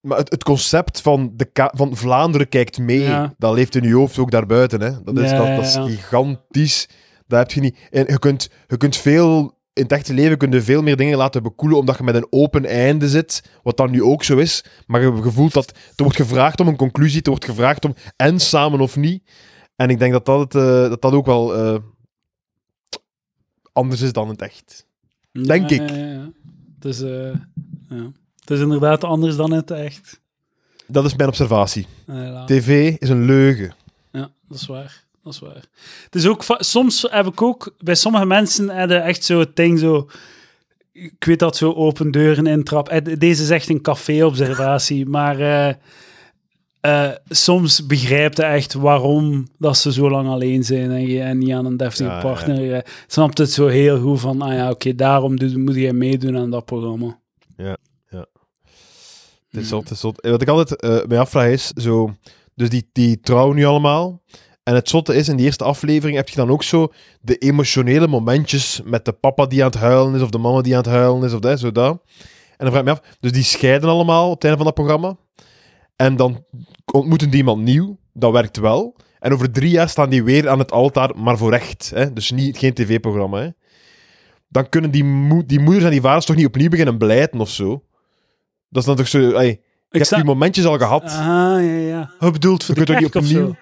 maar 0.00 0.18
het, 0.18 0.30
het 0.30 0.44
concept 0.44 1.00
van, 1.00 1.32
de 1.36 1.48
van 1.74 1.96
Vlaanderen 1.96 2.48
kijkt 2.48 2.78
mee, 2.78 3.00
Ja. 3.02 3.34
dat 3.38 3.54
leeft 3.54 3.74
in 3.74 3.82
je 3.88 3.94
hoofd 3.94 4.18
ook 4.18 4.30
daarbuiten. 4.30 4.80
Hè. 4.80 4.90
Dat, 5.04 5.18
is, 5.18 5.30
Ja, 5.30 5.36
dat, 5.36 5.56
dat 5.56 5.64
is 5.64 5.94
gigantisch. 5.96 6.88
Dat 7.32 7.40
heb 7.40 7.50
je 7.50 7.60
niet. 7.60 7.78
En 7.90 8.04
je 8.06 8.18
kunt, 8.18 8.50
je 8.68 8.76
kunt 8.76 8.96
veel... 8.96 9.60
In 9.72 9.82
het 9.82 9.92
echte 9.92 10.14
leven 10.14 10.38
kun 10.38 10.50
je 10.50 10.62
veel 10.62 10.82
meer 10.82 10.96
dingen 10.96 11.18
laten 11.18 11.42
bekoelen 11.42 11.78
omdat 11.78 11.96
je 11.96 12.02
met 12.02 12.14
een 12.14 12.26
open 12.30 12.64
einde 12.64 13.08
zit, 13.08 13.42
wat 13.62 13.76
dan 13.76 13.90
nu 13.90 14.02
ook 14.02 14.22
zo 14.22 14.36
is. 14.36 14.64
Maar 14.86 15.00
je, 15.00 15.30
voelt 15.30 15.52
dat 15.52 15.70
er 15.70 16.02
wordt 16.02 16.16
gevraagd 16.16 16.60
om 16.60 16.68
een 16.68 16.76
conclusie, 16.76 17.22
er 17.22 17.30
wordt 17.30 17.44
gevraagd 17.44 17.84
om 17.84 17.94
en 18.16 18.40
samen 18.40 18.80
of 18.80 18.96
niet. 18.96 19.30
En 19.76 19.90
ik 19.90 19.98
denk 19.98 20.12
dat 20.12 20.26
dat, 20.26 20.40
het, 20.40 20.54
eh, 20.54 20.88
dat, 20.88 21.02
dat 21.02 21.12
ook 21.12 21.26
wel 21.26 21.54
eh, 21.54 21.78
anders 23.72 24.00
is 24.00 24.12
dan 24.12 24.28
het 24.28 24.42
echt. 24.42 24.86
Denk 25.32 25.70
Ja, 25.70 25.82
ik. 25.82 25.90
ja, 25.90 25.96
ja. 25.96 26.30
Het, 26.74 26.84
is, 26.84 27.00
eh, 27.00 27.34
ja. 27.88 28.12
het 28.40 28.50
is 28.50 28.60
inderdaad 28.60 29.04
anders 29.04 29.36
dan 29.36 29.52
het 29.52 29.70
echt. 29.70 30.20
Dat 30.86 31.04
is 31.04 31.16
mijn 31.16 31.28
observatie. 31.28 31.86
TV 32.46 32.96
is 32.98 33.08
een 33.08 33.24
leugen. 33.24 33.74
Ja, 34.10 34.30
dat 34.48 34.58
is 34.58 34.66
waar. 34.66 35.04
Dat 35.22 35.32
is 35.32 35.38
waar. 35.38 35.64
Het 36.04 36.14
is 36.14 36.26
ook, 36.26 36.44
soms 36.58 37.06
heb 37.10 37.26
ik 37.26 37.42
ook, 37.42 37.74
bij 37.78 37.94
sommige 37.94 38.26
mensen 38.26 38.68
hebben 38.68 39.02
echt 39.04 39.24
zo 39.24 39.38
het 39.38 39.56
ding 39.56 39.78
zo, 39.78 40.08
ik 40.92 41.24
weet 41.24 41.38
dat 41.38 41.56
zo 41.56 41.72
open 41.72 42.10
deuren 42.10 42.46
intrap. 42.46 42.88
Eh, 42.88 43.18
Deze 43.18 43.42
is 43.42 43.50
echt 43.50 43.68
een 43.68 43.80
café-observatie, 43.82 45.06
maar 45.16 45.40
eh, 45.40 45.74
eh, 46.80 47.16
soms 47.28 47.86
begrijpt 47.86 48.36
je 48.36 48.42
echt 48.42 48.72
waarom 48.72 49.48
dat 49.58 49.76
ze 49.76 49.92
zo 49.92 50.10
lang 50.10 50.28
alleen 50.28 50.64
zijn 50.64 50.90
en, 50.90 51.06
je, 51.06 51.20
en 51.20 51.38
niet 51.38 51.52
aan 51.52 51.66
een 51.66 51.76
deftige 51.76 52.08
Ja, 52.10 52.16
ja. 52.16 52.22
partner. 52.22 52.86
Snapt 53.06 53.38
het 53.38 53.52
zo 53.52 53.66
heel 53.66 54.00
goed 54.00 54.20
van, 54.20 54.42
ah 54.42 54.52
ja, 54.54 54.70
oké, 54.70 54.94
daarom 54.94 55.38
doe- 55.38 55.58
moet 55.58 55.74
jij 55.74 55.92
meedoen 55.92 56.36
aan 56.38 56.50
dat 56.50 56.64
programma. 56.64 57.20
Het 59.50 59.60
is 59.62 59.68
zot, 59.68 59.82
het 59.82 59.90
is 59.92 60.00
zot. 60.00 60.20
Wat 60.26 60.42
ik 60.42 60.48
altijd 60.48 61.06
mij 61.08 61.18
afvraag 61.18 61.50
is, 61.50 61.66
zo, 61.68 62.14
dus 62.54 62.68
die, 62.68 62.88
die 62.92 63.20
trouwen 63.20 63.56
nu 63.56 63.64
allemaal. 63.64 64.22
En 64.62 64.74
het 64.74 64.88
zotte 64.88 65.14
is, 65.14 65.28
in 65.28 65.36
die 65.36 65.46
eerste 65.46 65.64
aflevering 65.64 66.16
heb 66.16 66.28
je 66.28 66.36
dan 66.36 66.50
ook 66.50 66.62
zo 66.62 66.92
de 67.20 67.36
emotionele 67.38 68.06
momentjes 68.06 68.80
met 68.84 69.04
de 69.04 69.12
papa 69.12 69.46
die 69.46 69.60
aan 69.64 69.70
het 69.70 69.78
huilen 69.80 70.14
is, 70.14 70.22
of 70.22 70.30
de 70.30 70.38
mama 70.38 70.60
die 70.60 70.72
aan 70.76 70.82
het 70.82 70.90
huilen 70.92 71.24
is, 71.24 71.32
of 71.32 71.40
dat, 71.40 71.60
zo 71.60 71.72
dat. 71.72 72.02
En 72.56 72.68
dan 72.68 72.68
vraag 72.68 72.78
ik 72.80 72.84
me 72.84 72.90
af, 72.90 73.16
dus 73.20 73.32
die 73.32 73.42
scheiden 73.42 73.88
allemaal 73.88 74.26
op 74.28 74.34
het 74.34 74.42
einde 74.42 74.56
van 74.56 74.66
dat 74.66 74.74
programma. 74.74 75.16
En 75.96 76.16
dan 76.16 76.44
ontmoeten 76.92 77.28
die 77.30 77.38
iemand 77.38 77.62
nieuw, 77.62 77.98
dat 78.12 78.32
werkt 78.32 78.56
wel. 78.56 78.96
En 79.18 79.32
over 79.32 79.50
drie 79.52 79.70
jaar 79.70 79.88
staan 79.88 80.10
die 80.10 80.24
weer 80.24 80.48
aan 80.48 80.58
het 80.58 80.72
altaar, 80.72 81.10
maar 81.16 81.38
voor 81.38 81.52
echt. 81.52 81.90
Hè? 81.94 82.12
Dus 82.12 82.30
niet, 82.30 82.58
geen 82.58 82.74
tv-programma. 82.74 83.38
Hè? 83.40 83.48
Dan 84.48 84.68
kunnen 84.68 84.90
die, 84.90 85.04
die 85.46 85.60
moeders 85.60 85.84
en 85.84 85.90
die 85.90 86.00
vaders 86.00 86.24
toch 86.24 86.36
niet 86.36 86.46
opnieuw 86.46 86.68
beginnen 86.68 86.98
blijten 86.98 87.40
of 87.40 87.50
zo? 87.50 87.82
Dat 88.68 88.82
is 88.82 88.84
dan 88.88 88.96
toch 88.96 89.08
zo... 89.08 89.30
Ey, 89.32 89.60
hebt 89.88 90.06
sta- 90.06 90.16
die 90.16 90.24
momentjes 90.24 90.64
al 90.64 90.78
gehad. 90.78 91.02
Ah, 91.02 91.10
ja, 91.18 91.60
ja. 91.60 92.10
Je 92.20 92.30
bedoelt 92.30 92.64
voor 92.64 92.74
Je 92.78 92.80
de 92.84 92.86
kerk 92.86 93.00
niet 93.04 93.14
of 93.16 93.22
opnieuw- 93.22 93.46
zo? 93.46 93.56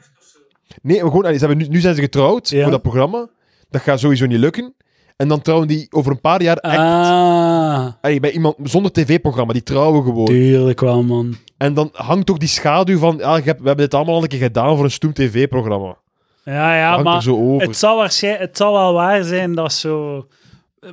Nee, 0.83 1.01
maar 1.01 1.11
gewoon, 1.11 1.25
allee, 1.25 1.39
ze 1.39 1.47
hebben 1.47 1.65
nu, 1.65 1.73
nu 1.73 1.81
zijn 1.81 1.95
ze 1.95 2.01
getrouwd 2.01 2.49
Ja. 2.49 2.63
voor 2.63 2.71
dat 2.71 2.83
programma. 2.83 3.29
Dat 3.71 3.81
gaat 3.81 4.01
sowieso 4.01 4.27
niet 4.27 4.39
lukken. 4.39 4.75
En 5.17 5.29
dan 5.29 5.43
trouwen 5.43 5.69
die 5.69 5.87
over 5.91 6.13
een 6.13 6.21
paar 6.21 6.43
jaar 6.43 6.57
echt 6.57 6.77
Ah, 6.79 7.87
allee, 8.01 8.21
bij 8.21 8.31
iemand 8.33 8.57
zonder 8.63 8.93
tv-programma. 8.93 9.53
Die 9.53 9.63
trouwen 9.63 10.03
gewoon. 10.05 10.25
tuurlijk 10.25 10.81
wel, 10.81 11.03
man. 11.03 11.35
En 11.57 11.75
dan 11.75 11.89
hangt 11.93 12.27
toch 12.27 12.39
die 12.39 12.49
schaduw 12.49 12.99
van... 12.99 13.17
Ja, 13.19 13.35
we 13.37 13.43
hebben 13.45 13.77
dit 13.77 13.95
allemaal 13.95 14.15
al 14.15 14.23
een 14.23 14.29
keer 14.29 14.39
gedaan 14.39 14.77
voor 14.77 14.85
een 14.85 14.91
stoem 14.91 15.13
tv-programma. 15.13 15.97
Ja, 16.45 16.77
ja, 16.77 16.89
hangt 16.89 17.07
er 17.07 17.13
maar 17.13 17.23
zo 17.23 17.37
over. 17.37 17.67
het 17.67 17.77
zal, 17.77 17.97
waarschijnlijk, 17.97 18.45
het 18.45 18.57
zal 18.57 18.73
wel 18.73 18.93
waar 18.93 19.25
zijn 19.25 19.55
dat 19.55 19.73
zo... 19.73 20.27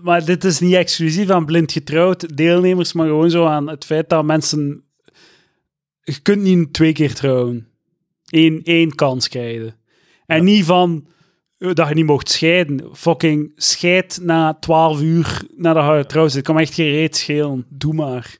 Maar 0.01 0.25
dit 0.25 0.43
is 0.43 0.59
niet 0.59 0.73
exclusief 0.73 1.29
aan 1.29 1.45
blind 1.45 1.71
getrouwd 1.71 2.37
deelnemers, 2.37 2.93
maar 2.93 3.07
gewoon 3.07 3.29
zo 3.29 3.45
aan 3.45 3.69
het 3.69 3.85
feit 3.85 4.09
dat 4.09 4.25
mensen... 4.25 4.83
Je 6.03 6.19
kunt 6.21 6.41
niet 6.41 6.73
twee 6.73 6.93
keer 6.93 7.13
trouwen. 7.13 7.67
Eén, 8.29 8.61
één 8.63 8.95
kans 8.95 9.27
krijgen. 9.27 9.75
En 10.25 10.43
niet 10.43 10.65
van 10.65 11.07
eh, 11.57 11.73
dat 11.73 11.87
je 11.87 11.93
niet 11.93 12.05
mocht 12.05 12.29
scheiden. 12.29 12.89
Fucking 12.93 13.51
scheid 13.55 14.19
na 14.21 14.53
12 14.53 15.01
uur 15.01 15.41
nadat 15.55 16.09
je 16.09 16.21
zit. 16.21 16.33
Het 16.33 16.43
kan 16.43 16.55
me 16.55 16.61
echt 16.61 16.73
geen 16.73 16.91
reet 16.91 17.15
schelen. 17.15 17.65
Doe 17.69 17.93
maar. 17.93 18.37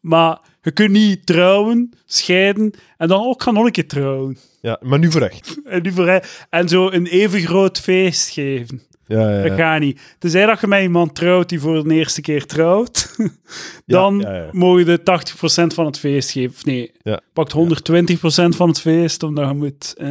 Maar 0.00 0.40
je 0.62 0.70
kunt 0.70 0.90
niet 0.90 1.26
trouwen, 1.26 1.92
scheiden 2.04 2.74
en 2.96 3.08
dan 3.08 3.26
ook 3.26 3.42
gaan 3.42 3.54
nog 3.54 3.64
een 3.64 3.72
keer 3.72 3.86
trouwen. 3.86 4.38
Ja, 4.60 4.80
maar 4.82 4.98
nu 4.98 5.10
voor 5.10 5.20
echt. 5.20 5.60
En, 5.64 5.82
die 5.82 5.92
voor, 5.92 6.20
en 6.50 6.68
zo 6.68 6.90
een 6.90 7.06
even 7.06 7.40
groot 7.40 7.80
feest 7.80 8.28
geven. 8.28 8.82
Ja, 9.08 9.30
ja, 9.30 9.42
Dat 9.42 9.50
ja. 9.50 9.56
gaat 9.56 9.80
niet. 9.80 10.00
Tenzij 10.18 10.46
dat 10.46 10.60
je 10.60 10.66
met 10.66 10.82
iemand 10.82 11.14
trouwt 11.14 11.48
die 11.48 11.60
voor 11.60 11.88
de 11.88 11.94
eerste 11.94 12.20
keer 12.20 12.46
trouwt, 12.46 13.16
dan 13.86 14.26
mogen 14.52 14.86
je 14.86 15.00
80% 15.00 15.74
van 15.74 15.86
het 15.86 15.98
feest 15.98 16.30
geven. 16.30 16.50
Of 16.56 16.64
nee, 16.64 16.92
pakt 17.32 17.54
120% 17.54 17.56
van 18.48 18.68
het 18.68 18.80
feest, 18.80 19.22
omdat 19.22 19.48
je 19.48 19.54
moet... 19.54 19.94
Eh. 19.98 20.08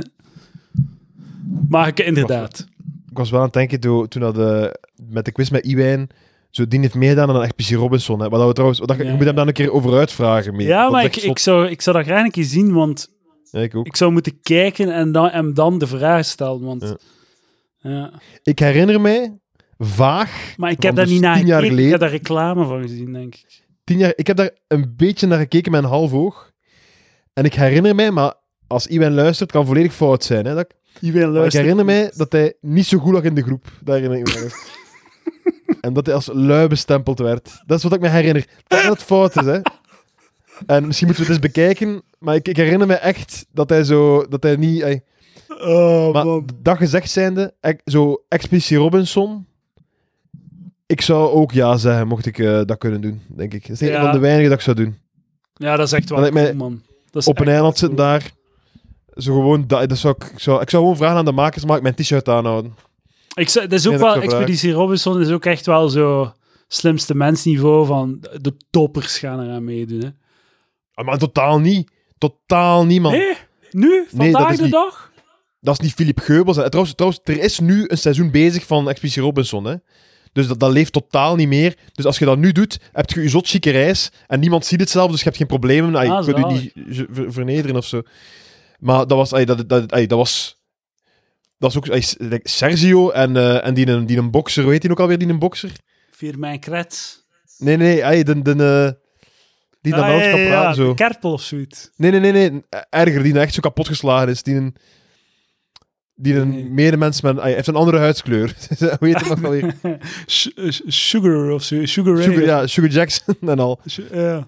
Maar 1.69 1.87
ik, 1.87 1.99
inderdaad. 1.99 2.67
Ik 3.09 3.17
was 3.17 3.29
wel 3.29 3.39
aan 3.39 3.45
het 3.45 3.53
denken 3.53 3.79
toen, 3.79 4.07
toen 4.07 4.21
dat, 4.21 4.37
eh, 4.37 4.67
met 5.09 5.25
de 5.25 5.31
quiz 5.31 5.49
met 5.49 5.65
Iwijn... 5.65 6.09
Zo, 6.49 6.67
die 6.67 6.79
heeft 6.79 6.95
meegedaan 6.95 7.29
aan 7.29 7.43
Expeditie 7.43 7.77
Robinson. 7.77 8.19
Hè. 8.21 8.29
Wat 8.29 8.39
dat 8.39 8.47
we 8.47 8.53
trouwens, 8.53 8.79
wat 8.79 8.87
dat. 8.87 8.97
Je 8.97 9.13
moet 9.13 9.25
hem 9.25 9.35
dan 9.35 9.47
een 9.47 9.53
keer 9.53 9.71
over 9.71 9.97
uitvragen. 9.97 10.55
Mee. 10.55 10.67
Ja, 10.67 10.83
Dat 10.83 10.91
maar 10.91 11.03
ik, 11.03 11.15
echt 11.15 11.25
ik, 11.25 11.39
zou, 11.39 11.67
ik 11.67 11.81
zou 11.81 11.97
dat 11.97 12.05
graag 12.05 12.23
een 12.23 12.31
keer 12.31 12.43
zien, 12.43 12.73
want 12.73 13.09
Ja, 13.51 13.59
ik 13.61 13.75
ook. 13.75 13.85
ik 13.85 13.95
zou 13.95 14.11
moeten 14.11 14.41
kijken 14.41 14.93
en 14.93 15.11
dan, 15.11 15.29
hem 15.29 15.53
dan 15.53 15.77
de 15.77 15.87
vraag 15.87 16.25
stellen. 16.25 16.61
Want, 16.61 16.95
Ja. 17.88 18.11
Ik 18.43 18.59
herinner 18.59 19.01
mij 19.01 19.38
vaag... 19.77 20.53
Maar 20.57 20.71
ik 20.71 20.81
heb 20.81 20.95
daar 20.95 21.05
dus 21.05 21.13
niet 21.13 21.21
naar 21.21 21.35
gekeken. 21.35 21.77
Ik 21.77 21.89
heb 21.89 21.99
daar 21.99 22.09
reclame 22.09 22.65
van 22.65 22.81
gezien, 22.81 23.13
denk 23.13 23.35
ik. 23.35 23.63
tien 23.83 23.97
jaar, 23.97 24.13
ik 24.15 24.27
heb 24.27 24.38
daar 24.38 24.51
een 24.67 24.93
beetje 24.95 25.27
naar 25.27 25.39
gekeken 25.39 25.71
met 25.71 25.83
een 25.83 25.89
half 25.89 26.13
oog. 26.13 26.51
En 27.33 27.43
ik 27.43 27.53
herinner 27.53 27.95
mij, 27.95 28.11
maar 28.11 28.33
als 28.67 28.88
Iwan 28.88 29.13
luistert, 29.13 29.51
kan 29.51 29.65
volledig 29.65 29.93
fout 29.93 30.23
zijn. 30.23 30.45
Hè, 30.45 30.53
dat 30.53 30.65
ik, 30.69 30.75
ik 31.45 31.53
herinner 31.53 31.85
mij 31.85 32.11
dat 32.15 32.31
hij 32.31 32.53
niet 32.61 32.85
zo 32.85 32.97
goed 32.97 33.13
lag 33.13 33.23
in 33.23 33.35
de 33.35 33.43
groep. 33.43 33.71
Dat 33.83 33.95
herinner 33.95 34.19
ik 34.19 34.25
me. 34.25 34.75
en 35.81 35.93
dat 35.93 36.05
hij 36.05 36.15
als 36.15 36.29
lui 36.33 36.67
bestempeld 36.67 37.19
werd. 37.19 37.61
Dat 37.65 37.77
is 37.77 37.83
wat 37.83 37.93
ik 37.93 37.99
me 37.99 38.07
herinner. 38.07 38.47
Dat 38.67 38.83
het 38.83 39.03
fout 39.03 39.35
is, 39.35 39.45
hè. 39.45 39.59
En 40.65 40.85
misschien 40.85 41.07
moeten 41.07 41.25
we 41.25 41.33
het 41.33 41.43
eens 41.43 41.53
bekijken, 41.53 42.01
maar 42.19 42.35
ik, 42.35 42.47
ik 42.47 42.57
herinner 42.57 42.88
me 42.88 42.93
echt 42.93 43.45
dat 43.51 43.69
hij 43.69 43.83
zo... 43.83 44.25
Dat 44.27 44.43
hij 44.43 44.55
niet... 44.55 45.01
Oh, 45.47 46.13
maar 46.13 46.25
man. 46.25 46.49
dat 46.61 46.77
gezegd 46.77 47.09
zijnde, 47.11 47.53
zo 47.85 48.23
Expeditie 48.27 48.77
Robinson... 48.77 49.45
Ik 50.85 51.01
zou 51.01 51.29
ook 51.31 51.51
ja 51.51 51.77
zeggen, 51.77 52.07
mocht 52.07 52.25
ik 52.25 52.39
eh, 52.39 52.61
dat 52.65 52.77
kunnen 52.77 53.01
doen, 53.01 53.21
denk 53.27 53.53
ik. 53.53 53.61
Dat 53.61 53.69
is 53.71 53.81
een 53.81 53.87
Ja. 53.87 54.01
van 54.03 54.11
de 54.11 54.19
weinigen 54.19 54.49
dat 54.49 54.57
ik 54.57 54.63
zou 54.63 54.75
doen. 54.75 54.97
Ja, 55.53 55.75
dat 55.75 55.85
is 55.85 55.93
echt 55.93 56.09
wel 56.09 56.29
cool, 56.29 56.53
man. 56.53 56.81
Dat 57.11 57.21
is 57.21 57.27
op 57.27 57.39
een 57.39 57.47
eiland 57.47 57.77
zitten 57.77 57.97
cool. 57.97 58.09
daar. 58.09 58.31
Zo 59.15 59.33
gewoon, 59.33 59.63
dat, 59.67 59.89
dat 59.89 59.97
zou 59.97 60.15
ik, 60.17 60.23
ik, 60.31 60.39
zou, 60.39 60.61
ik 60.61 60.69
zou 60.69 60.81
gewoon 60.83 60.97
vragen 60.97 61.17
aan 61.17 61.25
de 61.25 61.31
makers, 61.31 61.65
mag 61.65 61.75
ik 61.77 61.81
mijn 61.81 61.95
t-shirt 61.95 62.29
aanhouden? 62.29 62.75
Ik 63.33 63.49
zou, 63.49 63.67
dat 63.67 63.79
is 63.79 63.85
ook 63.87 63.91
wel, 63.91 63.99
vragen. 64.01 64.21
Expeditie 64.21 64.71
Robinson 64.71 65.21
is 65.21 65.29
ook 65.31 65.45
echt 65.45 65.65
wel 65.65 65.89
zo 65.89 66.33
slimste 66.67 67.15
mensniveau 67.15 67.85
van 67.85 68.19
de 68.41 68.53
toppers 68.69 69.17
gaan 69.19 69.41
eraan 69.43 69.63
meedoen. 69.63 70.01
Hè. 70.01 70.09
Ah, 70.93 71.05
maar 71.05 71.17
totaal 71.17 71.59
niet. 71.59 71.91
Totaal 72.17 72.85
niemand. 72.85 73.15
Nee, 73.15 73.33
nu? 73.71 74.05
Vandaag 74.15 74.55
de 74.55 74.63
niet- 74.63 74.71
dag? 74.71 75.06
Dat 75.68 75.80
is 75.80 75.86
niet 75.86 75.93
Philip 75.93 76.20
Geubels. 76.20 76.55
Trouwens, 76.55 76.93
trouwens, 76.95 77.22
er 77.24 77.39
is 77.39 77.59
nu 77.59 77.86
een 77.88 77.97
seizoen 77.97 78.32
bezig 78.32 78.65
van 78.65 78.89
Expeditie 78.89 79.22
Robinson. 79.22 79.65
Hè. 79.65 79.76
Dus 80.34 80.47
dat, 80.47 80.59
dat 80.59 80.72
leeft 80.72 80.93
totaal 80.93 81.36
niet 81.36 81.47
meer. 81.47 81.78
Dus 81.93 82.05
als 82.05 82.18
je 82.20 82.26
dat 82.26 82.38
nu 82.38 82.51
doet, 82.51 82.80
heb 82.91 83.09
je 83.09 83.22
je 83.22 83.30
zot 83.30 83.47
chique 83.47 83.72
reis 83.72 84.11
en 84.28 84.39
niemand 84.39 84.65
ziet 84.65 84.80
het 84.80 84.89
zelf, 84.89 85.09
dus 85.11 85.20
je 85.20 85.26
hebt 85.26 85.38
geen 85.38 85.47
problemen. 85.47 85.95
Ah, 85.95 86.26
je 86.26 86.34
kunt 86.34 86.51
je 86.51 86.72
niet 86.86 87.05
ver- 87.11 87.32
vernederen 87.34 87.76
of 87.76 87.86
zo. 87.86 88.01
Maar 88.80 88.97
dat 89.07 89.18
was... 89.18 89.34
ay, 89.34 89.45
dat, 89.45 89.70
dat, 89.70 89.91
ay, 89.91 90.07
dat 90.07 90.18
was... 90.18 90.61
Dat 91.57 91.74
was 91.74 91.78
ook 91.78 91.89
ay, 91.89 92.03
Sergio 92.43 93.09
en, 93.09 93.38
eh, 93.38 93.65
en 93.65 93.74
die, 93.74 93.88
een, 93.88 94.05
die 94.05 94.18
een 94.18 94.32
bokser, 94.32 94.63
hoe 94.63 94.72
heet 94.72 94.82
die 94.82 94.91
ook 94.91 94.99
alweer, 94.99 95.18
die 95.18 95.28
een 95.28 95.39
bokser? 95.39 95.72
Vier 96.11 96.39
mijn 96.39 96.59
krets. 96.59 97.26
Nee, 97.57 97.78
nee, 97.78 98.05
ay, 98.05 98.24
de, 98.24 98.41
de, 98.41 98.51
eh, 98.51 99.01
die 99.82 99.93
dan 99.93 100.03
Ah, 100.03 100.09
ja, 100.09 100.15
ja, 100.15 100.30
praten. 100.32 100.47
ja, 100.49 100.74
zo. 100.74 100.93
Kerpel 100.93 101.32
of 101.32 101.41
zoiets. 101.41 101.89
Nee, 101.95 102.11
nee, 102.11 102.20
nee, 102.20 102.32
nee. 102.51 102.61
Erger, 102.89 103.24
die 103.24 103.39
echt 103.39 103.53
zo 103.53 103.59
kapot 103.59 103.88
geslagen 103.88 104.30
is. 104.30 104.43
Die 104.43 104.55
een, 104.55 104.76
die 106.20 106.36
een 106.36 106.49
Nee. 106.49 106.65
medemens 106.70 107.22
met... 107.22 107.41
Hij 107.41 107.53
heeft 107.53 107.68
een 107.68 107.76
andere 107.76 107.97
huidskleur. 107.97 108.55
Hoe 108.99 109.07
heet 109.07 109.20
hem 109.20 109.30
nog 109.30 109.39
wel 109.39 109.51
weer? 109.51 109.76
Sh- 110.28 110.45
eh, 110.55 110.70
Sugar 110.88 111.51
of. 111.51 111.63
Sugar 111.63 112.13
Ray. 112.13 112.24
Sugar, 112.24 112.43
ja, 112.43 112.68
Sugar 112.68 112.89
Jackson 112.89 113.36
en 113.49 113.59
al. 113.59 113.80
Ja, 114.13 114.47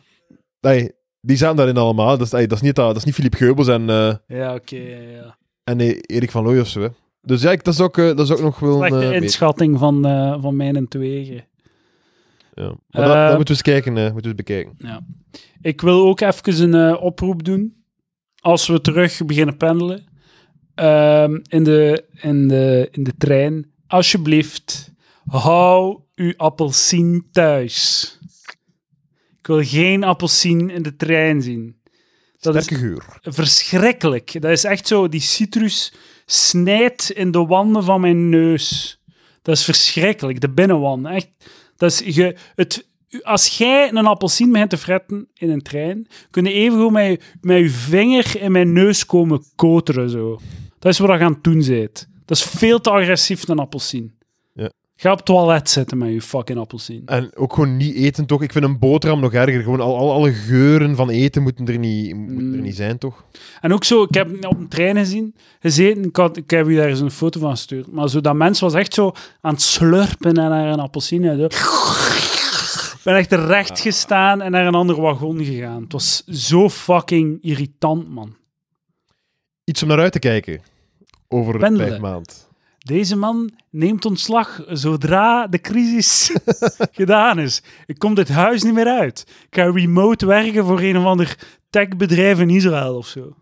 Nee, 0.61 0.91
die 1.21 1.37
zaten 1.37 1.55
daarin 1.55 1.77
allemaal. 1.77 2.17
Dat 2.17 2.27
is, 2.27 2.33
ey, 2.33 2.47
dat 2.47 2.57
is 2.57 2.63
niet, 2.63 2.75
dat, 2.75 2.87
dat 2.87 2.95
is 2.95 3.03
niet 3.03 3.13
Philippe 3.15 3.37
Geubels 3.37 3.67
en, 3.67 3.89
eh, 3.89 4.13
ja 4.27 4.53
oké. 4.53 4.75
ja, 4.75 4.97
ja. 4.99 5.37
en 5.63 5.79
eh, 5.79 5.97
Erik 6.01 6.31
van 6.31 6.43
Looy 6.43 6.59
of 6.59 6.67
zo. 6.67 6.81
Hè. 6.81 6.87
Dus 7.21 7.41
ja, 7.41 7.51
ik, 7.51 7.63
dat, 7.63 7.73
is 7.73 7.79
ook, 7.81 7.97
eh, 7.97 8.05
dat 8.05 8.19
is 8.19 8.31
ook 8.31 8.41
nog 8.41 8.59
wel... 8.59 8.85
een, 8.85 8.93
eh, 9.01 9.09
weet- 9.09 9.21
inschatting 9.21 9.79
van, 9.79 10.05
eh, 10.05 10.41
van 10.41 10.55
mijn 10.55 10.87
twegen. 10.87 11.45
ja. 12.53 12.73
Maar 12.89 13.05
dat, 13.05 13.15
Eh, 13.15 13.27
dat 13.27 13.35
moeten 13.37 13.37
we 13.45 13.49
eens 13.49 13.61
kijken. 13.61 13.97
eh, 13.97 14.03
moeten 14.03 14.21
we 14.21 14.27
eens 14.27 14.35
bekijken. 14.35 14.73
Ja. 14.77 15.01
Ik 15.61 15.81
wil 15.81 16.07
ook 16.07 16.19
even 16.21 16.73
een 16.73 16.89
eh, 16.95 17.01
oproep 17.03 17.43
doen. 17.43 17.83
Als 18.41 18.67
we 18.67 18.81
terug 18.81 19.25
beginnen 19.25 19.57
pendelen 19.57 20.03
ehm, 20.79 21.39
in, 21.47 21.63
de, 21.63 22.05
in, 22.21 22.47
de, 22.47 22.87
in 22.91 23.03
de 23.03 23.13
trein, 23.17 23.71
alsjeblieft, 23.87 24.91
hou 25.25 25.99
uw 26.15 26.33
appelsien 26.37 27.27
thuis. 27.31 28.17
Ik 29.39 29.47
wil 29.47 29.63
geen 29.63 30.03
appelsien 30.03 30.69
in 30.69 30.81
de 30.81 30.95
trein 30.95 31.41
zien. 31.41 31.77
Dat 32.39 32.55
is 32.55 32.67
geur. 32.67 33.19
verschrikkelijk. 33.21 34.41
Dat 34.41 34.51
is 34.51 34.63
echt 34.63 34.87
zo, 34.87 35.09
die 35.09 35.21
citrus 35.21 35.93
snijdt 36.25 37.11
in 37.11 37.31
de 37.31 37.45
wanden 37.45 37.83
van 37.83 38.01
mijn 38.01 38.29
neus. 38.29 38.99
Dat 39.41 39.55
is 39.55 39.63
verschrikkelijk, 39.63 40.41
de 40.41 40.49
binnenwanden. 40.49 41.11
Echt, 41.11 41.29
dat 41.77 41.91
is, 41.91 42.15
je, 42.15 42.35
het, 42.55 42.87
als 43.21 43.57
jij 43.57 43.89
een 43.89 44.05
appelsien 44.05 44.51
begint 44.51 44.69
te 44.69 44.77
fretten 44.77 45.27
in 45.33 45.49
een 45.49 45.61
trein, 45.61 46.07
kun 46.29 46.43
je 46.43 46.51
even 46.51 46.91
met, 46.91 47.23
met 47.41 47.57
je 47.57 47.69
vinger 47.69 48.41
in 48.41 48.51
mijn 48.51 48.73
neus 48.73 49.05
komen 49.05 49.43
koteren. 49.55 50.09
Zo. 50.09 50.39
Dat 50.79 50.91
is 50.91 50.99
wat 50.99 51.17
je 51.19 51.25
aan 51.25 51.33
het 51.33 51.43
doen 51.43 51.63
bent. 51.67 52.07
Dat 52.25 52.37
is 52.37 52.43
veel 52.43 52.81
te 52.81 52.89
agressief, 52.89 53.47
een 53.47 53.59
appelsien. 53.59 54.13
Ja. 54.53 54.69
Ga 54.95 55.11
op 55.11 55.17
het 55.17 55.25
toilet 55.25 55.69
zitten 55.69 55.97
met 55.97 56.11
je 56.13 56.21
fucking 56.21 56.59
appelsien. 56.59 57.01
En 57.05 57.35
ook 57.35 57.53
gewoon 57.53 57.77
niet 57.77 57.95
eten, 57.95 58.25
toch? 58.25 58.41
Ik 58.41 58.51
vind 58.51 58.65
een 58.65 58.79
boterham 58.79 59.19
nog 59.19 59.33
erger. 59.33 59.61
Gewoon 59.63 59.81
al, 59.81 59.97
al, 59.97 60.11
alle 60.11 60.31
geuren 60.33 60.95
van 60.95 61.09
eten 61.09 61.41
moeten 61.43 61.67
er 61.67 61.77
niet, 61.77 62.15
moeten 62.15 62.37
er 62.37 62.43
Mm. 62.57 62.61
niet 62.61 62.75
zijn, 62.75 62.97
toch? 62.97 63.23
En 63.61 63.73
ook 63.73 63.83
zo, 63.83 64.03
ik 64.03 64.13
heb 64.13 64.45
op 64.45 64.57
een 64.59 64.67
trein 64.67 64.97
gezien, 64.97 65.35
gezeten, 65.59 66.03
ik, 66.03 66.15
had, 66.15 66.37
ik 66.37 66.49
heb 66.49 66.67
je 66.67 66.75
daar 66.75 66.87
eens 66.87 66.99
een 66.99 67.11
foto 67.11 67.39
van 67.39 67.49
gestuurd, 67.49 67.91
maar 67.91 68.09
zo, 68.09 68.21
dat 68.21 68.35
mens 68.35 68.59
was 68.59 68.73
echt 68.73 68.93
zo 68.93 69.11
aan 69.41 69.53
het 69.53 69.61
slurpen 69.61 70.33
en 70.37 70.49
naar 70.49 70.71
een 70.73 70.79
appelsine. 70.79 71.37
Zo. 71.37 71.45
Ik 72.99 73.05
ben 73.05 73.15
echt 73.15 73.31
recht 73.31 73.79
gestaan 73.79 74.41
en 74.41 74.51
naar 74.51 74.67
een 74.67 74.75
ander 74.75 75.01
wagon 75.01 75.43
gegaan. 75.45 75.81
Het 75.81 75.91
was 75.91 76.23
zo 76.25 76.69
fucking 76.69 77.37
irritant, 77.41 78.09
man. 78.09 78.35
Iets 79.69 79.81
om 79.81 79.87
naar 79.87 79.99
uit 79.99 80.11
te 80.11 80.19
kijken. 80.19 80.61
Over 81.27 81.57
Pendelen. 81.57 81.87
vijf 81.87 82.01
maand. 82.01 82.49
Deze 82.77 83.15
man 83.15 83.51
neemt 83.69 84.05
ontslag 84.05 84.63
zodra 84.67 85.47
de 85.47 85.61
crisis 85.61 86.35
gedaan 86.91 87.39
is. 87.39 87.63
Ik 87.85 87.97
kom 87.99 88.13
dit 88.13 88.29
huis 88.29 88.63
niet 88.63 88.73
meer 88.73 88.87
uit. 88.87 89.25
Ik 89.49 89.55
ga 89.55 89.71
remote 89.71 90.25
werken 90.25 90.65
voor 90.65 90.79
een 90.79 90.97
of 90.97 91.05
ander 91.05 91.37
techbedrijf 91.69 92.39
in 92.39 92.49
Israël 92.49 92.95
of 92.97 93.07
zo. 93.07 93.35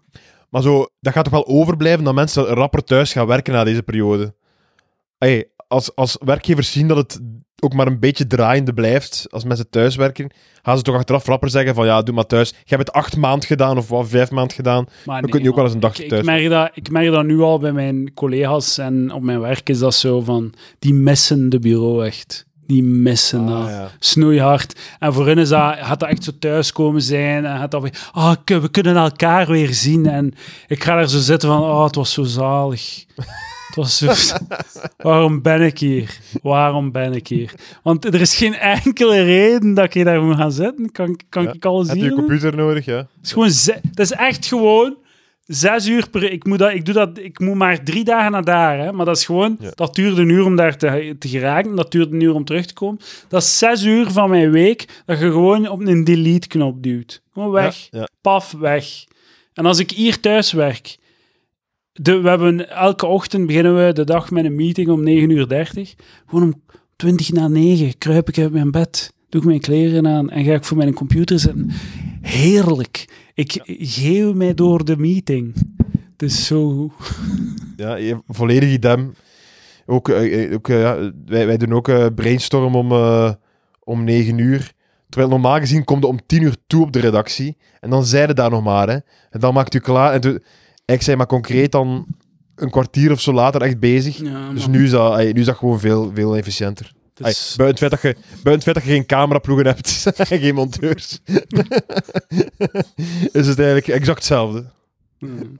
Maar 0.50 0.62
zo, 0.62 0.88
dat 1.00 1.14
gaat 1.14 1.24
toch 1.24 1.34
wel 1.34 1.48
overblijven 1.48 2.04
dat 2.04 2.14
mensen 2.14 2.44
rapper 2.46 2.84
thuis 2.84 3.12
gaan 3.12 3.28
werken 3.28 3.54
na 3.54 3.64
deze 3.64 3.84
periode. 3.84 4.36
Hey, 5.18 5.52
als, 5.68 5.95
als 5.95 6.18
werkgevers 6.26 6.72
zien 6.72 6.88
dat 6.88 6.97
het 6.97 7.20
ook 7.59 7.74
maar 7.74 7.88
een 7.88 7.99
beetje 7.99 8.28
draaiende 8.28 8.74
blijft, 8.74 9.28
als 9.30 9.43
mensen 9.43 9.70
thuis 9.70 9.95
werken, 9.95 10.32
gaan 10.61 10.78
ze 10.78 10.84
toch 10.84 10.95
achteraf 10.95 11.26
rapper 11.26 11.49
zeggen 11.49 11.76
van 11.76 11.86
ja, 11.86 12.01
doe 12.01 12.15
maar 12.15 12.26
thuis. 12.26 12.49
Je 12.49 12.76
hebt 12.76 12.88
het 12.88 12.91
acht 12.95 13.15
maand 13.18 13.45
gedaan 13.45 13.78
of 13.78 13.88
wat, 13.89 14.07
vijf 14.07 14.32
maand 14.32 14.53
gedaan. 14.53 14.86
Maar 15.05 15.22
Dan 15.22 15.30
kun 15.30 15.43
je 15.43 15.49
ook 15.49 15.55
wel 15.55 15.63
eens 15.65 15.74
een 15.74 15.82
ik, 15.82 16.07
thuis. 16.09 16.22
Ik 16.22 16.26
merk, 16.26 16.49
dat, 16.49 16.70
ik 16.74 16.89
merk 16.89 17.11
dat 17.11 17.26
nu 17.26 17.39
al 17.41 17.59
bij 17.59 17.72
mijn 17.72 18.13
collega's 18.13 18.78
en 18.78 19.11
op 19.13 19.22
mijn 19.22 19.39
werk 19.39 19.70
is 19.70 19.80
dat 19.80 19.93
zo 19.95 20.22
van, 20.22 20.53
die 20.80 20.93
missen 20.93 21.49
de 21.49 21.59
bureau 21.59 22.05
echt. 22.05 22.45
Die 22.65 22.84
missen 22.84 23.45
dat. 23.45 23.63
Ah, 23.63 23.70
ja. 23.70 23.89
Snoeihard. 23.99 24.80
En 24.99 25.13
voor 25.13 25.28
hen 25.28 25.38
is 25.38 25.49
dat, 25.49 25.76
gaat 25.80 25.99
dat 25.99 26.09
echt 26.09 26.24
zo 26.24 26.32
thuiskomen 26.39 27.01
zijn. 27.01 27.45
En 27.45 27.57
gaat 27.57 27.72
dat 27.72 27.82
weer, 27.82 28.09
ah, 28.11 28.36
k- 28.43 28.49
we 28.61 28.70
kunnen 28.70 28.95
elkaar 28.95 29.47
weer 29.47 29.74
zien. 29.74 30.05
En 30.05 30.34
ik 30.68 30.84
ga 30.84 30.95
daar 30.95 31.09
zo 31.09 31.20
zitten 31.20 31.49
van, 31.49 31.61
oh, 31.61 31.84
het 31.84 31.95
was 31.95 32.13
zo 32.13 32.24
zalig. 32.24 33.05
Het 33.78 34.00
was 34.06 34.28
zo... 34.28 34.36
Waarom 35.08 35.42
ben 35.42 35.62
ik 35.62 35.80
hier? 35.80 36.18
Waarom 36.42 36.92
ben 36.92 37.14
ik 37.14 37.28
hier? 37.28 37.54
Want 37.84 38.06
er 38.06 38.22
is 38.22 38.36
geen 38.36 38.54
enkele 38.56 39.24
reden 39.24 39.74
dat 39.74 39.86
ik 39.86 39.94
hier 39.94 40.04
daar 40.06 40.22
moet 40.22 40.36
gaan 40.36 40.52
zitten. 40.52 40.92
Kan, 40.92 41.20
kan 41.30 41.44
Ja. 41.44 41.52
ik 41.54 41.66
alles 41.66 41.88
Heb 41.88 41.96
zien? 41.96 42.06
je 42.06 42.12
een 42.12 42.18
computer 42.18 42.56
nodig, 42.56 42.86
ja? 42.86 42.98
Het 42.98 43.08
is 43.24 43.32
gewoon 43.32 43.48
het 43.90 44.00
is 44.00 44.12
echt 44.12 44.46
gewoon 44.46 44.96
zes 45.46 45.88
uur 45.88 46.10
per... 46.10 46.32
Ik 46.32 46.46
moet, 46.46 46.60
dat, 46.60 46.74
ik, 46.74 46.86
doe 46.86 46.94
dat, 46.94 47.18
ik 47.18 47.40
moet 47.40 47.56
maar 47.56 47.84
drie 47.84 48.04
dagen 48.04 48.32
naar 48.32 48.44
daar, 48.44 48.80
hè. 48.80 48.92
Maar 48.92 49.06
dat 49.06 49.18
is 49.18 49.26
gewoon... 49.26 49.58
Ja. 49.60 49.72
Dat 49.76 49.96
duurde 49.96 50.22
een 50.22 50.30
uur 50.30 50.46
om 50.46 50.56
daar 50.56 50.78
te, 50.78 51.16
te 51.20 51.28
geraken. 51.28 51.76
Dat 51.76 51.92
duurde 51.92 52.16
een 52.16 52.22
uur 52.22 52.34
om 52.34 52.46
terug 52.46 52.66
te 52.66 52.74
komen. 52.74 53.00
Dat 53.28 53.42
is 53.42 53.58
zes 53.58 53.84
uur 53.84 54.12
van 54.12 54.30
mijn 54.30 54.52
week 54.52 55.02
dat 55.06 55.20
je 55.20 55.26
gewoon 55.32 55.68
op 55.68 55.80
een 55.80 56.04
delete-knop 56.04 56.84
duwt. 56.84 57.22
Gewoon 57.34 57.52
weg. 57.52 57.88
Ja. 57.92 58.08
Paf, 58.22 58.52
weg. 58.52 58.86
En 59.54 59.66
als 59.66 59.80
ik 59.80 59.92
hier 59.92 60.20
thuis 60.20 60.52
werk... 60.52 60.98
De, 62.02 62.22
we 62.22 62.30
hebben 62.30 62.70
elke 62.70 63.06
ochtend 63.06 63.48
beginnen 63.48 63.86
we 63.86 63.93
de 63.93 64.04
dag 64.04 64.32
met 64.32 64.45
een 64.45 64.56
meeting 64.56 64.89
om 64.89 65.06
9.30 65.06 65.06
uur. 65.06 65.93
Gewoon 66.28 66.43
om 66.43 66.62
20 66.95 67.32
na 67.32 67.48
9 67.48 67.98
kruip 67.98 68.30
ik 68.30 68.38
uit 68.38 68.52
mijn 68.52 68.72
bed, 68.72 69.14
doe 69.30 69.41
ik 69.41 69.48
mijn 69.48 69.60
kleren 69.60 70.08
aan 70.08 70.30
en 70.30 70.43
ga 70.43 70.54
ik 70.54 70.64
voor 70.64 70.78
mijn 70.78 70.93
computer 70.93 71.39
zitten. 71.39 71.70
Heerlijk. 72.22 73.06
Ik 73.34 73.62
geeuw 73.66 74.34
mij 74.34 74.54
door 74.54 74.86
de 74.86 74.98
meeting. 74.98 75.54
Het 76.12 76.22
is 76.22 76.45
zo... 76.45 76.91
Ja, 77.78 78.22
volledig 78.28 78.70
idem. 78.70 79.14
Ook, 79.86 80.10
eh, 80.10 80.43
eh, 80.43 80.54
ook, 80.54 80.70
eh, 80.70 80.82
ja, 80.82 81.12
wij, 81.26 81.45
wij 81.45 81.58
doen 81.58 81.74
ook 81.74 82.16
brainstorm 82.16 82.76
om, 82.76 82.91
eh, 82.91 83.32
om 83.84 84.04
9 84.04 84.38
uur. 84.38 84.72
Terwijl 85.10 85.32
normaal 85.32 85.60
gezien 85.60 85.84
komt 85.84 86.06
om 86.06 86.26
10 86.26 86.41
uur 86.41 86.56
toe 86.68 86.84
op 86.84 86.91
de 86.91 87.00
redactie. 87.00 87.58
En 87.80 87.89
dan 87.89 88.06
zeiden 88.06 88.36
daar 88.36 88.50
nog 88.50 88.64
maar. 88.64 88.88
Hè. 88.88 88.98
En 89.30 89.39
dan 89.39 89.54
maakt 89.54 89.74
u 89.74 89.80
klaar. 89.80 90.14
En 90.14 90.22
toen, 90.22 90.43
ik 90.96 91.02
zei 91.02 91.18
maar 91.18 91.26
concreet 91.28 91.72
dan 91.72 92.06
een 92.56 92.70
kwartier 92.70 93.12
of 93.12 93.22
zo 93.22 93.34
later 93.34 93.62
echt 93.62 93.80
bezig. 93.80 94.18
Ja, 94.18 94.50
Dus 94.54 94.68
nu 94.68 94.84
is, 94.84 94.92
dat, 94.92 95.18
ey, 95.18 95.32
nu 95.32 95.40
is 95.40 95.46
dat 95.46 95.58
gewoon 95.58 95.80
veel, 95.80 96.12
veel 96.14 96.36
efficiënter. 96.38 96.92
Ey, 97.16 97.30
is- 97.30 97.54
buiten, 97.58 97.88
het 97.88 98.00
feit 98.02 98.16
dat 98.16 98.16
je, 98.16 98.22
buiten 98.44 98.52
het 98.54 98.64
feit 98.64 98.76
dat 98.76 98.86
je 98.86 98.92
geen 98.92 99.06
cameraploegen 99.06 99.66
hebt 99.66 100.06
en 100.30 100.40
geen 100.40 100.56
monteurs, 100.56 101.20
is 103.32 103.48
het 103.48 103.58
eigenlijk 103.58 103.88
exact 103.88 104.18
hetzelfde. 104.18 104.66
Hmm. 105.20 105.60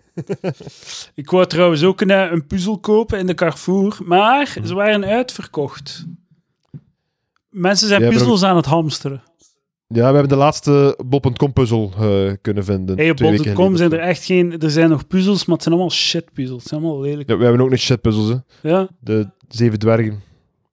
ik 1.13 1.30
wou 1.30 1.47
trouwens 1.47 1.84
ook 1.84 2.01
een, 2.01 2.09
eh, 2.11 2.32
een 2.32 2.47
puzzel 2.47 2.80
kopen 2.80 3.19
in 3.19 3.28
de 3.28 3.34
Carrefour, 3.34 3.97
maar 4.05 4.57
ze 4.65 4.73
waren 4.73 5.05
uitverkocht. 5.05 6.05
Mensen 7.49 7.88
zijn 7.88 8.01
Ja, 8.01 8.09
puzzels 8.09 8.43
aan 8.43 8.55
het 8.55 8.65
hamsteren. 8.65 9.23
Ja, 9.88 10.07
we 10.07 10.13
hebben 10.13 10.29
de 10.29 10.35
laatste 10.35 10.99
Bob.com 11.05 11.53
puzzel 11.53 11.91
eh, 11.99 12.31
kunnen 12.41 12.63
vinden. 12.65 12.95
Hey, 12.97 13.11
geleden 13.15 13.77
zijn 13.77 13.91
er 13.91 13.99
echt 13.99 14.23
geen... 14.25 14.59
Er 14.59 14.71
zijn 14.71 14.89
nog 14.89 15.07
puzzels, 15.07 15.45
maar 15.45 15.55
het 15.55 15.63
zijn 15.63 15.75
allemaal 15.75 15.93
shit 15.95 16.33
puzzels. 16.33 16.59
Het 16.59 16.69
zijn 16.69 16.81
allemaal 16.81 17.01
lelijk. 17.01 17.29
Ja, 17.29 17.38
we 17.38 17.43
hebben 17.43 17.61
ook 17.61 17.69
nog 17.69 17.79
shitpuzzels, 17.79 18.29
hè. 18.29 18.69
Ja. 18.69 18.88
De 18.99 19.29
zeven 19.47 19.79
dwergen. 19.79 20.21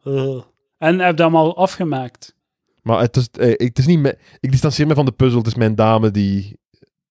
Uh. 0.05 0.41
En 0.79 0.99
heb 0.99 1.11
je 1.11 1.15
dat 1.17 1.21
allemaal 1.21 1.57
afgemaakt? 1.57 2.35
Maar 2.83 3.01
het 3.01 3.17
is, 3.17 3.29
eh, 3.31 3.51
ik, 3.51 3.59
het 3.61 3.79
is 3.79 3.87
niet 3.87 3.99
me- 3.99 4.19
ik 4.41 4.51
distancieer 4.51 4.87
me 4.87 4.95
van 4.95 5.05
de 5.05 5.13
puzzel. 5.13 5.39
Het 5.39 5.47
is 5.47 5.55
mijn 5.55 5.75
dame 5.75 6.11
die 6.11 6.59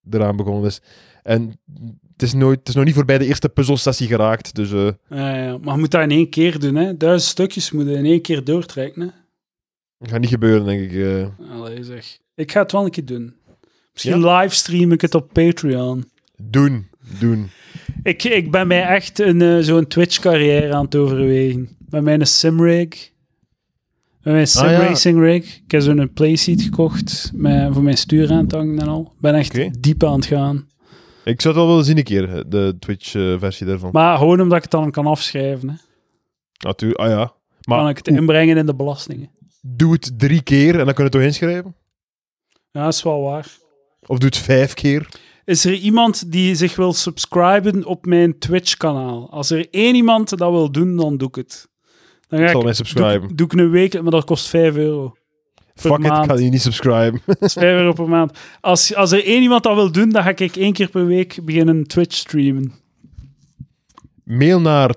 eraan 0.10 0.36
begonnen 0.36 0.66
is. 0.66 0.82
En 1.24 1.60
het 2.12 2.22
is, 2.24 2.34
nooit, 2.34 2.60
het 2.60 2.68
is 2.70 2.76
nog 2.76 2.86
niet 2.86 2.94
voorbij 2.94 3.18
de 3.18 3.26
eerste 3.26 3.50
puzzelsessie 3.50 4.08
geraakt. 4.08 4.56
Dus 4.56 4.70
Ja, 4.70 4.96
ja. 5.36 5.58
Maar 5.58 5.74
je 5.74 5.80
moet 5.80 5.92
dat 5.92 6.02
in 6.02 6.12
één 6.12 6.30
keer 6.30 6.60
doen, 6.60 6.76
hè. 6.76 6.98
Duizend 6.98 7.32
stukjes 7.32 7.72
moeten 7.72 7.96
in 7.96 8.06
één 8.06 8.22
keer 8.22 8.44
doortrekken, 8.44 9.02
hè. 9.02 9.08
Dat 10.04 10.12
gaat 10.12 10.22
niet 10.22 10.30
gebeuren, 10.30 10.66
denk 10.66 10.92
ik. 10.92 10.94
eh. 10.94 11.52
Allee, 11.52 11.84
zeg. 11.84 12.18
Ik 12.36 12.52
ga 12.52 12.62
het 12.62 12.72
wel 12.72 12.84
een 12.86 12.92
keer 12.92 13.06
doen. 13.06 13.34
Misschien 13.94 14.26
livestream 14.28 14.92
ik 14.92 15.02
het 15.02 15.16
op 15.16 15.30
Patreon. 15.34 16.06
doen, 16.38 16.88
doen. 17.20 17.50
Ik, 18.04 18.24
ik 18.24 18.52
ben 18.52 18.68
mij 18.68 18.84
echt 18.84 19.20
een, 19.20 19.42
eh, 19.42 19.58
zo'n 19.60 19.88
Twitch-carrière 19.88 20.74
aan 20.74 20.86
het 20.86 20.96
overwegen. 20.96 21.70
Bij 21.80 22.02
mijn 22.02 22.28
simrig. 22.28 23.12
Bij 24.22 24.34
mijn 24.34 24.48
Ah, 24.48 24.54
ja. 24.54 24.80
simracing 24.80 25.20
rig. 25.20 25.56
Ik 25.66 25.72
heb 25.72 25.82
zo'n 25.82 26.12
playseat 26.14 26.62
gekocht 26.62 27.32
met, 27.34 27.74
voor 27.74 27.84
mijn 27.84 27.98
stuur 27.98 28.32
aan 28.32 28.48
te 28.48 28.56
hangen 28.56 28.80
en 28.80 28.88
al. 28.88 29.14
Ben 29.20 29.34
echt 29.36 29.84
diep 29.84 30.04
aan 30.04 30.16
het 30.16 30.26
gaan. 30.26 30.68
Ik 31.26 31.42
zou 31.42 31.54
het 31.54 31.64
wel 31.64 31.68
willen 31.68 31.86
zien 31.86 31.98
een 31.98 32.04
keer, 32.04 32.44
de 32.50 32.76
Twitch-versie 32.80 33.66
daarvan. 33.68 33.90
Maar 33.92 34.18
gewoon 34.18 34.42
omdat 34.42 34.58
ik 34.58 34.64
het 34.64 34.72
dan 34.72 34.92
kan 34.92 35.06
afschrijven. 35.06 35.70
Hè. 35.70 35.76
Natuurlijk, 36.60 37.00
ah 37.00 37.08
ja. 37.10 37.34
Maar 37.68 37.78
kan 37.80 37.90
ik 37.90 37.98
het 37.98 38.08
hoe- 38.08 38.18
inbrengen 38.18 38.58
in 38.58 38.66
de 38.66 38.76
belastingen. 38.76 39.30
Doe 39.66 39.94
het 39.94 40.20
drie 40.20 40.42
keer 40.42 40.80
en 40.80 40.86
dan 40.86 40.94
kun 40.94 40.96
je 40.96 41.04
het 41.04 41.12
toch 41.12 41.22
inschrijven? 41.22 41.76
Ja, 42.72 42.84
dat 42.84 42.94
is 42.94 43.04
wel 43.04 43.22
waar. 43.22 43.48
Of 44.06 44.18
doe 44.18 44.30
het 44.30 44.38
vijf 44.38 44.74
keer? 44.74 45.08
Is 45.46 45.66
er 45.66 45.74
iemand 45.74 46.32
die 46.32 46.56
zich 46.56 46.76
wil 46.76 46.94
subscriben 46.94 47.86
op 47.86 48.06
mijn 48.06 48.40
Twitch-kanaal? 48.40 49.32
Als 49.32 49.50
er 49.50 49.68
één 49.72 49.96
iemand 49.96 50.30
dat 50.38 50.52
wil 50.52 50.72
doen, 50.72 50.96
dan 50.96 51.18
doe 51.18 51.28
ik 51.28 51.36
het. 51.36 51.70
Dan 52.28 52.40
ga 52.40 52.46
Ik 52.46 52.52
zal 52.52 52.62
mij 52.62 52.74
doe, 52.74 52.86
subscriben. 52.86 53.30
ik- 53.30 53.38
doe 53.38 53.46
ik 53.48 53.54
een 53.54 53.70
week, 53.70 54.02
maar 54.02 54.12
dat 54.12 54.24
kost 54.26 54.48
5 54.48 54.76
euro. 54.76 55.14
per 55.74 55.82
Fuck 55.92 55.98
it, 56.00 56.06
ik 56.06 56.12
ga 56.12 56.34
je 56.34 56.50
niet 56.50 56.62
subscriben. 56.62 57.22
Dat 57.26 57.42
is 57.42 57.54
5 57.54 57.64
euro 57.78 57.94
per 57.94 58.10
maand. 58.10 58.38
Als, 58.62 58.96
als 58.96 59.12
er 59.12 59.26
één 59.26 59.42
iemand 59.42 59.64
dat 59.64 59.76
wil 59.76 59.92
doen, 59.92 60.10
dan 60.10 60.24
ga 60.24 60.30
ik 60.36 60.56
één 60.56 60.74
keer 60.74 60.90
per 60.90 61.06
week 61.06 61.40
beginnen 61.46 61.84
Twitch 61.88 62.16
streamen. 62.16 62.74
Mail 64.24 64.62
naar 64.62 64.96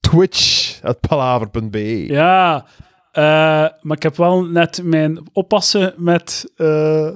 twitch.palaver.be. 0.00 2.04
Ja, 2.06 2.66
eh, 3.12 3.22
maar 3.80 3.96
ik 3.96 4.02
heb 4.02 4.16
wel 4.16 4.44
net 4.44 4.82
mijn 4.82 5.18
oppassen 5.32 5.94
met 5.96 6.52
eh, 6.56 7.10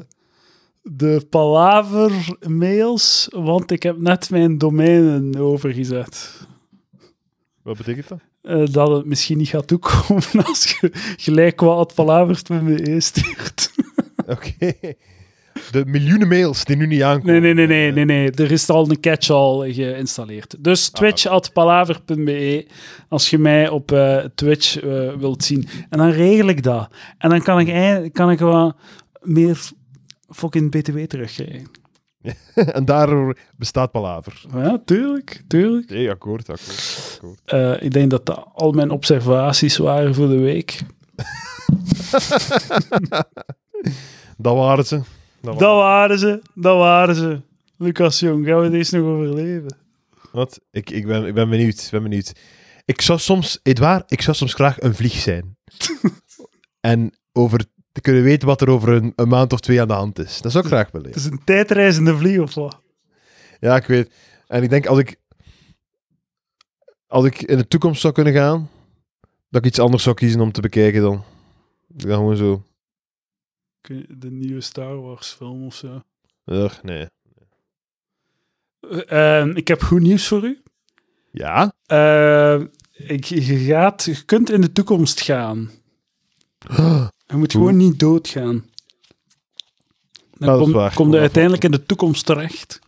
de 0.83 1.27
Palaver-mails, 1.31 3.29
want 3.31 3.71
ik 3.71 3.83
heb 3.83 3.99
net 3.99 4.31
mijn 4.31 4.59
domeinen 4.59 5.37
overgezet. 5.37 6.47
Wat 7.63 7.77
betekent 7.77 8.09
dat? 8.09 8.19
Eh, 8.43 8.67
dat 8.67 8.91
het 8.91 9.05
misschien 9.07 9.39
niet 9.39 9.49
gaat 9.49 9.67
toekomen 9.67 10.23
als 10.47 10.77
je 10.81 10.91
gelijk 11.17 11.61
wat 11.61 11.95
palavers.be 11.95 13.01
stuurt. 13.01 13.73
Oké. 14.27 14.73
De 15.71 15.85
miljoenen 15.87 16.29
mails 16.29 16.65
die 16.65 16.77
nu 16.77 16.87
niet 16.87 17.03
aankomen. 17.03 17.43
Nee, 17.43 17.55
nee, 17.55 17.67
nee, 17.67 17.93
nee, 17.93 17.93
nee, 17.93 18.05
nee. 18.05 18.31
Er 18.31 18.51
is 18.51 18.69
al 18.69 18.91
een 18.91 19.01
catch-all 19.01 19.73
geïnstalleerd. 19.73 20.57
Dus 20.59 20.89
twitch.palaver.be 20.89 22.67
als 23.09 23.31
je 23.31 23.39
mij 23.39 23.69
op 23.69 23.93
eh, 23.93 24.19
Twitch 24.35 24.81
eh, 24.81 25.13
wilt 25.13 25.45
zien. 25.45 25.69
En 25.91 25.99
dan 25.99 26.11
regel 26.11 26.49
ik 26.49 26.63
dat. 26.63 26.89
En 27.19 27.31
dan 27.31 27.43
kan 27.43 27.61
ik, 27.61 28.13
kan 28.13 28.31
ik 28.31 28.39
wat 28.39 28.77
meer 29.21 29.71
fucking 30.29 30.71
btw 30.71 30.99
terugkrijgen. 30.99 31.85
en 32.55 32.85
daardoor 32.85 33.39
bestaat 33.57 33.91
Palaver. 33.91 34.43
Ja, 34.55 34.79
tuurlijk, 34.85 35.43
tuurlijk. 35.47 35.91
Nee, 35.91 36.11
akkoord, 36.11 36.49
akkoord. 36.49 37.15
akkoord. 37.17 37.41
Eh, 37.45 37.83
ik 37.83 37.93
denk 37.93 38.11
dat 38.11 38.27
dat 38.27 38.47
al 38.55 38.73
mijn 38.73 38.91
observaties 38.91 39.77
waren 39.77 40.15
voor 40.15 40.29
de 40.29 40.39
week. 40.39 40.81
Dat 44.39 44.55
waren 44.55 44.87
ze. 44.87 45.01
Dat 45.47 45.59
Dat 45.59 45.77
waren 45.77 46.19
ze, 46.19 46.43
dat 46.55 46.77
waren 46.77 47.15
ze. 47.15 47.41
Lucas 47.79 48.21
Jong, 48.21 48.47
gaan 48.47 48.61
we 48.61 48.71
deze 48.71 48.97
nog 48.97 49.07
overleven? 49.07 49.77
Wat? 50.33 50.61
Ik, 50.71 50.91
ik, 50.91 51.07
ben, 51.07 51.27
ik 51.27 51.35
ben 51.35 51.49
benieuwd. 51.49 51.79
Ik 51.79 51.91
ben 51.91 52.03
benieuwd. 52.03 52.33
Ik 52.85 53.01
zou 53.01 53.19
soms, 53.19 53.61
Edouard, 53.63 54.13
ik 54.13 54.23
zou 54.23 54.37
soms 54.37 54.55
graag 54.55 54.81
een 54.81 54.95
vlieg 54.95 55.13
zijn. 55.13 55.57
en 56.81 57.19
over 57.33 57.65
te 57.93 58.01
kunnen 58.01 58.23
weten 58.23 58.49
wat 58.49 58.61
er 58.61 58.69
over 58.69 58.89
een, 58.89 59.13
een 59.17 59.29
maand 59.29 59.53
of 59.53 59.61
twee 59.61 59.81
aan 59.81 59.89
de 59.89 59.95
hand 59.95 60.19
is. 60.19 60.41
Dat 60.41 60.53
zou 60.53 60.65
ik 60.65 60.71
graag 60.71 60.91
willen. 60.91 61.09
Het 61.09 61.17
is 61.17 61.25
een 61.25 61.45
tijdreizende 61.45 62.17
vlieg 62.17 62.39
of 62.39 62.55
wat? 62.55 62.81
Ja, 63.61 63.77
ik 63.77 63.87
weet. 63.87 64.13
En 64.47 64.63
ik 64.63 64.71
denk 64.71 64.87
als 64.87 64.99
ik, 64.99 65.17
als 67.07 67.25
ik 67.25 67.43
in 67.43 67.57
de 67.57 67.69
toekomst 67.69 68.01
zou 68.01 68.13
kunnen 68.13 68.33
gaan, 68.33 68.71
dat 69.49 69.65
ik 69.65 69.67
iets 69.67 69.79
anders 69.79 70.03
zou 70.03 70.17
kiezen 70.17 70.41
om 70.41 70.53
te 70.53 70.61
bekijken 70.61 71.03
dan. 71.03 71.25
Dan 71.89 72.11
gewoon 72.11 72.37
zo. 72.37 72.65
De 74.09 74.31
nieuwe 74.31 74.61
Star 74.61 75.01
Wars 75.01 75.29
film 75.29 75.67
of 75.67 75.75
zo. 75.75 76.03
Ugh, 76.45 76.83
nee. 76.83 77.07
Eh, 79.07 79.47
ik 79.47 79.69
heb 79.69 79.83
goed 79.83 80.01
nieuws 80.01 80.29
voor 80.29 80.45
u. 80.45 80.63
Ja? 81.31 81.73
Eh, 81.87 82.61
ik, 82.93 83.25
je, 83.25 83.59
gaat, 83.59 84.05
je 84.05 84.25
kunt 84.25 84.51
in 84.51 84.61
de 84.61 84.73
toekomst 84.73 85.21
gaan. 85.21 85.71
Je 87.29 87.37
moet 87.37 87.53
Hoe? 87.53 87.63
gewoon 87.63 87.77
niet 87.77 87.99
doodgaan. 87.99 88.65
Dan 90.39 90.49
dat 90.49 90.59
is 90.59 90.65
kom, 90.65 90.73
waar. 90.73 90.95
kom 90.95 91.07
je 91.07 91.13
Kom 91.13 91.21
uiteindelijk 91.21 91.65
in 91.65 91.71
de 91.71 91.87
toekomst 91.87 92.27
terecht. 92.27 92.79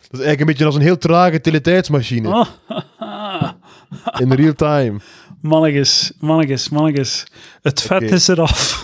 Dat 0.00 0.20
is 0.20 0.26
eigenlijk 0.26 0.40
een 0.40 0.46
beetje 0.46 0.64
als 0.64 0.74
een 0.74 0.80
heel 0.80 0.98
trage 0.98 1.40
teletijdsmachine. 1.40 2.28
Oh, 2.28 2.48
In 4.20 4.32
real 4.32 4.54
time. 4.54 5.00
mannetjes, 5.40 6.12
mannetjes, 6.20 6.68
mannetjes. 6.68 7.26
Het 7.62 7.82
vet 7.82 8.02
Oké. 8.02 8.14
is 8.14 8.28
eraf. 8.28 8.82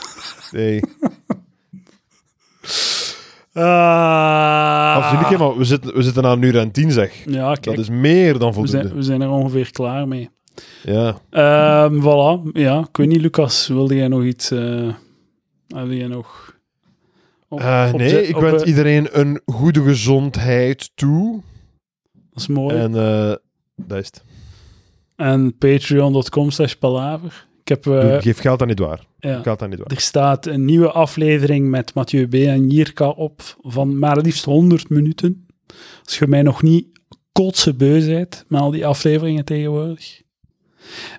Nee. 0.52 0.80
Maar 5.12 5.56
we 5.56 5.64
zitten, 5.64 5.94
we 5.94 6.02
zitten 6.02 6.24
aan 6.26 6.38
een 6.38 6.42
uur 6.44 6.58
en 6.58 6.70
tien, 6.70 6.90
zeg. 6.90 7.24
Ja, 7.26 7.52
kijk, 7.54 7.64
Dat 7.76 7.78
is 7.78 7.88
meer 7.90 8.38
dan 8.38 8.48
we, 8.48 8.54
voldoende. 8.54 8.82
zijn, 8.82 8.94
we 8.94 9.02
zijn 9.02 9.20
er 9.20 9.30
ongeveer 9.30 9.70
klaar 9.72 10.08
mee. 10.08 10.28
Ja. 10.82 11.20
Ehm 11.30 12.00
voilà, 12.00 12.52
ja, 12.52 12.78
ik 12.78 12.96
weet 12.96 13.08
niet, 13.08 13.20
Lucas, 13.20 13.68
wilde 13.68 13.94
jij 13.94 14.08
nog 14.08 14.24
iets... 14.24 14.50
eh 14.50 14.94
wilde 15.66 15.96
jij 15.96 16.06
nog... 16.06 16.56
op- 17.48 17.60
Eh, 17.60 17.92
nee, 17.92 18.08
de- 18.08 18.26
ik 18.28 18.36
op, 18.36 18.42
wens 18.42 18.62
eh, 18.62 18.68
iedereen 18.68 19.08
een 19.20 19.40
goede 19.46 19.82
gezondheid 19.82 20.90
toe. 20.94 21.40
Dat 22.12 22.42
is 22.42 22.46
mooi. 22.46 22.76
En 22.76 22.92
dat 23.76 23.98
is 23.98 24.06
het. 24.06 24.24
En 25.16 25.56
patreon.com 25.58 26.50
slash 26.50 26.72
palaver. 26.74 27.46
Ik 27.60 27.68
heb... 27.68 27.86
eh, 27.86 28.16
Geef 28.20 28.38
geld 28.38 28.62
aan 28.62 28.74
waar. 28.74 29.04
ja. 29.18 29.42
Geld 29.42 29.62
aan 29.62 29.70
waar. 29.70 29.86
Er 29.86 30.00
staat 30.00 30.46
een 30.46 30.64
nieuwe 30.64 30.90
aflevering 30.90 31.68
met 31.68 31.94
Mathieu 31.94 32.26
B. 32.28 32.34
en 32.34 32.68
Jirka 32.68 33.08
op 33.08 33.42
van 33.60 33.98
maar 33.98 34.16
liefst 34.18 34.44
100 34.44 34.88
minuten. 34.88 35.46
Als 36.04 36.18
je 36.18 36.26
mij 36.26 36.42
nog 36.42 36.62
niet 36.62 36.86
kotse 37.32 37.74
beu 37.74 38.06
bent 38.06 38.44
met 38.48 38.60
al 38.60 38.70
die 38.70 38.86
afleveringen 38.86 39.44
tegenwoordig. 39.44 40.22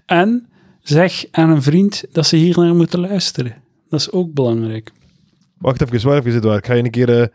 En 0.05 0.49
zeg 0.81 1.25
aan 1.31 1.49
een 1.49 1.61
vriend 1.61 2.03
dat 2.11 2.25
ze 2.25 2.35
hier 2.35 2.57
naar 2.59 2.75
moeten 2.75 2.99
luisteren. 2.99 3.63
Dat 3.89 3.99
is 3.99 4.11
ook 4.11 4.33
belangrijk. 4.33 4.91
Wacht 5.57 5.81
even, 5.81 6.07
wacht 6.09 6.25
even, 6.25 6.37
Edouard. 6.37 6.59
Ik 6.59 6.65
ga 6.65 6.73
je 6.73 6.83
een 6.83 6.91
keer 6.91 7.21
eh, 7.21 7.27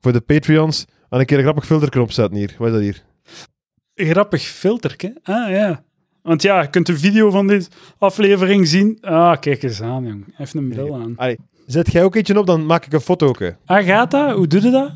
voor 0.00 0.12
de 0.12 0.20
Patreons 0.20 0.84
aan 1.08 1.20
een 1.20 1.26
keer 1.26 1.36
een 1.36 1.42
grappig 1.42 1.66
filterknop 1.66 2.12
zetten 2.12 2.38
hier. 2.38 2.54
Wat 2.58 2.66
is 2.68 2.72
dat 2.74 2.82
hier? 2.82 3.02
Een 3.94 4.06
grappig 4.10 4.42
filterke. 4.42 5.16
Ah 5.22 5.50
ja. 5.50 5.84
Want 6.22 6.42
ja, 6.42 6.62
je 6.62 6.70
kunt 6.70 6.86
de 6.86 6.98
video 6.98 7.30
van 7.30 7.46
deze 7.46 7.68
aflevering 7.98 8.68
zien. 8.68 8.98
Ah, 9.00 9.40
kijk 9.40 9.62
eens 9.62 9.82
aan, 9.82 10.04
jong. 10.04 10.24
Heeft 10.34 10.54
een 10.54 10.68
bril 10.68 10.94
aan. 10.94 11.16
Allee, 11.16 11.38
zet 11.66 11.92
jij 11.92 12.04
ook 12.04 12.14
eentje 12.14 12.38
op, 12.38 12.46
dan 12.46 12.66
maak 12.66 12.86
ik 12.86 12.92
een 12.92 13.00
foto. 13.00 13.26
ook, 13.28 13.38
hè. 13.38 13.50
Ah, 13.64 13.84
gaat 13.86 14.10
dat? 14.10 14.36
Hoe 14.36 14.46
doe 14.46 14.62
je 14.62 14.70
dat? 14.70 14.92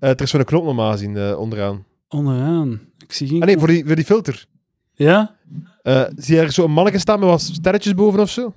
Eh, 0.00 0.10
er 0.10 0.20
is 0.20 0.30
zo'n 0.30 0.44
knop 0.44 0.64
normaal 0.64 0.96
zien 0.96 1.16
eh, 1.16 1.38
onderaan. 1.38 1.84
Onderaan. 2.08 2.80
Ik 2.98 3.12
zie 3.12 3.28
geen... 3.28 3.40
Ah 3.40 3.46
nee, 3.46 3.58
voor 3.58 3.68
die, 3.68 3.86
voor 3.86 3.96
die 3.96 4.04
filter. 4.04 4.46
Ja? 4.94 5.36
Eh, 5.82 6.04
zie 6.16 6.34
je 6.34 6.40
er 6.40 6.52
zo'n 6.52 6.70
mannetje 6.70 6.98
staan 6.98 7.20
met 7.20 7.28
wat 7.28 7.40
sterretjes 7.40 7.94
boven 7.94 8.20
of 8.20 8.30
zo? 8.30 8.54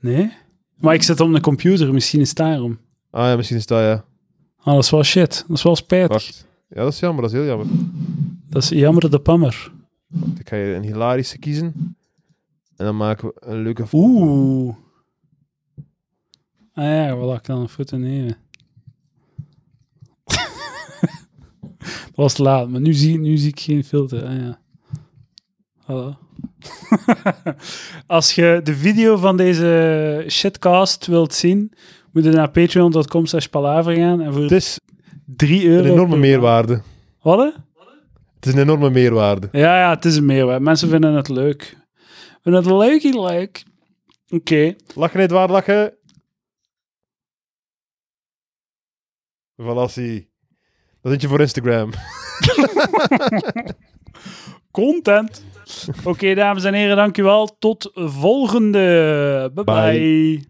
Nee? 0.00 0.32
Maar 0.76 0.94
ik 0.94 1.02
zit 1.02 1.20
op 1.20 1.34
een 1.34 1.40
computer, 1.40 1.92
misschien 1.92 2.20
is 2.20 2.28
het 2.28 2.36
daarom. 2.36 2.78
Ah 3.10 3.26
ja, 3.26 3.36
misschien 3.36 3.56
is 3.56 3.66
dat 3.66 3.80
ja. 3.80 4.04
Ah, 4.58 4.74
dat 4.74 4.84
is 4.84 4.90
wel 4.90 5.02
shit. 5.02 5.44
Dat 5.48 5.56
is 5.56 5.62
wel 5.62 5.76
spijtig. 5.76 6.08
Wacht. 6.08 6.46
Ja, 6.68 6.82
dat 6.82 6.92
is 6.92 7.00
jammer, 7.00 7.22
dat 7.22 7.32
is 7.32 7.38
heel 7.38 7.46
jammer. 7.46 7.66
Dat 8.48 8.62
is 8.62 8.68
jammer 8.68 9.10
de 9.10 9.18
pammer. 9.18 9.72
Ik 10.38 10.48
ga 10.48 10.56
je 10.56 10.74
een 10.74 10.82
hilarische 10.82 11.38
kiezen. 11.38 11.96
En 12.76 12.84
dan 12.84 12.96
maken 12.96 13.28
we 13.28 13.34
een 13.38 13.62
leuke. 13.62 13.84
Oeh. 13.92 14.74
Ah 16.72 16.84
ja, 16.84 17.16
wel 17.16 17.34
ik 17.34 17.44
dan 17.44 17.60
een 17.60 17.68
foto 17.68 17.96
nemen. 17.96 18.36
dat 21.84 22.14
was 22.14 22.38
laat, 22.38 22.68
maar 22.68 22.80
nu 22.80 22.92
zie, 22.92 23.18
nu 23.18 23.36
zie 23.36 23.48
ik 23.48 23.60
geen 23.60 23.84
filter. 23.84 24.24
Ah 24.24 24.36
ja. 24.36 24.60
Hallo. 25.84 26.16
Als 28.06 28.34
je 28.34 28.60
de 28.64 28.74
video 28.74 29.16
van 29.16 29.36
deze 29.36 30.24
shitcast 30.28 31.06
wilt 31.06 31.34
zien, 31.34 31.72
moet 32.12 32.24
je 32.24 32.30
naar 32.30 32.50
patreon.com 32.50 33.26
slash 33.26 33.46
palaver 33.46 33.94
gaan 33.94 34.20
en 34.20 34.32
voor 34.32 34.42
Het 34.42 34.52
is 34.52 34.80
3 35.24 35.66
euro... 35.66 35.84
een 35.84 35.92
enorme 35.92 36.16
meerwaarde. 36.16 36.82
Wat? 37.22 37.54
Het 38.40 38.48
is 38.48 38.54
een 38.54 38.60
enorme 38.60 38.90
meerwaarde. 38.90 39.48
Ja, 39.52 39.78
ja, 39.78 39.90
het 39.90 40.04
is 40.04 40.16
een 40.16 40.24
meerwaarde. 40.24 40.64
Mensen 40.64 40.88
vinden 40.88 41.14
het 41.14 41.28
leuk. 41.28 41.76
Vinden 42.42 42.62
het 42.62 42.72
leuk, 42.72 43.02
leuk. 43.14 43.62
Oké. 44.28 44.74
Lachen, 44.94 45.20
Edouard, 45.20 45.50
lachen. 45.50 45.98
Zie. 49.88 50.30
Dat 51.00 51.12
zit 51.12 51.20
je 51.22 51.28
voor 51.28 51.40
Instagram. 51.40 51.90
Content. 54.70 55.44
Oké, 56.04 56.34
dames 56.34 56.64
en 56.64 56.74
heren, 56.74 56.96
dankjewel. 56.96 57.56
Tot 57.58 57.90
volgende. 57.94 59.50
Bye 59.54 59.64
bye. 59.64 59.98
Bye. 59.98 60.49